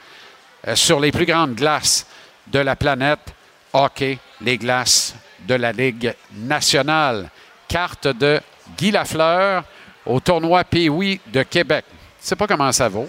euh, 0.68 0.76
sur 0.76 1.00
les 1.00 1.10
plus 1.10 1.26
grandes 1.26 1.54
glaces 1.54 2.06
de 2.48 2.58
la 2.58 2.76
planète, 2.76 3.20
hockey, 3.72 4.18
les 4.40 4.58
glaces 4.58 5.14
de 5.40 5.54
la 5.54 5.72
Ligue 5.72 6.14
nationale. 6.32 7.28
Carte 7.68 8.08
de 8.08 8.40
Guy 8.76 8.90
Lafleur 8.90 9.64
au 10.04 10.20
tournoi 10.20 10.64
Pee-Wee 10.64 11.20
de 11.26 11.42
Québec. 11.42 11.84
Je 11.88 12.24
ne 12.24 12.28
sais 12.28 12.36
pas 12.36 12.46
comment 12.46 12.70
ça 12.70 12.88
vaut, 12.88 13.08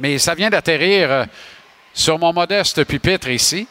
mais 0.00 0.18
ça 0.18 0.34
vient 0.34 0.50
d'atterrir 0.50 1.10
euh, 1.10 1.24
sur 1.92 2.18
mon 2.18 2.32
modeste 2.32 2.84
pupitre 2.84 3.28
ici 3.28 3.66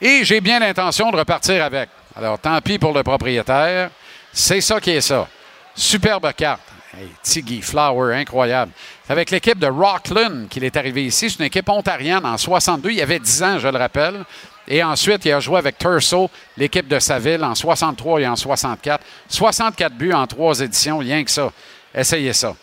et 0.00 0.24
j'ai 0.24 0.40
bien 0.40 0.60
l'intention 0.60 1.10
de 1.10 1.16
repartir 1.16 1.64
avec. 1.64 1.88
Alors, 2.16 2.38
tant 2.38 2.60
pis 2.60 2.78
pour 2.78 2.92
le 2.92 3.02
propriétaire. 3.02 3.90
C'est 4.32 4.60
ça 4.60 4.80
qui 4.80 4.90
est 4.90 5.00
ça. 5.00 5.28
Superbe 5.74 6.32
carte. 6.34 6.60
Hey, 6.96 7.08
Tiggy, 7.22 7.60
Flower, 7.60 8.14
incroyable. 8.14 8.70
C'est 9.04 9.12
avec 9.12 9.30
l'équipe 9.30 9.58
de 9.58 9.66
Rockland 9.66 10.46
qu'il 10.48 10.62
est 10.62 10.76
arrivé 10.76 11.04
ici. 11.06 11.28
C'est 11.28 11.40
une 11.40 11.46
équipe 11.46 11.68
ontarienne 11.68 12.24
en 12.24 12.38
62. 12.38 12.90
Il 12.90 12.96
y 12.96 13.02
avait 13.02 13.18
10 13.18 13.42
ans, 13.42 13.58
je 13.58 13.66
le 13.66 13.78
rappelle. 13.78 14.24
Et 14.66 14.82
ensuite, 14.82 15.24
il 15.24 15.32
a 15.32 15.40
joué 15.40 15.58
avec 15.58 15.78
Turso, 15.78 16.30
l'équipe 16.56 16.88
de 16.88 16.98
sa 16.98 17.18
ville, 17.18 17.44
en 17.44 17.54
63 17.54 18.20
et 18.20 18.26
en 18.26 18.36
64. 18.36 19.04
64 19.28 19.94
buts 19.94 20.12
en 20.12 20.26
trois 20.26 20.60
éditions, 20.60 20.98
rien 20.98 21.22
que 21.22 21.30
ça. 21.30 21.52
Essayez 21.94 22.32
ça. 22.32 22.54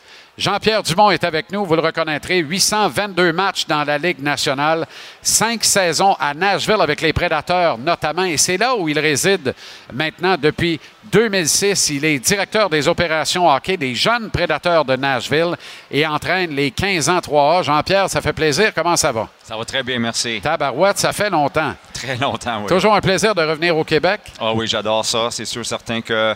Jean-Pierre 0.41 0.81
Dumont 0.81 1.11
est 1.11 1.23
avec 1.23 1.51
nous, 1.51 1.63
vous 1.65 1.75
le 1.75 1.83
reconnaîtrez. 1.83 2.39
822 2.39 3.31
matchs 3.31 3.67
dans 3.67 3.83
la 3.83 3.99
Ligue 3.99 4.23
nationale, 4.23 4.87
cinq 5.21 5.63
saisons 5.63 6.15
à 6.19 6.33
Nashville 6.33 6.81
avec 6.81 6.99
les 7.01 7.13
Prédateurs 7.13 7.77
notamment, 7.77 8.23
et 8.23 8.37
c'est 8.37 8.57
là 8.57 8.75
où 8.75 8.89
il 8.89 8.97
réside 8.97 9.53
maintenant 9.93 10.37
depuis 10.41 10.79
2006. 11.11 11.91
Il 11.91 12.05
est 12.05 12.17
directeur 12.17 12.71
des 12.71 12.87
opérations 12.87 13.47
hockey 13.47 13.77
des 13.77 13.93
jeunes 13.93 14.31
Prédateurs 14.31 14.83
de 14.83 14.95
Nashville 14.95 15.55
et 15.91 16.07
entraîne 16.07 16.55
les 16.55 16.71
15 16.71 17.07
ans 17.09 17.19
3A. 17.19 17.61
Jean-Pierre, 17.61 18.09
ça 18.09 18.19
fait 18.19 18.33
plaisir. 18.33 18.73
Comment 18.73 18.97
ça 18.97 19.11
va? 19.11 19.29
Ça 19.43 19.55
va 19.55 19.63
très 19.63 19.83
bien, 19.83 19.99
merci. 19.99 20.39
Tabarouette, 20.41 20.97
ça 20.97 21.13
fait 21.13 21.29
longtemps. 21.29 21.75
Très 21.93 22.17
longtemps, 22.17 22.61
oui. 22.61 22.67
Toujours 22.67 22.95
un 22.95 23.01
plaisir 23.01 23.35
de 23.35 23.43
revenir 23.43 23.77
au 23.77 23.83
Québec. 23.83 24.21
Ah 24.39 24.53
oui, 24.55 24.65
j'adore 24.65 25.05
ça. 25.05 25.27
C'est 25.29 25.45
sûr, 25.45 25.63
certain 25.63 26.01
que 26.01 26.35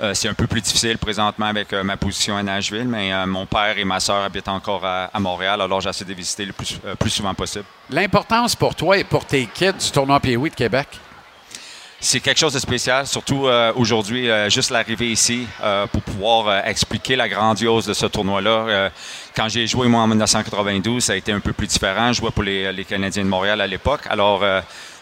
euh, 0.00 0.14
c'est 0.14 0.28
un 0.28 0.34
peu 0.34 0.46
plus 0.46 0.60
difficile 0.60 0.96
présentement 0.96 1.46
avec 1.46 1.72
euh, 1.72 1.82
ma 1.82 1.96
position 1.96 2.36
à 2.36 2.42
Nashville, 2.42 2.86
mais 2.86 3.12
euh, 3.12 3.26
mon 3.26 3.46
père 3.46 3.76
et 3.76 3.84
ma 3.84 3.98
soeur 3.98 4.22
habitent 4.22 4.48
encore 4.48 4.84
à, 4.84 5.10
à 5.12 5.18
Montréal, 5.18 5.60
alors 5.60 5.80
j'essaie 5.80 6.04
de 6.04 6.14
visiter 6.14 6.44
le 6.44 6.52
plus, 6.52 6.78
plus 6.98 7.10
souvent 7.10 7.34
possible. 7.34 7.64
L'importance 7.90 8.54
pour 8.54 8.74
toi 8.76 8.96
et 8.96 9.04
pour 9.04 9.24
tes 9.24 9.46
kids 9.46 9.72
du 9.72 9.90
tournoi 9.90 10.20
Pee-Wee 10.20 10.50
de 10.50 10.54
Québec? 10.54 10.86
C'est 12.00 12.20
quelque 12.20 12.38
chose 12.38 12.52
de 12.52 12.60
spécial, 12.60 13.08
surtout 13.08 13.48
aujourd'hui, 13.74 14.28
juste 14.48 14.70
l'arrivée 14.70 15.10
ici 15.10 15.48
pour 15.90 16.00
pouvoir 16.02 16.64
expliquer 16.64 17.16
la 17.16 17.28
grandiose 17.28 17.86
de 17.86 17.92
ce 17.92 18.06
tournoi-là. 18.06 18.90
Quand 19.34 19.48
j'ai 19.48 19.66
joué, 19.66 19.88
moi, 19.88 20.02
en 20.02 20.06
1992, 20.06 21.02
ça 21.02 21.14
a 21.14 21.16
été 21.16 21.32
un 21.32 21.40
peu 21.40 21.52
plus 21.52 21.66
différent. 21.66 22.12
Je 22.12 22.20
jouais 22.20 22.30
pour 22.30 22.44
les, 22.44 22.72
les 22.72 22.84
Canadiens 22.84 23.24
de 23.24 23.28
Montréal 23.28 23.60
à 23.60 23.66
l'époque. 23.66 24.02
Alors, 24.08 24.44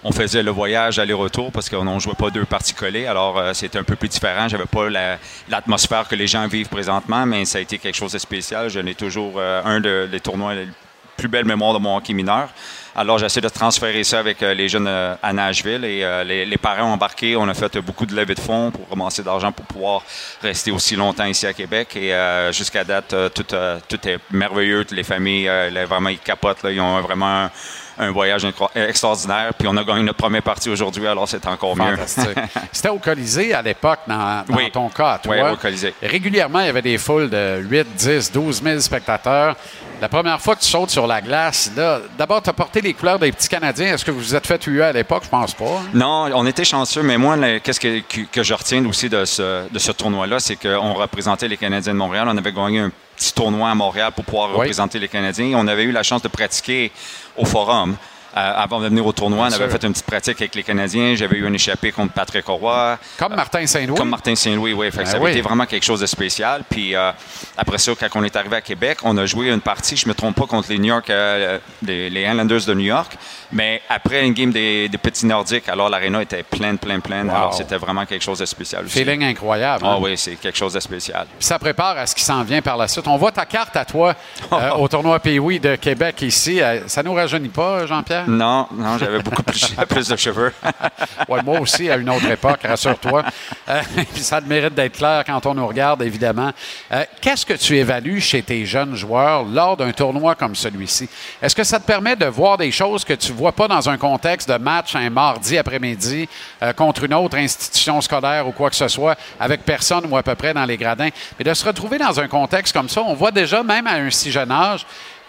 on 0.07 0.13
faisait 0.13 0.45
le 0.45 0.53
voyage 0.53 1.01
aller-retour 1.01 1.51
parce 1.51 1.69
qu'on 1.69 1.85
ne 1.85 1.99
jouait 1.99 2.15
pas 2.15 2.31
deux 2.31 2.45
parties 2.45 2.75
collées. 2.75 3.07
Alors, 3.07 3.39
euh, 3.39 3.53
c'était 3.55 3.79
un 3.79 3.83
peu 3.83 3.97
plus 3.97 4.09
différent. 4.09 4.47
J'avais 4.47 4.67
pas 4.67 4.89
la- 4.89 5.19
l'atmosphère 5.49 6.07
que 6.07 6.15
les 6.15 6.29
gens 6.29 6.47
vivent 6.47 6.69
présentement, 6.69 7.27
mais 7.27 7.45
ça 7.45 7.59
a 7.59 7.61
été 7.61 7.79
quelque 7.79 7.97
chose 7.97 8.13
de 8.13 8.19
spécial. 8.19 8.71
Je 8.71 8.79
n'ai 8.79 8.95
toujours 8.95 9.35
euh, 9.37 9.61
un 9.65 9.81
de- 9.81 10.09
des 10.09 10.21
tournois 10.21 10.55
les 10.55 10.69
plus 11.17 11.27
belles 11.27 11.45
mémoires 11.45 11.75
de 11.75 11.81
mon 11.81 11.97
hockey 11.97 12.13
mineur. 12.13 12.51
Alors, 12.95 13.19
j'essaie 13.19 13.41
de 13.41 13.49
transférer 13.49 14.05
ça 14.05 14.21
avec 14.21 14.43
euh, 14.45 14.55
les 14.55 14.69
jeunes 14.69 14.87
à 14.87 15.33
Nashville 15.33 15.85
et 15.85 16.05
les, 16.25 16.57
parents 16.57 16.85
ont 16.85 16.93
embarqué. 16.93 17.35
On 17.35 17.49
a 17.49 17.55
fait 17.55 17.77
beaucoup 17.81 18.07
de 18.07 18.15
levées 18.15 18.37
de 18.37 18.41
fonds 18.41 18.71
pour 18.71 18.89
ramasser 18.89 19.23
de 19.23 19.27
l'argent 19.27 19.51
pour 19.51 19.67
pouvoir 19.67 20.03
rester 20.41 20.71
aussi 20.71 20.95
longtemps 20.95 21.25
ici 21.25 21.49
à 21.49 21.53
Québec. 21.53 21.97
Et 21.97 22.15
jusqu'à 22.53 22.85
date, 22.85 23.15
tout, 23.35 24.09
est 24.09 24.19
merveilleux. 24.31 24.85
Toutes 24.85 24.97
les 24.97 25.03
familles, 25.03 25.51
vraiment, 25.89 26.11
ils 26.11 26.19
capotent. 26.19 26.65
Ils 26.65 26.81
ont 26.81 27.01
vraiment 27.01 27.45
un, 27.45 27.51
un 27.99 28.11
voyage 28.11 28.47
extraordinaire. 28.75 29.53
Puis 29.59 29.67
on 29.69 29.77
a 29.77 29.85
gagné 29.85 30.03
notre 30.03 30.19
première 30.19 30.43
partie 30.43 30.69
aujourd'hui, 30.69 31.07
alors 31.07 31.29
c'est 31.29 31.47
encore 31.47 31.77
mieux. 31.77 31.97
C'était 32.73 32.89
au 32.89 32.99
Colisée 32.99 33.55
à 33.55 33.63
l'époque, 33.63 34.01
dans, 34.07 34.45
dans 34.49 34.55
Oui. 34.57 34.71
ton 34.71 34.89
cas, 34.89 35.13
à 35.13 35.19
toi. 35.19 35.35
Oui, 35.37 35.51
au 35.53 35.57
Colisée. 35.57 35.95
Régulièrement, 36.03 36.61
il 36.61 36.67
y 36.67 36.71
avait 36.71 36.83
des 36.83 36.99
foules 36.99 37.31
de 37.31 37.59
8, 37.63 37.87
10, 37.97 38.33
12 38.33 38.63
000 38.63 38.81
spectateurs. 38.81 39.57
La 39.99 40.11
première 40.11 40.39
fois 40.39 40.55
que 40.55 40.61
tu 40.61 40.67
sautes 40.69 40.91
sur 40.91 41.07
la 41.07 41.23
glace, 41.23 41.71
là, 41.75 42.01
d'abord, 42.19 42.43
tu 42.43 42.51
as 42.51 42.53
porté 42.53 42.83
les 42.83 42.93
couleurs 42.93 43.19
des 43.19 43.33
petits 43.33 43.49
Canadiens. 43.49 43.95
Est-ce 43.95 44.05
que 44.05 44.11
vous 44.11 44.19
vous 44.21 44.35
êtes 44.35 44.47
fait 44.47 44.59
tuer 44.59 44.83
à 44.83 44.93
l'époque? 44.93 45.23
Je 45.25 45.31
pense 45.31 45.55
pas. 45.55 45.65
hein? 45.65 45.89
Non, 45.95 46.29
on 46.35 46.47
était 46.47 46.65
chanceux, 46.67 47.03
mais 47.03 47.17
moi, 47.17 47.35
qu'est-ce 47.63 47.81
que, 47.81 48.01
que, 48.01 48.21
que 48.31 48.43
je 48.43 48.53
retiens 48.53 48.85
aussi 48.85 49.09
de 49.09 49.25
ce, 49.25 49.67
de 49.71 49.79
ce 49.79 49.93
tournoi-là, 49.93 50.39
c'est 50.39 50.57
qu'on 50.57 50.93
représentait 50.93 51.49
les 51.49 51.57
Canadiens 51.57 51.95
de 51.95 51.99
Montréal. 51.99 52.29
On 52.31 52.37
avait 52.37 52.53
gagné 52.53 52.81
un 52.81 52.91
petit 53.17 53.33
tournoi 53.33 53.71
à 53.71 53.75
Montréal 53.75 54.13
pour 54.15 54.27
pouvoir 54.27 54.51
Oui. 54.51 54.57
représenter 54.59 54.99
les 54.99 55.09
Canadiens. 55.09 55.57
On 55.59 55.67
avait 55.67 55.85
eu 55.85 55.93
la 55.93 56.03
chance 56.03 56.21
de 56.21 56.29
pratiquer 56.29 56.93
au 57.37 57.45
Forum. 57.45 57.97
Euh, 58.37 58.53
avant 58.57 58.81
de 58.81 58.89
venir 58.89 59.07
au 59.07 59.13
tournoi, 59.13 59.45
on 59.45 59.53
avait 59.53 59.57
sûr. 59.57 59.71
fait 59.71 59.85
une 59.87 59.93
petite 59.93 60.07
pratique 60.07 60.41
avec 60.41 60.55
les 60.55 60.63
Canadiens. 60.63 61.15
J'avais 61.15 61.37
eu 61.39 61.47
un 61.47 61.53
échappé 61.53 61.91
contre 61.93 62.13
Patrick 62.13 62.47
Roy. 62.47 62.99
Comme 63.19 63.35
Martin 63.35 63.67
Saint-Louis. 63.67 63.97
Comme 63.97 64.11
Martin 64.11 64.35
Saint-Louis, 64.35 64.73
oui. 64.75 64.87
Fait 64.91 64.99
que 64.99 65.05
Ben 65.05 65.07
ça 65.07 65.17
avait 65.17 65.25
oui. 65.25 65.31
été 65.33 65.41
vraiment 65.41 65.65
quelque 65.67 65.85
chose 65.85 66.01
de 66.01 66.07
spécial. 66.07 66.63
Puis 66.69 66.95
euh, 66.95 67.13
après 67.57 67.79
ça, 67.79 67.93
quand 67.99 68.09
on 68.15 68.25
est 68.25 68.37
arrivé 68.37 68.57
à 68.57 68.61
Québec, 68.61 68.99
on 69.05 69.17
a 69.17 69.27
joué 69.27 69.49
une 69.51 69.61
partie, 69.61 69.97
je 69.97 70.05
ne 70.07 70.11
me 70.11 70.15
trompe 70.15 70.37
pas, 70.37 70.47
contre 70.47 70.69
les 70.69 70.79
New 70.79 70.87
York, 70.87 71.09
euh, 71.11 71.59
les, 71.83 72.11
les 72.11 72.23
Islanders 72.23 72.65
de 72.67 72.75
New 72.75 72.85
York. 72.85 73.17
Mais 73.53 73.81
après 73.89 74.27
une 74.27 74.33
game 74.35 74.51
des, 74.51 74.89
des 74.89 74.99
petits 74.99 75.25
Nordiques, 75.27 75.69
alors 75.69 75.89
l'aréna 75.89 76.21
était 76.23 76.43
pleine, 76.43 76.79
pleine, 76.79 77.01
pleine. 77.01 77.29
Wow. 77.29 77.35
Alors 77.37 77.55
c'était 77.55 77.77
vraiment 77.77 78.05
quelque 78.05 78.23
chose 78.23 78.41
de 78.41 78.45
spécial 78.47 78.85
aussi. 78.85 78.99
Feeling 78.99 79.25
incroyable. 79.25 79.85
Ah 79.87 79.93
hein? 79.95 79.99
oui, 80.01 80.17
c'est 80.19 80.37
quelque 80.37 80.59
chose 80.59 80.73
de 80.75 80.81
spécial. 80.81 81.27
Puis 81.39 81.47
ça 81.47 81.59
prépare 81.59 81.97
à 81.99 82.07
ce 82.07 82.15
qui 82.15 82.23
s'en 82.25 82.43
vient 82.43 82.61
par 82.61 82.77
la 82.77 82.89
suite. 82.89 83.07
On 83.09 83.17
voit 83.17 83.33
ta 83.33 83.47
carte 83.47 83.77
à 83.77 83.85
toi 83.85 84.15
euh, 84.53 84.71
au 84.79 84.89
tournoi 84.89 85.21
Pee-Wee 85.21 85.61
de 85.61 85.77
Québec 85.77 86.21
ici. 86.23 86.61
Euh, 86.61 86.81
Ça 86.87 87.03
nous 87.03 87.15
rajeunit 87.15 87.49
pas, 87.49 87.87
Jean-Pierre? 87.87 88.26
Non, 88.27 88.67
non, 88.73 88.99
j'avais 88.99 89.21
beaucoup 89.21 89.43
plus, 89.43 89.75
de 90.11 90.17
cheveux. 90.17 90.53
Moi 91.45 91.61
aussi, 91.61 91.91
à 91.91 91.97
une 91.97 92.11
autre 92.11 92.29
époque, 92.31 92.61
rassure-toi. 92.63 93.25
Euh, 93.69 93.83
ça 94.17 94.41
mérite 94.41 94.75
d'être 94.75 94.97
clair 94.97 95.25
quand 95.25 95.45
on 95.47 95.55
nous 95.55 95.67
regarde, 95.67 96.03
évidemment. 96.03 96.53
Euh, 96.93 97.05
Qu'est-ce 97.21 97.47
que 97.47 97.55
tu 97.55 97.77
évalues 97.77 98.21
chez 98.21 98.43
tes 98.43 98.67
jeunes 98.67 98.95
joueurs 98.95 99.45
lors 99.45 99.77
d'un 99.77 99.93
tournoi 99.93 100.35
comme 100.35 100.55
celui-ci? 100.55 101.09
Est-ce 101.41 101.55
que 101.55 101.65
ça 101.65 101.79
te 101.79 101.87
permet 101.87 102.17
de 102.17 102.27
voir 102.27 102.59
des 102.59 102.71
choses 102.71 103.05
que 103.05 103.13
tu 103.13 103.33
ne 103.33 103.37
vois 103.37 103.53
pas 103.53 103.69
dans 103.69 103.89
un 103.89 103.97
contexte 103.97 104.49
de 104.49 104.57
match 104.57 104.95
un 104.97 105.11
mardi 105.11 105.59
après-midi 105.59 106.29
euh, 106.63 106.73
contre 106.73 107.05
une 107.05 107.15
autre 107.15 107.37
institution 107.37 108.01
scolaire 108.01 108.47
ou 108.49 108.53
quoi 108.53 108.71
que 108.71 108.77
ce 108.77 108.89
soit, 108.89 109.17
avec 109.39 109.65
personne 109.65 110.05
ou 110.11 110.17
à 110.17 110.23
peu 110.23 110.35
près 110.35 110.55
dans 110.55 110.65
les 110.65 110.77
gradins? 110.77 111.09
Mais 111.39 111.45
de 111.45 111.55
se 111.55 111.65
retrouver 111.65 111.99
dans 111.99 112.19
un 112.19 112.29
contexte 112.29 112.73
comme 112.73 112.89
ça, 112.89 113.03
on 113.03 113.15
voit 113.15 113.31
déjà, 113.31 113.63
même 113.63 113.87
à 113.87 113.95
un 113.95 114.11
si 114.11 114.31
jeune 114.31 114.51
âge, 114.51 114.87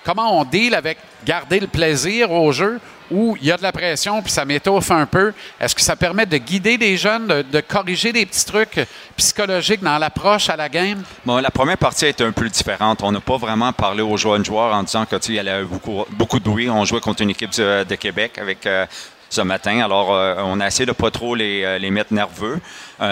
comment 0.08 0.40
on 0.40 0.46
deal 0.46 0.74
avec 0.74 0.98
garder 1.26 1.60
le 1.60 1.68
plaisir 1.68 2.32
au 2.32 2.54
jeu 2.54 2.80
où 3.12 3.38
il 3.42 3.48
y 3.48 3.52
a 3.52 3.58
de 3.58 3.64
la 3.64 3.74
pression 3.74 4.22
puis 4.22 4.32
ça 4.32 4.46
m'étouffe 4.46 4.90
un 4.90 5.06
peu. 5.06 5.34
Est-ce 5.60 5.76
que 5.76 5.82
ça 5.82 5.98
permet 5.98 6.26
de 6.26 6.38
guider 6.38 6.78
des 6.78 6.96
jeunes, 6.96 7.28
de, 7.28 7.60
corriger 7.60 8.14
des 8.14 8.26
petits 8.26 8.46
trucs 8.46 8.80
psychologiques 9.18 9.84
dans 9.84 9.98
l'approche 9.98 10.50
à 10.50 10.56
la 10.56 10.70
game? 10.70 11.04
Bon, 11.26 11.38
la 11.38 11.52
première 11.52 11.78
partie 11.78 12.06
a 12.06 12.08
été 12.08 12.24
un 12.24 12.32
peu 12.32 12.48
différente. 12.48 13.00
On 13.04 13.12
n'a 13.12 13.20
pas 13.20 13.36
vraiment 13.36 13.74
parlé 13.74 14.02
aux 14.02 14.16
jeunes 14.16 14.46
joueurs 14.46 14.74
en 14.74 14.84
disant 14.84 15.06
que 15.06 15.18
tu 15.18 15.28
sais, 15.28 15.34
il 15.34 15.36
y 15.36 15.40
avait 15.40 15.66
beaucoup, 15.66 16.06
beaucoup 16.12 16.40
de 16.40 16.46
bruit. 16.46 16.70
On 16.70 16.86
jouait 16.86 17.02
contre 17.02 17.24
une 17.24 17.32
équipe 17.32 17.52
de, 17.58 17.96
Québec 17.96 18.38
avec 18.38 18.66
euh, 18.66 18.86
ce 19.30 19.42
matin. 19.42 19.84
Alors, 19.84 20.14
euh, 20.14 20.36
on 20.46 20.62
a 20.62 20.68
essayé 20.68 20.86
de 20.86 20.94
pas 20.94 21.12
trop 21.12 21.36
les, 21.36 21.64
euh, 21.66 21.92
mettre 21.92 22.14
nerveux. 22.14 22.62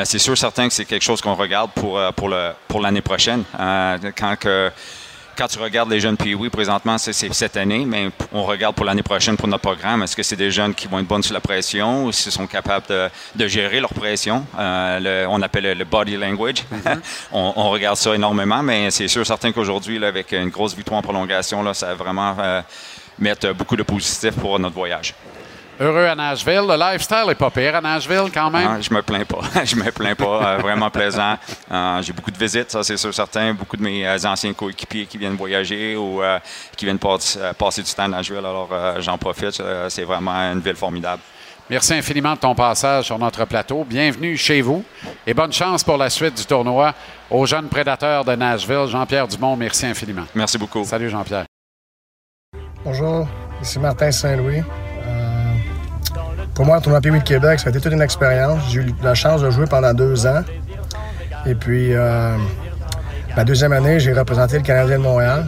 C'est 0.05 0.19
sûr, 0.19 0.37
certain 0.37 0.69
que 0.69 0.73
c'est 0.73 0.85
quelque 0.85 1.03
chose 1.03 1.21
qu'on 1.21 1.35
regarde 1.35 1.71
pour, 1.71 1.99
pour, 2.15 2.29
le, 2.29 2.51
pour 2.69 2.79
l'année 2.79 3.01
prochaine. 3.01 3.43
Quand 3.57 4.35
que 4.39 4.71
quand 5.37 5.47
tu 5.47 5.59
regardes 5.59 5.89
les 5.89 5.99
jeunes 5.99 6.17
Pee-Wee, 6.17 6.49
présentement, 6.49 6.97
c'est, 6.97 7.13
cette 7.13 7.57
année, 7.57 7.85
mais 7.85 8.09
on 8.31 8.43
regarde 8.43 8.75
pour 8.75 8.85
l'année 8.85 9.03
prochaine 9.03 9.37
pour 9.37 9.47
notre 9.47 9.61
programme. 9.63 10.03
Est-ce 10.03 10.15
que 10.15 10.23
c'est 10.23 10.35
des 10.35 10.51
jeunes 10.51 10.73
qui 10.73 10.87
vont 10.87 10.99
être 10.99 11.07
bonnes 11.07 11.23
sur 11.23 11.33
la 11.33 11.41
pression 11.41 12.05
ou 12.05 12.11
s'ils 12.11 12.31
sont 12.31 12.47
capables 12.47 12.85
de, 12.87 13.09
de 13.35 13.47
gérer 13.47 13.79
leur 13.79 13.93
pression? 13.93 14.45
Euh, 14.57 14.99
le- 15.23 15.27
on 15.29 15.41
appelle 15.41 15.77
le, 15.77 15.85
body 15.85 16.17
language. 16.17 16.63
on, 17.31 17.53
on 17.55 17.69
regarde 17.69 17.97
ça 17.97 18.15
énormément, 18.15 18.63
mais 18.63 18.91
c'est 18.91 19.07
sûr, 19.07 19.25
certain 19.25 19.51
qu'aujourd'hui, 19.51 20.03
avec 20.03 20.31
une 20.31 20.49
grosse 20.49 20.75
victoire 20.75 20.99
en 20.99 21.03
prolongation, 21.03 21.61
là, 21.63 21.73
ça 21.73 21.87
va 21.87 21.95
vraiment 21.95 22.35
euh, 22.39 22.61
mettre 23.19 23.51
beaucoup 23.53 23.75
de 23.75 23.83
positif 23.83 24.31
pour 24.35 24.57
notre 24.59 24.75
voyage. 24.75 25.13
Heureux 25.79 26.05
à 26.05 26.15
Nashville. 26.15 26.61
Le 26.67 26.77
lifestyle 26.77 27.25
est 27.29 27.35
pas 27.35 27.49
pire 27.49 27.75
à 27.75 27.81
Nashville 27.81 28.31
quand 28.33 28.49
même. 28.49 28.67
Ah, 28.77 28.81
je 28.81 28.93
me 28.93 29.01
plains 29.01 29.25
pas. 29.25 29.41
je 29.65 29.75
me 29.75 29.91
plains 29.91 30.15
pas. 30.15 30.53
Euh, 30.53 30.57
vraiment 30.59 30.89
plaisant. 30.89 31.37
Euh, 31.69 32.01
j'ai 32.01 32.13
beaucoup 32.13 32.31
de 32.31 32.37
visites, 32.37 32.71
ça 32.71 32.81
c'est 32.81 32.95
sûr 32.95 33.13
certain. 33.13 33.53
Beaucoup 33.53 33.75
de 33.75 33.83
mes 33.83 34.07
euh, 34.07 34.17
anciens 34.25 34.53
coéquipiers 34.53 35.05
qui 35.05 35.17
viennent 35.17 35.35
voyager 35.35 35.97
ou 35.97 36.23
euh, 36.23 36.39
qui 36.77 36.85
viennent 36.85 36.99
pas- 36.99 37.17
passer 37.57 37.83
du 37.83 37.93
temps 37.93 38.03
à 38.03 38.07
Nashville. 38.07 38.37
Alors 38.37 38.69
euh, 38.71 39.01
j'en 39.01 39.17
profite. 39.17 39.59
Euh, 39.59 39.89
c'est 39.89 40.03
vraiment 40.03 40.31
une 40.53 40.59
ville 40.61 40.75
formidable. 40.77 41.21
Merci 41.69 41.95
infiniment 41.95 42.33
de 42.35 42.39
ton 42.39 42.53
passage 42.55 43.05
sur 43.05 43.17
notre 43.19 43.43
plateau. 43.45 43.83
Bienvenue 43.83 44.37
chez 44.37 44.61
vous 44.61 44.85
et 45.27 45.33
bonne 45.33 45.51
chance 45.51 45.83
pour 45.83 45.97
la 45.97 46.09
suite 46.09 46.35
du 46.37 46.45
tournoi 46.45 46.93
aux 47.29 47.45
jeunes 47.45 47.67
prédateurs 47.67 48.23
de 48.23 48.33
Nashville. 48.35 48.85
Jean-Pierre 48.87 49.27
Dumont, 49.27 49.57
merci 49.57 49.87
infiniment. 49.87 50.25
Merci 50.35 50.57
beaucoup. 50.57 50.85
Salut 50.85 51.09
Jean-Pierre. 51.09 51.45
Bonjour, 52.85 53.27
ici 53.61 53.79
Martin 53.79 54.11
Saint-Louis. 54.11 54.61
Pour 56.55 56.65
moi, 56.65 56.77
le 56.77 56.81
tournoi 56.81 57.01
Pee-Wee 57.01 57.19
de 57.19 57.23
Québec, 57.25 57.59
ça 57.59 57.67
a 57.67 57.69
été 57.69 57.81
toute 57.81 57.91
une 57.91 58.01
expérience. 58.01 58.61
J'ai 58.69 58.79
eu 58.79 58.95
la 59.03 59.13
chance 59.13 59.41
de 59.41 59.49
jouer 59.49 59.65
pendant 59.65 59.93
deux 59.93 60.25
ans. 60.25 60.41
Et 61.45 61.53
puis, 61.53 61.93
euh, 61.93 62.37
ma 63.35 63.43
deuxième 63.43 63.73
année, 63.73 63.99
j'ai 63.99 64.13
représenté 64.13 64.59
le 64.59 64.63
Canadien 64.63 64.97
de 64.97 65.03
Montréal. 65.03 65.47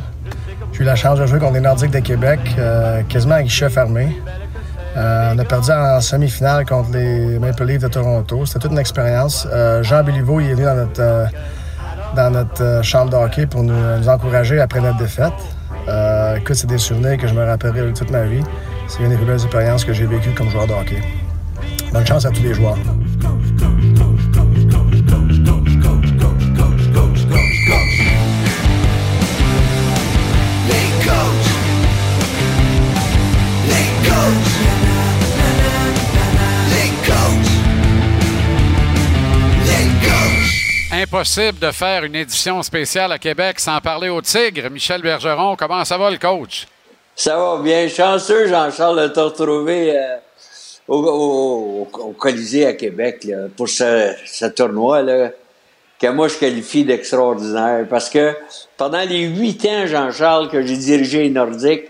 J'ai 0.73 0.81
eu 0.81 0.83
la 0.83 0.97
chance 0.97 1.17
de 1.17 1.25
jouer 1.25 1.39
contre 1.39 1.53
les 1.53 1.61
Nordiques 1.61 1.91
de 1.91 1.99
Québec, 1.99 2.41
euh, 2.59 3.03
quasiment 3.07 3.35
à 3.35 3.41
guichet 3.41 3.69
fermé. 3.69 4.21
Euh, 4.97 5.31
on 5.33 5.39
a 5.39 5.45
perdu 5.45 5.71
en 5.71 6.01
semi-finale 6.01 6.65
contre 6.65 6.91
les 6.91 7.39
Maple 7.39 7.63
Leafs 7.63 7.83
de 7.83 7.87
Toronto. 7.87 8.45
C'était 8.45 8.59
toute 8.59 8.71
une 8.73 8.79
expérience. 8.79 9.47
Jean 9.83 10.03
Béliveau, 10.03 10.41
il 10.41 10.49
est 10.49 10.53
venu 10.55 10.65
dans 10.65 10.75
notre, 10.75 11.29
dans 12.17 12.29
notre 12.31 12.83
chambre 12.83 13.11
de 13.11 13.15
hockey 13.15 13.45
pour 13.45 13.63
nous, 13.63 14.09
encourager 14.09 14.59
après 14.59 14.81
notre 14.81 14.97
défaite. 14.97 15.31
Écoute, 16.35 16.55
c'est 16.55 16.67
des 16.67 16.77
souvenirs 16.77 17.17
que 17.17 17.27
je 17.27 17.33
me 17.33 17.45
rappellerai 17.45 17.93
toute 17.93 18.11
ma 18.11 18.23
vie. 18.23 18.43
C'est 18.87 19.03
une 19.03 19.09
des 19.09 19.17
plus 19.17 19.25
belles 19.25 19.35
expériences 19.35 19.83
que 19.83 19.91
j'ai 19.93 20.05
vécues 20.05 20.31
comme 20.31 20.49
joueur 20.49 20.65
de 20.65 20.73
hockey. 20.73 21.01
Bonne 21.91 22.07
chance 22.07 22.25
à 22.25 22.31
tous 22.31 22.41
les 22.41 22.53
joueurs. 22.53 22.75
Les 22.75 22.83
coachs. 31.05 31.51
Les 33.67 33.87
coachs. 34.07 34.57
Les 36.69 36.91
coachs. 37.07 37.51
Les 39.65 39.87
coachs. 40.07 41.01
Impossible 41.03 41.59
de 41.59 41.71
faire 41.71 42.03
une 42.05 42.15
édition 42.15 42.63
spéciale 42.63 43.11
à 43.11 43.19
Québec 43.19 43.59
sans 43.59 43.79
parler 43.81 44.07
au 44.09 44.21
Tigre. 44.21 44.69
Michel 44.69 45.01
Bergeron, 45.01 45.55
comment 45.57 45.83
ça 45.83 45.97
va 45.97 46.09
le 46.09 46.17
coach? 46.17 46.65
Ça 47.19 47.35
va 47.35 47.59
bien. 47.63 47.87
Chanceux, 47.89 48.47
Jean-Charles, 48.47 49.01
de 49.01 49.07
te 49.07 49.19
retrouver 49.19 49.97
euh, 49.97 50.17
au, 50.87 50.97
au- 51.03 51.99
au 51.99 52.11
Colisée 52.11 52.67
à 52.67 52.73
Québec 52.73 53.23
là, 53.23 53.47
pour 53.57 53.67
ce, 53.67 54.13
ce 54.25 54.45
tournoi 54.45 55.01
là, 55.01 55.31
que 55.99 56.07
moi 56.07 56.27
je 56.27 56.37
qualifie 56.37 56.85
d'extraordinaire. 56.85 57.87
Parce 57.89 58.09
que 58.11 58.35
pendant 58.77 59.01
les 59.01 59.23
huit 59.25 59.65
ans, 59.65 59.87
Jean-Charles, 59.87 60.49
que 60.49 60.61
j'ai 60.61 60.77
dirigé 60.77 61.23
les 61.23 61.29
Nordiques, 61.31 61.89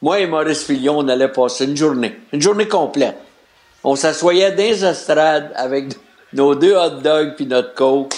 moi 0.00 0.20
et 0.20 0.26
Maurice 0.28 0.64
Fillon, 0.64 0.98
on 0.98 1.08
allait 1.08 1.28
passer 1.28 1.64
une 1.64 1.76
journée, 1.76 2.16
une 2.32 2.40
journée 2.40 2.68
complète. 2.68 3.16
On 3.82 3.96
s'assoyait 3.96 4.52
dans 4.52 4.58
les 4.62 4.84
estrades 4.84 5.50
avec 5.56 5.86
nos 6.34 6.54
deux 6.54 6.76
hot 6.76 7.00
dogs 7.02 7.34
puis 7.34 7.46
notre 7.46 7.74
coke. 7.74 8.14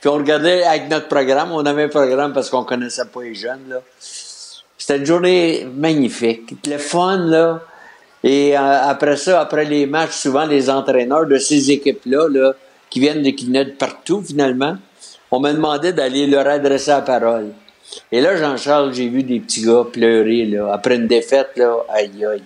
Puis 0.00 0.08
on 0.08 0.14
regardait 0.14 0.64
avec 0.64 0.88
notre 0.88 1.06
programme. 1.06 1.52
On 1.52 1.64
avait 1.66 1.84
un 1.84 1.88
programme 1.88 2.32
parce 2.32 2.48
qu'on 2.48 2.64
connaissait 2.64 3.04
pas 3.04 3.20
les 3.22 3.34
jeunes. 3.34 3.68
Là. 3.68 3.76
C'était 4.82 4.98
une 4.98 5.06
journée 5.06 5.64
magnifique. 5.76 6.56
Le 6.66 6.76
fun, 6.76 7.16
là. 7.16 7.60
Et 8.24 8.58
euh, 8.58 8.82
après 8.82 9.16
ça, 9.16 9.40
après 9.40 9.64
les 9.64 9.86
matchs, 9.86 10.14
souvent 10.14 10.44
les 10.44 10.68
entraîneurs 10.68 11.26
de 11.26 11.38
ces 11.38 11.70
équipes-là, 11.70 12.26
là, 12.28 12.52
qui 12.90 12.98
viennent 12.98 13.22
de, 13.22 13.30
qui 13.30 13.48
partout, 13.78 14.22
finalement, 14.22 14.76
on 15.30 15.38
me 15.38 15.52
demandait 15.52 15.92
d'aller 15.92 16.26
leur 16.26 16.48
adresser 16.48 16.90
la 16.90 17.02
parole. 17.02 17.52
Et 18.10 18.20
là, 18.20 18.36
Jean-Charles, 18.36 18.92
j'ai 18.92 19.08
vu 19.08 19.22
des 19.22 19.38
petits 19.38 19.62
gars 19.62 19.84
pleurer, 19.84 20.46
là, 20.46 20.72
après 20.72 20.96
une 20.96 21.06
défaite, 21.06 21.50
là, 21.54 21.76
aïe, 21.88 22.24
aïe. 22.24 22.42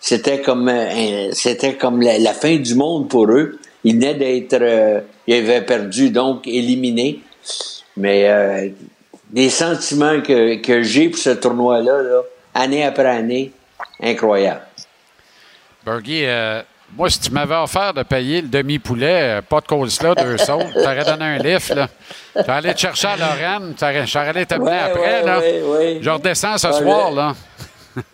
C'était 0.00 0.40
comme, 0.40 0.68
euh, 0.68 1.30
c'était 1.30 1.74
comme 1.74 2.02
la, 2.02 2.34
fin 2.34 2.56
du 2.56 2.74
monde 2.74 3.08
pour 3.08 3.30
eux. 3.30 3.60
Ils 3.84 3.94
venaient 3.94 4.14
d'être, 4.14 4.60
euh, 4.60 5.00
ils 5.28 5.34
avaient 5.36 5.64
perdu, 5.64 6.10
donc 6.10 6.48
éliminés. 6.48 7.20
Mais 7.96 8.72
des 9.32 9.48
sentiments 9.50 10.20
que, 10.20 10.56
que 10.60 10.82
j'ai 10.82 11.08
pour 11.08 11.18
ce 11.18 11.30
tournoi-là, 11.30 12.02
là, 12.02 12.20
année 12.54 12.84
après 12.84 13.06
année, 13.08 13.52
incroyable. 14.02 14.60
Bergie, 15.84 16.24
euh, 16.26 16.62
moi, 16.96 17.08
si 17.10 17.18
tu 17.20 17.30
m'avais 17.30 17.54
offert 17.56 17.94
de 17.94 18.02
payer 18.02 18.42
le 18.42 18.48
demi-poulet, 18.48 19.38
euh, 19.38 19.42
pas 19.42 19.60
de 19.60 19.66
coleslaw, 19.66 20.14
deux 20.14 20.36
sauces, 20.38 20.64
t'aurais 20.74 21.04
donné 21.04 21.24
un 21.24 21.38
lift. 21.38 21.72
J'aurais 22.36 22.52
allé 22.52 22.74
te 22.74 22.80
chercher 22.80 23.08
à 23.08 23.16
Lorraine, 23.16 23.74
j'aurais 24.06 24.28
allé 24.28 24.46
t'amener 24.46 24.70
Ouais, 24.70 24.78
après, 24.78 25.00
ouais, 25.20 25.22
là. 25.26 25.38
ouais. 25.40 25.98
Je 26.02 26.10
redescends 26.10 26.58
ce 26.58 26.70
soir, 26.72 27.10
je- 27.10 27.16
là. 27.16 27.34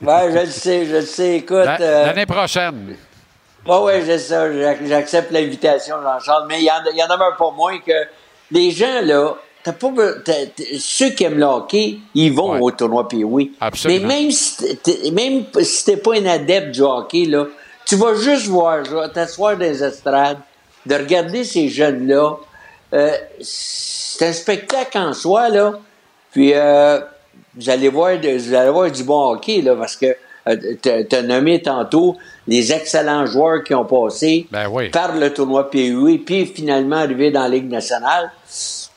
Ouais, 0.03 0.33
je 0.33 0.39
le 0.39 0.47
sais, 0.47 0.87
je 0.87 0.93
le 0.97 1.03
sais. 1.03 1.37
Écoute. 1.37 1.57
Euh, 1.81 2.07
L'année 2.07 2.27
prochaine. 2.27 2.97
Oui, 3.66 3.77
oui, 3.83 3.93
c'est 4.07 4.19
ça. 4.19 4.51
J'ac- 4.53 4.87
J'accepte 4.87 5.31
l'invitation, 5.31 5.97
Jean-Charles. 6.03 6.47
Mais 6.49 6.59
il 6.61 6.64
y, 6.64 6.71
en 6.71 6.75
a- 6.77 6.91
il 6.93 6.97
y 6.99 7.03
en 7.03 7.07
demeure 7.07 7.37
pas 7.37 7.51
moins 7.51 7.79
que 7.79 7.93
les 8.51 8.71
gens, 8.71 9.01
là, 9.03 9.35
t'as 9.69 9.73
pas, 9.73 9.89
t'as- 10.25 10.47
t'as- 10.57 10.64
ceux 10.79 11.11
qui 11.11 11.25
aiment 11.25 11.39
le 11.39 11.45
hockey, 11.45 11.99
ils 12.14 12.33
vont 12.33 12.61
au 12.61 12.71
tournoi 12.71 13.07
puis 13.09 13.25
oui. 13.25 13.53
Absolument. 13.61 14.07
Mais 14.09 14.14
même 14.23 14.31
si 14.31 14.77
t'es- 14.77 15.11
même 15.11 15.45
si 15.61 15.85
t'es 15.85 15.97
pas 15.97 16.14
un 16.16 16.27
adepte 16.27 16.71
du 16.73 16.81
hockey, 16.83 17.25
là, 17.27 17.47
tu 17.87 17.97
vas 17.97 18.14
juste 18.14 18.47
voir, 18.47 18.83
là, 18.83 19.09
t'asseoir 19.09 19.55
dans 19.57 19.64
les 19.64 19.83
estrades, 19.83 20.39
de 20.87 20.95
regarder 20.95 21.45
ces 21.45 21.69
jeunes-là. 21.69 22.37
Euh, 22.95 23.11
c'est 23.41 24.27
un 24.29 24.33
spectacle 24.33 24.97
en 24.99 25.12
soi, 25.12 25.49
là. 25.51 25.79
Puis, 26.33 26.53
euh, 26.55 27.01
vous 27.57 27.69
allez 27.71 27.89
voir, 27.89 28.12
vous 28.16 28.55
allez 28.55 28.71
voir 28.71 28.91
du 28.91 29.03
bon 29.05 29.33
hockey, 29.33 29.61
là, 29.62 29.75
parce 29.77 29.97
que 29.97 30.16
tu 30.83 31.14
as 31.16 31.23
nommé 31.23 31.61
tantôt 31.61 32.16
les 32.47 32.73
excellents 32.73 33.27
joueurs 33.27 33.62
qui 33.64 33.75
ont 33.75 33.85
passé 33.85 34.47
Ben 34.51 34.66
par 34.91 35.14
le 35.14 35.33
tournoi 35.35 35.71
PUI, 35.71 36.19
puis 36.19 36.47
finalement 36.47 36.97
arrivé 36.97 37.31
dans 37.31 37.43
la 37.43 37.49
Ligue 37.51 37.71
nationale. 37.71 38.31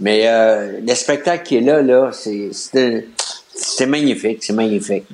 Mais 0.01 0.23
euh, 0.25 0.79
le 0.85 0.95
spectacle 0.95 1.43
qui 1.43 1.57
est 1.57 1.61
là, 1.61 1.81
là, 1.81 2.09
c'est- 2.11 3.85
magnifique, 3.85 4.43
c'est 4.43 4.53
magnifique. 4.53 5.05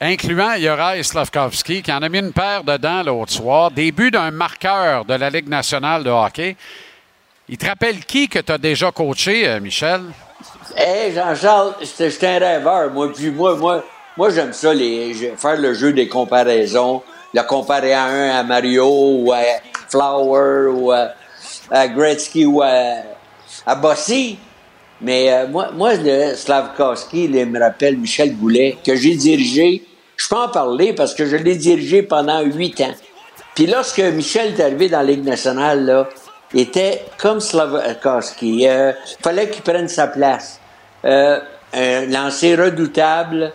Incluant 0.00 0.54
Yoraï 0.54 1.04
Slavkovski, 1.04 1.80
qui 1.80 1.92
en 1.92 2.02
a 2.02 2.08
mis 2.08 2.18
une 2.18 2.32
paire 2.32 2.64
dedans 2.64 3.04
l'autre 3.04 3.32
soir. 3.32 3.70
Début 3.70 4.10
d'un 4.10 4.32
marqueur 4.32 5.04
de 5.04 5.14
la 5.14 5.30
Ligue 5.30 5.48
nationale 5.48 6.02
de 6.02 6.10
hockey. 6.10 6.56
Il 7.48 7.56
te 7.56 7.66
rappelle 7.66 8.04
qui 8.04 8.28
que 8.28 8.40
tu 8.40 8.50
as 8.50 8.58
déjà 8.58 8.90
coaché, 8.90 9.46
euh, 9.46 9.60
Michel? 9.60 10.00
Hé, 10.76 11.12
Jean-Charles, 11.14 11.74
j'étais 11.80 12.26
un 12.26 12.38
rêveur, 12.40 12.90
moi. 12.90 13.12
Puis 13.12 13.30
moi, 13.30 13.54
moi, 13.56 13.84
moi 14.16 14.30
j'aime 14.30 14.52
ça, 14.52 14.74
les, 14.74 15.14
faire 15.36 15.56
le 15.56 15.72
jeu 15.74 15.92
des 15.92 16.08
comparaisons. 16.08 17.02
Le 17.32 17.42
comparer 17.42 17.94
à 17.94 18.04
un 18.04 18.30
à 18.40 18.42
Mario 18.42 18.88
ou 18.88 19.32
à 19.32 19.40
Flower 19.88 20.66
ou 20.72 20.90
à, 20.90 21.12
à 21.70 21.86
Gretzky 21.86 22.44
ou 22.44 22.60
à, 22.60 22.96
à 23.66 23.74
Bossy. 23.74 24.38
Mais 25.00 25.32
euh, 25.32 25.48
moi, 25.48 25.70
moi, 25.74 25.94
le 25.94 26.34
il 27.12 27.46
me 27.46 27.58
rappelle 27.58 27.96
Michel 27.98 28.36
Goulet, 28.36 28.78
que 28.84 28.94
j'ai 28.94 29.14
dirigé. 29.14 29.84
Je 30.16 30.28
peux 30.28 30.36
en 30.36 30.48
parler 30.48 30.92
parce 30.92 31.14
que 31.14 31.26
je 31.26 31.36
l'ai 31.36 31.56
dirigé 31.56 32.02
pendant 32.02 32.40
huit 32.42 32.80
ans. 32.80 32.94
Puis 33.54 33.66
lorsque 33.66 33.98
Michel 33.98 34.54
est 34.54 34.62
arrivé 34.62 34.88
dans 34.88 34.98
la 34.98 35.04
Ligue 35.04 35.24
nationale, 35.24 35.84
là, 35.84 36.08
il 36.54 36.60
était 36.60 37.04
comme 37.18 37.40
Slavkovski. 37.40 38.62
Il 38.62 38.96
fallait 39.20 39.48
qu'il 39.50 39.62
prenne 39.62 39.88
sa 39.88 40.06
place. 40.06 40.60
Euh, 41.04 41.40
un 41.72 42.06
lancer 42.06 42.54
redoutable, 42.54 43.52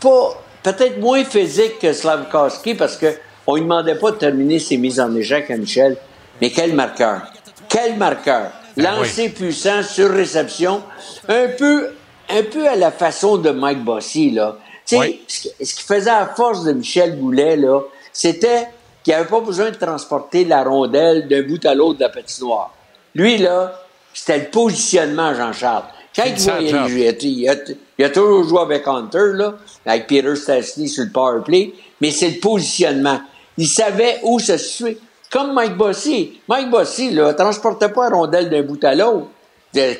pas 0.00 0.42
peut-être 0.62 0.98
moins 0.98 1.24
physique 1.24 1.78
que 1.80 1.92
Slavkovski 1.92 2.74
parce 2.74 2.96
que 2.96 3.06
on 3.46 3.54
lui 3.54 3.62
demandait 3.62 3.94
pas 3.94 4.10
de 4.10 4.16
terminer 4.16 4.58
ses 4.58 4.76
mises 4.76 5.00
en 5.00 5.14
échec 5.14 5.50
à 5.50 5.56
Michel, 5.56 5.96
mais 6.40 6.50
quel 6.50 6.74
marqueur, 6.74 7.22
quel 7.68 7.96
marqueur, 7.96 8.50
lancer 8.80 9.28
puissant 9.30 9.82
sur 9.82 10.10
réception, 10.10 10.82
un 11.28 11.48
peu, 11.58 11.88
un 12.28 12.42
peu 12.42 12.68
à 12.68 12.76
la 12.76 12.90
façon 12.90 13.36
de 13.36 13.50
Mike 13.50 13.84
Bossy 13.84 14.30
là. 14.30 14.56
Tu 14.86 14.96
sais, 14.96 15.20
ce 15.28 15.40
qui- 15.42 15.64
ce 15.66 15.74
qui 15.74 15.82
faisait 15.82 16.10
à 16.10 16.26
force 16.26 16.64
de 16.64 16.72
Michel 16.72 17.18
Goulet 17.18 17.56
là, 17.56 17.80
c'était 18.12 18.66
qu'il 19.04 19.12
avait 19.14 19.28
pas 19.28 19.40
besoin 19.40 19.70
de 19.70 19.76
transporter 19.76 20.44
la 20.44 20.62
rondelle 20.64 21.28
d'un 21.28 21.42
bout 21.42 21.64
à 21.64 21.74
l'autre 21.74 21.98
de 21.98 22.04
la 22.04 22.08
patinoire. 22.10 22.74
Lui 23.14 23.38
là, 23.38 23.80
c'était 24.12 24.38
le 24.38 24.44
positionnement 24.46 25.34
Jean-Charles. 25.34 25.84
Quand 26.14 26.24
il, 26.26 26.34
voyait- 26.52 26.72
a, 27.08 27.12
il 27.22 27.48
a- 27.48 27.54
il 27.98 28.04
a 28.04 28.10
toujours 28.10 28.48
joué 28.48 28.60
avec 28.62 28.86
Hunter, 28.88 29.32
là, 29.34 29.54
avec 29.86 30.06
Peter 30.08 30.34
Stastny 30.34 30.88
sur 30.88 31.04
le 31.04 31.10
power 31.10 31.40
play, 31.44 31.72
mais 32.00 32.10
c'est 32.10 32.30
le 32.30 32.40
positionnement. 32.40 33.20
Il 33.56 33.68
savait 33.68 34.18
où 34.24 34.38
se 34.40 34.56
situer. 34.56 34.98
Comme 35.30 35.52
Mike 35.54 35.76
Bossy. 35.76 36.40
Mike 36.48 36.70
Bossy, 36.70 37.10
là, 37.10 37.32
transportait 37.34 37.88
pas 37.90 38.10
la 38.10 38.16
rondelle 38.16 38.50
d'un 38.50 38.62
bout 38.62 38.82
à 38.84 38.94
l'autre, 38.94 39.28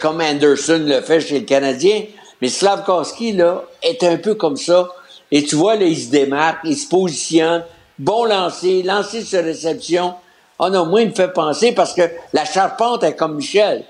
comme 0.00 0.20
Anderson 0.20 0.82
le 0.84 1.00
fait 1.00 1.20
chez 1.20 1.40
le 1.40 1.44
Canadien. 1.44 2.02
Mais 2.42 2.48
Slavkovski, 2.48 3.32
là, 3.32 3.62
est 3.82 4.02
un 4.02 4.16
peu 4.16 4.34
comme 4.34 4.56
ça. 4.56 4.88
Et 5.30 5.44
tu 5.44 5.54
vois, 5.56 5.76
là, 5.76 5.84
il 5.84 5.96
se 5.98 6.10
démarque, 6.10 6.60
il 6.64 6.76
se 6.76 6.88
positionne 6.88 7.64
bon 7.98 8.24
lancer, 8.24 8.82
lancer 8.82 9.22
sur 9.22 9.44
réception. 9.44 10.14
Ah 10.58 10.70
non, 10.70 10.86
moi, 10.86 11.02
il 11.02 11.10
me 11.10 11.14
fait 11.14 11.32
penser 11.32 11.72
parce 11.72 11.92
que 11.94 12.02
la 12.32 12.44
charpente 12.44 13.04
est 13.04 13.14
comme 13.14 13.36
Michel. 13.36 13.84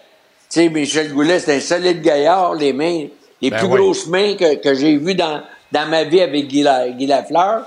Tu 0.51 0.61
sais, 0.61 0.69
Michel 0.69 1.13
Goulet, 1.13 1.39
c'est 1.39 1.57
un 1.57 1.61
solide 1.61 2.03
gaillard, 2.03 2.55
les 2.55 2.73
mains, 2.73 3.07
les 3.41 3.51
Ben 3.51 3.59
plus 3.59 3.69
oui. 3.69 3.77
grosses 3.81 4.07
mains 4.09 4.35
que, 4.35 4.57
que 4.57 4.75
j'ai 4.75 4.97
vues 4.97 5.15
dans, 5.15 5.41
dans 5.73 5.87
ma 5.89 6.05
vie 6.05 6.21
avec 6.21 6.49
Guy, 6.49 6.63
La- 6.63 6.89
Guy 6.91 7.07
Lafleur. 7.07 7.63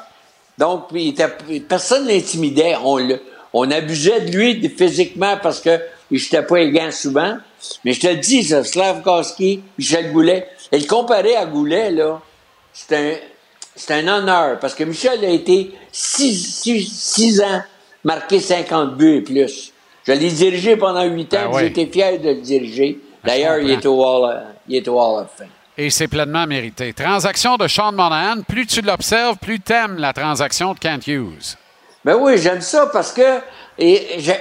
Donc, 0.58 0.84
il 0.94 1.10
était- 1.10 1.30
personne 1.68 2.06
l'intimidait. 2.08 2.76
On, 2.84 2.98
le- 2.98 3.20
on 3.54 3.70
abusait 3.72 4.22
de 4.22 4.38
lui 4.38 4.70
physiquement 4.70 5.38
parce 5.42 5.60
que 5.62 5.80
il 6.12 6.20
jetait 6.20 6.44
pas 6.44 6.60
les 6.60 6.72
gants 6.72 6.92
souvent. 6.92 7.38
Mais 7.86 7.94
je 7.94 8.02
te 8.02 8.08
le 8.08 8.18
dis, 8.18 8.44
ça, 8.44 8.64
Slavkowski, 8.64 9.62
Michel 9.78 10.12
Goulet, 10.12 10.48
et 10.72 10.80
le 10.80 10.86
comparer 10.86 11.36
à 11.36 11.46
Goulet, 11.46 11.92
là, 11.92 12.22
c'est 12.74 12.96
un, 12.96 13.16
c'est 13.76 13.94
un 13.94 14.08
honneur 14.08 14.60
parce 14.60 14.76
que 14.76 14.84
Michel 14.84 15.24
a 15.24 15.30
été 15.30 15.72
six, 15.92 16.36
six, 16.36 16.84
six 16.84 17.42
ans 17.42 17.62
marqué 18.04 18.40
50 18.40 18.96
buts 18.96 19.18
et 19.18 19.22
plus. 19.22 19.72
Je 20.06 20.12
l'ai 20.12 20.30
dirigé 20.30 20.76
pendant 20.76 21.04
huit 21.06 21.34
ans, 21.34 21.50
Ben 21.50 21.50
oui. 21.54 21.60
j'ai 21.62 21.68
été 21.68 21.88
fier 21.88 22.20
de 22.20 22.30
le 22.30 22.42
diriger. 22.42 23.00
D'ailleurs, 23.24 23.60
il, 23.60 23.72
est 23.72 23.86
au 23.86 24.04
euh, 24.28 24.42
il 24.68 24.76
est 24.76 24.88
au 24.88 25.00
Hall 25.00 25.24
of 25.24 25.30
Fame. 25.38 25.48
Et 25.78 25.90
c'est 25.90 26.10
pleinement 26.10 26.46
mérité. 26.46 26.94
Transaction 26.94 27.56
de 27.56 27.68
Sean 27.68 27.94
Monahan, 27.94 28.42
plus 28.48 28.68
tu 28.68 28.82
l'observes, 28.82 29.38
plus 29.38 29.60
t'aimes 29.62 29.98
la 29.98 30.12
transaction 30.12 30.74
de 30.74 30.80
Kent 30.80 31.08
Hughes. 31.08 31.56
Ben 32.06 32.16
oui, 32.20 32.38
j'aime 32.38 32.62
ça 32.62 32.90
parce 32.92 33.12
que, 33.14 33.40
et, 33.80 34.18
tu 34.18 34.32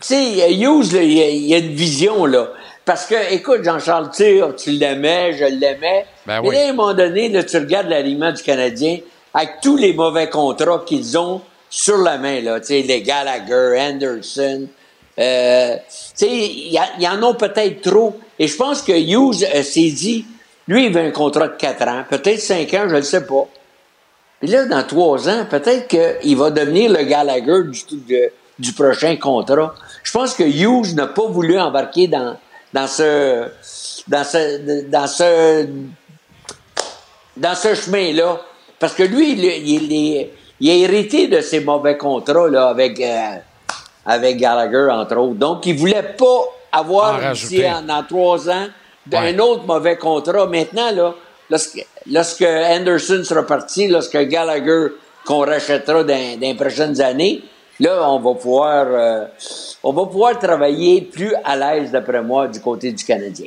sais, 0.00 0.52
Hughes, 0.52 0.92
il 0.92 1.12
y 1.12 1.22
a- 1.22 1.28
il 1.30 1.46
y, 1.46 1.54
a 1.54 1.58
une 1.58 1.74
vision, 1.74 2.26
là. 2.26 2.48
Parce 2.84 3.06
que, 3.06 3.32
écoute, 3.32 3.64
Jean-Charles, 3.64 4.10
tu 4.14 4.22
sais, 4.24 4.40
tu 4.56 4.70
l'aimais, 4.70 5.32
je 5.36 5.44
l'aimais. 5.46 6.06
Ben 6.26 6.40
Mais 6.42 6.48
oui. 6.48 6.54
là, 6.54 6.66
à 6.66 6.68
un 6.68 6.72
moment 6.72 6.94
donné, 6.94 7.28
là, 7.30 7.42
tu 7.42 7.56
regardes 7.56 7.88
l'alignement 7.88 8.32
du 8.32 8.42
Canadien 8.42 8.98
avec 9.34 9.60
tous 9.62 9.76
les 9.76 9.92
mauvais 9.92 10.28
contrats 10.28 10.82
qu'ils 10.86 11.18
ont 11.18 11.40
sur 11.68 11.96
la 11.98 12.18
main, 12.18 12.40
là. 12.42 12.60
Tu 12.60 12.66
sais, 12.66 12.82
les 12.82 13.02
Gallagher, 13.02 13.76
Anderson. 13.80 14.68
Euh, 15.18 15.76
tu 15.76 15.80
sais, 16.14 16.28
il 16.28 16.80
y, 17.00 17.08
en 17.08 17.22
a 17.22 17.34
peut-être 17.34 17.80
trop. 17.80 18.16
Et 18.38 18.46
je 18.46 18.56
pense 18.56 18.82
que 18.82 18.92
Hughes 18.92 19.44
euh, 19.54 19.62
s'est 19.62 19.90
dit, 19.90 20.26
lui, 20.68 20.86
il 20.86 20.92
veut 20.92 21.00
un 21.00 21.10
contrat 21.10 21.48
de 21.48 21.56
4 21.56 21.88
ans, 21.88 22.04
peut-être 22.08 22.40
5 22.40 22.72
ans, 22.74 22.86
je 22.88 22.96
ne 22.96 23.00
sais 23.00 23.24
pas. 23.26 23.46
Puis 24.40 24.48
là, 24.50 24.66
dans 24.66 24.82
trois 24.82 25.28
ans, 25.28 25.46
peut-être 25.48 25.88
qu'il 25.88 26.36
va 26.36 26.50
devenir 26.50 26.90
le 26.92 27.04
Gallagher 27.04 27.62
du, 27.70 27.80
de- 28.08 28.30
du 28.58 28.72
prochain 28.72 29.16
contrat. 29.16 29.74
Je 30.02 30.12
pense 30.12 30.34
que 30.34 30.42
Hughes 30.42 30.94
n'a 30.94 31.06
pas 31.06 31.26
voulu 31.26 31.58
embarquer 31.58 32.06
dans, 32.08 32.36
dans 32.72 32.86
ce 32.86 33.44
dans 34.08 34.24
ce 34.24 34.82
dans 34.88 35.06
ce 35.06 35.66
dans 37.36 37.54
ce 37.54 37.74
chemin-là. 37.74 38.40
Parce 38.78 38.94
que 38.94 39.02
lui, 39.02 39.32
il, 39.32 39.44
il, 39.44 39.92
il- 39.92 40.28
il 40.60 40.70
a 40.70 40.74
hérité 40.74 41.28
de 41.28 41.40
ces 41.40 41.60
mauvais 41.60 41.96
contrats 41.98 42.48
là, 42.48 42.68
avec, 42.68 42.98
euh, 43.00 43.34
avec 44.06 44.38
Gallagher, 44.38 44.88
entre 44.90 45.16
autres. 45.16 45.34
Donc, 45.34 45.66
il 45.66 45.76
voulait 45.76 46.14
pas 46.16 46.44
avoir 46.72 47.32
ici, 47.34 47.62
en, 47.68 47.82
dans 47.82 48.02
trois 48.04 48.48
ans 48.48 48.66
d'un 49.06 49.22
Ouais. 49.22 49.40
autre 49.40 49.64
mauvais 49.66 49.96
contrat. 49.98 50.46
Maintenant, 50.46 50.90
là, 50.92 51.14
lorsque, 51.50 51.86
lorsque 52.10 52.42
Anderson 52.42 53.22
sera 53.24 53.44
parti, 53.44 53.88
lorsque 53.88 54.16
Gallagher, 54.16 54.88
qu'on 55.24 55.40
rachètera 55.40 56.04
dans, 56.04 56.38
dans 56.38 56.40
les 56.40 56.54
prochaines 56.54 57.00
années, 57.00 57.42
là, 57.80 58.08
on 58.08 58.20
va 58.20 58.34
pouvoir, 58.34 58.86
euh, 58.88 59.24
on 59.82 59.92
va 59.92 60.06
pouvoir 60.06 60.38
travailler 60.38 61.02
plus 61.02 61.34
à 61.44 61.56
l'aise, 61.56 61.90
d'après 61.90 62.22
moi, 62.22 62.48
du 62.48 62.60
côté 62.60 62.92
du 62.92 63.04
Canadien. 63.04 63.46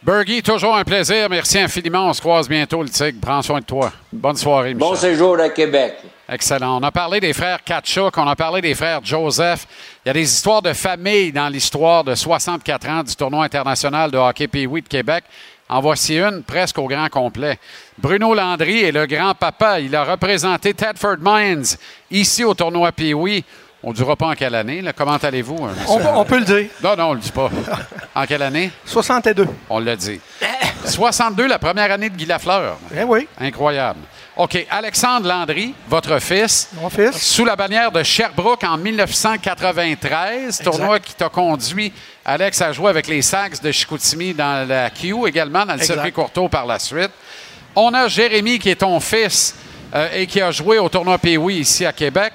Bergie, 0.00 0.42
toujours 0.42 0.76
un 0.76 0.84
plaisir. 0.84 1.28
Merci 1.28 1.58
infiniment. 1.58 2.06
On 2.08 2.12
se 2.12 2.20
croise 2.20 2.48
bientôt, 2.48 2.82
le 2.82 2.88
Tigre. 2.88 3.18
Prends 3.20 3.42
soin 3.42 3.58
de 3.58 3.64
toi. 3.64 3.92
Bonne 4.12 4.36
soirée, 4.36 4.72
Michel. 4.72 4.88
Bon 4.88 4.94
séjour 4.94 5.40
à 5.40 5.48
Québec. 5.48 5.96
Excellent. 6.28 6.78
On 6.78 6.82
a 6.84 6.92
parlé 6.92 7.18
des 7.18 7.32
frères 7.32 7.64
Katchuk, 7.64 8.16
on 8.16 8.28
a 8.28 8.36
parlé 8.36 8.60
des 8.60 8.74
frères 8.74 9.00
Joseph. 9.02 9.66
Il 10.04 10.08
y 10.08 10.10
a 10.10 10.12
des 10.12 10.22
histoires 10.22 10.62
de 10.62 10.72
famille 10.72 11.32
dans 11.32 11.48
l'histoire 11.48 12.04
de 12.04 12.14
64 12.14 12.88
ans 12.88 13.02
du 13.02 13.16
tournoi 13.16 13.44
international 13.44 14.10
de 14.10 14.18
hockey 14.18 14.46
Pee-Wee 14.46 14.82
de 14.82 14.88
Québec. 14.88 15.24
En 15.68 15.80
voici 15.80 16.18
une 16.18 16.42
presque 16.42 16.78
au 16.78 16.86
grand 16.86 17.08
complet. 17.08 17.58
Bruno 17.98 18.32
Landry 18.34 18.84
est 18.84 18.92
le 18.92 19.06
grand-papa. 19.06 19.80
Il 19.80 19.94
a 19.94 20.04
représenté 20.04 20.72
Tedford 20.72 21.16
Mines 21.20 21.64
ici 22.10 22.42
au 22.44 22.54
tournoi 22.54 22.90
Pee-Wee. 22.92 23.44
On 23.82 23.90
ne 23.90 23.94
dira 23.94 24.16
pas 24.16 24.26
en 24.28 24.34
quelle 24.34 24.54
année. 24.54 24.80
là. 24.80 24.92
Comment 24.92 25.16
allez-vous? 25.16 25.64
hein, 25.64 25.72
on 26.14 26.24
peut 26.24 26.38
le 26.38 26.44
dire. 26.44 26.66
Non, 26.82 26.96
non, 26.96 27.04
on 27.04 27.10
ne 27.10 27.14
le 27.16 27.20
dit 27.20 27.30
pas. 27.32 27.50
En 28.14 28.24
quelle 28.26 28.42
année? 28.42 28.70
62. 28.86 29.46
On 29.70 29.78
l'a 29.78 29.94
dit. 29.94 30.20
62, 30.84 31.46
la 31.46 31.58
première 31.58 31.90
année 31.92 32.08
de 32.10 32.16
Guy 32.16 32.24
Lafleur. 32.26 32.78
Eh 32.96 33.04
oui. 33.04 33.28
Incroyable. 33.38 34.00
OK. 34.38 34.66
Alexandre 34.70 35.26
Landry, 35.26 35.74
votre 35.88 36.20
fils. 36.20 36.68
Mon 36.74 36.88
fils. 36.88 37.16
Sous 37.20 37.44
la 37.44 37.56
bannière 37.56 37.90
de 37.90 38.02
Sherbrooke 38.04 38.62
en 38.62 38.76
1993. 38.78 40.60
Tournoi 40.62 41.00
qui 41.00 41.12
t'a 41.14 41.28
conduit, 41.28 41.92
Alex, 42.24 42.62
à 42.62 42.72
jouer 42.72 42.90
avec 42.90 43.08
les 43.08 43.20
Sags 43.20 43.60
de 43.60 43.72
Chicoutimi 43.72 44.34
dans 44.34 44.66
la 44.68 44.90
Q, 44.90 45.26
également 45.26 45.66
dans 45.66 45.74
le 45.74 45.80
Exact. 45.80 45.94
circuit 45.94 46.12
courtois 46.12 46.48
par 46.48 46.66
la 46.66 46.78
suite. 46.78 47.10
On 47.74 47.92
a 47.94 48.06
Jérémy 48.08 48.58
qui 48.60 48.70
est 48.70 48.76
ton 48.76 49.00
fils 49.00 49.54
euh, 49.94 50.08
et 50.14 50.26
qui 50.26 50.40
a 50.40 50.50
joué 50.52 50.78
au 50.78 50.88
tournoi 50.88 51.18
Pee-Wee 51.18 51.58
ici 51.58 51.84
à 51.84 51.92
Québec. 51.92 52.32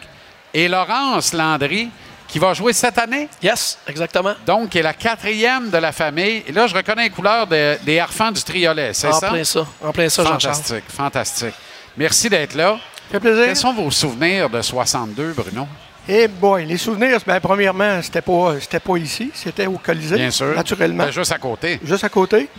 Et 0.53 0.67
Laurence 0.67 1.33
Landry 1.33 1.89
qui 2.27 2.37
va 2.39 2.53
jouer 2.53 2.73
cette 2.73 2.97
année. 2.97 3.29
Yes, 3.41 3.77
exactement. 3.87 4.33
Donc, 4.45 4.69
qui 4.69 4.79
est 4.79 4.83
la 4.83 4.93
quatrième 4.93 5.69
de 5.69 5.77
la 5.77 5.91
famille. 5.91 6.43
Et 6.47 6.51
là, 6.51 6.67
je 6.67 6.75
reconnais 6.75 7.03
les 7.03 7.09
couleurs 7.11 7.45
de- 7.47 7.77
des 7.83 7.99
harfans 7.99 8.31
du 8.31 8.41
triolet, 8.41 8.91
c'est 8.93 9.07
En 9.07 9.19
ça? 9.19 9.29
plein 9.29 9.43
ça. 9.43 9.65
En 9.83 9.91
plein 9.91 10.09
ça. 10.09 10.23
Fantastique, 10.25 10.83
fantastique. 10.89 11.53
Merci 11.97 12.29
d'être 12.29 12.55
là. 12.55 12.79
fait 13.11 13.19
plaisir. 13.19 13.45
Quels 13.45 13.55
sont 13.55 13.73
vos 13.73 13.91
souvenirs 13.91 14.49
de 14.49 14.61
62, 14.61 15.33
Bruno? 15.33 15.67
Eh 16.07 16.27
boy, 16.27 16.65
les 16.65 16.77
souvenirs, 16.77 17.19
ben, 17.25 17.39
premièrement, 17.39 18.01
c'était 18.01 18.21
pas, 18.21 18.55
c'était 18.59 18.79
pas 18.79 18.97
ici, 18.97 19.31
c'était 19.33 19.67
au 19.67 19.77
Colisée. 19.77 20.17
Bien 20.17 20.31
sûr. 20.31 20.53
Naturellement. 20.55 21.05
Ben, 21.05 21.11
juste 21.11 21.31
à 21.31 21.37
côté. 21.37 21.79
Juste 21.83 22.03
à 22.03 22.09
côté. 22.09 22.49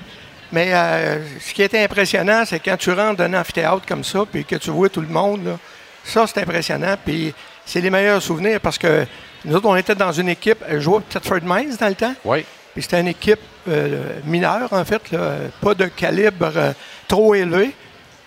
Mais 0.53 0.73
euh, 0.73 1.19
ce 1.41 1.53
qui 1.53 1.63
était 1.63 1.83
impressionnant, 1.83 2.45
c'est 2.47 2.61
quand 2.61 2.77
tu 2.77 2.91
rentres 2.93 3.17
dans 3.17 3.25
un 3.25 3.35
amphithéâtre 3.35 3.85
comme 3.87 4.05
ça, 4.05 4.21
puis 4.31 4.45
que 4.45 4.57
tu 4.57 4.71
vois 4.71 4.89
tout 4.89 5.01
le 5.01 5.09
monde, 5.09 5.45
là, 5.45 5.59
ça, 6.05 6.27
c'est 6.27 6.41
impressionnant. 6.41 6.95
Puis 7.05 7.35
c'est 7.67 7.81
les 7.81 7.91
meilleurs 7.91 8.23
souvenirs 8.23 8.61
parce 8.61 8.79
que 8.79 9.07
nous 9.45 9.57
autres, 9.57 9.67
on 9.67 9.77
était 9.77 9.95
dans 9.95 10.13
une 10.13 10.29
équipe, 10.29 10.63
euh, 10.63 10.75
je 10.77 10.81
jouais 10.81 10.99
à 10.99 11.03
Thetford 11.21 11.41
Mines 11.43 11.77
dans 11.79 11.89
le 11.89 11.95
temps. 11.95 12.15
Oui. 12.25 12.45
Puis 12.73 12.83
c'était 12.83 13.01
une 13.01 13.09
équipe 13.09 13.41
euh, 13.69 14.21
mineure, 14.25 14.73
en 14.73 14.85
fait, 14.85 15.11
là, 15.13 15.37
pas 15.61 15.75
de 15.75 15.87
calibre 15.87 16.53
euh, 16.57 16.73
trop 17.07 17.35
élevé, 17.35 17.73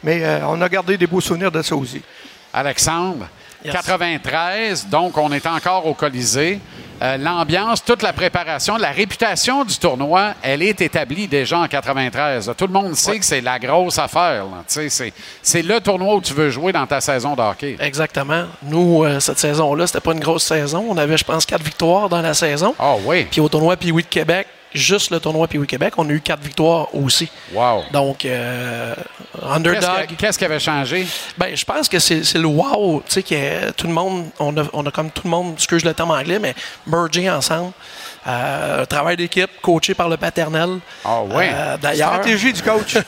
mais 0.04 0.24
euh, 0.24 0.40
on 0.48 0.62
a 0.62 0.70
gardé 0.70 0.98
des 0.98 1.08
beaux 1.08 1.22
souvenirs 1.22 1.52
de 1.52 1.62
ça 1.62 1.76
aussi. 1.76 2.02
Alexandre, 2.54 3.28
Yes. 3.66 3.74
93, 3.74 4.88
donc 4.88 5.18
on 5.18 5.32
est 5.32 5.46
encore 5.48 5.88
au 5.88 5.96
Colisée. 5.96 6.60
Euh, 7.02 7.18
L'ambiance, 7.18 7.84
toute 7.84 8.04
la 8.04 8.14
préparation, 8.14 8.78
la 8.78 8.92
réputation 8.92 9.64
du 9.66 9.76
tournoi, 9.78 10.36
elle 10.44 10.62
est 10.62 10.80
établie 10.80 11.28
déjà 11.28 11.58
en 11.60 11.68
93. 11.68 12.48
là. 12.48 12.54
Tout 12.54 12.68
le 12.68 12.74
monde 12.74 12.96
sait 12.96 13.18
que 13.18 13.26
c'est 13.26 13.42
la 13.42 13.58
grosse 13.58 13.98
affaire. 13.98 14.44
là. 14.46 14.64
Tu 14.68 14.74
sais, 14.76 14.90
C'est 14.90 15.14
c'est 15.42 15.62
le 15.64 15.82
tournoi 15.82 16.16
où 16.16 16.22
tu 16.22 16.34
veux 16.34 16.52
jouer 16.52 16.72
dans 16.72 16.86
ta 16.86 17.02
saison 17.02 17.36
de 17.36 17.42
hockey. 17.42 17.76
Exactement. 17.80 18.46
Nous, 18.62 19.04
euh, 19.04 19.20
cette 19.20 19.40
saison-là, 19.40 19.88
c'était 19.88 20.02
pas 20.02 20.14
une 20.14 20.20
grosse 20.20 20.44
saison. 20.44 20.86
On 20.88 20.96
avait, 20.98 21.18
je 21.18 21.26
pense, 21.26 21.44
quatre 21.46 21.64
victoires 21.64 22.10
dans 22.10 22.22
la 22.22 22.36
saison. 22.36 22.76
Ah 22.78 22.94
oui. 23.06 23.26
Puis 23.30 23.42
au 23.42 23.50
tournoi 23.50 23.76
Pee-Wee 23.76 24.04
de 24.04 24.08
Québec, 24.08 24.48
juste 24.74 25.12
le 25.12 25.20
tournoi 25.20 25.48
Pee-Wee 25.48 25.66
Québec, 25.68 25.94
on 25.98 26.08
a 26.10 26.12
eu 26.12 26.22
quatre 26.22 26.42
victoires 26.42 26.94
aussi. 26.94 27.30
Wow. 27.54 27.84
Donc, 27.92 28.26
euh, 28.26 28.94
Qu'est-ce 28.96 29.46
underdog. 29.46 30.06
qui- 30.08 30.16
Qu'est-ce 30.16 30.38
qui 30.40 30.46
avait 30.46 30.60
changé? 30.60 31.08
Ben, 31.38 31.56
je 31.56 31.66
pense 31.66 31.88
que 31.90 32.00
c'est 32.00 32.22
le 32.36 32.46
wow, 32.48 33.02
tu 33.08 33.14
sais, 33.14 33.24
que 33.24 33.72
tout 33.72 33.88
le 33.88 33.94
monde, 33.94 34.30
on 34.40 34.56
a, 34.58 34.64
on 34.74 34.86
a 34.86 34.92
comme 34.92 35.10
tout 35.12 35.22
le 35.26 35.30
monde, 35.30 35.54
excuse 35.56 35.84
le 35.86 35.94
terme 35.94 36.12
anglais, 36.12 36.40
mais 36.40 36.54
mergé 36.86 37.30
ensemble. 37.30 37.72
Euh, 38.28 38.84
travail 38.86 39.16
d'équipe, 39.16 39.50
coaché 39.62 39.94
par 39.94 40.10
le 40.10 40.18
paternel. 40.18 40.80
Ah 41.06 41.22
ouais. 41.22 41.50
Euh, 41.54 41.78
D'ailleurs. 41.78 42.10
Stratégie 42.16 42.52
du 42.54 42.62
coach. 42.62 42.98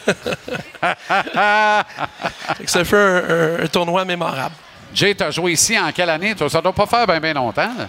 Ça 2.66 2.84
fait 2.86 2.96
un, 2.98 3.24
un- 3.30 3.64
un 3.64 3.68
tournoi 3.68 4.06
mémorable. 4.06 4.56
Jay, 4.94 5.14
tu 5.14 5.24
as 5.24 5.32
joué 5.32 5.52
ici 5.52 5.78
en 5.78 5.92
quelle 5.92 6.10
année? 6.10 6.34
Ça 6.50 6.62
doit 6.62 6.74
pas 6.74 6.86
faire 6.88 7.06
bien 7.20 7.34
longtemps. 7.34 7.70
là. 7.78 7.88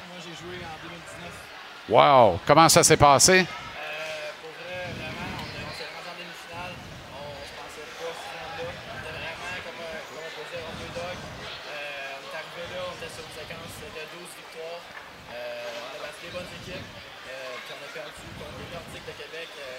Wow! 1.90 2.38
Comment 2.46 2.68
ça 2.68 2.84
s'est 2.84 2.96
passé? 2.96 3.44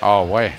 Ah 0.02 0.24
ouais. 0.24 0.52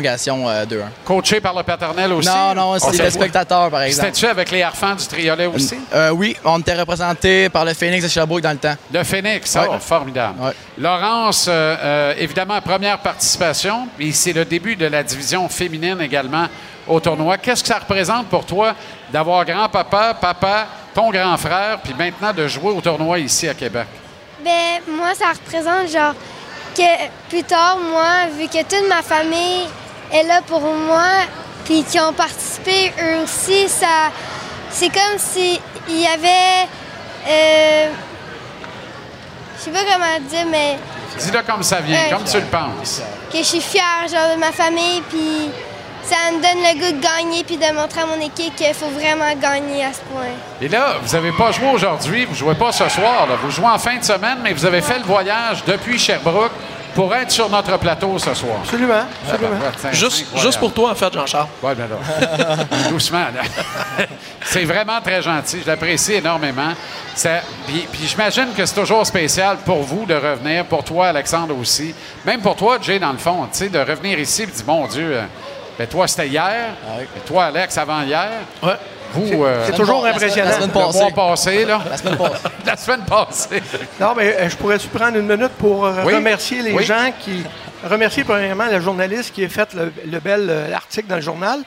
Prolongation 0.00 0.48
euh, 0.48 0.64
2-1. 0.64 0.76
Coaché 1.04 1.40
par 1.40 1.54
le 1.54 1.62
paternel 1.62 2.12
aussi? 2.12 2.28
Non, 2.28 2.54
non, 2.54 2.74
des 2.74 2.98
pas. 2.98 3.10
spectateurs, 3.10 3.70
par 3.70 3.82
exemple. 3.82 4.08
C'était-tu 4.08 4.26
avec 4.26 4.50
les 4.50 4.62
Harfans 4.62 4.94
du 4.94 5.06
Triolet 5.06 5.46
aussi? 5.46 5.76
Euh, 5.92 6.10
oui, 6.10 6.36
on 6.44 6.58
était 6.58 6.74
représenté 6.74 7.48
par 7.48 7.64
le 7.64 7.74
Phoenix 7.74 8.02
de 8.02 8.08
Sherbrooke 8.08 8.42
dans 8.42 8.52
le 8.52 8.58
temps. 8.58 8.74
Le 8.92 9.04
Phoenix, 9.04 9.56
oh, 9.60 9.78
formidable. 9.78 10.36
Laurence, 10.78 11.46
euh, 11.48 11.76
euh, 11.82 12.14
évidemment, 12.18 12.60
première 12.60 12.98
participation, 12.98 13.88
et 13.98 14.12
c'est 14.12 14.32
le 14.32 14.44
début 14.44 14.76
de 14.76 14.86
la 14.86 15.02
division 15.02 15.48
féminine 15.48 16.00
également 16.00 16.46
au 16.86 16.98
tournoi. 16.98 17.38
Qu'est-ce 17.38 17.62
que 17.62 17.68
ça 17.68 17.78
représente 17.78 18.28
pour 18.28 18.44
toi 18.44 18.74
d'avoir 19.12 19.44
grand-papa, 19.44 20.14
papa, 20.14 20.66
ton 20.94 21.10
grand 21.10 21.36
frère, 21.36 21.78
puis 21.82 21.94
maintenant 21.98 22.32
de 22.32 22.48
jouer 22.48 22.72
au 22.72 22.80
tournoi 22.80 23.18
ici 23.18 23.48
à 23.48 23.54
Québec? 23.54 23.86
Ben, 24.42 24.80
moi, 24.88 25.14
ça 25.14 25.28
représente 25.28 25.90
genre 25.90 26.14
que 26.74 27.08
plus 27.28 27.42
tard, 27.42 27.78
moi, 27.78 28.28
vu 28.38 28.46
que 28.46 28.62
toute 28.62 28.88
ma 28.88 29.02
famille 29.02 29.66
est 30.12 30.22
là 30.24 30.40
pour 30.46 30.60
moi, 30.60 31.04
puis 31.64 31.84
qui 31.84 31.98
ont 32.00 32.12
participé 32.12 32.92
eux 33.02 33.22
aussi, 33.24 33.68
ça, 33.68 34.10
c'est 34.70 34.88
comme 34.88 35.18
si 35.18 35.60
il 35.88 36.00
y 36.00 36.06
avait, 36.06 36.68
euh, 37.28 37.88
je 39.58 39.64
sais 39.64 39.70
pas 39.70 39.80
comment 39.80 40.28
dire, 40.28 40.46
mais 40.50 40.78
Dis-le 41.18 41.42
comme 41.42 41.62
ça 41.62 41.80
vient, 41.80 41.98
Euh, 42.06 42.10
comme 42.16 42.24
tu 42.24 42.36
le 42.36 42.46
penses. 42.46 43.02
que 43.32 43.38
je 43.38 43.42
suis 43.42 43.60
fière 43.60 44.06
genre 44.10 44.34
de 44.34 44.40
ma 44.40 44.52
famille, 44.52 45.02
puis 45.10 45.50
ça 46.02 46.16
me 46.32 46.36
donne 46.40 46.62
le 46.62 46.74
goût 46.80 46.96
de 46.98 47.02
gagner, 47.02 47.44
puis 47.44 47.56
de 47.56 47.72
montrer 47.74 48.00
à 48.02 48.06
mon 48.06 48.20
équipe 48.20 48.54
qu'il 48.56 48.72
faut 48.74 48.88
vraiment 48.88 49.32
gagner 49.40 49.84
à 49.84 49.92
ce 49.92 50.00
point. 50.12 50.30
Et 50.62 50.68
là, 50.68 50.94
vous 51.02 51.12
n'avez 51.14 51.32
pas 51.32 51.50
joué 51.52 51.68
aujourd'hui, 51.72 52.24
vous 52.24 52.32
ne 52.32 52.36
jouez 52.36 52.54
pas 52.54 52.72
ce 52.72 52.88
soir. 52.88 53.26
là. 53.28 53.34
Vous 53.42 53.50
jouez 53.50 53.66
en 53.66 53.78
fin 53.78 53.96
de 53.96 54.04
semaine, 54.04 54.38
mais 54.42 54.52
vous 54.52 54.64
avez 54.64 54.80
fait 54.80 54.98
le 54.98 55.04
voyage 55.04 55.62
depuis 55.66 55.98
Sherbrooke 55.98 56.52
pour 56.94 57.14
être 57.14 57.30
sur 57.30 57.48
notre 57.48 57.76
plateau 57.78 58.18
ce 58.18 58.34
soir. 58.34 58.58
Absolument, 58.62 59.04
absolument. 59.28 59.56
Ah, 59.66 59.72
ben, 59.82 59.92
Juste, 59.92 60.58
pour 60.58 60.72
toi, 60.72 60.90
en 60.90 60.94
fait, 60.94 61.12
Jean-Charles. 61.12 61.48
Ouais, 61.62 61.74
ben 61.74 61.88
là. 61.88 62.56
Doucement, 62.90 63.26
là. 63.34 64.06
c'est 64.44 64.64
vraiment 64.64 65.00
très 65.00 65.22
gentil. 65.22 65.60
Je 65.64 65.66
l'apprécie 65.70 66.14
énormément. 66.14 66.72
Ça- 67.14 67.40
Puis, 67.66 67.86
puis 67.92 68.06
j'imagine 68.06 68.48
que 68.56 68.64
c'est 68.64 68.74
toujours 68.80 69.06
spécial 69.06 69.58
pour 69.64 69.82
vous 69.82 70.06
de 70.06 70.14
revenir, 70.14 70.64
pour 70.66 70.84
toi, 70.84 71.08
Alexandre 71.08 71.56
aussi. 71.58 71.94
Même 72.24 72.40
pour 72.40 72.56
toi, 72.56 72.78
Jay, 72.80 72.98
dans 72.98 73.12
le 73.12 73.18
fond, 73.18 73.46
tu 73.52 73.58
sais, 73.58 73.68
de 73.68 73.78
revenir 73.78 74.18
ici 74.18 74.42
et 74.42 74.46
de 74.46 74.50
dire, 74.52 74.64
mon 74.66 74.86
Dieu, 74.86 75.10
euh, 75.16 75.22
ben 75.78 75.86
toi, 75.86 76.06
c'était 76.08 76.28
hier. 76.28 76.70
Ben 76.86 77.06
toi, 77.26 77.44
Alex, 77.46 77.76
avant 77.78 78.02
hier. 78.02 78.28
Ouais. 78.62 78.74
Vous, 79.12 79.44
euh, 79.44 79.64
c'est 79.66 79.74
toujours 79.74 80.04
la- 80.04 80.10
impressionnant. 80.10 80.48
La 80.50 80.54
semaine 80.56 80.70
passée. 80.70 80.98
Le 80.98 81.04
mois 81.14 81.28
passé, 81.28 81.64
là. 81.64 81.80
La 81.90 81.96
semaine 81.96 82.16
passée. 82.16 82.42
la 82.66 82.76
semaine 82.76 83.04
passée. 83.04 83.62
Non, 84.00 84.14
mais 84.16 84.36
euh, 84.38 84.48
je 84.48 84.56
pourrais-tu 84.56 84.88
prendre 84.88 85.16
une 85.18 85.26
minute 85.26 85.52
pour 85.58 85.84
euh, 85.86 86.02
Oui. 86.04 86.14
remercier 86.14 86.62
les 86.62 86.72
Oui. 86.72 86.84
gens 86.84 87.12
qui. 87.20 87.42
Remercier 87.82 88.24
premièrement 88.24 88.66
la 88.66 88.78
journaliste 88.80 89.32
qui 89.34 89.42
a 89.44 89.48
fait 89.48 89.72
le, 89.74 89.90
le 90.10 90.20
bel 90.20 90.52
article 90.74 91.08
dans 91.08 91.16
le 91.16 91.22
journal. 91.22 91.60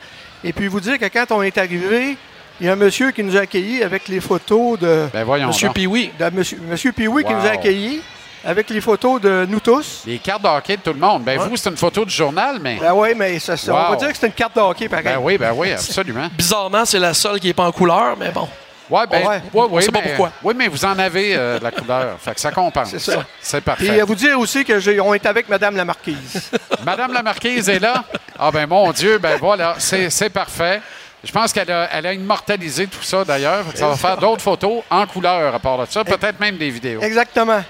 Et 0.43 0.53
puis 0.53 0.67
vous 0.67 0.79
dire 0.79 0.99
que 0.99 1.05
quand 1.05 1.25
on 1.31 1.41
est 1.41 1.57
arrivé, 1.57 2.17
il 2.61 2.67
y 2.67 2.69
a 2.69 2.73
un 2.73 2.75
monsieur 2.75 3.09
qui 3.11 3.23
nous 3.23 3.35
a 3.35 3.41
accueillis 3.41 3.81
avec 3.81 4.07
les 4.07 4.19
photos 4.19 4.77
de. 4.79 5.07
Ben 5.11 5.23
voyons 5.23 5.47
Monsieur. 5.47 5.69
Pioui. 5.73 6.11
De 6.19 6.29
monsieur, 6.29 6.59
monsieur 6.69 6.91
Pioui 6.91 7.23
qui 7.23 7.33
nous 7.33 7.45
a 7.47 7.51
accueillis 7.51 8.01
avec 8.45 8.69
les 8.69 8.81
photos 8.81 9.21
de 9.21 9.45
nous 9.49 9.59
tous. 9.59 10.03
Les 10.05 10.19
cartes 10.19 10.41
de 10.41 10.47
hockey 10.47 10.77
de 10.77 10.81
tout 10.81 10.93
le 10.93 10.99
monde. 10.99 11.23
Ben 11.23 11.39
Ouais. 11.39 11.47
vous, 11.47 11.57
c'est 11.57 11.69
une 11.69 11.77
photo 11.77 12.03
du 12.05 12.13
journal, 12.13 12.59
mais... 12.61 12.77
Ben 12.79 12.93
oui, 12.93 13.09
mais 13.15 13.39
ça, 13.39 13.55
ça- 13.57 13.73
on 13.73 13.75
Wow. 13.75 13.89
va 13.91 13.95
dire 13.97 14.11
que 14.11 14.17
c'est 14.17 14.27
une 14.27 14.33
carte 14.33 14.55
de 14.55 14.61
hockey 14.61 14.89
pareil. 14.89 15.05
Ben 15.05 15.17
oui, 15.21 15.37
ben 15.37 15.53
oui, 15.55 15.71
absolument. 15.71 16.27
Bizarrement, 16.37 16.85
c'est 16.85 16.99
la 16.99 17.13
seule 17.13 17.39
qui 17.39 17.47
n'est 17.47 17.53
pas 17.53 17.65
en 17.65 17.71
couleur, 17.71 18.15
mais 18.17 18.31
bon. 18.31 18.47
Ouais, 18.89 19.07
ben, 19.09 19.25
Ouais. 19.25 19.41
ouais, 19.53 19.67
On 19.87 19.91
pas 19.91 20.01
pourquoi. 20.01 20.31
Oui, 20.43 20.53
mais 20.57 20.67
vous 20.67 20.83
en 20.83 20.99
avez 20.99 21.35
euh, 21.35 21.57
de 21.57 21.63
la 21.63 21.71
couleur. 21.71 22.17
fait 22.19 22.35
que 22.35 22.41
ça 22.41 22.51
compense. 22.51 22.89
C'est 22.89 22.99
ça. 22.99 23.23
C'est 23.41 23.61
parfait. 23.61 23.87
Puis 23.87 23.99
à 23.99 24.03
vous 24.05 24.13
dire 24.13 24.37
aussi 24.37 24.65
que 24.65 24.77
j'ai- 24.79 24.99
on 24.99 25.13
est 25.13 25.25
avec 25.25 25.47
Madame 25.47 25.77
la 25.77 25.85
Marquise. 25.85 26.51
Madame 26.85 27.13
la 27.13 27.23
Marquise 27.23 27.69
est 27.69 27.79
là. 27.79 28.03
Ah 28.37 28.51
ben 28.51 28.67
mon 28.67 28.91
Dieu, 28.91 29.17
ben 29.19 29.37
voilà, 29.39 29.75
c'est 29.79 30.09
c'est 30.09 30.29
parfait. 30.29 30.81
Je 31.23 31.31
pense 31.31 31.53
qu'elle 31.53 31.71
a, 31.71 31.87
elle 31.93 32.05
a 32.05 32.13
immortalisé 32.13 32.85
tout 32.87 33.01
ça 33.01 33.23
d'ailleurs. 33.23 33.63
Ça 33.73 33.87
va 33.87 33.95
faire 33.95 34.17
d'autres 34.17 34.41
photos 34.41 34.83
en 34.89 35.07
couleur 35.07 35.55
à 35.55 35.59
part 35.59 35.77
de 35.77 35.85
ça, 35.89 36.03
peut-être 36.03 36.37
même 36.41 36.57
des 36.57 36.69
vidéos. 36.69 37.01
Exactement. 37.01 37.63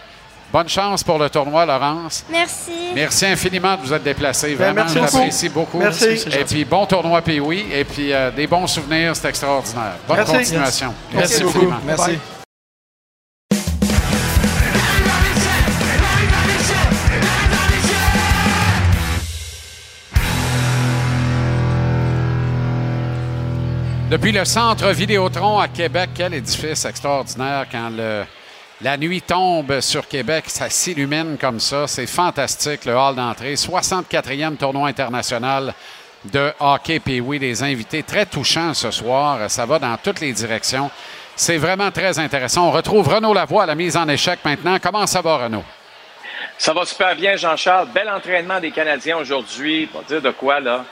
Bonne 0.54 0.70
chance 0.70 1.04
pour 1.04 1.18
le 1.18 1.32
tournoi, 1.32 1.66
Laurence. 1.66 2.24
Merci. 2.30 2.72
Merci 2.94 3.26
infiniment 3.26 3.76
de 3.76 3.82
vous 3.82 3.92
être 3.92 4.04
déplacé. 4.04 4.50
Ben, 4.56 4.72
Vraiment, 4.72 4.76
merci 4.84 4.94
je 4.94 5.00
beaucoup. 5.00 5.18
l'apprécie 5.18 5.50
beaucoup. 5.50 5.78
Merci. 5.80 6.06
Et 6.40 6.46
puis, 6.46 6.64
bon 6.64 6.86
tournoi 6.86 7.22
Pee-Wee. 7.24 7.66
Et 7.74 7.84
puis, 7.84 8.14
euh, 8.14 8.30
des 8.30 8.46
bons 8.46 8.68
souvenirs, 8.68 9.16
c'est 9.16 9.30
extraordinaire. 9.30 9.96
Bonne 10.08 10.18
Merci. 10.18 10.32
continuation. 10.34 10.94
Merci 11.12 11.44
beaucoup. 11.44 11.58
infiniment. 11.58 11.80
Merci. 11.88 12.12
Bye. 12.12 12.20
Depuis 24.10 24.32
le 24.32 24.46
centre 24.46 24.92
Vidéotron 24.92 25.58
à 25.58 25.68
Québec, 25.68 26.12
quel 26.14 26.34
édifice 26.36 26.86
extraordinaire 26.86 27.66
quand 27.72 27.90
le- 27.90 28.24
la 28.84 28.98
nuit 28.98 29.22
tombe 29.22 29.80
sur 29.80 30.08
Québec, 30.10 30.46
ça 30.48 30.70
s'illumine 30.70 31.38
comme 31.40 31.62
ça. 31.62 31.88
C'est 31.88 32.06
fantastique, 32.06 32.84
le 32.84 32.94
hall 32.94 33.16
d'entrée. 33.16 33.54
64e 33.54 34.58
tournoi 34.58 34.90
international 34.90 35.74
de 36.26 36.52
hockey 36.60 37.00
puis 37.00 37.22
oui, 37.22 37.40
des 37.40 37.64
invités 37.64 38.04
très 38.04 38.26
touchants 38.26 38.74
ce 38.74 38.92
soir. 38.92 39.50
Ça 39.50 39.66
va 39.66 39.80
dans 39.80 39.96
toutes 39.96 40.20
les 40.20 40.34
directions. 40.34 40.92
C'est 41.36 41.58
vraiment 41.58 41.92
très 41.92 42.20
intéressant. 42.20 42.68
On 42.68 42.72
retrouve 42.72 43.08
Renaud 43.08 43.34
Lavoie 43.34 43.64
à 43.64 43.66
la 43.68 43.76
mise 43.76 43.96
en 43.96 44.08
échec 44.10 44.40
maintenant. 44.44 44.78
Comment 44.82 45.08
ça 45.08 45.22
va, 45.22 45.38
Renaud? 45.38 45.64
Ça 46.58 46.74
va 46.74 46.86
super 46.86 47.16
bien, 47.16 47.38
Jean-Charles. 47.38 47.88
Bel 47.94 48.10
entraînement 48.10 48.60
des 48.60 48.72
Canadiens 48.72 49.18
aujourd'hui. 49.18 49.88
Pour 49.88 50.04
dire 50.04 50.22
de 50.22 50.32
quoi, 50.32 50.60
là? 50.60 50.84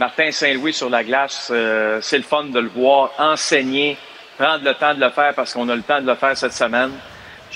Martin 0.00 0.32
Saint-Louis 0.32 0.74
sur 0.74 0.90
la 0.90 1.04
glace, 1.04 1.48
euh, 1.50 2.00
c'est 2.02 2.18
le 2.18 2.24
fun 2.24 2.44
de 2.44 2.58
le 2.58 2.68
voir 2.68 3.12
enseigner, 3.18 3.96
prendre 4.36 4.62
le 4.62 4.74
temps 4.74 4.94
de 4.94 5.00
le 5.00 5.10
faire 5.10 5.32
parce 5.34 5.54
qu'on 5.54 5.68
a 5.68 5.76
le 5.76 5.82
temps 5.82 6.02
de 6.02 6.06
le 6.06 6.16
faire 6.16 6.36
cette 6.36 6.52
semaine. 6.52 6.90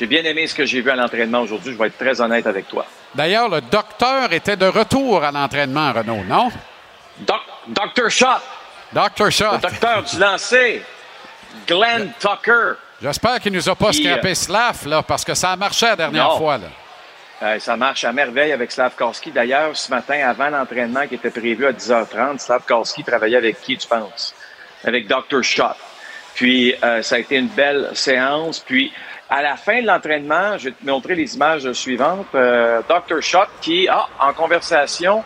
J'ai 0.01 0.07
bien 0.07 0.25
aimé 0.25 0.47
ce 0.47 0.55
que 0.55 0.65
j'ai 0.65 0.81
vu 0.81 0.89
à 0.91 0.97
l'entraînement 0.97 1.41
aujourd'hui. 1.43 1.75
Je 1.75 1.79
vais 1.79 1.89
être 1.89 1.99
très 1.99 2.23
honnête 2.23 2.47
avec 2.47 2.67
toi. 2.69 2.87
D'ailleurs, 3.15 3.51
le 3.51 3.61
docteur 3.61 4.33
était 4.33 4.57
de 4.57 4.65
retour 4.65 5.23
à 5.23 5.31
l'entraînement, 5.31 5.93
Renaud, 5.93 6.25
non? 6.25 6.49
Doc, 7.19 7.41
Dr. 7.69 8.09
Shot. 8.09 8.41
Dr. 8.95 9.31
Shot. 9.31 9.53
Le 9.53 9.59
docteur 9.59 10.03
du 10.03 10.19
lancer. 10.19 10.83
Glenn 11.69 12.13
Tucker. 12.19 12.77
J'espère 13.03 13.41
qu'il 13.41 13.53
nous 13.53 13.69
a 13.69 13.77
pas 13.77 13.93
scrappé 13.93 14.31
euh, 14.31 14.35
Slav, 14.35 14.87
là, 14.87 15.03
parce 15.03 15.23
que 15.23 15.35
ça 15.35 15.51
a 15.53 15.57
marché 15.57 15.85
la 15.85 15.97
dernière 15.97 16.29
Non. 16.29 16.39
fois. 16.39 16.57
Là. 16.57 16.69
Euh, 17.43 17.59
ça 17.59 17.77
marche 17.77 18.03
à 18.05 18.13
merveille 18.15 18.53
avec 18.53 18.73
Slavkowski. 18.73 19.33
D'ailleurs, 19.33 19.77
ce 19.77 19.91
matin, 19.91 20.27
avant 20.27 20.49
l'entraînement 20.49 21.07
qui 21.07 21.17
était 21.17 21.31
prévu 21.31 21.67
à 21.67 21.73
10h30, 21.73 22.39
Slavkowski 22.39 23.05
travaillait 23.05 23.37
avec 23.37 23.61
qui, 23.61 23.77
tu 23.77 23.87
penses? 23.87 24.35
Avec 24.83 25.07
Dr. 25.07 25.43
Schott. 25.43 25.77
Puis, 26.35 26.75
euh, 26.83 27.03
ça 27.03 27.17
a 27.17 27.19
été 27.19 27.37
une 27.37 27.49
belle 27.49 27.91
séance. 27.93 28.61
Puis, 28.61 28.91
à 29.31 29.43
la 29.43 29.57
fin 29.57 29.81
de 29.81 29.87
l'entraînement, 29.87 30.59
je 30.59 30.67
vais 30.67 30.73
te 30.73 30.85
montrer 30.85 31.15
les 31.15 31.37
images 31.37 31.71
suivantes. 31.73 32.27
Euh, 32.35 32.83
Dr. 32.89 33.23
Schott 33.23 33.49
qui, 33.61 33.87
ah, 33.89 34.09
en 34.19 34.33
conversation, 34.33 35.23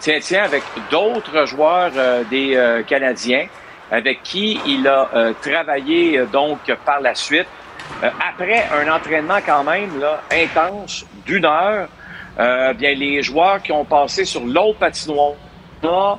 tiens, 0.00 0.18
tiens, 0.20 0.44
avec 0.44 0.62
d'autres 0.90 1.46
joueurs 1.46 1.92
euh, 1.94 2.24
des 2.24 2.56
euh, 2.56 2.82
Canadiens, 2.82 3.46
avec 3.90 4.22
qui 4.22 4.58
il 4.66 4.88
a 4.88 5.34
travaillé 5.42 6.24
donc 6.32 6.60
par 6.86 7.00
la 7.02 7.14
suite. 7.14 7.46
Après 8.02 8.66
un 8.72 8.90
entraînement 8.90 9.40
quand 9.44 9.64
même 9.64 10.00
là, 10.00 10.22
intense 10.32 11.04
d'une 11.26 11.44
heure, 11.44 11.88
bien 12.38 12.94
les 12.94 13.22
joueurs 13.22 13.60
qui 13.60 13.70
ont 13.70 13.84
passé 13.84 14.24
sur 14.24 14.46
l'autre 14.46 14.78
patinoire 14.78 15.34
là, 15.82 16.18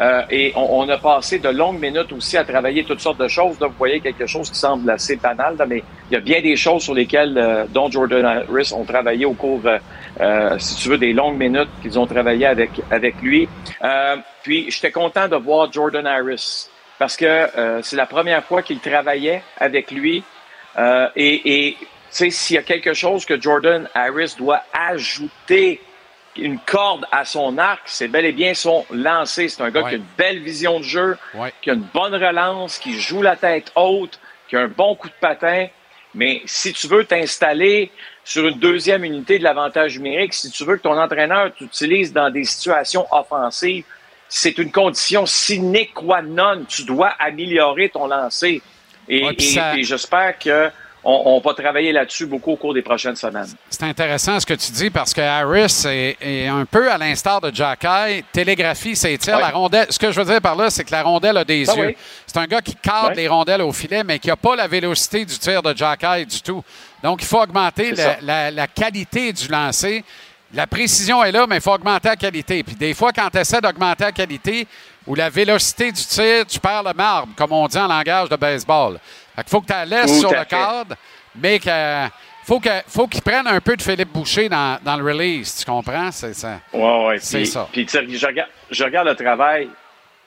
euh, 0.00 0.22
et 0.30 0.52
on, 0.56 0.80
on 0.80 0.88
a 0.88 0.98
passé 0.98 1.38
de 1.38 1.48
longues 1.48 1.80
minutes 1.80 2.12
aussi 2.12 2.36
à 2.36 2.44
travailler 2.44 2.84
toutes 2.84 3.00
sortes 3.00 3.20
de 3.20 3.28
choses. 3.28 3.58
Là, 3.60 3.68
vous 3.68 3.74
voyez 3.78 4.00
quelque 4.00 4.26
chose 4.26 4.50
qui 4.50 4.58
semble 4.58 4.90
assez 4.90 5.16
banal, 5.16 5.56
là, 5.56 5.66
mais 5.66 5.82
il 6.10 6.14
y 6.14 6.16
a 6.16 6.20
bien 6.20 6.40
des 6.40 6.56
choses 6.56 6.82
sur 6.82 6.94
lesquelles 6.94 7.38
euh, 7.38 7.64
dont 7.68 7.90
Jordan 7.90 8.24
Harris 8.24 8.72
ont 8.74 8.84
travaillé 8.84 9.24
au 9.24 9.34
cours, 9.34 9.60
euh, 9.64 9.78
euh, 10.20 10.58
si 10.58 10.76
tu 10.76 10.88
veux, 10.88 10.98
des 10.98 11.12
longues 11.12 11.38
minutes 11.38 11.68
qu'ils 11.82 11.98
ont 11.98 12.06
travaillé 12.06 12.46
avec 12.46 12.70
avec 12.90 13.20
lui. 13.22 13.48
Euh, 13.82 14.16
puis 14.42 14.70
j'étais 14.70 14.90
content 14.90 15.28
de 15.28 15.36
voir 15.36 15.72
Jordan 15.72 16.06
Harris 16.06 16.68
parce 16.98 17.16
que 17.16 17.48
c'est 17.82 17.96
la 17.96 18.06
première 18.06 18.44
fois 18.44 18.62
qu'il 18.62 18.78
travaillait 18.78 19.42
avec 19.58 19.90
lui. 19.90 20.22
Et, 21.16 21.66
et 21.66 21.76
tu 21.80 21.86
sais, 22.10 22.30
s'il 22.30 22.56
y 22.56 22.58
a 22.58 22.62
quelque 22.62 22.94
chose 22.94 23.24
que 23.24 23.40
Jordan 23.40 23.88
Harris 23.94 24.34
doit 24.38 24.62
ajouter 24.72 25.80
une 26.36 26.58
corde 26.58 27.06
à 27.12 27.24
son 27.24 27.58
arc, 27.58 27.82
c'est 27.86 28.08
bel 28.08 28.24
et 28.24 28.32
bien 28.32 28.54
son 28.54 28.84
lancer. 28.90 29.48
C'est 29.48 29.62
un 29.62 29.70
gars 29.70 29.82
Ouais. 29.82 29.88
qui 29.90 29.94
a 29.94 29.98
une 29.98 30.04
belle 30.18 30.38
vision 30.40 30.78
de 30.80 30.84
jeu, 30.84 31.16
Ouais. 31.34 31.52
qui 31.62 31.70
a 31.70 31.74
une 31.74 31.86
bonne 31.94 32.14
relance, 32.14 32.78
qui 32.78 32.98
joue 32.98 33.22
la 33.22 33.36
tête 33.36 33.70
haute, 33.76 34.18
qui 34.48 34.56
a 34.56 34.60
un 34.60 34.68
bon 34.68 34.94
coup 34.96 35.08
de 35.08 35.14
patin. 35.20 35.66
Mais 36.14 36.42
si 36.46 36.72
tu 36.72 36.86
veux 36.86 37.04
t'installer 37.04 37.90
sur 38.24 38.46
une 38.46 38.58
deuxième 38.58 39.04
unité 39.04 39.38
de 39.38 39.44
l'avantage 39.44 39.96
numérique, 39.98 40.32
si 40.34 40.50
tu 40.50 40.64
veux 40.64 40.76
que 40.76 40.82
ton 40.82 40.98
entraîneur 40.98 41.52
t'utilise 41.54 42.12
dans 42.12 42.30
des 42.30 42.44
situations 42.44 43.06
offensives, 43.12 43.84
c'est 44.28 44.56
une 44.58 44.70
condition 44.72 45.26
sine 45.26 45.76
qua 45.94 46.22
non. 46.22 46.64
Tu 46.68 46.84
dois 46.84 47.08
améliorer 47.18 47.88
ton 47.88 48.06
lancer. 48.06 48.62
Et, 49.08 49.24
Ouais, 49.24 49.34
puis 49.34 49.46
et- 49.46 49.50
ça- 49.50 49.76
et 49.76 49.82
j'espère 49.82 50.38
que 50.38 50.70
on, 51.04 51.40
va 51.40 51.54
travailler 51.54 51.92
là-dessus 51.92 52.26
beaucoup 52.26 52.52
au 52.52 52.56
cours 52.56 52.74
des 52.74 52.82
prochaines 52.82 53.16
semaines. 53.16 53.48
C'est 53.68 53.82
intéressant 53.82 54.40
ce 54.40 54.46
que 54.46 54.54
tu 54.54 54.72
dis 54.72 54.90
parce 54.90 55.12
que 55.12 55.20
Harris 55.20 55.84
est, 55.86 56.46
un 56.48 56.64
peu 56.64 56.90
à 56.90 56.96
l'instar 56.98 57.40
de 57.40 57.54
Jacky, 57.54 58.24
télégraphie 58.32 58.96
ses 58.96 59.18
tirs. 59.18 59.38
La 59.38 59.50
rondelle, 59.50 59.86
ce 59.90 59.98
que 59.98 60.10
je 60.10 60.20
veux 60.20 60.26
dire 60.26 60.40
par 60.40 60.56
là, 60.56 60.70
c'est 60.70 60.84
que 60.84 60.92
la 60.92 61.02
rondelle 61.02 61.36
a 61.36 61.44
des 61.44 61.64
Ben 61.64 61.76
yeux. 61.76 61.86
oui. 61.88 61.96
C'est 62.26 62.38
un 62.38 62.46
gars 62.46 62.60
qui 62.60 62.74
cadre 62.74 63.12
les 63.14 63.28
rondelles 63.28 63.62
au 63.62 63.72
filet, 63.72 64.02
mais 64.02 64.18
qui 64.18 64.28
n'a 64.28 64.36
pas 64.36 64.56
la 64.56 64.66
vélocité 64.66 65.24
du 65.24 65.38
tir 65.38 65.62
de 65.62 65.76
Jacky 65.76 66.26
du 66.26 66.40
tout. 66.40 66.62
Donc, 67.02 67.22
il 67.22 67.26
faut 67.26 67.40
augmenter 67.40 67.92
la- 68.22 68.50
la 68.50 68.66
qualité 68.66 69.32
du 69.32 69.48
lancer. 69.48 70.02
La 70.54 70.66
précision 70.66 71.22
est 71.24 71.32
là, 71.32 71.46
mais 71.48 71.56
il 71.56 71.60
faut 71.60 71.72
augmenter 71.72 72.08
la 72.08 72.16
qualité. 72.16 72.62
Puis 72.62 72.76
des 72.76 72.94
fois, 72.94 73.12
quand 73.12 73.28
tu 73.30 73.38
essaies 73.38 73.60
d'augmenter 73.60 74.04
la 74.04 74.12
qualité 74.12 74.66
ou 75.06 75.14
la 75.14 75.28
vélocité 75.28 75.90
du 75.90 76.02
tir, 76.04 76.46
tu 76.46 76.60
perds 76.60 76.84
le 76.84 76.92
marbre, 76.94 77.32
comme 77.36 77.52
on 77.52 77.66
dit 77.66 77.76
en 77.76 77.88
langage 77.88 78.28
de 78.28 78.36
baseball. 78.36 78.98
Fait 79.34 79.42
qu'il 79.42 79.50
faut 79.50 79.60
que 79.60 79.66
tu 79.66 79.72
la 79.72 79.84
laisses 79.84 80.20
sur 80.20 80.30
le 80.30 80.44
cadre, 80.44 80.94
mais 81.34 81.58
que 81.58 82.08
faut 82.44 82.60
que 82.60 82.68
faut 82.86 83.06
qu'il 83.06 83.22
prenne 83.22 83.46
un 83.46 83.60
peu 83.60 83.76
de 83.76 83.82
Philippe 83.82 84.12
Boucher 84.12 84.48
dans, 84.48 84.78
dans 84.82 84.96
le 84.96 85.04
release, 85.04 85.56
tu 85.58 85.64
comprends? 85.64 86.10
C'est 86.12 86.34
ça. 86.34 86.60
Ouais, 86.72 87.06
ouais. 87.06 87.18
C'est 87.18 87.44
ça. 87.46 87.68
Puis, 87.72 87.86
tu 87.86 87.92
sais, 87.92 88.06
je 88.06 88.26
regarde, 88.26 88.50
je 88.70 88.84
regarde 88.84 89.08
le 89.08 89.14
travail 89.16 89.68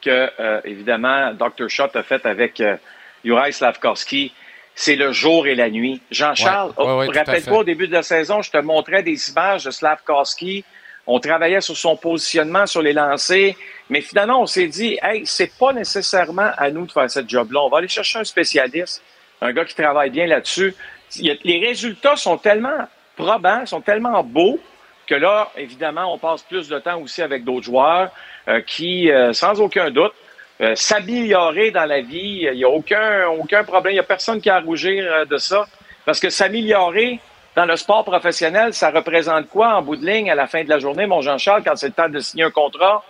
que, 0.01 0.29
euh, 0.39 0.61
évidemment, 0.65 1.34
Dr. 1.34 1.69
Schott 1.69 1.95
a 1.95 2.03
fait 2.03 2.25
avec 2.25 2.59
euh, 2.59 2.75
Juraj 3.23 3.53
Slavkovski. 3.53 4.34
C'est 4.73 4.95
le 4.95 5.11
jour 5.11 5.47
et 5.47 5.55
la 5.55 5.69
nuit. 5.69 6.01
Jean-Charles, 6.11 6.73
Ouais, 6.77 6.84
ouais, 6.85 7.07
oh, 7.09 7.11
rappelle-toi, 7.17 7.59
au 7.59 7.63
début 7.63 7.88
de 7.88 7.93
la 7.93 8.03
saison, 8.03 8.41
je 8.43 8.51
te 8.51 8.57
montrais 8.57 9.01
des 9.01 9.29
images 9.29 9.63
de 9.63 9.71
Slavkovski. 9.71 10.63
On 11.07 11.19
travaillait 11.19 11.61
sur 11.61 11.75
son 11.75 11.95
positionnement, 11.95 12.67
sur 12.67 12.81
les 12.81 12.93
lancers. 12.93 13.55
Mais 13.89 14.01
finalement, 14.01 14.41
on 14.41 14.45
s'est 14.45 14.68
dit, 14.68 14.97
hey, 15.01 15.26
c'est 15.26 15.57
pas 15.57 15.73
nécessairement 15.73 16.51
à 16.57 16.69
nous 16.69 16.85
de 16.85 16.91
faire 16.91 17.09
cette 17.09 17.30
job-là. 17.30 17.61
On 17.61 17.69
va 17.69 17.77
aller 17.80 17.88
chercher 17.88 18.19
un 18.19 18.23
spécialiste, 18.23 19.01
un 19.41 19.53
gars 19.53 19.65
qui 19.65 19.76
travaille 19.76 20.09
bien 20.09 20.27
là-dessus. 20.27 20.76
Les 21.22 21.59
résultats 21.65 22.15
sont 22.15 22.38
tellement 22.38 22.88
probants, 23.15 23.65
sont 23.65 23.81
tellement 23.81 24.23
beaux 24.23 24.59
que 25.07 25.15
là, 25.15 25.49
évidemment, 25.55 26.14
on 26.14 26.18
passe 26.18 26.43
plus 26.43 26.68
de 26.68 26.80
temps 26.80 26.99
aussi 26.99 27.22
avec 27.22 27.45
d'autres 27.45 27.65
joueurs 27.65 28.11
euh, 28.49 28.59
qui, 28.59 29.09
euh, 29.09 29.31
sans 29.31 29.61
aucun 29.61 29.89
doute, 29.89 30.14
euh, 30.59 30.73
s'améliorer 30.76 31.69
dans 31.69 31.85
la 31.85 32.01
vie. 32.01 32.47
Il 32.51 32.53
n'y 32.53 32.64
a 32.64 32.69
aucun, 32.69 33.27
aucun 33.27 33.64
problème. 33.64 33.91
Il 33.91 33.95
n'y 33.95 33.99
a 33.99 34.03
personne 34.03 34.41
qui 34.41 34.49
a 34.49 34.55
à 34.55 34.59
rougir 34.59 35.05
euh, 35.07 35.26
de 35.26 35.38
ça. 35.38 35.65
Parce 36.03 36.19
que 36.19 36.30
s'améliorer 36.30 37.19
dans 37.55 37.65
le 37.65 37.76
sport 37.76 38.03
professionnel, 38.03 38.73
ça 38.73 38.89
représente 38.89 39.49
quoi 39.49 39.76
en 39.76 39.81
bout 39.81 39.95
de 39.95 40.05
ligne 40.05 40.31
à 40.31 40.35
la 40.35 40.47
fin 40.47 40.64
de 40.64 40.69
la 40.69 40.80
journée, 40.80 41.05
mon 41.05 41.22
Jean-Charles, 41.22 41.64
quand 41.64 41.76
c'est 41.76 41.88
le 41.88 41.93
temps 41.93 42.09
de 42.09 42.19
signer 42.19 42.43
un 42.43 42.51
contrat? 42.51 43.03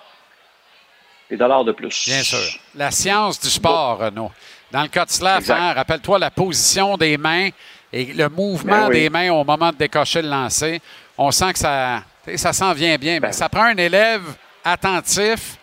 Des 1.30 1.38
dollars 1.38 1.64
de 1.66 1.72
plus. 1.74 2.06
Bien 2.06 2.24
sûr. 2.24 2.40
La 2.76 2.92
science 2.92 3.40
du 3.40 3.50
sport, 3.50 3.98
Renaud. 4.00 4.32
Dans 4.72 4.82
le 4.82 4.88
cas 4.88 5.06
de 5.06 5.12
Slav, 5.12 5.44
hein, 5.52 5.74
rappelle-toi 5.74 6.20
la 6.20 6.32
position 6.32 6.98
des 6.98 7.18
mains 7.18 7.50
et 7.92 8.06
le 8.14 8.30
mouvement 8.30 8.82
Ben 8.84 8.88
oui. 8.90 8.94
des 9.02 9.10
mains 9.10 9.32
au 9.32 9.44
moment 9.44 9.72
de 9.72 9.78
décocher 9.78 10.22
le 10.22 10.30
lancer. 10.30 10.82
On 11.18 11.32
sent 11.32 11.54
que 11.54 11.60
ça, 11.60 12.04
tu 12.26 12.38
ça 12.38 12.52
s'en 12.54 12.74
vient 12.74 12.98
bien. 12.98 13.20
Ben 13.20 13.28
Mais 13.28 13.34
ça 13.34 13.48
prend 13.50 13.64
un 13.64 13.78
élève 13.78 14.22
attentif 14.64 15.58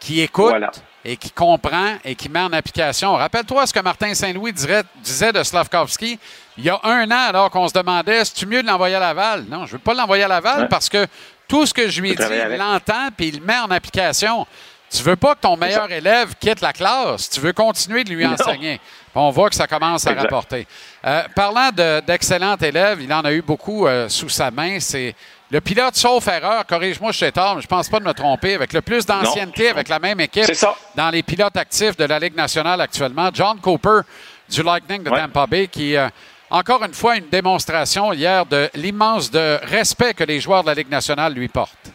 qui 0.00 0.20
écoute 0.20 0.48
Voilà. 0.50 0.70
et 1.04 1.16
qui 1.16 1.30
comprend 1.30 1.96
et 2.04 2.14
qui 2.16 2.28
met 2.28 2.40
en 2.40 2.52
application. 2.52 3.14
Rappelle-toi 3.14 3.66
ce 3.66 3.72
que 3.72 3.80
Martin 3.80 4.12
Saint-Louis 4.14 4.52
disait 4.52 5.32
de 5.32 5.42
Slavkovski 5.42 6.18
il 6.58 6.64
y 6.64 6.68
a 6.70 6.78
un 6.82 7.10
an, 7.10 7.28
alors 7.28 7.50
qu'on 7.50 7.66
se 7.68 7.72
demandait 7.72 8.16
est-ce 8.16 8.44
mieux 8.44 8.62
de 8.62 8.66
l'envoyer 8.66 8.96
à 8.96 9.00
Laval? 9.00 9.44
Non, 9.48 9.60
je 9.60 9.72
ne 9.72 9.72
veux 9.72 9.78
pas 9.78 9.94
l'envoyer 9.94 10.24
à 10.24 10.28
Laval 10.28 10.62
Ouais. 10.62 10.68
parce 10.68 10.88
que 10.88 11.06
tout 11.48 11.64
ce 11.64 11.72
que 11.72 11.88
je 11.88 12.00
lui 12.02 12.10
ai 12.10 12.14
dit, 12.14 12.22
il 12.50 12.56
l'entend 12.58 13.08
puis 13.16 13.28
il 13.28 13.38
le 13.38 13.44
met 13.44 13.58
en 13.58 13.70
application. 13.70 14.46
Tu 14.94 15.02
veux 15.02 15.16
pas 15.16 15.34
que 15.34 15.40
ton 15.40 15.56
meilleur 15.56 15.90
élève 15.90 16.34
quitte 16.38 16.60
la 16.60 16.72
classe. 16.72 17.30
Tu 17.30 17.40
veux 17.40 17.52
continuer 17.54 18.04
de 18.04 18.10
lui 18.12 18.26
Non. 18.26 18.34
enseigner. 18.34 18.78
On 19.14 19.30
voit 19.30 19.48
que 19.48 19.54
ça 19.56 19.66
commence 19.66 20.06
à 20.06 20.10
Exact. 20.10 20.24
rapporter. 20.24 20.66
Euh, 21.06 21.22
parlant 21.34 21.70
de- 21.70 22.00
d'excellents 22.00 22.56
élèves, 22.56 22.98
il 23.00 23.12
en 23.12 23.20
a 23.22 23.32
eu 23.32 23.40
beaucoup 23.42 23.86
euh, 23.86 24.08
sous 24.08 24.28
sa 24.28 24.50
main. 24.50 24.80
C'est 24.80 25.14
le 25.50 25.60
pilote 25.60 25.94
sauf 25.96 26.26
erreur, 26.28 26.66
corrige-moi, 26.66 27.12
je 27.12 27.16
suis 27.18 27.32
tard, 27.32 27.56
mais 27.56 27.62
je 27.62 27.66
pense 27.66 27.88
pas 27.88 28.00
de 28.00 28.04
me 28.04 28.12
tromper, 28.12 28.54
avec 28.54 28.72
le 28.72 28.80
plus 28.82 29.04
d'ancienneté 29.06 29.68
avec 29.70 29.88
la 29.88 29.98
même 29.98 30.20
équipe 30.20 30.54
ça. 30.54 30.74
dans 30.94 31.10
les 31.10 31.22
pilotes 31.22 31.56
actifs 31.56 31.96
de 31.96 32.04
la 32.04 32.18
Ligue 32.18 32.36
nationale 32.36 32.80
actuellement. 32.80 33.30
John 33.32 33.60
Cooper 33.60 34.00
du 34.48 34.62
Lightning 34.62 35.02
de 35.02 35.10
Ouais. 35.10 35.20
Tampa 35.20 35.46
Bay 35.46 35.68
qui, 35.68 35.96
euh, 35.96 36.08
encore 36.50 36.82
une 36.84 36.94
fois, 36.94 37.16
une 37.16 37.28
démonstration 37.30 38.12
hier 38.12 38.44
de 38.46 38.70
l'immense 38.74 39.30
de 39.30 39.58
respect 39.64 40.12
que 40.14 40.24
les 40.24 40.38
joueurs 40.40 40.62
de 40.62 40.68
la 40.68 40.74
Ligue 40.74 40.90
nationale 40.90 41.32
lui 41.32 41.48
portent. 41.48 41.90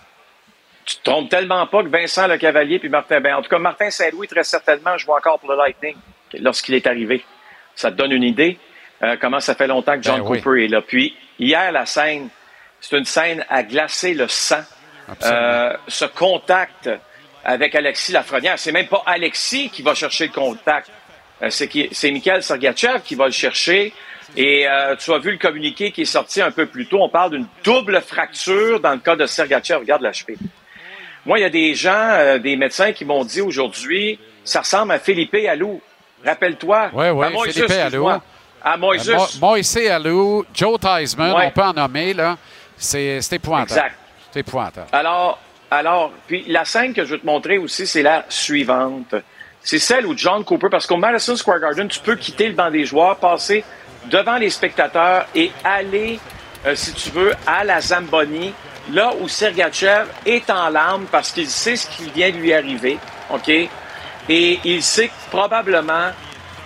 Tu 0.87 0.95
te 0.97 1.03
trompes 1.03 1.29
tellement 1.29 1.67
pas 1.67 1.83
que 1.83 1.89
Vincent 1.89 2.27
Le 2.27 2.37
Cavalier 2.37 2.79
puis 2.79 2.87
Martin. 2.89 3.19
Ben, 3.19 3.35
en 3.35 3.41
tout 3.41 3.49
cas, 3.49 3.59
Martin 3.59 3.89
Saint-Louis, 3.91 4.27
très 4.27 4.43
certainement, 4.45 4.97
joue 4.97 5.11
encore 5.11 5.37
pour 5.37 5.51
le 5.51 5.57
Lightning 5.57 5.95
lorsqu'il 6.39 6.73
est 6.75 6.87
arrivé. 6.87 7.23
Ça 7.75 7.91
te 7.91 7.97
donne 7.97 8.13
une 8.13 8.23
idée 8.23 8.57
euh, 9.03 9.15
comment 9.21 9.39
ça 9.41 9.53
fait 9.53 9.67
longtemps 9.67 9.95
que 9.97 10.01
John 10.03 10.21
Ben 10.21 10.25
oui. 10.27 10.41
Cooper 10.41 10.63
est 10.65 10.67
là. 10.69 10.81
Puis, 10.81 11.15
hier, 11.37 11.71
la 11.71 11.85
scène, 11.85 12.29
c'est 12.81 12.97
une 12.97 13.05
scène 13.05 13.45
à 13.49 13.61
glacer 13.63 14.13
le 14.15 14.27
sang. 14.27 14.61
Euh, 15.23 15.73
ce 15.87 16.05
contact 16.05 16.89
avec 17.45 17.75
Alexis 17.75 18.11
Lafrenière, 18.13 18.57
c'est 18.57 18.71
même 18.71 18.87
pas 18.87 19.03
Alexis 19.05 19.69
qui 19.69 19.81
va 19.83 19.93
chercher 19.93 20.27
le 20.27 20.33
contact. 20.33 20.89
Euh, 21.43 21.49
c'est 21.49 21.67
qui- 21.67 21.87
c'est 21.91 22.09
Mikhail 22.11 22.41
Sergachev 22.41 23.01
qui 23.03 23.15
va 23.15 23.25
le 23.25 23.31
chercher. 23.31 23.93
Et 24.35 24.67
euh, 24.67 24.95
tu 24.95 25.13
as 25.13 25.19
vu 25.19 25.31
le 25.31 25.37
communiqué 25.37 25.91
qui 25.91 26.01
est 26.01 26.05
sorti 26.05 26.41
un 26.41 26.51
peu 26.51 26.65
plus 26.65 26.87
tôt. 26.87 26.97
On 27.01 27.09
parle 27.09 27.31
d'une 27.31 27.47
double 27.63 28.01
fracture 28.01 28.79
dans 28.79 28.91
le 28.93 28.99
cas 28.99 29.15
de 29.15 29.25
Sergachev. 29.25 29.79
Regarde 29.79 30.01
la 30.01 30.11
cheville. 30.13 30.37
Moi, 31.27 31.39
il 31.39 31.41
y 31.43 31.45
a 31.45 31.49
des 31.49 31.75
gens, 31.75 31.91
euh, 31.93 32.39
des 32.39 32.55
médecins 32.55 32.91
qui 32.93 33.05
m'ont 33.05 33.23
dit 33.25 33.41
aujourd'hui, 33.41 34.17
ça 34.43 34.61
ressemble 34.61 34.93
à 34.93 34.99
Philippe 34.99 35.35
Alou. 35.47 35.79
Rappelle-toi. 36.25 36.89
Oui, 36.93 37.09
oui, 37.09 37.25
À 37.25 37.29
Moises, 37.29 37.51
Philippe 37.53 37.69
Alou. 37.71 37.81
excuse-moi. 37.83 38.21
À. 38.63 38.73
Euh, 38.73 38.77
Mo- 38.77 39.27
Moïse 39.41 39.77
Alou, 39.77 40.45
Joe 40.53 40.79
Theismann, 40.79 41.33
Ouais. 41.35 41.45
on 41.47 41.51
peut 41.51 41.61
en 41.61 41.73
nommer, 41.73 42.13
là. 42.13 42.37
C'est 42.77 43.19
épouvantable. 43.31 43.71
Exact. 43.71 43.95
C'est 44.31 44.39
épouvantable. 44.39 44.87
Alors, 44.91 45.37
alors, 45.69 46.11
puis 46.27 46.43
la 46.47 46.63
scène 46.65 46.93
que 46.93 47.03
je 47.05 47.15
vais 47.15 47.19
te 47.21 47.25
montrer 47.25 47.57
aussi, 47.57 47.85
c'est 47.85 48.01
la 48.03 48.25
suivante. 48.29 49.13
C'est 49.61 49.79
celle 49.79 50.05
où 50.05 50.17
John 50.17 50.43
Cooper, 50.45 50.67
parce 50.71 50.87
qu'au 50.87 50.97
Madison 50.97 51.35
Square 51.35 51.59
Garden, 51.59 51.87
tu 51.89 51.99
peux 51.99 52.15
quitter 52.15 52.47
le 52.47 52.53
banc 52.53 52.71
des 52.71 52.85
joueurs, 52.85 53.17
passer 53.17 53.63
devant 54.05 54.37
les 54.37 54.49
spectateurs 54.49 55.25
et 55.35 55.51
aller, 55.63 56.19
euh, 56.65 56.73
si 56.75 56.93
tu 56.93 57.09
veux, 57.09 57.33
à 57.45 57.63
la 57.65 57.81
Zamboni, 57.81 58.53
là 58.91 59.11
où 59.19 59.27
Sergachev 59.27 60.07
est 60.25 60.49
en 60.49 60.69
larmes 60.69 61.05
parce 61.11 61.31
qu'il 61.31 61.47
sait 61.47 61.75
ce 61.75 61.87
qui 61.87 62.09
vient 62.09 62.29
de 62.29 62.37
lui 62.37 62.53
arriver, 62.53 62.97
OK? 63.31 63.49
Et 63.49 64.59
il 64.63 64.83
sait 64.83 65.07
que 65.07 65.29
probablement 65.29 66.11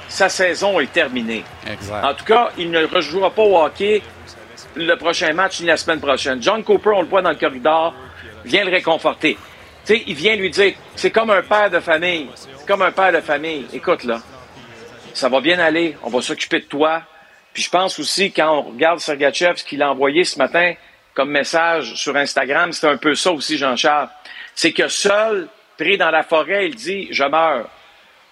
sa 0.07 0.29
saison 0.29 0.79
est 0.79 0.91
terminée. 0.91 1.43
Exact. 1.69 2.03
En 2.03 2.13
tout 2.13 2.25
cas, 2.25 2.51
il 2.57 2.69
ne 2.69 2.85
rejouera 2.85 3.29
pas 3.31 3.43
au 3.43 3.57
hockey 3.57 4.01
le 4.75 4.95
prochain 4.95 5.31
match 5.33 5.61
ni 5.61 5.67
la 5.67 5.77
semaine 5.77 5.99
prochaine. 5.99 6.41
John 6.41 6.63
Cooper, 6.63 6.91
on 6.95 7.01
le 7.01 7.07
voit 7.07 7.21
dans 7.21 7.29
le 7.29 7.35
corridor, 7.35 7.93
vient 8.45 8.63
le 8.63 8.71
réconforter. 8.71 9.37
Tu 9.85 9.95
sais, 9.95 10.03
il 10.07 10.15
vient 10.15 10.35
lui 10.35 10.49
dire, 10.49 10.73
c'est 10.95 11.11
comme 11.11 11.29
un 11.31 11.41
père 11.41 11.69
de 11.69 11.79
famille. 11.79 12.29
C'est 12.35 12.67
comme 12.67 12.81
un 12.81 12.91
père 12.91 13.11
de 13.11 13.21
famille. 13.21 13.65
Écoute, 13.73 14.03
là, 14.03 14.21
ça 15.13 15.29
va 15.29 15.41
bien 15.41 15.59
aller. 15.59 15.97
On 16.03 16.09
va 16.09 16.21
s'occuper 16.21 16.59
de 16.59 16.65
toi. 16.65 17.01
Puis 17.53 17.63
je 17.63 17.69
pense 17.69 17.99
aussi, 17.99 18.31
quand 18.31 18.49
on 18.57 18.61
regarde 18.71 18.99
Sergachev, 18.99 19.57
ce 19.57 19.63
qu'il 19.63 19.81
a 19.81 19.91
envoyé 19.91 20.23
ce 20.23 20.37
matin 20.37 20.73
comme 21.13 21.31
message 21.31 21.95
sur 21.95 22.15
Instagram, 22.15 22.71
c'est 22.71 22.87
un 22.87 22.97
peu 22.97 23.15
ça 23.15 23.31
aussi, 23.31 23.57
Jean-Charles. 23.57 24.09
C'est 24.55 24.71
que 24.71 24.87
seul, 24.87 25.47
pris 25.77 25.97
dans 25.97 26.11
la 26.11 26.23
forêt, 26.23 26.67
il 26.67 26.75
dit, 26.75 27.07
je 27.11 27.23
meurs. 27.23 27.67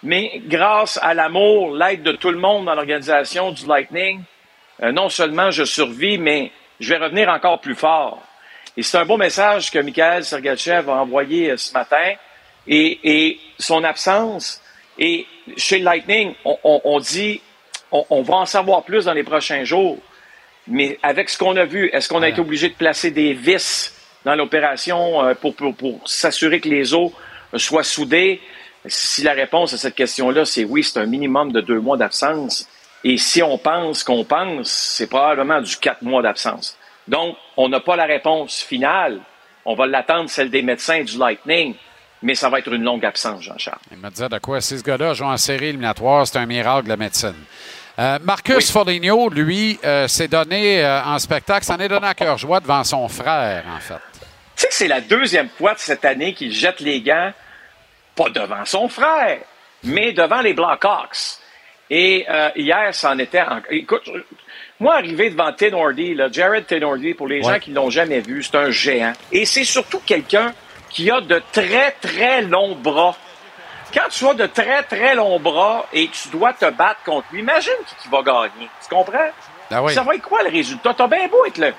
Mais 0.04 0.42
grâce 0.46 0.98
à 1.02 1.14
l'amour, 1.14 1.76
l'aide 1.76 2.04
de 2.04 2.14
tout 2.14 2.32
le 2.32 2.38
monde 2.38 2.66
dans 2.66 2.76
l'organisation 2.76 3.52
du 3.52 3.66
Lightning, 3.66 4.22
euh, 4.82 4.92
non 4.92 5.10
seulement 5.10 5.52
je 5.52 5.66
survis, 5.66 6.18
mais 6.18 6.52
je 6.80 6.94
vais 6.94 7.04
revenir 7.04 7.28
encore 7.30 7.60
plus 7.60 7.76
fort. 7.76 8.22
Et 8.78 8.84
c'est 8.84 8.98
un 8.98 9.06
beau 9.06 9.18
message 9.18 9.72
que 9.72 9.80
Mikhail 9.80 10.24
Sergachev 10.24 10.90
a 10.90 11.02
envoyé 11.02 11.52
euh, 11.52 11.58
ce 11.58 11.74
matin. 11.74 12.14
Et, 12.68 13.40
son 13.58 13.84
absence, 13.84 14.62
et 15.00 15.26
chez 15.58 15.80
Lightning, 15.80 16.36
on, 16.46 17.00
dit, 17.00 17.42
on 17.92 18.22
va 18.22 18.36
en 18.36 18.46
savoir 18.46 18.84
plus 18.84 19.06
dans 19.06 19.14
les 19.14 19.24
prochains 19.24 19.64
jours. 19.64 19.98
Mais 20.70 21.00
avec 21.02 21.30
ce 21.30 21.38
qu'on 21.38 21.58
a 21.58 21.66
vu, 21.66 21.90
est-ce 21.92 22.08
qu'on 22.08 22.22
a 22.22 22.30
été 22.30 22.40
obligé 22.40 22.70
de 22.70 22.76
placer 22.76 23.12
des 23.12 23.34
vis 23.34 23.94
dans 24.24 24.36
l'opération 24.36 25.24
euh, 25.26 25.34
pour, 25.34 25.56
pour, 25.56 25.76
pour 25.76 26.08
s'assurer 26.08 26.60
que 26.60 26.70
les 26.70 26.94
os 26.94 27.12
euh, 27.54 27.58
soient 27.58 27.84
soudés? 27.84 28.40
Si 28.86 29.24
la 29.24 29.34
réponse 29.34 29.74
à 29.74 29.78
cette 29.78 29.96
question-là, 29.96 30.46
c'est 30.46 30.64
oui, 30.64 30.84
c'est 30.84 31.00
un 31.00 31.06
minimum 31.06 31.52
de 31.52 31.60
deux 31.60 31.80
mois 31.80 31.98
d'absence. 31.98 32.68
Et 33.04 33.18
si 33.18 33.42
on 33.42 33.58
pense 33.58 34.04
qu'on 34.04 34.24
pense, 34.24 34.70
c'est 34.70 35.08
probablement 35.08 35.62
du 35.62 35.76
quatre 35.78 36.02
mois 36.02 36.22
d'absence. 36.22 36.78
Donc, 37.08 37.36
on 37.58 37.68
n'a 37.68 37.80
pas 37.80 37.96
la 37.96 38.06
réponse 38.06 38.62
finale. 38.62 39.20
On 39.66 39.76
va 39.76 39.88
l'attendre, 39.88 40.30
celle 40.30 40.50
des 40.50 40.62
médecins 40.62 41.04
du 41.04 41.18
Lightning. 41.18 41.76
Mais 42.22 42.36
ça 42.36 42.50
va 42.50 42.60
être 42.60 42.72
une 42.72 42.84
longue 42.84 43.06
absence, 43.06 43.44
Jean-Charles. 43.44 43.80
Il 43.92 43.98
me 43.98 44.10
disait 44.10 44.28
de 44.28 44.38
quoi? 44.40 44.60
Si 44.60 44.78
ce 44.78 44.84
gars-là 44.84 45.14
joue 45.14 45.24
en 45.24 45.38
série 45.38 45.68
éliminatoire, 45.68 46.28
c'est 46.28 46.38
un 46.38 46.46
miracle 46.46 46.84
de 46.84 46.90
la 46.90 46.98
médecine. 46.98 47.36
Euh, 48.00 48.18
Marcus 48.24 48.72
Foligno, 48.72 49.30
lui, 49.30 49.78
euh, 49.84 50.08
s'est 50.08 50.30
donné 50.30 50.82
euh, 50.84 51.04
en 51.04 51.20
spectacle, 51.20 51.66
s'en 51.66 51.78
est 51.80 51.90
donné 51.90 52.08
à 52.08 52.14
cœur 52.14 52.38
joie 52.38 52.62
devant 52.62 52.84
son 52.86 53.10
frère, 53.10 53.66
en 53.76 53.80
fait. 53.82 53.96
Tu 54.14 54.22
sais 54.56 54.68
que 54.70 54.74
c'est 54.74 54.88
la 54.88 55.02
deuxième 55.02 55.50
fois 55.50 55.74
de 55.74 55.80
cette 55.80 56.06
année 56.06 56.34
qu'il 56.34 56.54
jette 56.54 56.80
les 56.80 57.02
gants, 57.02 57.34
pas 58.16 58.30
devant 58.30 58.64
son 58.64 58.88
frère, 58.88 59.40
mais 59.84 60.14
devant 60.14 60.40
les 60.42 60.54
Blackhawks. 60.54 61.40
Et 61.90 62.26
hier, 62.56 62.94
ça 62.94 63.12
en 63.12 63.20
était. 63.20 63.42
En... 63.42 63.62
Écoute, 63.70 64.10
moi, 64.80 64.96
arrivé 64.96 65.30
devant 65.30 65.52
Tenordi, 65.52 66.14
là, 66.14 66.30
Jared 66.32 66.68
Tenordi, 66.68 67.14
pour 67.16 67.28
les 67.28 67.44
Ouais. 67.46 67.54
gens 67.54 67.60
qui 67.60 67.72
ne 67.72 67.76
l'ont 67.76 67.90
jamais 67.90 68.20
vu, 68.22 68.44
c'est 68.44 68.56
un 68.56 68.70
géant. 68.70 69.14
Et 69.32 69.46
c'est 69.46 69.64
surtout 69.66 70.00
quelqu'un 70.06 70.54
qui 70.90 71.10
a 71.12 71.20
de 71.20 71.42
très, 71.52 71.92
très 72.00 72.44
longs 72.44 72.76
bras. 72.76 73.16
Quand 73.94 74.08
tu 74.10 74.28
as 74.28 74.34
de 74.36 74.46
très, 74.46 74.84
très 74.84 75.16
longs 75.16 75.40
bras 75.40 75.86
et 75.94 76.08
tu 76.10 76.30
dois 76.30 76.54
te 76.54 76.70
battre 76.70 77.02
contre 77.04 77.28
lui, 77.32 77.40
imagine 77.42 77.74
qui, 78.02 78.08
va 78.10 78.22
gagner. 78.22 78.70
Tu 78.82 78.90
comprends? 78.90 79.30
Ah 79.72 79.84
oui. 79.84 79.94
Ça 79.94 80.04
va 80.04 80.16
être 80.16 80.22
quoi 80.24 80.44
le 80.44 80.50
résultat? 80.50 80.94
T'as 80.96 81.08
bien 81.08 81.28
beau 81.28 81.46
être 81.46 81.58
le- 81.58 81.74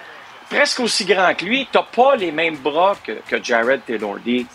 presque 0.49 0.81
aussi 0.81 1.05
grand 1.05 1.35
que 1.35 1.45
lui, 1.45 1.69
t'as 1.70 1.85
pas 1.85 2.16
les 2.16 2.32
mêmes 2.32 2.57
bras 2.57 2.95
que, 3.05 3.12
que 3.28 3.43
Jared 3.43 3.85
Tenordi. 3.87 4.47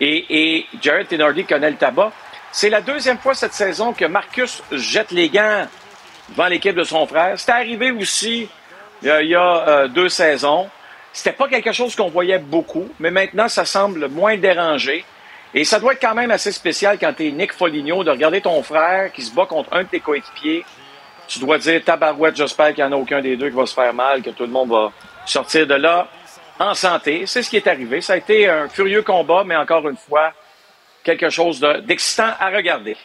Et, 0.00 0.56
et 0.58 0.66
Jared 0.82 1.08
Tenordi 1.08 1.44
connaît 1.44 1.70
le 1.70 1.76
tabac. 1.76 2.12
C'est 2.52 2.70
la 2.70 2.80
deuxième 2.80 3.18
fois 3.18 3.34
cette 3.34 3.54
saison 3.54 3.92
que 3.92 4.04
Marcus 4.04 4.62
jette 4.72 5.10
les 5.10 5.28
gants 5.28 5.66
devant 6.30 6.46
l'équipe 6.46 6.74
de 6.74 6.84
son 6.84 7.06
frère. 7.06 7.38
C'était 7.38 7.52
arrivé 7.52 7.90
aussi 7.90 8.48
il 9.02 9.08
y 9.08 9.10
a, 9.10 9.22
il 9.22 9.28
y 9.28 9.34
a, 9.34 9.68
euh, 9.68 9.88
deux 9.88 10.08
saisons. 10.08 10.68
C'était 11.12 11.32
pas 11.32 11.48
quelque 11.48 11.72
chose 11.72 11.96
qu'on 11.96 12.08
voyait 12.08 12.38
beaucoup, 12.38 12.88
mais 13.00 13.10
maintenant, 13.10 13.48
ça 13.48 13.64
semble 13.64 14.08
moins 14.08 14.36
dérangé. 14.36 15.04
Et 15.54 15.64
ça 15.64 15.80
doit 15.80 15.94
être 15.94 16.00
quand 16.00 16.14
même 16.14 16.30
assez 16.30 16.52
spécial 16.52 16.98
quand 16.98 17.12
t'es 17.14 17.30
Nick 17.30 17.52
Foligno 17.54 18.04
de 18.04 18.10
regarder 18.10 18.40
ton 18.40 18.62
frère 18.62 19.12
qui 19.12 19.22
se 19.22 19.32
bat 19.34 19.46
contre 19.46 19.72
un 19.72 19.82
de 19.82 19.88
tes 19.88 20.00
coéquipiers. 20.00 20.64
Tu 21.26 21.38
dois 21.40 21.58
dire, 21.58 21.82
tabarouette, 21.84 22.36
j'espère 22.36 22.74
qu'il 22.74 22.84
n'y 22.84 22.90
en 22.90 22.92
a 22.92 22.96
aucun 23.00 23.20
des 23.20 23.36
deux 23.36 23.48
qui 23.50 23.56
va 23.56 23.66
se 23.66 23.74
faire 23.74 23.92
mal, 23.94 24.22
que 24.22 24.30
tout 24.30 24.44
le 24.44 24.50
monde 24.50 24.70
va 24.70 24.92
sortir 25.26 25.66
de 25.66 25.74
là 25.74 26.06
en 26.58 26.74
santé. 26.74 27.24
C'est 27.26 27.42
ce 27.42 27.50
qui 27.50 27.56
est 27.56 27.66
arrivé. 27.66 28.00
Ça 28.00 28.14
a 28.14 28.16
été 28.16 28.48
un 28.48 28.68
furieux 28.68 29.02
combat, 29.02 29.42
mais 29.44 29.56
encore 29.56 29.88
une 29.88 29.96
fois, 29.96 30.32
quelque 31.04 31.28
chose 31.30 31.60
de- 31.60 31.80
d'excitant 31.80 32.30
à 32.38 32.50
regarder. 32.50 32.96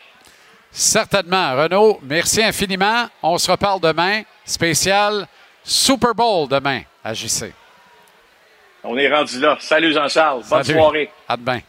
Certainement. 0.72 1.56
Renaud, 1.56 1.99
merci 2.03 2.41
infiniment. 2.44 3.06
On 3.22 3.38
se 3.38 3.49
reparle 3.52 3.80
demain. 3.80 4.24
Spécial 4.45 5.28
Super 5.64 6.14
Bowl 6.15 6.48
demain 6.49 6.82
à 7.03 7.14
JC. 7.14 7.53
On 8.84 8.98
est 8.98 9.14
rendu 9.14 9.40
là. 9.40 9.56
Salut 9.60 9.94
Jean-Charles. 9.94 10.44
Bonne 10.49 10.64
soirée. 10.64 11.11
À 11.28 11.38
demain. 11.38 11.60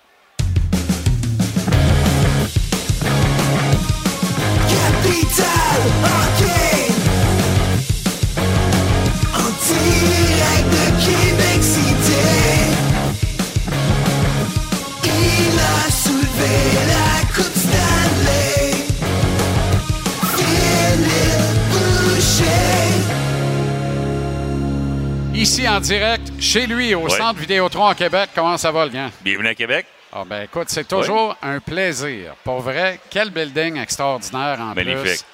Ici 25.55 25.69
en 25.69 25.79
direct, 25.79 26.33
chez 26.41 26.67
lui, 26.67 26.97
au 26.97 27.03
Ouais. 27.03 27.11
Centre 27.11 27.39
Vidéotron 27.39 27.87
à 27.87 27.95
Québec. 27.95 28.31
Comment 28.35 28.57
ça 28.57 28.73
va, 28.73 28.87
le 28.87 28.91
gars? 28.91 29.11
Bienvenue 29.23 29.47
à 29.47 29.55
Québec. 29.55 29.87
Ah 30.13 30.25
ben 30.27 30.43
écoute, 30.43 30.65
c'est 30.67 30.89
toujours 30.89 31.37
un 31.41 31.61
plaisir. 31.61 32.35
Pour 32.43 32.59
vrai, 32.59 32.99
quel 33.09 33.31
building 33.31 33.77
extraordinaire 33.77 34.59
en 34.61 34.75
plus. 34.75 34.85
Magnifique. 34.85 35.25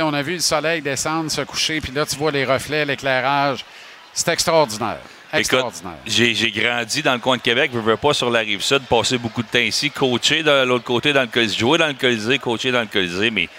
On 0.00 0.14
a 0.14 0.22
vu 0.22 0.32
le 0.32 0.40
soleil 0.40 0.80
descendre, 0.80 1.30
se 1.30 1.42
coucher, 1.42 1.82
puis 1.82 1.92
là, 1.92 2.06
tu 2.06 2.16
vois 2.16 2.30
les 2.30 2.46
reflets, 2.46 2.86
l'éclairage. 2.86 3.66
C'est 4.14 4.30
extraordinaire. 4.30 5.00
Extraordinaire. 5.30 5.98
j'ai 6.06 6.34
j'ai 6.34 6.50
grandi 6.50 7.02
dans 7.02 7.12
le 7.12 7.18
coin 7.18 7.36
de 7.36 7.42
Québec, 7.42 7.70
je 7.74 7.78
veux 7.78 7.98
pas 7.98 8.14
sur 8.14 8.30
la 8.30 8.38
rive 8.40 8.62
sud, 8.62 8.80
passer 8.88 9.18
beaucoup 9.18 9.42
de 9.42 9.48
temps 9.48 9.58
ici, 9.58 9.90
coacher 9.90 10.42
de 10.42 10.64
l'autre 10.64 10.84
côté 10.84 11.12
dans 11.12 11.20
le 11.20 11.26
Colisée, 11.26 11.58
jouer 11.58 11.76
dans 11.76 11.88
le 11.88 11.92
Colisée, 11.92 12.38
coacher 12.38 12.72
dans 12.72 12.80
le 12.80 12.86
Colisée, 12.86 13.30
mais 13.30 13.50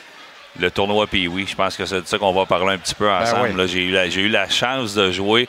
le 0.57 0.71
tournoi 0.71 1.05
puis 1.05 1.27
oui, 1.27 1.45
je 1.47 1.55
pense 1.55 1.77
que 1.77 1.85
c'est 1.85 2.01
de 2.01 2.07
ça 2.07 2.17
qu'on 2.17 2.33
va 2.33 2.47
parler 2.47 2.73
un 2.73 2.79
petit 2.79 2.95
peu 2.95 3.07
ensemble. 3.07 3.49
Ben 3.49 3.51
oui. 3.51 3.57
là. 3.57 3.67
J'ai 3.67 3.83
eu, 4.23 4.25
eu 4.25 4.29
la 4.29 4.49
chance 4.49 4.95
de 4.95 5.11
jouer 5.11 5.47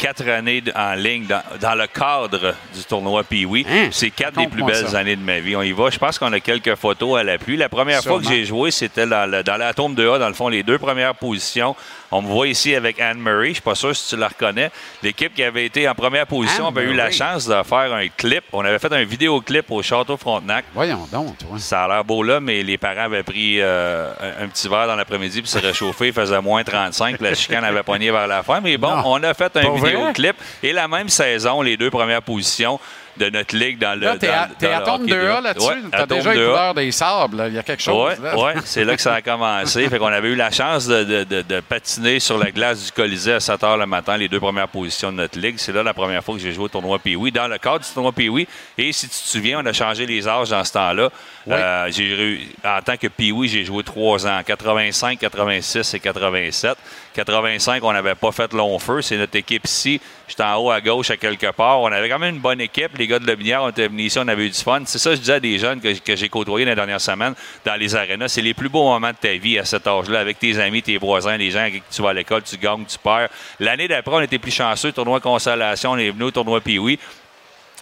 quatre 0.00 0.26
années 0.28 0.62
en 0.74 0.94
ligne 0.94 1.26
dans, 1.26 1.42
dans 1.60 1.74
le 1.74 1.86
cadre 1.86 2.54
du 2.74 2.82
tournoi 2.88 3.22
puis 3.22 3.44
oui. 3.44 3.66
C'est 3.90 4.10
quatre 4.10 4.38
des 4.38 4.46
plus 4.48 4.62
belles 4.64 4.84
Hein? 4.86 4.88
ça. 4.90 4.98
années 4.98 5.16
de 5.16 5.22
ma 5.22 5.38
vie. 5.40 5.54
On 5.56 5.62
y 5.62 5.72
va. 5.72 5.90
Je 5.90 5.98
pense 5.98 6.18
qu'on 6.18 6.32
a 6.32 6.40
quelques 6.40 6.74
photos 6.74 7.18
à 7.20 7.22
l'appui. 7.22 7.56
La 7.56 7.68
première 7.68 8.02
fois 8.02 8.18
que 8.18 8.26
j'ai 8.26 8.44
joué, 8.44 8.70
c'était 8.70 9.06
dans, 9.06 9.30
le- 9.30 9.42
dans 9.42 9.56
l'atome 9.56 9.94
2A, 9.94 10.18
dans 10.18 10.28
le 10.28 10.34
fond, 10.34 10.48
les 10.48 10.62
deux 10.62 10.78
premières 10.78 11.14
positions. 11.14 11.76
On 12.12 12.22
me 12.22 12.26
voit 12.28 12.48
ici 12.48 12.74
avec 12.74 12.98
Anne 13.00 13.18
Murray. 13.18 13.48
Je 13.48 13.52
suis 13.54 13.62
pas 13.62 13.74
sûr 13.74 13.94
si 13.94 14.08
tu 14.08 14.16
la 14.20 14.28
reconnais. 14.28 14.70
L'équipe 15.02 15.32
qui 15.34 15.42
avait 15.44 15.64
été 15.66 15.88
en 15.88 15.94
première 15.94 16.26
position 16.26 16.66
Anne 16.68 16.76
avait 16.76 16.86
eu 16.90 16.94
la 16.94 17.10
chance 17.10 17.46
de 17.46 17.62
faire 17.62 17.92
un 17.94 18.08
clip. 18.08 18.42
On 18.52 18.64
avait 18.64 18.78
fait 18.80 18.92
un 18.92 19.04
vidéoclip 19.04 19.70
au 19.70 19.80
Château 19.82 20.16
Frontenac. 20.16 20.64
Voyons 20.74 21.06
donc, 21.12 21.38
toi. 21.38 21.58
Ça 21.58 21.84
a 21.84 21.88
l'air 21.88 22.04
beau 22.04 22.22
là, 22.22 22.40
mais 22.40 22.62
les 22.62 22.78
parents 22.78 23.02
avaient 23.04 23.22
pris 23.22 23.60
euh, 23.60 24.12
un, 24.40 24.44
un 24.44 24.48
petit 24.48 24.68
verre 24.68 24.86
dans 24.88 24.96
l'après-midi 24.96 25.40
puis 25.42 25.50
se 25.50 25.58
réchauffer. 25.64 26.08
Il 26.08 26.12
faisait 26.12 26.40
moins 26.40 26.64
35. 26.64 27.16
puis 27.16 27.24
La 27.24 27.34
chicane 27.34 27.64
avait 27.64 27.82
pogné 27.84 28.10
vers 28.10 28.26
la 28.26 28.42
fin. 28.42 28.60
Mais 28.60 28.76
bon, 28.76 28.88
Non. 28.96 29.02
on 29.06 29.22
a 29.22 29.32
fait 29.34 29.56
un 29.56 29.70
vidéoclip. 29.74 30.36
Et 30.62 30.72
la 30.72 30.88
même 30.88 31.08
saison, 31.08 31.62
les 31.62 31.76
deux 31.76 31.90
premières 31.90 32.22
positions 32.22 32.80
de 33.16 33.28
notre 33.30 33.56
ligue 33.56 33.78
dans 33.78 33.98
le. 33.98 34.06
Là, 34.06 34.16
t'es 34.16 34.28
à, 34.28 34.48
le 34.60 34.72
à 34.74 34.80
tombe 34.80 35.02
hockey 35.02 35.12
2A 35.12 35.42
là-dessus. 35.42 35.66
Ouais, 35.68 35.74
T'as 35.90 36.06
déjà 36.06 36.32
les 36.34 36.40
2A. 36.40 36.46
couleurs 36.46 36.74
des 36.74 36.92
sables. 36.92 37.36
là. 37.36 37.48
Il 37.48 37.54
y 37.54 37.58
a 37.58 37.62
quelque 37.62 37.82
chose. 37.82 38.12
Oui, 38.20 38.42
ouais, 38.42 38.54
c'est 38.64 38.84
là 38.84 38.96
que 38.96 39.02
ça 39.02 39.14
a 39.14 39.22
commencé. 39.22 39.88
fait 39.88 39.98
qu'on 39.98 40.06
avait 40.06 40.28
eu 40.28 40.36
la 40.36 40.50
chance 40.50 40.86
de, 40.86 41.04
de- 41.04 41.24
de- 41.24 41.42
de 41.42 41.60
patiner 41.60 42.20
sur 42.20 42.38
la 42.38 42.50
glace 42.50 42.86
du 42.86 42.92
Colisée 42.92 43.34
à 43.34 43.40
7 43.40 43.60
h 43.60 43.78
le 43.78 43.86
matin, 43.86 44.16
les 44.16 44.28
deux 44.28 44.40
premières 44.40 44.68
positions 44.68 45.10
de 45.12 45.16
notre 45.18 45.38
ligue. 45.38 45.56
C'est 45.58 45.72
là 45.72 45.82
la 45.82 45.94
première 45.94 46.22
fois 46.24 46.34
que 46.36 46.40
j'ai 46.40 46.52
joué 46.52 46.64
au 46.64 46.68
tournoi 46.68 46.98
Pee-Wee, 46.98 47.32
dans 47.32 47.48
le 47.48 47.58
cadre 47.58 47.80
du 47.80 47.88
tournoi 47.92 48.12
Pee-Wee. 48.12 48.46
Et 48.78 48.92
si 48.92 49.08
tu 49.08 49.14
te 49.16 49.28
souviens, 49.28 49.60
on 49.62 49.66
a 49.66 49.72
changé 49.72 50.06
les 50.06 50.26
âges 50.28 50.50
dans 50.50 50.64
ce 50.64 50.72
temps-là. 50.72 51.08
Euh, 51.48 51.88
j'ai 51.90 52.04
eu- 52.04 52.48
en 52.64 52.80
tant 52.82 52.96
que 52.96 53.06
Pee-Wee, 53.08 53.48
j'ai 53.48 53.64
joué 53.64 53.82
trois 53.82 54.26
ans, 54.26 54.40
85, 54.46 55.18
86 55.18 55.94
et 55.94 56.00
87. 56.00 56.76
85, 57.14 57.82
on 57.82 57.92
n'avait 57.92 58.14
pas 58.14 58.32
fait 58.32 58.52
long 58.52 58.78
feu. 58.78 59.02
C'est 59.02 59.16
notre 59.16 59.36
équipe 59.36 59.64
ici. 59.66 60.00
J'étais 60.28 60.44
en 60.44 60.56
haut 60.56 60.70
à 60.70 60.80
gauche 60.80 61.10
à 61.10 61.16
quelque 61.16 61.50
part. 61.50 61.80
On 61.80 61.90
avait 61.90 62.08
quand 62.08 62.18
même 62.18 62.36
une 62.36 62.40
bonne 62.40 62.60
équipe. 62.60 62.96
Les 62.96 63.06
gars 63.06 63.18
de 63.18 63.26
Lobinière, 63.26 63.62
on 63.64 63.70
était 63.70 63.88
venus 63.88 64.06
ici, 64.06 64.18
on 64.18 64.28
avait 64.28 64.46
eu 64.46 64.50
du 64.50 64.58
fun. 64.58 64.82
C'est 64.86 64.98
ça 64.98 65.12
je 65.14 65.20
disais 65.20 65.34
à 65.34 65.40
des 65.40 65.58
jeunes 65.58 65.80
que, 65.80 66.16
j'ai 66.16 66.28
côtoyés 66.28 66.64
dans 66.64 66.70
les 66.70 66.76
dernières 66.76 67.00
semaines 67.00 67.34
dans 67.64 67.74
les 67.74 67.96
arénas. 67.96 68.28
C'est 68.28 68.42
les 68.42 68.54
plus 68.54 68.68
beaux 68.68 68.84
moments 68.84 69.10
de 69.10 69.16
ta 69.16 69.32
vie 69.34 69.58
à 69.58 69.64
cet 69.64 69.86
âge-là, 69.86 70.20
avec 70.20 70.38
tes 70.38 70.58
amis, 70.60 70.82
tes 70.82 70.98
voisins, 70.98 71.36
les 71.36 71.50
gens 71.50 71.60
avec 71.60 71.74
qui 71.88 71.96
tu 71.96 72.02
vas 72.02 72.10
à 72.10 72.14
l'école, 72.14 72.42
tu 72.42 72.56
gagnes, 72.56 72.84
tu 72.84 72.98
perds. 72.98 73.28
L'année 73.58 73.88
d'après, 73.88 74.14
on 74.14 74.20
était 74.20 74.38
plus 74.38 74.52
chanceux. 74.52 74.92
Tournoi 74.92 75.20
Consolation, 75.20 75.92
on 75.92 75.98
est 75.98 76.10
venu 76.10 76.24
au 76.24 76.30
tournoi 76.30 76.60
Pee-Wee. 76.60 76.98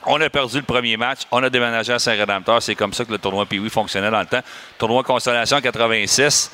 On 0.07 0.21
a 0.21 0.31
perdu 0.31 0.57
le 0.57 0.63
premier 0.63 0.97
match. 0.97 1.21
On 1.31 1.43
a 1.43 1.51
déménagé 1.51 1.93
à 1.93 1.99
Saint-Rédempteur. 1.99 2.63
C'est 2.63 2.75
comme 2.75 2.95
ça 2.95 3.05
que 3.05 3.13
le 3.13 3.19
tournoi 3.19 3.45
Pee-Wee 3.45 3.69
fonctionnait 3.69 4.11
dans 4.11 4.21
le 4.21 4.27
temps. 4.27 4.43
Tournoi 4.79 5.03
Consolation 5.03 5.61
86. 5.61 6.51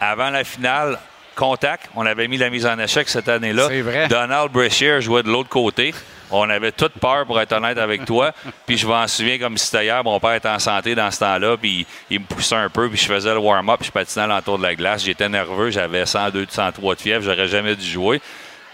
Avant 0.00 0.30
la 0.30 0.44
finale, 0.44 0.98
contact. 1.36 1.88
On 1.94 2.04
avait 2.04 2.26
mis 2.26 2.38
la 2.38 2.50
mise 2.50 2.66
en 2.66 2.78
échec 2.78 3.08
cette 3.08 3.28
année-là. 3.28 3.68
C'est 3.68 3.82
vrai. 3.82 4.08
Donald 4.08 4.50
Brashear 4.50 5.00
jouait 5.00 5.22
de 5.22 5.28
l'autre 5.28 5.48
côté. 5.48 5.94
On 6.30 6.50
avait 6.50 6.72
toute 6.72 6.94
peur, 6.94 7.24
pour 7.24 7.40
être 7.40 7.52
honnête 7.52 7.78
avec 7.78 8.04
toi. 8.04 8.32
Puis 8.66 8.78
je 8.78 8.86
m'en 8.86 9.06
souviens 9.06 9.38
comme 9.38 9.56
si 9.56 9.66
c'était 9.66 9.84
hier. 9.84 10.02
Mon 10.02 10.18
père 10.18 10.34
était 10.34 10.48
en 10.48 10.58
santé 10.58 10.96
dans 10.96 11.10
ce 11.10 11.20
temps-là. 11.20 11.56
Puis 11.56 11.86
il 12.10 12.20
me 12.20 12.24
poussait 12.24 12.56
un 12.56 12.68
peu. 12.68 12.88
Puis 12.88 12.98
je 12.98 13.06
faisais 13.06 13.32
le 13.32 13.38
warm-up. 13.38 13.78
Puis 13.78 13.86
je 13.88 13.92
patinais 13.92 14.24
à 14.24 14.26
l'entour 14.26 14.58
de 14.58 14.64
la 14.64 14.74
glace. 14.74 15.04
J'étais 15.04 15.28
nerveux. 15.28 15.70
J'avais 15.70 16.04
102, 16.04 16.46
103 16.48 16.94
de 16.94 17.00
fièvre. 17.00 17.22
J'aurais 17.22 17.46
jamais 17.46 17.76
dû 17.76 17.86
jouer. 17.86 18.20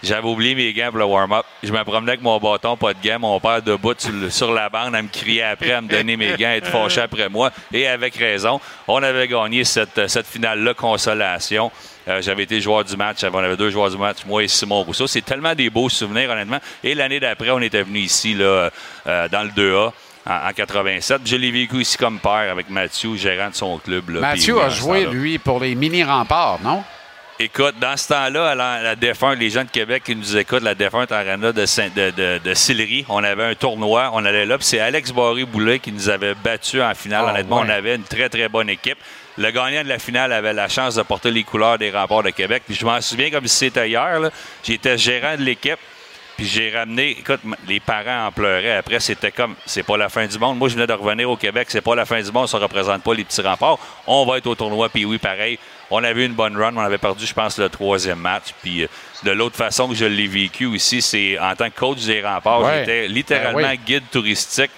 J'avais 0.01 0.27
oublié 0.27 0.53
mes 0.53 0.73
gants 0.73 0.89
pour 0.89 0.97
le 0.97 1.05
warm-up. 1.05 1.45
Je 1.63 1.71
me 1.71 1.81
promenais 1.83 2.11
avec 2.11 2.21
mon 2.21 2.37
bâton, 2.37 2.75
pas 2.75 2.93
de 2.93 2.99
gants. 3.01 3.19
Mon 3.19 3.39
père 3.39 3.61
debout 3.61 3.95
sur, 4.29 4.53
la 4.53 4.67
bande, 4.67 4.93
à 4.95 5.01
me 5.01 5.07
crier 5.07 5.43
après, 5.43 5.71
à 5.71 5.79
me 5.79 5.87
donner 5.87 6.17
mes 6.17 6.35
gants, 6.35 6.49
à 6.49 6.57
être 6.57 6.67
fâché 6.67 6.99
après 6.99 7.29
moi. 7.29 7.51
Et 7.71 7.87
avec 7.87 8.15
raison, 8.15 8.59
on 8.85 9.01
avait 9.01 9.29
gagné 9.29 9.63
cette, 9.63 10.09
cette 10.09 10.27
finale-là, 10.27 10.73
consolation. 10.73 11.71
Euh, 12.07 12.21
J'avais 12.21 12.43
été 12.43 12.59
joueur 12.61 12.83
du 12.83 12.95
match. 12.97 13.23
On 13.23 13.37
avait 13.37 13.55
deux 13.57 13.69
joueurs 13.69 13.89
du 13.89 13.97
match, 13.97 14.17
moi 14.25 14.43
et 14.43 14.47
Simon 14.47 14.83
Rousseau. 14.83 15.07
C'est 15.07 15.21
tellement 15.23 15.55
des 15.55 15.69
beaux 15.69 15.89
souvenirs, 15.89 16.29
honnêtement. 16.29 16.59
Et 16.83 16.93
l'année 16.95 17.19
d'après, 17.19 17.49
on 17.51 17.59
était 17.61 17.83
venu 17.83 17.99
ici, 17.99 18.33
là, 18.33 18.69
euh, 19.07 19.27
dans 19.29 19.43
le 19.43 19.49
2A. 19.49 19.91
En, 20.25 20.49
en 20.49 20.53
87. 20.53 21.21
Je 21.25 21.35
l'ai 21.35 21.51
vécu 21.51 21.81
ici 21.81 21.97
comme 21.97 22.17
père 22.17 22.49
avec 22.49 22.69
Mathieu, 22.69 23.13
gérant 23.17 23.49
de 23.49 23.55
son 23.55 23.77
club. 23.77 24.09
là, 24.09 24.21
Mathieu 24.21 24.57
a 24.61 24.69
joué, 24.69 25.05
lui, 25.05 25.37
pour 25.37 25.59
les 25.59 25.75
mini-remparts, 25.75 26.59
non? 26.63 26.81
Écoute, 27.39 27.75
dans 27.81 27.97
ce 27.97 28.07
temps-là, 28.07 28.55
la, 28.55 28.81
la 28.81 28.95
défunte, 28.95 29.37
les 29.39 29.49
gens 29.49 29.65
de 29.65 29.69
Québec 29.69 30.03
qui 30.05 30.15
nous 30.15 30.37
écoutent, 30.37 30.61
la 30.63 30.75
défunte 30.75 31.11
arena 31.11 31.51
de, 31.51 31.65
Saint- 31.65 31.89
de, 31.93 32.11
de, 32.11 32.39
de 32.41 32.53
Sillery, 32.53 33.05
on 33.09 33.21
avait 33.21 33.43
un 33.43 33.55
tournoi, 33.55 34.11
on 34.13 34.23
allait 34.23 34.45
là, 34.45 34.57
puis 34.57 34.65
c'est 34.65 34.79
Alex 34.79 35.11
Barré-Boulet 35.11 35.79
qui 35.79 35.91
nous 35.91 36.07
avait 36.07 36.35
battus 36.35 36.79
en 36.81 36.93
finale. 36.93 37.25
Ah, 37.27 37.31
Honnêtement, 37.31 37.57
ouais. 37.59 37.65
on 37.67 37.69
avait 37.69 37.95
une 37.95 38.03
très, 38.03 38.29
très 38.29 38.47
bonne 38.47 38.69
équipe. 38.69 38.97
Le 39.37 39.49
gagnant 39.51 39.83
de 39.83 39.89
la 39.89 39.99
finale 39.99 40.31
avait 40.31 40.53
la 40.53 40.67
chance 40.69 40.95
de 40.95 41.01
porter 41.01 41.31
les 41.31 41.43
couleurs 41.43 41.77
des 41.77 41.89
remparts 41.91 42.23
de 42.23 42.29
Québec. 42.29 42.63
Puis 42.67 42.75
je 42.75 42.85
m'en 42.85 43.01
souviens 43.01 43.31
comme 43.31 43.47
si 43.47 43.55
c'était 43.57 43.89
hier. 43.89 44.19
J'étais 44.63 44.97
gérant 44.97 45.35
de 45.37 45.41
l'équipe. 45.41 45.79
Puis 46.37 46.47
j'ai 46.47 46.71
ramené, 46.75 47.11
écoute, 47.11 47.41
les 47.67 47.79
parents 47.79 48.25
en 48.27 48.31
pleuraient. 48.31 48.77
Après, 48.77 48.99
c'était 48.99 49.31
comme, 49.31 49.53
c'est 49.67 49.83
pas 49.83 49.97
la 49.97 50.09
fin 50.09 50.25
du 50.25 50.39
monde. 50.39 50.57
Moi, 50.57 50.67
je 50.67 50.73
venais 50.73 50.87
de 50.87 50.93
revenir 50.93 51.29
au 51.29 51.37
Québec, 51.37 51.67
c'est 51.69 51.81
pas 51.81 51.93
la 51.93 52.05
fin 52.05 52.19
du 52.23 52.31
monde, 52.31 52.47
ça 52.47 52.57
représente 52.57 53.03
pas 53.03 53.13
les 53.13 53.23
petits 53.23 53.41
remparts. 53.41 53.77
On 54.07 54.25
va 54.25 54.39
être 54.39 54.47
au 54.47 54.55
tournoi, 54.55 54.89
puis 54.89 55.05
oui, 55.05 55.19
pareil. 55.19 55.59
On 55.91 56.03
avait 56.03 56.23
eu 56.23 56.25
une 56.25 56.33
bonne 56.33 56.57
run, 56.57 56.75
on 56.75 56.79
avait 56.79 56.97
perdu, 56.97 57.27
je 57.27 57.33
pense, 57.35 57.59
le 57.59 57.69
troisième 57.69 58.17
match. 58.17 58.45
Puis 58.63 58.81
euh, 58.83 58.87
de 59.21 59.29
l'autre 59.29 59.55
façon 59.55 59.87
que 59.87 59.93
je 59.93 60.05
l'ai 60.05 60.25
vécu 60.25 60.65
aussi, 60.65 61.03
c'est 61.03 61.37
en 61.37 61.55
tant 61.55 61.69
que 61.69 61.77
coach 61.79 61.99
des 62.03 62.23
remparts, 62.23 62.61
Ouais. 62.61 62.79
j'étais 62.79 63.07
littéralement 63.09 63.59
Ben 63.61 63.69
oui. 63.73 63.79
guide 63.85 64.03
touristique 64.11 64.71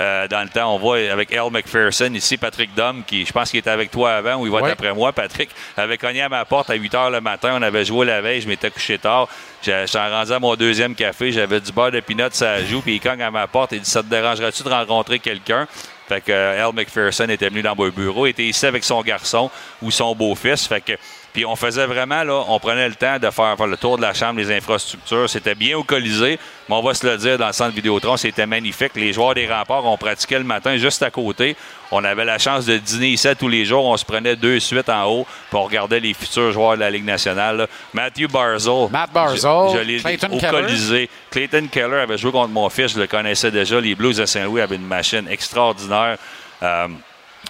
euh, 0.00 0.28
dans 0.28 0.42
le 0.42 0.48
temps. 0.48 0.74
On 0.74 0.78
voit 0.78 0.98
avec 1.10 1.32
Al 1.32 1.50
McPherson 1.50 2.12
ici, 2.14 2.36
Patrick 2.36 2.74
Dom, 2.74 3.02
qui 3.06 3.24
je 3.24 3.32
pense 3.32 3.50
qu'il 3.50 3.60
était 3.60 3.70
avec 3.70 3.90
toi 3.90 4.14
avant 4.14 4.36
ou 4.36 4.46
il 4.46 4.52
va 4.52 4.60
être 4.60 4.72
après 4.72 4.94
moi. 4.94 5.12
Patrick 5.12 5.50
avait 5.76 5.98
cogné 5.98 6.22
à 6.22 6.28
ma 6.28 6.44
porte 6.44 6.70
à 6.70 6.74
8 6.74 6.92
h 6.92 7.10
le 7.10 7.20
matin. 7.20 7.56
On 7.58 7.62
avait 7.62 7.84
joué 7.84 8.06
la 8.06 8.20
veille. 8.20 8.40
Je 8.40 8.48
m'étais 8.48 8.70
couché 8.70 8.98
tard. 8.98 9.28
J'étais 9.62 9.98
rendu 9.98 10.32
à 10.32 10.38
mon 10.38 10.54
deuxième 10.56 10.94
café. 10.94 11.32
J'avais 11.32 11.60
du 11.60 11.72
beurre 11.72 11.92
de 11.92 12.00
peanut, 12.00 12.32
ça 12.32 12.64
joue. 12.64 12.80
Puis 12.80 12.96
il 12.96 13.00
cogne 13.00 13.22
à 13.22 13.30
ma 13.30 13.46
porte. 13.46 13.72
Il 13.72 13.80
dit 13.80 13.90
Ça 13.90 14.02
te 14.02 14.08
dérangerait-tu 14.08 14.62
de 14.62 14.68
rencontrer 14.68 15.18
quelqu'un? 15.18 15.66
Fait 16.08 16.20
que 16.20 16.32
euh, 16.32 16.66
Al 16.66 16.74
McPherson 16.74 17.28
était 17.28 17.48
venu 17.48 17.62
dans 17.62 17.76
mon 17.76 17.88
bureau, 17.88 18.26
était 18.26 18.44
ici 18.44 18.66
avec 18.66 18.84
son 18.84 19.00
garçon 19.02 19.50
ou 19.80 19.90
son 19.90 20.14
beau-fils. 20.14 20.66
Fait 20.66 20.80
que 20.80 20.92
puis 21.32 21.44
on 21.46 21.56
faisait 21.56 21.86
vraiment 21.86 22.22
là, 22.24 22.44
on 22.48 22.58
prenait 22.58 22.88
le 22.88 22.94
temps 22.94 23.18
de 23.18 23.30
faire, 23.30 23.56
faire 23.56 23.66
le 23.66 23.76
tour 23.76 23.96
de 23.96 24.02
la 24.02 24.12
chambre, 24.14 24.38
les 24.38 24.54
infrastructures. 24.54 25.28
C'était 25.30 25.54
bien 25.54 25.76
au 25.78 25.82
Colisée, 25.82 26.38
mais 26.68 26.74
on 26.74 26.82
va 26.82 26.92
se 26.94 27.06
le 27.06 27.16
dire 27.16 27.38
dans 27.38 27.46
le 27.46 27.52
centre 27.52 27.74
Vidéotron, 27.74 28.16
c'était 28.16 28.46
magnifique. 28.46 28.92
Les 28.96 29.12
joueurs 29.12 29.34
des 29.34 29.46
remparts, 29.46 29.84
on 29.86 29.96
pratiquait 29.96 30.38
le 30.38 30.44
matin 30.44 30.76
juste 30.76 31.02
à 31.02 31.10
côté. 31.10 31.56
On 31.90 32.04
avait 32.04 32.24
la 32.24 32.38
chance 32.38 32.64
de 32.66 32.76
dîner 32.78 33.08
ici 33.08 33.28
tous 33.38 33.48
les 33.48 33.64
jours. 33.66 33.84
On 33.84 33.96
se 33.96 34.04
prenait 34.04 34.34
deux 34.36 34.58
suites 34.60 34.88
en 34.88 35.04
haut, 35.04 35.26
puis 35.50 35.58
on 35.58 35.64
regardait 35.64 36.00
les 36.00 36.14
futurs 36.14 36.50
joueurs 36.52 36.74
de 36.74 36.80
la 36.80 36.90
Ligue 36.90 37.04
nationale. 37.04 37.56
là. 37.58 37.66
Matthew 37.92 38.28
Barzell. 38.30 38.88
Matt 38.90 39.12
Barzell, 39.12 39.68
Je, 39.72 39.78
je 39.78 39.82
l'ai 39.82 39.98
Clayton 39.98 40.28
au 40.32 40.38
Keller. 40.38 40.62
Colisée. 40.62 41.10
Clayton 41.30 41.66
Keller 41.70 41.98
avait 42.00 42.16
joué 42.18 42.32
contre 42.32 42.48
mon 42.48 42.68
fils, 42.70 42.92
je 42.94 42.98
le 43.00 43.06
connaissais 43.06 43.50
déjà. 43.50 43.80
Les 43.80 43.94
Blues 43.94 44.16
de 44.16 44.24
Saint-Louis 44.26 44.60
avaient 44.62 44.76
une 44.76 44.86
machine 44.86 45.26
extraordinaire. 45.30 46.16
Euh, 46.62 46.88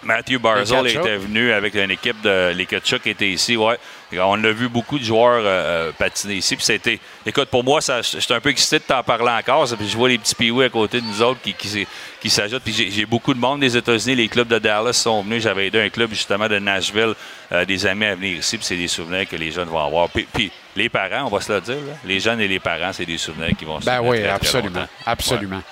Matthew 0.03 0.39
Barzell 0.39 0.87
était 0.87 1.16
venu 1.16 1.53
avec 1.53 1.74
une 1.74 1.91
équipe 1.91 2.20
de 2.23 2.53
les 2.55 2.66
Kachuk 2.66 3.07
étaient 3.07 3.31
ici, 3.31 3.57
ouais. 3.57 3.79
On 4.20 4.43
a 4.45 4.53
vu 4.53 4.69
beaucoup 4.69 4.99
de 4.99 5.05
joueurs 5.05 5.43
euh, 5.45 5.89
euh, 5.89 5.93
patiner 5.93 6.35
ici. 6.35 6.57
Puis 6.57 6.65
c'était, 6.65 6.99
écoute, 7.24 7.49
pour 7.49 7.65
moi, 7.65 7.81
j'étais 7.81 8.35
un 8.35 8.41
peu 8.41 8.51
excité 8.51 8.79
de 8.79 8.85
t'en 8.85 9.03
parler 9.03 9.31
encore. 9.31 9.66
Puis 9.77 9.89
je 9.89 9.97
vois 9.97 10.09
les 10.09 10.19
petits 10.19 10.35
piouis 10.35 10.65
à 10.65 10.69
côté 10.69 11.01
de 11.01 11.07
nous 11.07 11.23
autres 11.23 11.41
qui, 11.41 11.55
qui, 11.55 11.87
qui 12.20 12.31
s'ajoutent. 12.31 12.62
Puis 12.62 12.91
j'ai, 12.91 13.07
beaucoup 13.07 13.33
de 13.33 13.39
monde 13.39 13.61
des 13.61 13.77
États-Unis. 13.77 14.16
Les 14.16 14.29
clubs 14.29 14.49
de 14.49 14.59
Dallas 14.59 14.93
sont 14.93 15.23
venus. 15.23 15.43
J'avais 15.43 15.69
aidé 15.69 15.81
un 15.81 15.89
club 15.89 16.11
justement 16.11 16.49
de 16.49 16.59
Nashville, 16.59 17.15
euh, 17.53 17.65
des 17.65 17.87
amis 17.87 18.05
à 18.07 18.15
venir 18.15 18.39
ici. 18.39 18.59
Puis 18.59 18.66
c'est 18.66 18.77
des 18.77 18.89
souvenirs 18.89 19.27
que 19.29 19.37
les 19.37 19.51
jeunes 19.51 19.69
vont 19.69 19.85
avoir. 19.85 20.09
Puis, 20.11 20.27
puis 20.31 20.53
les 20.77 20.89
parents, 20.89 21.27
on 21.27 21.31
va 21.31 21.41
se 21.41 21.53
le 21.53 21.61
dire, 21.61 21.77
là, 21.77 21.95
les 22.05 22.20
jeunes 22.20 22.41
et 22.41 22.49
les 22.49 22.61
parents, 22.61 22.93
c'est 22.93 23.07
des 23.07 23.19
souvenirs 23.19 23.57
qui 23.59 23.65
vont 23.65 23.81
se 23.81 23.87
Ben 23.87 24.01
oui, 24.03 24.19
très, 24.19 24.27
très 24.27 24.35
absolument. 24.35 24.81
longtemps. 24.81 25.62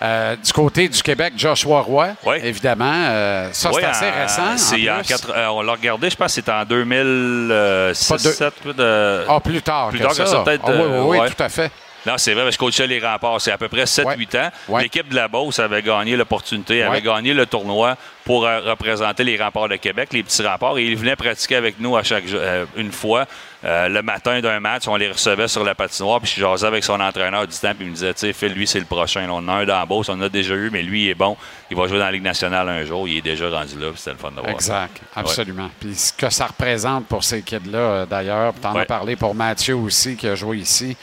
Euh, 0.00 0.36
du 0.36 0.52
côté 0.52 0.88
du 0.88 1.02
Québec, 1.02 1.32
Joshua 1.36 1.80
Roy, 1.80 2.08
évidemment. 2.42 2.84
euh, 3.08 3.48
ça, 3.52 3.70
Oui, 3.70 3.76
c'est 3.80 3.86
assez 3.86 4.04
en- 4.06 4.22
récent. 4.22 4.56
c'est 4.56 4.90
en 4.90 5.00
quatre- 5.02 5.32
euh, 5.36 5.48
on 5.48 5.62
l'a 5.62 5.72
regardé, 5.72 6.08
je 6.08 6.14
pense 6.16 6.26
que 6.28 6.32
c'était 6.34 6.52
en 6.52 6.64
2006, 6.64 8.08
Pas 8.08 8.16
deux- 8.16 8.22
2007. 8.22 8.76
de- 8.76 9.24
Ah, 9.28 9.40
plus 9.40 9.62
tard 9.62 9.88
Plus 9.90 9.98
que 9.98 10.04
tard 10.04 10.14
ça. 10.14 10.22
que 10.24 10.28
ça, 10.30 10.38
peut-être. 10.44 10.62
Ah 10.66 10.70
oui, 10.72 10.82
oui, 10.88 10.98
oui, 11.00 11.18
ouais. 11.18 11.30
tout 11.30 11.42
à 11.42 11.48
fait. 11.48 11.70
Non, 12.08 12.16
c'est 12.16 12.32
vrai, 12.34 12.50
je 12.50 12.58
coachais 12.58 12.86
les 12.86 13.00
remparts. 13.00 13.40
C'est 13.40 13.52
à 13.52 13.58
peu 13.58 13.68
près 13.68 13.84
7-8 13.84 14.38
ans. 14.38 14.50
L'équipe 14.78 15.08
de 15.08 15.14
la 15.14 15.28
Beauce 15.28 15.58
avait 15.58 15.82
gagné 15.82 16.16
l'opportunité, 16.16 16.82
avait 16.82 17.02
gagné 17.02 17.34
le 17.34 17.44
tournoi 17.46 17.96
pour 18.24 18.44
euh, 18.46 18.60
représenter 18.60 19.24
les 19.24 19.36
remparts 19.42 19.68
de 19.68 19.76
Québec, 19.76 20.10
les 20.12 20.22
petits 20.22 20.46
remparts. 20.46 20.78
Et 20.78 20.84
ils 20.84 20.96
venaient 20.96 21.16
pratiquer 21.16 21.56
avec 21.56 21.80
nous 21.80 21.96
à 21.96 22.02
chaque 22.02 22.24
euh, 22.32 22.64
une 22.76 22.92
fois. 22.92 23.26
Euh, 23.64 23.88
le 23.88 24.02
matin 24.02 24.40
d'un 24.40 24.60
match, 24.60 24.86
on 24.86 24.94
les 24.96 25.10
recevait 25.10 25.48
sur 25.48 25.64
la 25.64 25.74
patinoire. 25.74 26.20
Puis 26.20 26.32
je 26.36 26.40
jasais 26.42 26.66
avec 26.66 26.84
son 26.84 27.00
entraîneur 27.00 27.46
du 27.46 27.56
temps. 27.56 27.72
Puis 27.74 27.86
il 27.86 27.88
me 27.90 27.94
disait, 27.94 28.14
tu 28.14 28.20
sais, 28.20 28.32
Phil, 28.32 28.52
lui, 28.52 28.66
c'est 28.66 28.78
le 28.78 28.84
prochain. 28.86 29.26
On 29.30 29.36
en 29.38 29.48
a 29.48 29.52
un 29.54 29.64
dans 29.64 29.78
la 29.78 29.86
Beauce. 29.86 30.08
On 30.10 30.12
en 30.14 30.20
a 30.22 30.28
déjà 30.28 30.54
eu, 30.54 30.70
mais 30.70 30.82
lui, 30.82 31.04
il 31.06 31.08
est 31.10 31.14
bon. 31.14 31.36
Il 31.70 31.76
va 31.76 31.86
jouer 31.88 31.98
dans 31.98 32.04
la 32.04 32.12
Ligue 32.12 32.22
nationale 32.22 32.68
un 32.68 32.84
jour. 32.84 33.08
Il 33.08 33.16
est 33.18 33.22
déjà 33.22 33.48
rendu 33.50 33.78
là. 33.78 33.88
puis 33.90 33.98
C'était 33.98 34.12
le 34.12 34.16
fun 34.18 34.30
de 34.30 34.36
voir. 34.40 34.50
Exact, 34.50 35.00
Ouais. 35.16 35.22
absolument. 35.22 35.70
Puis 35.80 35.94
ce 35.94 36.12
que 36.12 36.30
ça 36.30 36.46
représente 36.46 37.06
pour 37.06 37.24
ces 37.24 37.42
kids-là, 37.42 38.06
d'ailleurs, 38.06 38.52
tu 38.60 38.66
en 38.66 38.70
as 38.72 38.78
Ouais. 38.80 38.84
parlé 38.84 39.16
pour 39.16 39.34
Mathieu 39.34 39.74
aussi, 39.76 40.16
qui 40.16 40.28
a 40.28 40.34
joué 40.34 40.58
ici. 40.58 40.96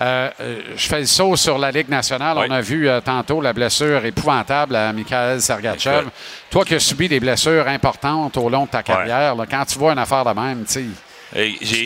Euh, 0.00 0.30
euh, 0.40 0.60
je 0.76 0.86
fais 0.88 1.00
le 1.00 1.06
saut 1.06 1.36
sur 1.36 1.58
la 1.58 1.70
Ligue 1.70 1.88
nationale. 1.90 2.36
On 2.48 2.50
a 2.50 2.60
vu 2.62 2.88
euh, 2.88 3.00
tantôt 3.00 3.40
la 3.42 3.52
blessure 3.52 4.04
épouvantable 4.04 4.74
à 4.76 4.92
Mikhail 4.92 5.40
Sergachev. 5.42 6.06
Toi 6.50 6.64
qui 6.64 6.74
as 6.74 6.80
subi 6.80 7.08
des 7.08 7.20
blessures 7.20 7.68
importantes 7.68 8.36
au 8.38 8.48
long 8.48 8.64
de 8.64 8.70
ta 8.70 8.82
carrière, 8.82 9.34
là, 9.34 9.44
quand 9.50 9.64
tu 9.66 9.78
vois 9.78 9.92
une 9.92 9.98
affaire 9.98 10.24
de 10.24 10.30
même, 10.40 10.64
tu 10.64 10.86
j'ai- 11.60 11.84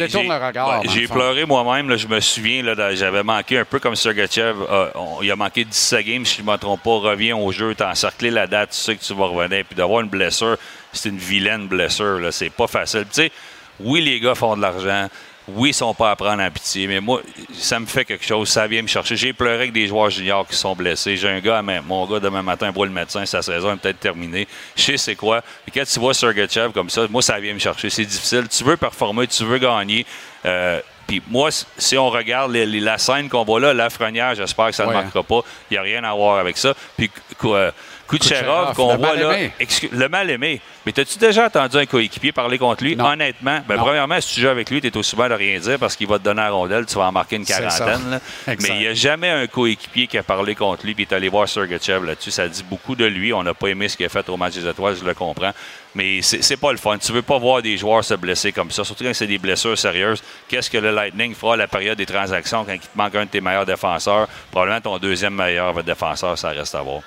ouais, 0.79 0.89
pleuré 1.13 1.45
moi-même. 1.45 1.95
Je 1.97 2.07
me 2.07 2.19
souviens, 2.21 2.63
j'avais 2.95 3.23
manqué 3.23 3.59
un 3.59 3.65
peu 3.65 3.79
comme 3.79 3.95
Sergachev. 3.97 4.57
euh, 4.71 4.89
on- 4.95 5.21
il 5.21 5.31
a 5.31 5.37
manqué 5.37 5.65
17 5.65 6.07
games, 6.07 6.25
si 6.25 6.39
je 6.39 6.43
ne 6.43 6.51
me 6.51 6.57
trompe 6.57 6.83
pas. 6.83 6.99
Reviens 6.99 7.37
au 7.37 7.51
jeu, 7.53 7.75
t'as 7.75 7.91
encerclé 7.91 8.31
la 8.31 8.47
date, 8.47 8.71
tu 8.71 8.77
sais 8.79 8.97
que 8.97 9.03
tu 9.03 9.13
vas 9.13 9.27
revenir. 9.27 9.65
Puis 9.67 9.75
d'avoir 9.77 10.01
une 10.01 10.09
blessure, 10.09 10.57
c'est 10.93 11.09
une 11.11 11.19
vilaine 11.19 11.67
blessure. 11.67 12.21
C'est 12.31 12.49
pas 12.51 12.69
facile. 12.69 13.01
Tu 13.13 13.23
sais, 13.23 13.33
oui, 13.81 14.01
les 14.01 14.19
gars 14.21 14.35
font 14.35 14.57
de 14.57 14.63
l'argent. 14.63 15.09
Oui, 15.47 15.71
ils 15.71 15.75
sont 15.75 15.93
pas 15.93 16.11
à 16.13 16.17
prendre 16.17 16.43
en 16.43 16.51
pitié, 16.51 16.87
mais 16.87 17.01
moi, 17.01 17.21
ça 17.53 17.79
me 17.79 17.85
fait 17.85 18.07
quelque 18.07 18.25
chose. 18.25 18.49
Ça 18.49 18.67
vient 18.67 18.81
me 18.81 18.87
chercher. 18.89 19.15
J'ai 19.15 19.35
pleuré 19.35 19.55
avec 19.57 19.73
des 19.75 19.87
joueurs 19.87 20.09
juniors 20.09 20.47
qui 20.49 20.57
sont 20.57 20.75
blessés. 20.75 21.19
J'ai 21.19 21.29
un 21.29 21.41
gars, 21.41 21.61
mais 21.61 21.83
mon 21.83 22.07
gars, 22.07 22.19
demain 22.19 22.41
matin, 22.43 22.71
voit 22.71 22.87
le 22.87 22.93
médecin, 22.93 23.27
sa 23.27 23.43
saison 23.43 23.75
est 23.75 23.77
peut-être 23.77 24.01
terminée. 24.01 24.49
Je 24.75 24.83
sais 24.83 24.97
c'est 24.97 25.17
quoi. 25.17 25.43
Et 25.69 25.71
quand 25.71 25.85
tu 25.85 26.01
vois 26.01 26.15
Sergachev 26.15 26.73
comme 26.73 26.89
ça, 26.89 27.07
moi, 27.11 27.21
ça 27.21 27.39
vient 27.39 27.53
me 27.53 27.59
chercher. 27.59 27.91
C'est 27.91 28.07
difficile. 28.07 28.49
Tu 28.49 28.65
veux 28.65 28.79
performer, 28.79 29.27
tu 29.27 29.45
veux 29.45 29.59
gagner. 29.59 30.07
Euh, 30.47 30.81
puis 31.07 31.21
moi, 31.29 31.51
si 31.77 31.99
on 31.99 32.09
regarde 32.09 32.51
les- 32.53 32.65
les- 32.65 32.81
la 32.81 32.97
scène 32.97 33.29
qu'on 33.29 33.45
voit 33.45 33.61
là, 33.61 33.75
Lafrenière, 33.75 34.35
j'espère 34.35 34.69
que 34.69 34.73
ça 34.73 34.85
ne 34.85 34.89
Ouais. 34.89 34.95
marquera 34.95 35.23
pas. 35.23 35.41
Il 35.71 35.75
n'y 35.75 35.79
a 35.79 35.83
rien 35.83 36.05
à 36.05 36.15
voir 36.15 36.39
avec 36.39 36.57
ça. 36.57 36.73
Puis 36.97 37.11
quoi, 37.39 37.73
Kucherov, 38.09 38.75
qu'on 38.75 38.97
voit 38.97 39.17
là, 39.17 39.37
excuse- 39.59 39.91
le 39.93 40.09
mal-aimé. 40.09 40.61
Mais 40.87 40.99
as-tu 40.99 41.19
déjà 41.19 41.47
entendu 41.47 41.77
un 41.79 41.87
coéquipier 41.87 42.33
parler 42.33 42.59
contre 42.59 42.85
lui? 42.85 42.97
Honnêtement, 43.01 43.61
ben, 43.67 43.77
premièrement, 43.79 44.21
si 44.21 44.35
tu 44.35 44.41
joues 44.43 44.49
avec 44.49 44.69
lui, 44.71 44.81
tu 44.81 44.89
es 44.89 44.97
aussi 44.97 45.17
bien 45.17 45.29
de 45.29 45.35
rien 45.35 45.59
dire 45.59 45.79
parce 45.79 45.97
qu'il 45.97 46.07
va 46.07 46.19
te 46.19 46.25
donner 46.25 46.43
la 46.43 46.51
rondelle, 46.51 46.85
tu 46.85 46.97
vas 46.97 47.07
en 47.07 47.13
marquer 47.13 47.37
une 47.37 47.45
quarantaine. 47.47 48.21
Mais 48.47 48.55
il 48.69 48.79
n'y 48.81 48.87
a 48.89 48.95
jamais 48.95 49.31
un 49.31 49.47
coéquipier 49.47 50.07
qui 50.07 50.19
a 50.19 50.23
parlé 50.23 50.55
contre 50.55 50.85
lui 50.85 50.95
puis 50.95 51.05
est 51.11 51.15
allé 51.15 51.29
voir 51.29 51.49
Sergachev 51.49 52.05
là-dessus. 52.05 52.31
Ça 52.31 52.47
dit 52.49 52.63
beaucoup 52.69 52.95
de 52.95 53.07
lui. 53.07 53.33
On 53.33 53.43
n'a 53.43 53.55
pas 53.55 53.69
aimé 53.69 53.89
ce 53.89 53.97
qu'il 53.97 54.05
a 54.07 54.11
fait 54.11 54.29
au 54.29 54.37
match 54.37 54.55
des 54.55 54.69
étoiles, 54.69 54.97
je 55.01 55.05
le 55.05 55.15
comprends. 55.15 55.53
Mais 55.95 56.21
c'est 56.23 56.43
c'est 56.43 56.57
pas 56.57 56.73
le 56.73 56.79
fun. 56.79 56.99
Tu 56.99 57.13
veux 57.13 57.23
pas 57.23 57.39
voir 57.39 57.63
des 57.63 57.77
joueurs 57.79 58.05
se 58.05 58.15
blesser 58.15 58.53
comme 58.53 58.71
ça, 58.71 58.85
surtout 58.85 59.05
quand 59.05 59.15
c'est 59.15 59.27
des 59.29 59.39
blessures 59.39 59.79
sérieuses. 59.79 60.23
Qu'est-ce 60.49 60.69
que 60.69 60.79
le 60.79 60.91
Lightning 60.91 61.35
fera 61.35 61.55
à 61.55 61.57
la 61.57 61.69
période 61.69 61.97
des 61.97 62.05
transactions 62.07 62.65
quand 62.65 62.73
il 62.73 62.81
te 62.81 62.87
manque 62.97 63.15
un 63.15 63.25
de 63.25 63.31
tes 63.31 63.41
meilleurs 63.41 63.65
défenseurs? 63.65 64.29
Probablement 64.51 64.81
ton 64.81 64.99
deuxième 64.99 65.35
meilleur 65.35 65.83
défenseur, 65.85 66.37
ça 66.37 66.49
reste 66.51 66.75
à 66.75 66.83
voir. 66.83 67.01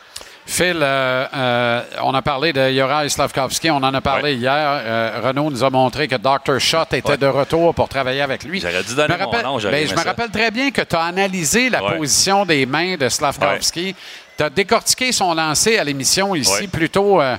Phil, 0.50 0.78
euh, 0.82 1.26
euh, 1.36 1.82
on 2.02 2.14
a 2.14 2.22
parlé 2.22 2.54
de 2.54 2.72
Yoraï 2.72 3.10
Slavkovski, 3.10 3.70
on 3.70 3.76
en 3.84 3.94
a 3.94 4.00
parlé 4.00 4.36
hier. 4.36 4.50
Euh, 4.56 5.20
Renaud 5.22 5.52
nous 5.52 5.62
a 5.62 5.70
montré 5.70 6.08
que 6.08 6.16
Dr. 6.16 6.58
Schott 6.60 6.94
était 6.94 7.18
de 7.18 7.28
retour 7.28 7.76
pour 7.76 7.90
travailler 7.90 8.22
avec 8.22 8.46
lui. 8.46 8.62
J'aurais 8.62 8.82
dû 8.82 8.96
donner 8.96 9.10
Je 9.10 9.14
me 9.20 9.26
mon 9.26 9.30
rappelle- 9.30 9.46
nom, 9.46 9.60
j'aurais 9.60 9.82
ben, 9.84 9.90
je 9.90 9.94
me 9.94 10.02
rappelle 10.04 10.30
très 10.32 10.50
bien 10.50 10.72
que 10.72 10.82
tu 10.84 10.96
as 10.96 11.02
analysé 11.04 11.70
la 11.70 11.84
Ouais. 11.84 11.98
position 11.98 12.46
des 12.46 12.66
mains 12.66 12.96
de 12.96 13.10
Slavkovski. 13.10 13.94
Tu 14.38 14.44
as 14.44 14.50
décortiqué 14.50 15.12
son 15.12 15.34
lancer 15.34 15.78
à 15.80 15.84
l'émission 15.84 16.34
ici 16.34 16.68
plus 16.70 16.90
tôt 16.90 17.22
euh, 17.22 17.36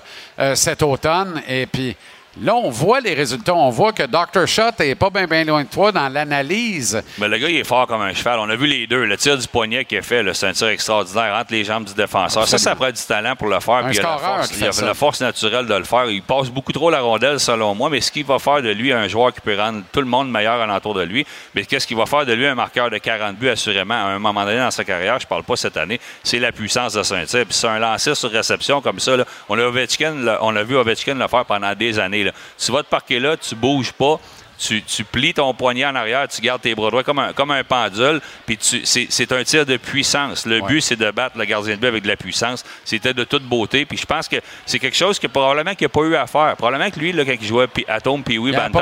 cet 0.55 0.83
automne. 0.83 1.41
Et 1.49 1.65
puis 1.67 1.97
là, 2.43 2.55
on 2.55 2.70
voit 2.70 3.01
les 3.01 3.15
résultats. 3.15 3.55
On 3.55 3.70
voit 3.70 3.93
que 3.93 4.05
Dr. 4.05 4.47
Schott 4.47 4.78
n'est 4.78 4.94
pas 4.94 5.10
bien 5.10 5.44
loin 5.44 5.65
de 5.65 5.69
toi 5.69 5.93
dans 5.93 6.09
l'analyse. 6.09 7.02
Mais 7.19 7.28
le 7.28 7.39
gars, 7.39 7.48
il 7.48 7.56
est 7.56 7.65
fort 7.65 7.86
comme 7.86 8.01
un 8.02 8.12
cheval. 8.15 8.39
On 8.39 8.48
a 8.48 8.56
vu 8.56 8.66
les 8.66 8.86
deux. 8.86 9.05
Le 9.05 9.16
tir 9.16 9.36
du 9.36 9.47
poignet 9.47 9.85
qu'il 9.85 9.98
a 9.98 10.02
fait, 10.02 10.20
un 10.20 10.52
tir 10.52 10.69
extraordinaire 10.69 11.35
entre 11.35 11.52
les 11.52 11.65
jambes 11.65 11.85
du 11.85 11.94
défenseur. 11.94 12.47
Ça, 12.47 12.59
ça 12.59 12.74
prend 12.74 12.90
du 12.90 13.02
talent 13.06 13.35
pour 13.36 13.48
le 13.48 13.60
faire. 13.60 13.85
Puis 13.86 13.97
il 13.97 14.01
a 14.01 14.02
la 14.02 14.19
force, 14.19 14.52
il 14.56 14.65
a 14.65 14.86
la 14.86 14.94
force 14.94 15.20
naturelle 15.20 15.66
de 15.66 15.74
le 15.74 15.85
faire. 15.85 16.06
Il 16.10 16.23
passe 16.23 16.48
beaucoup 16.48 16.73
trop 16.73 16.90
la 16.90 17.01
rondelle, 17.01 17.40
selon 17.40 17.74
moi. 17.74 17.90
Mais 17.90 18.01
ce 18.01 18.10
qu'il 18.10 18.24
va 18.24 18.39
faire 18.39 18.62
de 18.62 18.70
lui 18.70 18.93
un 18.93 19.09
joueur 19.09 19.32
qui 19.32 19.40
peut 19.40 19.56
rendre 19.56 19.82
tout 19.93 20.01
le 20.01 20.06
monde 20.06 20.31
meilleur 20.31 20.60
alentour 20.60 20.94
de 20.94 21.02
lui, 21.02 21.27
mais 21.55 21.65
qu'est-ce 21.65 21.86
qu'il 21.86 21.97
va 21.97 22.06
faire 22.06 22.27
de 22.27 22.32
lui 22.32 22.47
un 22.47 22.55
marqueur 22.55 22.90
de 22.90 22.98
40 22.98 23.36
buts, 23.36 23.48
assurément, 23.48 23.94
à 23.94 24.09
un 24.09 24.19
moment 24.19 24.44
donné 24.44 24.59
dans 24.59 24.70
sa 24.70 24.85
carrière, 24.85 25.19
je 25.20 25.27
parle 25.27 25.43
pas 25.43 25.56
cette 25.56 25.77
année, 25.77 26.01
c'est 26.23 26.39
la 26.39 26.52
puissance 26.52 26.94
de 26.94 27.02
tir. 27.02 27.44
Puis 27.44 27.55
c'est 27.55 27.69
un 27.69 27.78
lancer 27.78 28.15
sur 28.15 28.31
réception 28.31 28.81
comme 28.81 28.98
ça. 28.98 29.16
là. 29.16 29.24
On, 29.48 29.59
a 29.59 29.62
Ovechkin, 29.62 30.16
on 30.40 30.55
a 30.56 30.62
vu 30.62 30.77
Ovechkin 30.77 31.15
le 31.15 31.28
faire 31.28 31.44
pendant 31.44 31.74
des 31.74 31.98
années. 31.98 32.28
Tu 32.59 32.73
vas 32.73 32.83
te 32.83 32.89
parquer 32.89 33.19
là, 33.21 33.37
tu 33.37 33.55
bouges 33.55 33.93
pas. 33.93 34.21
Tu, 34.59 34.83
tu 34.83 35.05
plies 35.05 35.33
ton 35.35 35.55
poignet 35.55 35.87
en 35.87 35.95
arrière, 35.95 36.27
tu 36.27 36.41
gardes 36.43 36.61
tes 36.61 36.75
bras 36.75 36.91
droits 36.91 37.05
comme 37.05 37.21
un, 37.21 37.33
comme 37.33 37.53
un 37.53 37.63
pendule, 37.63 38.21
puis 38.45 38.57
tu- 38.57 38.85
c'est 38.85 39.33
un 39.33 39.45
tir 39.45 39.65
de 39.65 39.77
puissance. 39.77 40.47
Le 40.47 40.61
but, 40.67 40.81
c'est 40.81 40.97
de 40.97 41.11
battre 41.13 41.39
le 41.39 41.45
gardien 41.45 41.77
de 41.77 41.81
but 41.81 41.87
avec 41.87 42.03
de 42.03 42.09
la 42.09 42.17
puissance. 42.17 42.65
C'était 42.85 43.15
de 43.15 43.23
toute 43.25 43.45
beauté, 43.45 43.85
puis 43.85 43.97
je 43.97 44.05
pense 44.05 44.27
que 44.27 44.37
c'est 44.67 44.79
quelque 44.81 44.97
chose 44.97 45.19
que 45.19 45.29
probablement 45.29 45.75
qu'il 45.75 45.85
n'a 45.85 45.89
pas 45.91 46.01
eu 46.03 46.17
à 46.17 46.27
faire. 46.27 46.57
Probablement 46.57 46.91
que 46.91 46.99
lui, 46.99 47.13
là, 47.13 47.25
quand 47.25 47.35
il 47.41 47.47
jouait 47.47 47.69
Pi- 47.69 47.85
Atom 47.87 48.23
puis 48.25 48.37
oui, 48.39 48.51
Bantam, 48.71 48.73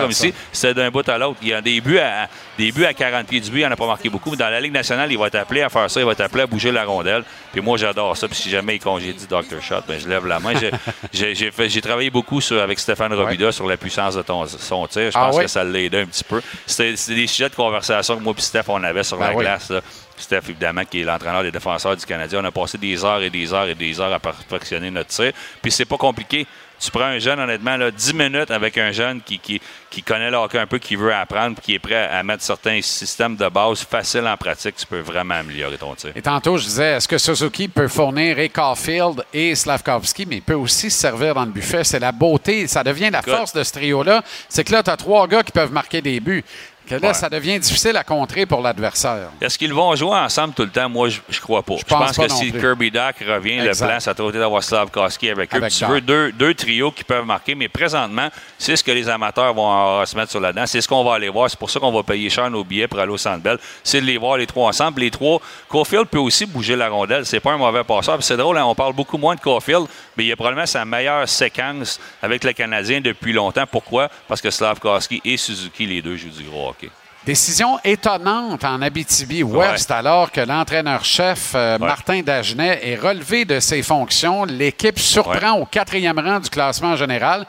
comme 0.00 0.10
ici, 0.10 0.34
c'était 0.52 0.74
d'un 0.74 0.90
bout 0.90 1.08
à 1.08 1.16
l'autre. 1.16 1.38
Il 1.42 1.48
y 1.48 1.54
a 1.54 1.60
des 1.62 1.80
buts 1.80 1.98
à, 1.98 2.28
des 2.58 2.72
buts 2.72 2.84
à 2.84 2.92
40 2.92 3.26
pieds 3.28 3.40
du 3.40 3.50
but, 3.50 3.60
il 3.60 3.66
n'en 3.66 3.70
a 3.72 3.76
pas 3.76 3.86
marqué 3.86 4.08
beaucoup, 4.08 4.30
mais 4.32 4.36
dans 4.36 4.50
la 4.50 4.60
Ligue 4.60 4.72
nationale, 4.72 5.12
il 5.12 5.16
va 5.18 5.28
être 5.28 5.36
appelé 5.36 5.62
à 5.62 5.68
faire 5.68 5.88
ça, 5.90 6.00
il 6.00 6.06
va 6.06 6.12
être 6.12 6.20
appelé 6.22 6.42
à 6.42 6.46
bouger 6.48 6.72
la 6.72 6.84
rondelle. 6.84 7.22
Puis 7.52 7.60
moi, 7.60 7.78
j'adore 7.78 8.16
ça, 8.16 8.26
puis 8.26 8.36
si 8.36 8.50
jamais 8.50 8.76
il 8.76 8.80
congédie 8.80 9.26
Dr. 9.28 9.62
Shot, 9.62 9.82
ben, 9.86 9.98
je 10.00 10.08
lève 10.08 10.26
la 10.26 10.40
main. 10.40 10.54
J'ai- 11.12 11.80
travaillé 11.80 12.10
beaucoup 12.10 12.40
sur- 12.40 12.60
avec 12.60 12.78
Stéphane 12.78 13.12
Robida 13.12 13.52
sur 13.52 13.66
la 13.66 13.76
puissance 13.76 14.14
de 14.16 14.22
ton, 14.22 14.46
son 14.46 14.86
tir. 14.86 15.10
Je 15.10 15.18
Ah 15.20 15.26
pense 15.26 15.36
oui? 15.36 15.42
que 15.44 15.48
ça 15.50 15.64
l'a 15.64 15.78
aidé 15.80 16.00
un 16.00 16.06
petit 16.06 16.24
peu. 16.24 16.40
C'était 16.66 16.92
des 17.14 17.26
sujets 17.26 17.48
de 17.48 17.54
conversation 17.54 18.16
que 18.16 18.22
moi 18.22 18.34
et 18.36 18.40
Steph, 18.40 18.64
on 18.68 18.82
avait 18.82 19.04
sur 19.04 19.16
Ben 19.18 19.28
la 19.30 19.34
oui. 19.36 19.44
glace. 19.44 19.70
là. 19.70 19.80
Steph, 20.16 20.42
évidemment, 20.50 20.84
qui 20.84 21.00
est 21.00 21.04
l'entraîneur 21.04 21.42
des 21.42 21.50
défenseurs 21.50 21.96
du 21.96 22.04
Canadien. 22.04 22.40
On 22.42 22.44
a 22.44 22.50
passé 22.50 22.76
des 22.76 23.02
heures 23.04 23.22
et 23.22 23.30
des 23.30 23.52
heures 23.54 23.68
et 23.68 23.74
des 23.74 23.98
heures 24.00 24.12
à 24.12 24.18
perfectionner 24.20 24.90
notre 24.90 25.08
tir. 25.08 25.32
Puis 25.62 25.70
c'est 25.72 25.86
pas 25.86 25.96
compliqué. 25.96 26.46
Tu 26.80 26.90
prends 26.90 27.04
un 27.04 27.18
jeune, 27.18 27.38
honnêtement, 27.38 27.76
là, 27.76 27.90
10 27.90 28.14
minutes 28.14 28.50
avec 28.50 28.78
un 28.78 28.90
jeune 28.90 29.20
qui, 29.20 29.38
qui, 29.38 29.60
qui 29.90 30.02
connaît 30.02 30.30
le 30.30 30.36
hockey 30.38 30.58
un 30.58 30.66
peu, 30.66 30.78
qui 30.78 30.96
veut 30.96 31.12
apprendre, 31.12 31.56
puis 31.56 31.64
qui 31.64 31.74
est 31.74 31.78
prêt 31.78 32.08
à 32.08 32.22
mettre 32.22 32.42
certains 32.42 32.80
systèmes 32.80 33.36
de 33.36 33.48
base 33.48 33.82
faciles 33.82 34.26
en 34.26 34.36
pratique, 34.36 34.76
tu 34.76 34.86
peux 34.86 35.00
vraiment 35.00 35.34
améliorer 35.34 35.76
ton 35.76 35.94
tir. 35.94 36.12
Et 36.16 36.22
tantôt, 36.22 36.56
je 36.56 36.64
disais, 36.64 36.92
est-ce 36.92 37.06
que 37.06 37.18
Suzuki 37.18 37.68
peut 37.68 37.88
fournir 37.88 38.38
et 38.38 38.48
Caulfield 38.48 39.24
et 39.32 39.54
Slavkovski, 39.54 40.26
mais 40.26 40.36
il 40.36 40.42
peut 40.42 40.54
aussi 40.54 40.90
se 40.90 40.98
servir 40.98 41.34
dans 41.34 41.44
le 41.44 41.50
buffet. 41.50 41.84
C'est 41.84 41.98
la 41.98 42.12
beauté, 42.12 42.66
ça 42.66 42.82
devient 42.82 43.10
la 43.10 43.22
force 43.22 43.52
de 43.52 43.62
ce 43.62 43.72
trio-là. 43.72 44.22
C'est 44.48 44.64
que 44.64 44.72
là, 44.72 44.82
tu 44.82 44.90
as 44.90 44.96
trois 44.96 45.26
gars 45.26 45.42
qui 45.42 45.52
peuvent 45.52 45.72
marquer 45.72 46.00
des 46.00 46.20
buts. 46.20 46.44
Que 46.90 46.96
là, 46.96 47.08
Ouais. 47.08 47.14
ça 47.14 47.28
devient 47.30 47.58
difficile 47.58 47.96
à 47.96 48.02
contrer 48.04 48.46
pour 48.46 48.60
l'adversaire. 48.60 49.28
Est-ce 49.40 49.56
qu'ils 49.56 49.72
vont 49.72 49.94
jouer 49.94 50.16
ensemble 50.16 50.54
tout 50.54 50.64
le 50.64 50.70
temps? 50.70 50.88
Moi, 50.88 51.08
je, 51.08 51.20
je 51.28 51.40
crois 51.40 51.62
pas. 51.62 51.76
Je 51.78 51.84
pense 51.84 52.06
pense, 52.08 52.16
pas 52.16 52.26
que 52.26 52.32
si 52.32 52.50
plus. 52.50 52.60
Kirby 52.60 52.90
Doc 52.90 53.14
revient, 53.26 53.60
Exact. 53.60 53.80
le 53.86 53.90
plan, 53.92 54.00
ça 54.00 54.12
doit 54.14 54.32
d'avoir 54.32 54.62
Slavkowski 54.62 55.30
avec 55.30 55.54
eux. 55.54 55.56
Avec 55.56 55.72
tu 55.72 55.80
Doc. 55.80 55.90
veux 55.90 56.00
deux, 56.00 56.32
deux 56.32 56.52
trios 56.54 56.90
qui 56.90 57.04
peuvent 57.04 57.24
marquer, 57.24 57.54
mais 57.54 57.68
présentement, 57.68 58.28
c'est 58.58 58.74
ce 58.76 58.82
que 58.82 58.90
les 58.90 59.08
amateurs 59.08 59.54
vont 59.54 60.00
euh, 60.00 60.04
se 60.04 60.16
mettre 60.16 60.30
sur 60.32 60.40
la 60.40 60.52
dent. 60.52 60.66
C'est 60.66 60.80
ce 60.80 60.88
qu'on 60.88 61.04
va 61.04 61.14
aller 61.14 61.28
voir. 61.28 61.48
C'est 61.48 61.58
pour 61.58 61.70
ça 61.70 61.78
qu'on 61.78 61.92
va 61.92 62.02
payer 62.02 62.28
cher 62.28 62.50
nos 62.50 62.64
billets 62.64 62.88
pour 62.88 62.98
aller 62.98 63.12
au 63.12 63.18
Centre 63.18 63.40
Bell. 63.42 63.58
C'est 63.84 64.00
de 64.00 64.06
les 64.06 64.18
voir 64.18 64.36
les 64.36 64.46
trois 64.46 64.68
ensemble. 64.68 65.00
Les 65.00 65.10
trois, 65.12 65.40
Caulfield 65.68 66.06
peut 66.06 66.18
aussi 66.18 66.44
bouger 66.46 66.74
la 66.74 66.88
rondelle. 66.88 67.24
C'est 67.24 67.40
pas 67.40 67.52
un 67.52 67.56
mauvais 67.58 67.84
passeur. 67.84 68.20
C'est 68.22 68.36
drôle, 68.36 68.58
hein, 68.58 68.64
on 68.64 68.74
parle 68.74 68.94
beaucoup 68.94 69.18
moins 69.18 69.34
de 69.36 69.40
Caulfield, 69.40 69.86
mais 70.16 70.24
il 70.24 70.32
a 70.32 70.36
probablement 70.36 70.66
sa 70.66 70.84
meilleure 70.84 71.28
séquence 71.28 72.00
avec 72.22 72.42
le 72.42 72.52
Canadien 72.52 73.00
depuis 73.00 73.32
longtemps. 73.32 73.64
Pourquoi? 73.70 74.08
Parce 74.26 74.40
que 74.40 74.50
Slavkowski 74.50 75.20
et 75.24 75.36
Suzuki, 75.36 75.86
les 75.86 76.02
deux, 76.02 76.16
jouent 76.16 76.30
du 76.30 76.44
gros 76.44 76.70
hockey. 76.70 76.79
Décision 77.26 77.78
étonnante 77.84 78.64
en 78.64 78.80
Abitibi-Ouest, 78.80 79.90
alors 79.90 80.32
que 80.32 80.40
l'entraîneur-chef 80.40 81.52
euh, 81.54 81.76
Martin 81.78 82.22
Dagenet 82.22 82.80
est 82.82 82.96
relevé 82.96 83.44
de 83.44 83.60
ses 83.60 83.82
fonctions. 83.82 84.46
L'équipe 84.46 84.98
surprend 84.98 85.52
au 85.58 85.66
quatrième 85.66 86.18
rang 86.18 86.40
du 86.40 86.48
classement 86.48 86.96
général. 86.96 87.44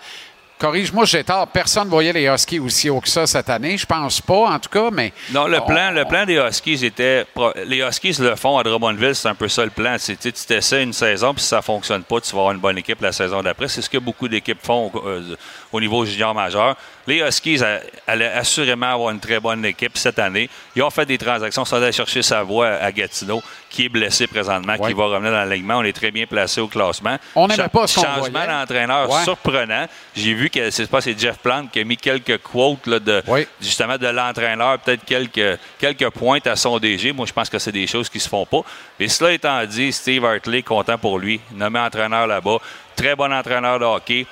Corrige-moi, 0.60 1.06
j'ai 1.06 1.24
tort. 1.24 1.48
Personne 1.48 1.86
ne 1.86 1.90
voyait 1.90 2.14
les 2.14 2.28
Huskies 2.28 2.60
aussi 2.60 2.88
haut 2.90 3.00
que 3.00 3.10
ça 3.10 3.26
cette 3.26 3.50
année. 3.50 3.78
Je 3.78 3.86
pense 3.86 4.22
pas, 4.22 4.46
en 4.52 4.60
tout 4.60 4.70
cas, 4.70 4.90
mais. 4.92 5.12
Non, 5.32 5.48
le 5.48 5.60
on- 5.60 5.66
plan, 5.66 5.90
le 5.90 6.06
plan 6.06 6.24
des 6.26 6.36
Huskies 6.36 6.86
était. 6.86 7.26
Les 7.66 7.80
Huskies 7.82 8.18
le 8.20 8.36
font 8.36 8.60
à 8.60 8.64
Drummondville, 8.64 9.16
c'est 9.16 9.30
un 9.30 9.34
peu 9.34 9.48
ça 9.48 9.64
le 9.64 9.72
plan. 9.72 9.96
C'est, 9.98 10.18
tu 10.20 10.32
tu 10.32 10.46
t'essaies 10.46 10.84
une 10.84 10.94
saison, 10.94 11.34
puis 11.34 11.42
si 11.42 11.48
ça 11.50 11.64
fonctionne 11.64 12.04
pas, 12.04 12.22
tu 12.22 12.32
vas 12.34 12.40
avoir 12.42 12.52
une 12.54 12.60
bonne 12.60 12.78
équipe 12.78 13.02
la 13.02 13.12
saison 13.12 13.42
d'après. 13.42 13.70
C'est 13.70 13.82
ce 13.82 13.90
que 13.90 13.98
beaucoup 13.98 14.28
d'équipes 14.28 14.62
font 14.62 14.92
euh, 15.04 15.36
au 15.72 15.80
niveau 15.80 16.06
junior 16.06 16.34
majeur. 16.34 16.76
Les 17.08 17.20
Huskies 17.20 17.60
allaient 18.08 18.26
assurément 18.34 18.94
avoir 18.94 19.10
une 19.12 19.20
très 19.20 19.40
bonne 19.40 19.66
équipe 19.66 19.98
cette 19.98 20.20
année. 20.20 20.50
Ils 20.76 20.84
ont 20.84 20.90
fait 20.90 21.06
des 21.06 21.18
transactions. 21.18 21.66
Sont 21.66 21.78
allés 21.78 21.92
chercher 21.92 22.22
sa 22.22 22.44
voix 22.44 22.68
à 22.68 22.92
Gatineau, 22.92 23.42
qui 23.70 23.86
est 23.86 23.90
blessé 23.90 24.28
présentement, 24.28 24.78
qui 24.78 24.94
va 24.94 25.06
revenir 25.06 25.32
dans 25.32 25.38
l'alignement. 25.38 25.78
On 25.80 25.84
est 25.84 25.94
très 25.94 26.12
bien 26.12 26.26
placé 26.28 26.62
au 26.62 26.68
classement. 26.68 27.18
On 27.36 27.48
n'aimait 27.48 27.68
pas 27.70 27.88
ce 27.88 28.00
Changement 28.02 28.46
d'entraîneur 28.46 29.10
Ouais. 29.10 29.24
surprenant. 29.24 29.86
J'ai 30.16 30.34
vu 30.34 30.50
que 30.50 30.70
c'est 30.70 30.90
pas 30.90 31.02
c'est 31.02 31.18
Jeff 31.20 31.38
Plante 31.40 31.72
qui 31.72 31.80
a 31.80 31.84
mis 31.84 31.98
quelques 31.98 32.38
quotes 32.40 32.86
là, 32.88 33.00
de 33.00 33.24
justement 33.60 33.98
de 33.98 34.08
l'entraîneur, 34.08 34.78
peut-être 34.80 35.04
quelques 35.06 35.60
quelques 35.80 36.10
pointes 36.12 36.46
à 36.48 36.56
son 36.56 36.78
DG. 36.78 37.12
Moi, 37.14 37.26
je 37.26 37.34
pense 37.34 37.50
que 37.50 37.58
c'est 37.60 37.72
des 37.72 37.88
choses 37.88 38.10
qui 38.10 38.20
se 38.20 38.30
font 38.30 38.46
pas. 38.46 38.62
Et 39.00 39.08
cela 39.08 39.32
étant 39.32 39.66
dit, 39.66 39.92
Steve 39.92 40.24
Hartley, 40.24 40.62
content 40.62 40.98
pour 40.98 41.18
lui, 41.18 41.42
nommé 41.54 41.80
entraîneur 41.80 42.28
là-bas, 42.28 42.58
très 42.96 43.16
bon 43.16 43.34
entraîneur 43.34 43.80
de 43.80 43.86
hockey. 43.86 44.26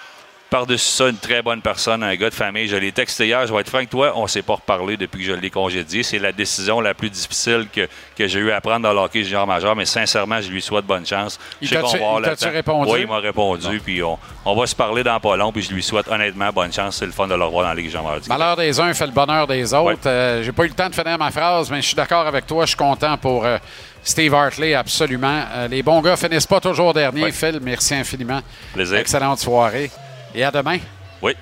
Par-dessus 0.49 0.91
ça, 0.91 1.09
une 1.09 1.17
très 1.17 1.43
bonne 1.43 1.61
personne, 1.61 2.01
un 2.01 2.15
gars 2.15 2.29
de 2.31 2.33
famille. 2.33 2.67
Je 2.67 2.75
l'ai 2.75 2.91
texté 2.91 3.27
hier, 3.27 3.45
je 3.45 3.53
vais 3.53 3.59
être 3.61 3.69
franc 3.69 3.77
avec 3.77 3.89
toi, 3.91 4.13
on 4.15 4.23
ne 4.23 4.27
s'est 4.27 4.41
pas 4.41 4.55
reparlé 4.55 4.97
depuis 4.97 5.19
que 5.19 5.25
je 5.25 5.33
l'ai 5.33 5.51
congédié. 5.51 6.01
C'est 6.01 6.17
la 6.17 6.31
décision 6.31 6.81
la 6.81 6.95
plus 6.95 7.11
difficile 7.11 7.67
que, 7.71 7.87
que 8.17 8.27
j'ai 8.27 8.39
eu 8.39 8.51
à 8.51 8.59
prendre 8.59 8.79
dans 8.81 8.93
le 8.93 8.99
hockey 8.99 9.23
junior 9.23 9.45
majeur, 9.45 9.75
mais 9.75 9.85
sincèrement, 9.85 10.41
je 10.41 10.49
lui 10.49 10.61
souhaite 10.61 10.85
bonne 10.85 11.05
chance. 11.05 11.39
Je 11.61 11.67
sais 11.67 11.75
qu'on 11.75 12.19
va 12.19 12.31
avoir 12.31 12.53
répondu? 12.53 12.91
Oui, 12.91 13.01
il 13.01 13.07
m'a 13.07 13.19
répondu, 13.19 13.79
puis 13.79 14.01
on, 14.01 14.17
on 14.43 14.55
va 14.55 14.65
se 14.65 14.75
parler 14.75 15.03
dans 15.03 15.19
pas 15.19 15.37
long, 15.37 15.51
puis 15.51 15.61
je 15.61 15.71
lui 15.71 15.83
souhaite 15.83 16.07
honnêtement 16.07 16.49
bonne 16.51 16.73
chance. 16.73 16.97
C'est 16.97 17.05
le 17.05 17.11
fun 17.11 17.27
de 17.27 17.35
le 17.35 17.43
revoir 17.43 17.65
dans 17.65 17.69
la 17.69 17.75
Ligue 17.75 17.91
junior 17.91 18.05
majeure. 18.05 18.23
Malheur 18.27 18.55
des 18.55 18.79
uns 18.79 18.93
fait 18.95 19.05
le 19.05 19.11
bonheur 19.11 19.45
des 19.45 19.71
autres. 19.73 19.99
Euh, 20.07 20.41
J'ai 20.41 20.51
pas 20.51 20.63
eu 20.65 20.69
le 20.69 20.73
temps 20.73 20.89
de 20.89 20.95
finir 20.95 21.17
ma 21.19 21.29
phrase, 21.29 21.69
mais 21.69 21.81
je 21.81 21.87
suis 21.87 21.95
d'accord 21.95 22.25
avec 22.25 22.47
toi. 22.47 22.65
Je 22.65 22.69
suis 22.69 22.77
content 22.77 23.17
pour 23.17 23.45
euh, 23.45 23.59
Steve 24.03 24.33
Hartley, 24.33 24.73
absolument. 24.73 25.43
Euh, 25.53 25.67
les 25.67 25.83
bons 25.83 26.01
gars 26.01 26.15
finissent 26.15 26.47
pas 26.47 26.59
toujours 26.59 26.93
dernier. 26.93 27.31
Phil, 27.31 27.59
merci 27.61 27.93
infiniment. 27.93 28.41
Plaisir. 28.73 28.97
Excellente 28.97 29.37
soirée. 29.39 29.91
Et 30.33 30.43
à 30.43 30.51
demain. 30.51 30.79
Oui. 31.21 31.35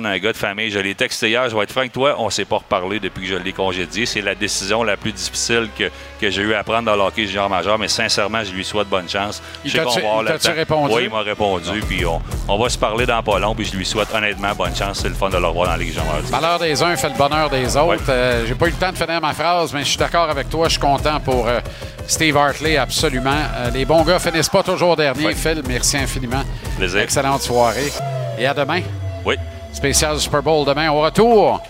Un 0.00 0.18
gars 0.18 0.32
de 0.32 0.36
famille, 0.38 0.70
je 0.70 0.78
l'ai 0.80 0.94
texté 0.96 1.28
hier, 1.28 1.48
je 1.48 1.54
vais 1.54 1.62
être 1.62 1.70
franc 1.70 1.82
avec 1.82 1.92
toi, 1.92 2.16
on 2.18 2.24
ne 2.24 2.30
s'est 2.30 2.46
pas 2.46 2.56
reparlé 2.56 2.98
depuis 2.98 3.22
que 3.22 3.28
je 3.28 3.36
l'ai 3.36 3.52
congédié. 3.52 4.04
C'est 4.06 4.22
la 4.22 4.34
décision 4.34 4.82
la 4.82 4.96
plus 4.96 5.12
difficile 5.12 5.68
que, 5.78 5.84
que 6.20 6.28
j'ai 6.30 6.42
eu 6.42 6.54
à 6.54 6.64
prendre 6.64 6.86
dans 6.86 6.96
le 6.96 7.02
hockey 7.02 7.26
junior 7.26 7.48
majeur, 7.48 7.78
mais 7.78 7.86
sincèrement, 7.86 8.42
je 8.42 8.52
lui 8.52 8.64
souhaite 8.64 8.88
bonne 8.88 9.08
chance. 9.08 9.40
Je 9.64 9.70
sais 9.70 9.78
qu'on 9.84 9.90
va 9.90 9.98
avoir 10.00 10.16
il 10.22 10.24
le 10.24 10.28
t'a-tu 10.32 10.46
temps. 10.48 10.54
répondu? 10.54 10.94
Oui, 10.94 11.02
il 11.04 11.10
m'a 11.10 11.20
répondu, 11.20 11.80
puis 11.86 12.04
on, 12.04 12.20
on 12.48 12.58
va 12.58 12.68
se 12.68 12.78
parler 12.78 13.06
dans 13.06 13.22
pas 13.22 13.38
long, 13.38 13.54
puis 13.54 13.66
je 13.66 13.76
lui 13.76 13.84
souhaite 13.86 14.08
honnêtement 14.12 14.52
bonne 14.56 14.74
chance. 14.74 15.00
C'est 15.02 15.08
le 15.08 15.14
fun 15.14 15.28
de 15.28 15.36
le 15.36 15.46
revoir 15.46 15.66
dans 15.66 15.72
la 15.72 15.78
Ligue 15.78 15.92
junior. 15.92 16.16
Malheur 16.32 16.58
des 16.58 16.82
uns 16.82 16.96
fait 16.96 17.10
le 17.10 17.16
bonheur 17.16 17.48
des 17.50 17.76
autres. 17.76 18.02
Euh, 18.08 18.44
J'ai 18.48 18.54
pas 18.56 18.66
eu 18.66 18.70
le 18.70 18.76
temps 18.76 18.90
de 18.92 18.96
finir 18.98 19.20
ma 19.20 19.34
phrase, 19.34 19.72
mais 19.72 19.80
je 19.80 19.88
suis 19.90 19.98
d'accord 19.98 20.28
avec 20.30 20.48
toi. 20.48 20.66
Je 20.66 20.72
suis 20.72 20.80
content 20.80 21.20
pour 21.20 21.46
euh, 21.46 21.60
Steve 22.08 22.36
Hartley, 22.36 22.76
absolument. 22.76 23.30
Euh, 23.56 23.70
les 23.70 23.84
bons 23.84 24.02
gars 24.02 24.18
finissent 24.18 24.48
pas 24.48 24.64
toujours 24.64 24.96
dernier. 24.96 25.32
Phil, 25.34 25.62
merci 25.68 25.98
infiniment. 25.98 26.42
Plaisir. 26.78 27.02
Excellente 27.02 27.42
soirée. 27.42 27.92
Et 28.38 28.46
à 28.46 28.54
demain. 28.54 28.80
Oui. 29.24 29.36
Spécial 29.72 30.18
Super 30.18 30.42
Bowl 30.42 30.66
demain 30.66 30.90
au 30.90 31.00
retour. 31.00 31.60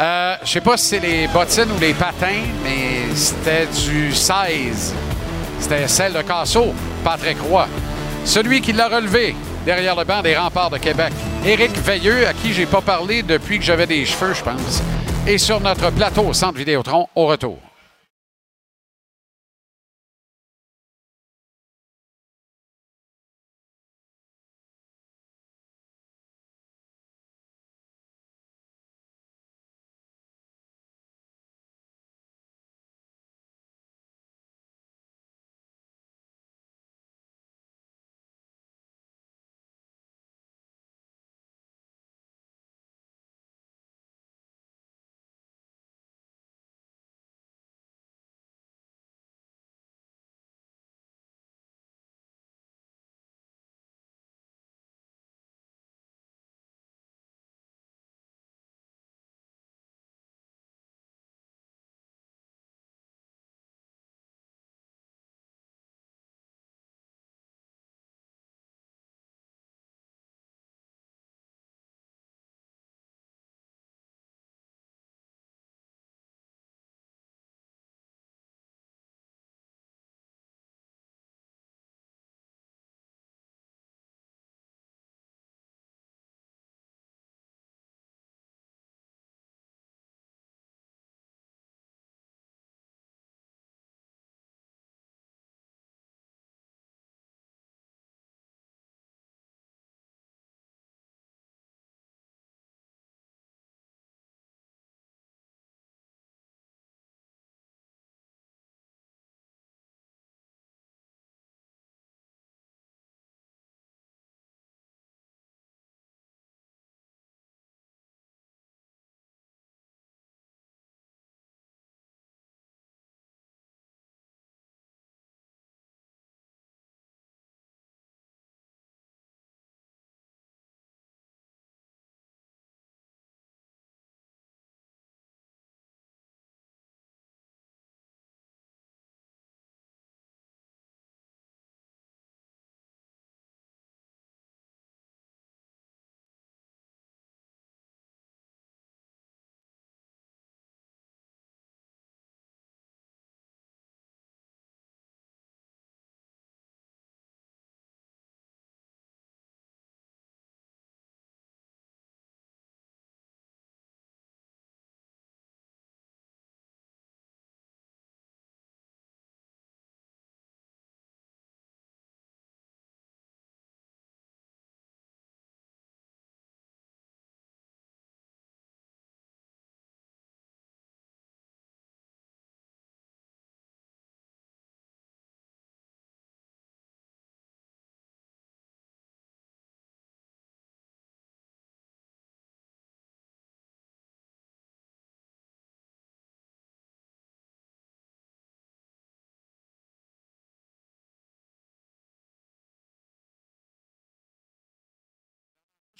Euh, 0.00 0.36
je 0.42 0.48
sais 0.48 0.60
pas 0.60 0.76
si 0.76 0.86
c'est 0.86 1.00
les 1.00 1.28
bottines 1.28 1.70
ou 1.76 1.80
les 1.80 1.94
patins, 1.94 2.42
mais 2.64 3.14
c'était 3.14 3.66
du 3.66 4.12
16. 4.12 4.94
C'était 5.60 5.86
celle 5.86 6.12
de 6.14 6.22
Casso, 6.22 6.74
Patrick 7.04 7.38
Roy. 7.40 7.68
Celui 8.24 8.60
qui 8.60 8.72
l'a 8.72 8.88
relevé 8.88 9.36
derrière 9.64 9.94
le 9.94 10.04
banc 10.04 10.22
des 10.22 10.36
remparts 10.36 10.70
de 10.70 10.78
Québec. 10.78 11.12
Éric 11.44 11.72
Veilleux, 11.78 12.26
à 12.26 12.32
qui 12.32 12.52
j'ai 12.52 12.66
pas 12.66 12.80
parlé 12.80 13.22
depuis 13.22 13.58
que 13.58 13.64
j'avais 13.64 13.86
des 13.86 14.04
cheveux, 14.04 14.34
je 14.34 14.42
pense. 14.42 14.82
Et 15.26 15.38
sur 15.38 15.60
notre 15.60 15.90
plateau 15.90 16.22
au 16.22 16.32
Centre 16.32 16.58
Vidéotron, 16.58 17.06
au 17.14 17.26
retour. 17.26 17.58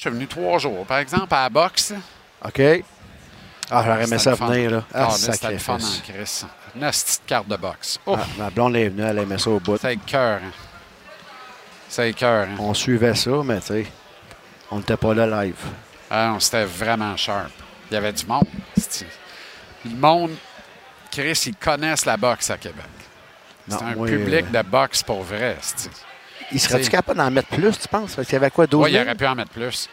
Je 0.03 0.09
suis 0.09 0.17
venu 0.17 0.27
trois 0.27 0.59
jours. 0.59 0.85
Par 0.85 0.99
exemple, 0.99 1.33
à 1.33 1.45
la 1.45 1.49
boxe. 1.49 1.95
OK. 2.45 2.61
Ah, 3.71 3.85
j'aurais 3.87 4.03
aimé 4.03 4.19
ça 4.19 4.35
venir, 4.35 4.71
là. 4.73 4.85
Ah, 4.93 5.07
Ah, 5.09 5.11
c'était 5.13 5.53
le 5.53 5.59
fun 5.59 5.75
en. 5.77 6.03
Chris. 6.05 6.45
Une 6.75 6.81
petite 6.81 7.23
carte 7.25 7.47
de 7.47 7.55
boxe. 7.55 8.01
Ouf. 8.05 8.19
Ah, 8.21 8.27
ma 8.37 8.51
blonde 8.51 8.75
est 8.75 8.89
venue, 8.89 9.03
elle 9.05 9.19
aimait 9.21 9.39
ça 9.39 9.51
au 9.51 9.61
bout. 9.61 9.77
C'est 9.81 9.97
cœur. 9.99 10.41
C'est 11.89 12.13
cœur. 12.15 12.49
On 12.59 12.75
suivait 12.75 13.15
ça, 13.15 13.31
mais 13.45 13.61
tu 13.61 13.67
sais, 13.69 13.87
on 14.73 14.79
n'était 14.79 14.97
pas 14.97 15.15
là 15.15 15.45
live. 15.45 15.55
Ah 16.11 16.31
non, 16.33 16.41
c'était 16.41 16.65
vraiment 16.65 17.17
sharp. 17.17 17.53
Il 17.89 17.95
y 17.95 17.97
avait 17.97 18.13
du 18.13 18.27
monde. 18.27 18.43
Le 19.85 19.91
monde, 19.97 20.33
Chris, 21.13 21.45
ils 21.47 21.55
connaissent 21.55 22.07
la 22.07 22.17
boxe 22.17 22.51
à 22.51 22.59
Québec. 22.59 22.83
C'est 23.69 23.81
un 23.81 23.95
moi, 23.95 24.09
public 24.09 24.47
euh, 24.53 24.63
de 24.63 24.69
boxe 24.69 25.05
pour 25.05 25.23
vrai. 25.23 25.59
c'est- 25.61 25.91
Il 26.51 26.61
serait-tu 26.61 26.91
capable 26.91 27.19
d'en 27.19 27.31
mettre 27.31 27.49
plus, 27.49 27.79
tu 27.79 27.89
penses? 27.89 28.15
Parce 28.17 28.27
qu'il 28.27 28.35
y 28.35 28.37
avait 28.37 28.51
quoi, 28.51 28.67
12 28.67 28.83
Ouais, 28.83 28.91
il 28.91 28.95
000? 28.95 29.05
aurait 29.05 29.15
pu 29.15 29.27
en 29.27 29.35
mettre 29.35 29.51
plus. 29.51 29.89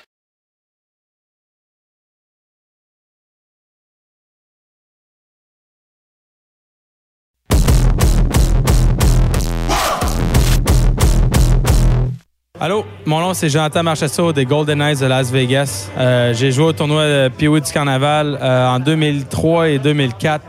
Allô, 12.62 12.86
mon 13.06 13.22
nom 13.22 13.34
c'est 13.34 13.48
Jonathan 13.50 13.84
Marchesso 13.84 14.34
des 14.34 14.44
Golden 14.44 14.78
Knights 14.80 15.00
de 15.00 15.06
Las 15.06 15.32
Vegas. 15.32 15.90
Euh, 15.98 16.34
j'ai 16.34 16.52
joué 16.52 16.66
au 16.66 16.74
tournoi 16.74 17.06
de 17.06 17.30
Pee-Wee 17.30 17.62
du 17.62 17.72
Carnaval 17.72 18.38
euh, 18.42 18.68
en 18.68 18.80
2003 18.80 19.70
et 19.70 19.80
2004 19.80 20.44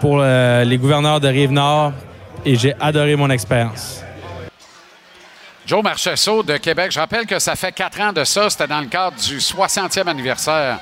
pour 0.00 0.18
euh, 0.20 0.62
les 0.62 0.78
gouverneurs 0.78 1.18
de 1.18 1.26
Rive-Nord 1.26 1.92
et 2.46 2.54
j'ai 2.54 2.74
adoré 2.78 3.16
mon 3.16 3.28
expérience. 3.30 4.04
Joe 5.68 5.82
Marchesso 5.82 6.42
de 6.42 6.56
Québec. 6.56 6.90
Je 6.90 6.98
rappelle 6.98 7.26
que 7.26 7.38
ça 7.38 7.54
fait 7.54 7.72
quatre 7.72 8.00
ans 8.00 8.10
de 8.10 8.24
ça. 8.24 8.48
C'était 8.48 8.66
dans 8.66 8.80
le 8.80 8.86
cadre 8.86 9.18
du 9.18 9.36
60e 9.38 10.08
anniversaire 10.08 10.78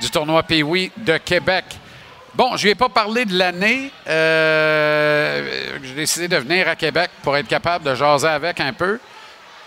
du 0.00 0.10
tournoi 0.10 0.42
Pee-Wee 0.42 0.90
de 0.96 1.18
Québec. 1.18 1.64
Bon, 2.34 2.56
je 2.56 2.64
lui 2.64 2.70
ai 2.70 2.74
pas 2.74 2.88
parlé 2.88 3.26
de 3.26 3.38
l'année. 3.38 3.92
Euh, 4.08 5.78
J'ai 5.84 5.94
décidé 5.94 6.26
de 6.26 6.36
venir 6.38 6.66
à 6.66 6.74
Québec 6.74 7.10
pour 7.22 7.36
être 7.36 7.46
capable 7.46 7.84
de 7.84 7.94
jaser 7.94 8.26
avec 8.26 8.58
un 8.58 8.72
peu. 8.72 8.98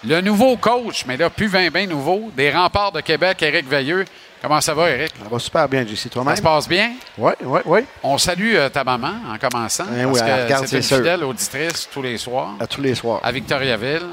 Le 0.04 0.20
nouveau 0.20 0.58
coach, 0.58 1.06
mais 1.06 1.16
là, 1.16 1.30
plus 1.30 1.48
20 1.48 1.72
bien 1.72 1.88
nouveau, 1.88 2.30
des 2.36 2.52
remparts 2.52 2.92
de 2.92 3.00
Québec, 3.00 3.42
Éric 3.42 3.70
Veilleux. 3.70 4.04
Comment 4.42 4.60
ça 4.60 4.74
va, 4.74 4.90
Éric? 4.90 5.14
Ça 5.18 5.30
va 5.32 5.40
super 5.40 5.70
bien, 5.70 5.86
JC, 5.88 6.10
toi-même? 6.10 6.36
Ça 6.36 6.42
se 6.42 6.42
passe 6.44 6.68
bien? 6.68 6.92
Oui, 7.18 7.32
oui, 7.42 7.62
oui. 7.66 7.80
On 8.04 8.18
salue 8.18 8.56
euh, 8.56 8.68
ta 8.68 8.84
maman 8.84 9.14
en 9.34 9.38
commençant. 9.38 9.86
Eh 9.98 10.04
parce 10.04 10.14
oui, 10.14 10.22
elle 10.28 10.44
regarde, 10.44 10.68
c'est 10.68 10.76
une 10.76 10.84
sûr. 10.84 10.98
fidèle 10.98 11.24
auditrice 11.24 11.88
tous 11.92 12.02
les 12.02 12.18
soirs. 12.18 12.56
À 12.60 12.68
tous 12.68 12.82
les 12.82 12.96
soirs. 12.96 13.22
À 13.24 13.32
Victoriaville. 13.32 14.04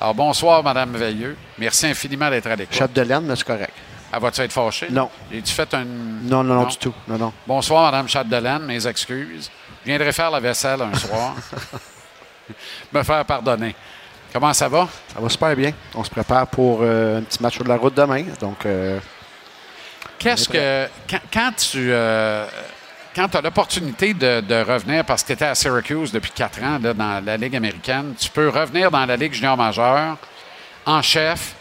Alors, 0.00 0.14
bonsoir, 0.14 0.62
Madame 0.62 0.96
Veilleux. 0.96 1.36
Merci 1.58 1.86
infiniment 1.86 2.28
d'être 2.30 2.46
à 2.46 2.56
l'écoute. 2.56 2.74
Chape 2.76 2.92
de 2.92 3.02
laine, 3.02 3.24
mais 3.24 3.36
c'est 3.36 3.44
correct. 3.44 3.72
Elle 4.12 4.20
va-tu 4.20 4.40
être 4.42 4.52
fâchée? 4.52 4.88
Non. 4.90 5.10
Et-tu 5.32 5.52
fait 5.52 5.72
un. 5.74 5.84
Non, 5.84 6.44
non, 6.44 6.54
non, 6.54 6.64
du 6.66 6.76
tout. 6.76 6.94
Non, 7.08 7.18
non. 7.18 7.32
Bonsoir, 7.46 7.82
Madame 7.90 8.08
Chapdelaine. 8.08 8.62
Mes 8.62 8.86
excuses. 8.86 9.50
Je 9.84 9.90
viendrai 9.90 10.12
faire 10.12 10.30
la 10.30 10.40
vaisselle 10.40 10.82
un 10.82 10.94
soir. 10.94 11.34
Me 12.92 13.02
faire 13.02 13.24
pardonner. 13.24 13.74
Comment 14.32 14.52
ça 14.52 14.68
va? 14.68 14.88
Ça 15.12 15.20
va 15.20 15.28
super 15.28 15.56
bien. 15.56 15.72
On 15.94 16.04
se 16.04 16.10
prépare 16.10 16.46
pour 16.46 16.80
euh, 16.82 17.18
un 17.18 17.22
petit 17.22 17.42
match 17.42 17.54
sur 17.54 17.64
la 17.64 17.76
route 17.76 17.94
demain. 17.94 18.24
Donc, 18.40 18.66
euh, 18.66 18.98
Qu'est-ce 20.18 20.48
que. 20.48 20.86
Quand, 21.08 21.20
quand 21.32 21.52
tu. 21.56 21.88
euh, 21.90 22.46
quand 23.14 23.28
tu 23.28 23.36
as 23.36 23.40
l'opportunité 23.40 24.14
de, 24.14 24.40
de 24.40 24.62
revenir, 24.62 25.04
parce 25.04 25.22
que 25.22 25.28
tu 25.28 25.32
étais 25.34 25.44
à 25.46 25.54
Syracuse 25.54 26.10
depuis 26.12 26.30
quatre 26.32 26.62
ans 26.62 26.78
là, 26.82 26.92
dans 26.94 27.24
la 27.24 27.36
Ligue 27.36 27.56
américaine, 27.56 28.14
tu 28.18 28.28
peux 28.30 28.48
revenir 28.48 28.90
dans 28.90 29.04
la 29.06 29.16
Ligue 29.16 29.32
junior 29.32 29.56
majeure 29.56 30.16
en 30.86 31.00
chef 31.02 31.54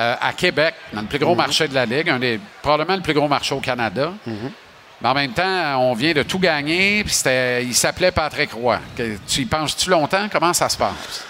euh, 0.00 0.16
à 0.20 0.32
Québec, 0.32 0.74
dans 0.92 1.02
le 1.02 1.06
plus 1.06 1.18
gros 1.18 1.32
Mhm. 1.32 1.36
marché 1.38 1.68
de 1.68 1.74
la 1.74 1.84
Ligue, 1.86 2.08
un 2.10 2.18
des, 2.18 2.40
probablement 2.62 2.96
le 2.96 3.02
plus 3.02 3.14
gros 3.14 3.28
marché 3.28 3.54
au 3.54 3.60
Canada. 3.60 4.12
Mais 4.26 5.08
en 5.08 5.14
même 5.14 5.32
temps, 5.32 5.78
on 5.80 5.94
vient 5.94 6.12
de 6.14 6.22
tout 6.22 6.38
gagner, 6.38 7.04
puis 7.04 7.14
il 7.62 7.74
s'appelait 7.74 8.10
Patrick 8.10 8.52
Roy. 8.52 8.78
Que- 8.96 9.16
tu 9.26 9.42
y 9.42 9.44
penses-tu 9.44 9.90
longtemps? 9.90 10.28
Comment 10.32 10.52
ça 10.52 10.68
se 10.68 10.76
passe? 10.76 11.24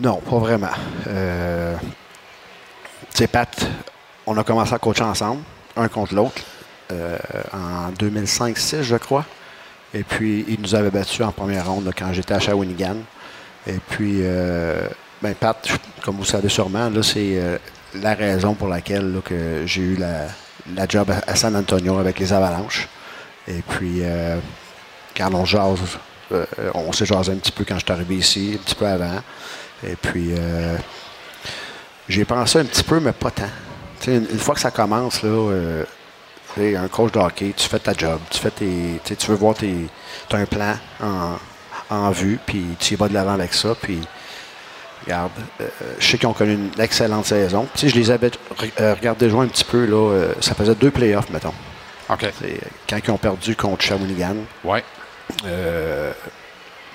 non, 0.00 0.16
pas 0.20 0.38
vraiment. 0.38 0.68
Euh, 1.08 1.74
tu 3.10 3.16
sais, 3.18 3.26
Pat, 3.26 3.66
on 4.26 4.36
a 4.38 4.44
commencé 4.44 4.72
à 4.74 4.78
coacher 4.78 5.02
ensemble, 5.02 5.42
un 5.76 5.88
contre 5.88 6.14
l'autre, 6.14 6.40
en 6.90 7.90
2005-6, 7.92 8.82
je 8.82 8.96
crois. 8.96 9.24
Et 9.94 10.02
puis, 10.02 10.44
il 10.48 10.60
nous 10.60 10.74
avait 10.74 10.90
battus 10.90 11.22
en 11.22 11.32
première 11.32 11.66
ronde 11.70 11.90
quand 11.96 12.12
j'étais 12.12 12.34
à 12.34 12.40
Shawinigan. 12.40 12.96
Et 13.66 13.78
puis, 13.88 14.18
euh, 14.20 14.86
ben, 15.22 15.34
Pat, 15.34 15.66
comme 16.02 16.16
vous 16.16 16.24
savez 16.24 16.48
sûrement, 16.48 16.90
c'est 17.02 17.38
euh, 17.38 17.58
la 17.94 18.14
raison 18.14 18.54
pour 18.54 18.68
laquelle 18.68 19.20
que 19.24 19.62
j'ai 19.66 19.82
eu 19.82 19.96
la, 19.96 20.88
job 20.88 21.10
à, 21.26 21.34
San 21.36 21.56
Antonio 21.56 21.98
avec 21.98 22.18
les 22.18 22.32
Avalanches. 22.32 22.88
Et 23.46 23.62
puis, 23.66 24.00
euh, 24.02 24.38
quand 25.16 25.32
on 25.32 25.44
jase, 25.44 25.80
euh, 26.32 26.44
on 26.74 26.92
s'est 26.92 27.06
jasé 27.06 27.32
un 27.32 27.36
petit 27.36 27.52
peu 27.52 27.64
quand 27.64 27.78
je 27.78 27.84
suis 27.84 27.92
arrivé 27.92 28.16
ici, 28.16 28.52
un 28.54 28.62
petit 28.62 28.74
peu 28.74 28.86
avant. 28.86 29.20
Et 29.82 29.96
puis, 29.96 30.34
euh, 30.36 30.76
j'ai 32.08 32.24
pensé 32.26 32.58
un 32.58 32.64
petit 32.64 32.82
peu, 32.82 33.00
mais 33.00 33.12
pas 33.12 33.30
tant. 33.30 33.48
Une, 34.06 34.26
une 34.30 34.38
fois 34.38 34.54
que 34.54 34.60
ça 34.60 34.70
commence, 34.70 35.22
là, 35.22 35.28
euh, 35.28 35.84
tu 36.54 36.60
sais, 36.60 36.76
un 36.76 36.88
coach 36.88 37.12
de 37.12 37.18
hockey, 37.18 37.52
tu 37.56 37.68
fais 37.68 37.78
ta 37.78 37.92
job, 37.92 38.18
tu 38.30 38.38
fais 38.38 38.50
tes, 38.50 38.66
tu 38.66 39.00
sais, 39.04 39.16
tu 39.16 39.26
veux 39.30 39.36
voir 39.36 39.54
tes, 39.54 39.86
as 40.32 40.36
un 40.36 40.46
plan 40.46 40.74
en, 41.02 41.36
en 41.90 42.10
vue, 42.10 42.38
puis 42.46 42.64
tu 42.78 42.94
y 42.94 42.96
vas 42.96 43.08
de 43.08 43.14
l'avant 43.14 43.34
avec 43.34 43.54
ça, 43.54 43.74
puis 43.80 44.00
regarde, 45.04 45.32
euh, 45.60 45.68
je 45.98 46.06
sais 46.06 46.18
qu'ils 46.18 46.28
ont 46.28 46.32
connu 46.34 46.52
une 46.54 46.70
excellente 46.80 47.24
saison. 47.26 47.66
Tu 47.74 47.80
sais, 47.80 47.88
je 47.88 47.96
les 47.96 48.10
avais 48.10 48.30
euh, 48.80 48.94
regardé 48.94 49.30
jouer 49.30 49.44
un 49.44 49.48
petit 49.48 49.64
peu, 49.64 49.86
là, 49.86 50.10
euh, 50.12 50.32
ça 50.40 50.54
faisait 50.54 50.74
deux 50.74 50.90
playoffs, 50.90 51.30
mettons. 51.30 51.54
OK. 52.10 52.26
Quand 52.88 52.98
ils 53.04 53.10
ont 53.10 53.18
perdu 53.18 53.54
contre 53.54 53.84
Shawinigan, 53.84 54.36
ouais. 54.64 54.82
euh, 55.44 56.12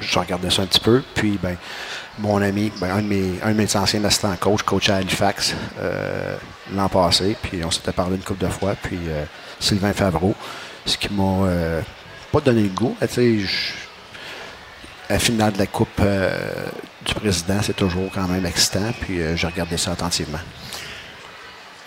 je 0.07 0.19
regardais 0.19 0.49
ça 0.49 0.61
un 0.61 0.65
petit 0.65 0.79
peu. 0.79 1.03
Puis, 1.13 1.39
ben, 1.41 1.57
mon 2.19 2.41
ami, 2.41 2.71
ben, 2.79 2.91
un, 2.91 3.01
de 3.01 3.07
mes, 3.07 3.39
un 3.43 3.51
de 3.51 3.57
mes 3.57 3.75
anciens 3.75 4.03
assistants 4.03 4.35
coach, 4.37 4.63
coach 4.63 4.89
à 4.89 4.97
Halifax 4.97 5.55
euh, 5.79 6.35
l'an 6.73 6.89
passé. 6.89 7.35
Puis, 7.41 7.63
on 7.63 7.71
s'était 7.71 7.91
parlé 7.91 8.15
une 8.15 8.23
couple 8.23 8.45
de 8.45 8.49
fois. 8.51 8.75
Puis, 8.81 8.99
euh, 9.07 9.25
Sylvain 9.59 9.93
Favreau, 9.93 10.35
ce 10.85 10.97
qui 10.97 11.11
m'a 11.11 11.47
euh, 11.47 11.81
pas 12.31 12.39
donné 12.39 12.63
le 12.63 12.69
goût. 12.69 12.95
Tu 13.01 13.07
sais, 13.07 13.53
la 15.09 15.19
finale 15.19 15.53
de 15.53 15.59
la 15.59 15.67
Coupe 15.67 16.01
du 17.05 17.13
Président, 17.13 17.61
c'est 17.61 17.75
toujours 17.75 18.09
quand 18.13 18.27
même 18.27 18.45
excitant. 18.45 18.91
Puis, 19.01 19.19
j'ai 19.35 19.47
regardé 19.47 19.77
ça 19.77 19.91
attentivement. 19.91 20.39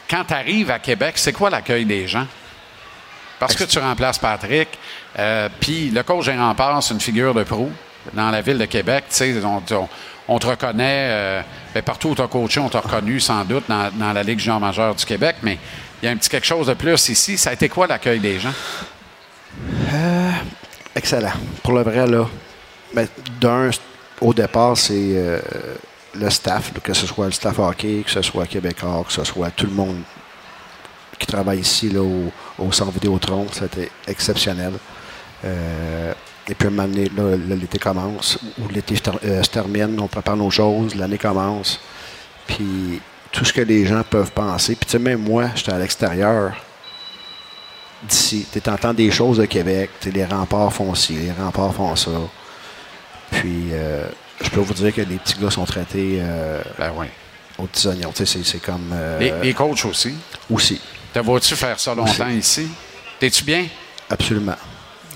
Quand 0.09 0.24
tu 0.24 0.34
arrives 0.34 0.70
à 0.70 0.78
Québec, 0.78 1.14
c'est 1.16 1.32
quoi 1.32 1.51
l'accueil 1.51 1.84
des 1.84 2.06
gens? 2.06 2.26
Parce 3.38 3.55
que 3.55 3.64
tu 3.64 3.78
remplaces 3.78 4.18
Patrick, 4.18 4.68
euh, 5.18 5.48
puis 5.60 5.90
le 5.90 6.02
coach 6.02 6.26
des 6.26 6.36
remparts, 6.36 6.82
c'est 6.82 6.94
une 6.94 7.01
figure 7.01 7.34
de 7.34 7.43
proue 7.43 7.70
dans 8.15 8.31
la 8.31 8.41
ville 8.41 8.59
de 8.59 8.65
Québec. 8.66 9.05
On, 9.45 9.62
on- 9.74 9.89
on 10.28 10.39
te 10.41 10.47
reconnaît, 10.49 11.07
euh, 11.09 11.43
ben, 11.73 11.83
partout 11.85 12.09
où 12.09 12.15
tu 12.16 12.20
as 12.23 12.27
coaché, 12.27 12.59
on 12.59 12.69
t'a 12.69 12.81
reconnu 12.81 13.20
sans 13.20 13.45
doute 13.45 13.65
dans, 13.69 14.12
la 14.12 14.23
Ligue 14.24 14.41
junior 14.41 14.59
majeure 14.59 14.93
du 14.95 15.05
Québec, 15.05 15.37
mais 15.43 15.57
il 16.03 16.07
y 16.07 16.09
a 16.09 16.12
un 16.12 16.16
petit 16.16 16.28
quelque 16.28 16.47
chose 16.47 16.66
de 16.66 16.74
plus 16.74 17.09
ici. 17.09 17.39
Ça 17.39 17.51
a 17.51 17.53
été 17.53 17.69
quoi 17.69 17.87
l'accueil 17.87 18.19
des 18.19 18.41
gens? 18.41 18.53
Euh, 19.95 20.31
excellent. 20.97 21.33
Pour 21.62 21.74
le 21.74 21.83
vrai, 21.83 22.07
là, 22.09 22.27
ben, 22.93 23.07
d'un, 23.41 23.70
au 24.20 24.35
départ, 24.35 24.77
c'est 24.77 24.95
euh, 24.95 25.41
le 26.15 26.28
staff, 26.31 26.73
que 26.83 26.93
ce 26.93 27.07
soit 27.07 27.27
le 27.27 27.33
staff 27.33 27.59
hockey, 27.61 28.03
que 28.05 28.11
ce 28.11 28.23
soit 28.23 28.47
Québécois, 28.47 29.05
que 29.07 29.12
ce 29.12 29.23
soit 29.24 29.51
tout 29.51 29.66
le 29.66 29.73
monde 29.74 30.01
qui 31.19 31.27
travaille 31.27 31.61
ici 31.61 31.89
là, 31.89 32.01
au, 32.03 32.33
au 32.59 32.73
Centre 32.73 32.91
Vidéotron. 32.93 33.47
C'était 33.53 33.91
exceptionnel. 34.09 34.73
Euh, 35.45 36.12
et 36.48 36.55
puis, 36.55 36.68
à 36.68 36.70
un 36.70 36.74
moment 36.74 36.89
donné, 36.89 37.09
l'été 37.56 37.78
commence, 37.78 38.39
ou 38.59 38.68
l'été 38.68 38.94
euh, 39.24 39.43
se 39.43 39.51
termine, 39.51 39.98
on 39.98 40.06
prépare 40.06 40.36
nos 40.36 40.51
choses, 40.51 40.94
l'année 40.94 41.18
commence. 41.18 41.81
Puis, 42.47 43.01
tout 43.32 43.44
ce 43.44 43.52
que 43.52 43.62
les 43.62 43.85
gens 43.85 44.02
peuvent 44.09 44.31
penser. 44.31 44.77
Puis, 44.77 44.86
tu 44.86 44.93
sais, 44.93 44.98
même 45.01 45.20
moi, 45.20 45.51
j'étais 45.56 45.73
à 45.73 45.78
l'extérieur 45.78 46.55
d'ici. 48.05 48.47
Tu 48.52 48.70
entends 48.70 48.94
des 48.94 49.10
choses 49.10 49.39
de 49.39 49.47
Québec. 49.47 49.90
Les 50.05 50.24
remparts 50.24 50.73
font 50.73 50.94
ci, 50.94 51.14
les 51.14 51.32
remparts 51.32 51.74
font 51.74 51.97
ça. 51.97 52.10
Puis, 53.32 53.70
euh, 53.73 54.06
je 54.40 54.48
peux 54.51 54.60
vous 54.60 54.74
dire 54.74 54.94
que 54.94 55.01
les 55.01 55.16
petits 55.16 55.40
gars 55.40 55.51
sont 55.51 55.64
traités 55.64 56.18
euh, 56.20 56.62
aux 57.59 57.66
petits 57.66 57.89
oignons. 57.89 58.12
Tu 58.14 58.24
sais, 58.24 58.40
C'est 58.44 58.62
comme. 58.62 58.94
Les, 59.18 59.32
les 59.43 59.52
coachs 59.52 59.85
aussi. 59.85 60.14
Aussi. 60.48 60.81
Te 61.12 61.18
vois-tu 61.18 61.56
faire 61.56 61.81
ça 61.81 61.93
longtemps 61.93 62.28
ici? 62.28 62.68
T'es-tu 63.18 63.43
bien? 63.43 63.66
Absolument. 64.09 64.55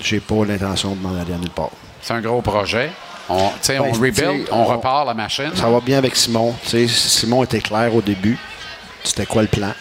J'ai 0.01 0.21
pas 0.21 0.45
l'intention 0.45 0.95
de 0.95 1.01
m'en 1.01 1.15
aller 1.21 1.33
à 1.35 1.39
nulle 1.39 1.51
part. 1.51 1.71
C'est 2.03 2.15
un 2.15 2.21
gros 2.21 2.41
projet. 2.41 2.91
On, 3.29 3.51
Ben, 3.69 3.81
on 3.81 3.93
rebuild, 3.93 4.49
on, 4.51 4.65
repart 4.65 5.07
la 5.07 5.15
machine. 5.15 5.53
Ça 5.55 5.69
va 5.69 5.81
bien 5.81 5.99
avec 5.99 6.17
Simon. 6.17 6.55
Simon 6.65 7.45
était 7.45 7.61
clair 7.61 7.95
au 7.95 8.03
début. 8.03 8.37
C'était 9.05 9.27
quoi 9.27 9.43
le 9.43 9.49
plan? 9.49 9.73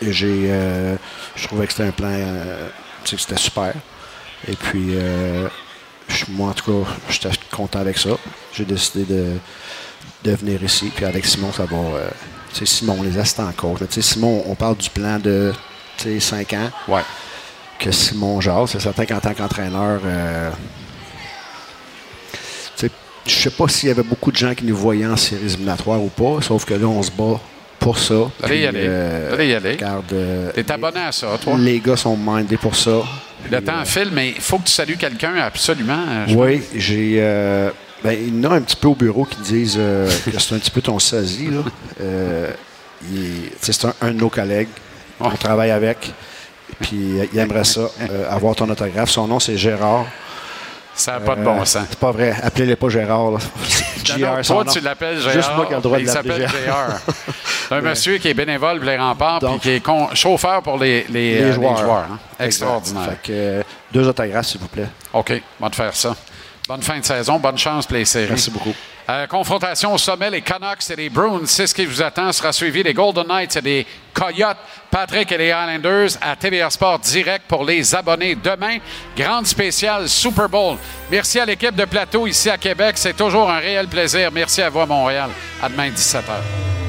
Et 0.00 0.12
j'ai, 0.12 0.46
euh, 0.50 0.96
je 1.34 1.46
trouvais 1.48 1.66
que 1.66 1.72
c'était 1.72 1.88
un 1.88 1.92
plan, 1.92 2.08
euh, 2.08 2.68
que 3.04 3.16
c'était 3.16 3.36
super. 3.36 3.74
Et 4.46 4.54
puis, 4.54 4.90
euh, 4.92 5.48
moi, 6.28 6.50
en 6.50 6.52
tout 6.52 6.84
cas, 6.84 6.90
j'étais 7.08 7.30
content 7.50 7.80
avec 7.80 7.98
ça. 7.98 8.10
J'ai 8.52 8.64
décidé 8.64 9.04
de, 9.04 9.32
de 10.22 10.36
venir 10.36 10.62
ici. 10.62 10.92
Puis 10.94 11.04
avec 11.04 11.26
Simon, 11.26 11.52
ça 11.52 11.64
va. 11.64 11.76
Simon, 12.64 12.96
on 13.00 13.02
les 13.02 13.18
assistants 13.18 13.48
encore. 13.48 13.76
Simon, 14.00 14.44
on 14.46 14.54
parle 14.54 14.76
du 14.76 14.88
plan 14.88 15.18
de 15.18 15.52
5 15.98 16.52
ans. 16.52 16.70
Ouais. 16.86 17.02
Que 17.80 17.90
Simon 17.90 18.40
jase. 18.40 18.70
C'est 18.72 18.80
certain 18.80 19.06
qu'en 19.06 19.18
tant 19.20 19.32
qu'entraîneur, 19.34 20.00
euh, 20.04 20.50
je 23.26 23.34
sais 23.38 23.50
pas 23.50 23.68
s'il 23.68 23.88
y 23.88 23.92
avait 23.92 24.02
beaucoup 24.02 24.32
de 24.32 24.36
gens 24.36 24.54
qui 24.54 24.64
nous 24.64 24.76
voyaient 24.76 25.06
en 25.06 25.16
séries 25.16 25.44
éliminatoires 25.44 26.00
ou 26.02 26.08
pas, 26.08 26.40
sauf 26.42 26.64
que 26.64 26.74
là, 26.74 26.86
on 26.86 27.02
se 27.02 27.10
bat 27.10 27.38
pour 27.78 27.98
ça. 27.98 28.14
Allez 28.42 28.56
y 28.56 28.58
Puis, 28.58 28.66
aller. 28.66 28.80
euh, 28.82 29.34
Allez 29.34 29.46
y 29.48 29.54
aller. 29.54 29.72
regarde, 29.72 30.12
euh, 30.12 30.50
T'es 30.52 30.70
abonné 30.72 31.00
à 31.00 31.12
ça, 31.12 31.28
toi? 31.42 31.54
les 31.58 31.80
gars 31.80 31.96
sont 31.96 32.16
mindés 32.16 32.56
pour 32.56 32.74
ça. 32.74 33.02
Le 33.50 33.60
temps 33.62 33.84
file, 33.84 34.10
mais 34.12 34.30
il 34.30 34.40
faut 34.40 34.58
que 34.58 34.64
tu 34.64 34.72
salues 34.72 34.96
quelqu'un 34.96 35.34
absolument. 35.36 36.02
euh, 36.08 36.26
Oui, 36.34 36.62
j'ai. 36.74 37.16
euh, 37.18 37.70
ben, 38.02 38.12
il 38.12 38.42
y 38.42 38.46
en 38.46 38.50
a 38.50 38.54
un 38.56 38.60
petit 38.62 38.76
peu 38.76 38.88
au 38.88 38.94
bureau 38.94 39.24
qui 39.26 39.40
disent 39.42 39.76
euh, 39.78 40.10
que 40.24 40.38
c'est 40.40 40.54
un 40.54 40.58
petit 40.58 40.70
peu 40.70 40.80
ton 40.82 40.98
sosie. 40.98 41.48
Euh, 42.00 42.50
c'est 43.60 43.84
un, 43.84 43.94
un 44.00 44.08
de 44.12 44.18
nos 44.18 44.30
collègues. 44.30 44.68
On 45.20 45.30
travaille 45.30 45.70
avec. 45.70 46.12
Puis 46.80 47.20
euh, 47.20 47.26
il 47.32 47.38
aimerait 47.38 47.64
ça, 47.64 47.80
euh, 48.00 48.30
avoir 48.30 48.54
ton 48.54 48.68
autographe. 48.68 49.10
Son 49.10 49.26
nom, 49.26 49.40
c'est 49.40 49.56
Gérard. 49.56 50.06
Ça 50.94 51.12
n'a 51.12 51.20
pas 51.20 51.34
de 51.36 51.42
bon 51.42 51.64
sens. 51.64 51.86
C'est 51.88 51.98
pas 51.98 52.10
vrai. 52.12 52.34
Appelez-le 52.42 52.76
pas 52.76 52.88
Gérard. 52.88 53.30
là. 53.32 53.38
Non, 54.10 54.16
non, 54.18 54.42
JR, 54.42 54.46
toi, 54.46 54.64
tu 54.64 54.80
l'appelles 54.80 55.18
Gérard. 55.20 55.32
Juste 55.34 55.50
moi 55.54 55.66
qui 55.66 55.72
ai 55.72 55.76
le 55.76 55.82
droit 55.82 55.98
de 55.98 56.02
Il 56.02 56.06
l'appeler 56.06 56.30
s'appelle 56.32 56.48
Gérard. 56.64 56.86
Gérard. 56.88 57.00
C'est 57.68 57.74
un 57.76 57.80
monsieur 57.80 58.18
qui 58.18 58.28
est 58.28 58.34
bénévole 58.34 58.78
pour 58.80 58.86
les 58.88 58.96
remparts 58.96 59.38
puis 59.40 59.58
qui 59.60 59.70
est 59.70 59.82
chauffeur 60.14 60.62
pour 60.62 60.78
les, 60.78 61.04
les, 61.10 61.34
Les 61.36 61.42
euh, 61.42 61.52
joueurs. 61.52 62.06
hein. 62.10 62.18
Extraordinaire. 62.40 63.04
Fait 63.04 63.18
que, 63.22 63.32
euh, 63.32 63.62
deux 63.92 64.08
autographes, 64.08 64.46
s'il 64.46 64.60
vous 64.60 64.66
plaît. 64.68 64.88
OK, 65.12 65.40
on 65.60 65.64
va 65.64 65.70
te 65.70 65.76
faire 65.76 65.94
ça. 65.94 66.16
Bonne 66.66 66.82
fin 66.82 66.98
de 66.98 67.04
saison, 67.04 67.38
bonne 67.38 67.58
chance 67.58 67.86
pour 67.86 67.96
les 67.96 68.04
séries. 68.04 68.26
Merci 68.30 68.50
beaucoup. 68.50 68.74
Euh, 69.10 69.26
confrontation 69.26 69.92
au 69.92 69.98
sommet, 69.98 70.30
les 70.30 70.40
Canucks 70.40 70.88
et 70.88 70.94
les 70.94 71.10
Bruins. 71.10 71.40
C'est 71.44 71.66
ce 71.66 71.74
qui 71.74 71.84
vous 71.84 72.00
attend. 72.00 72.30
Sera 72.30 72.52
suivi 72.52 72.84
les 72.84 72.94
Golden 72.94 73.26
Knights 73.26 73.56
et 73.56 73.60
les 73.60 73.86
Coyotes. 74.14 74.58
Patrick 74.88 75.32
et 75.32 75.38
les 75.38 75.48
Islanders 75.48 76.10
à 76.20 76.36
TVA 76.36 76.70
Sport 76.70 77.00
direct 77.00 77.46
pour 77.48 77.64
les 77.64 77.92
abonnés. 77.92 78.36
Demain, 78.36 78.78
grande 79.16 79.46
spéciale 79.46 80.08
Super 80.08 80.48
Bowl. 80.48 80.76
Merci 81.10 81.40
à 81.40 81.44
l'équipe 81.44 81.74
de 81.74 81.86
plateau 81.86 82.28
ici 82.28 82.48
à 82.48 82.56
Québec. 82.58 82.92
C'est 82.98 83.16
toujours 83.16 83.50
un 83.50 83.58
réel 83.58 83.88
plaisir. 83.88 84.30
Merci 84.32 84.62
à 84.62 84.70
vous 84.70 84.86
Montréal. 84.86 85.30
À 85.60 85.68
demain, 85.68 85.90
17h. 85.90 86.79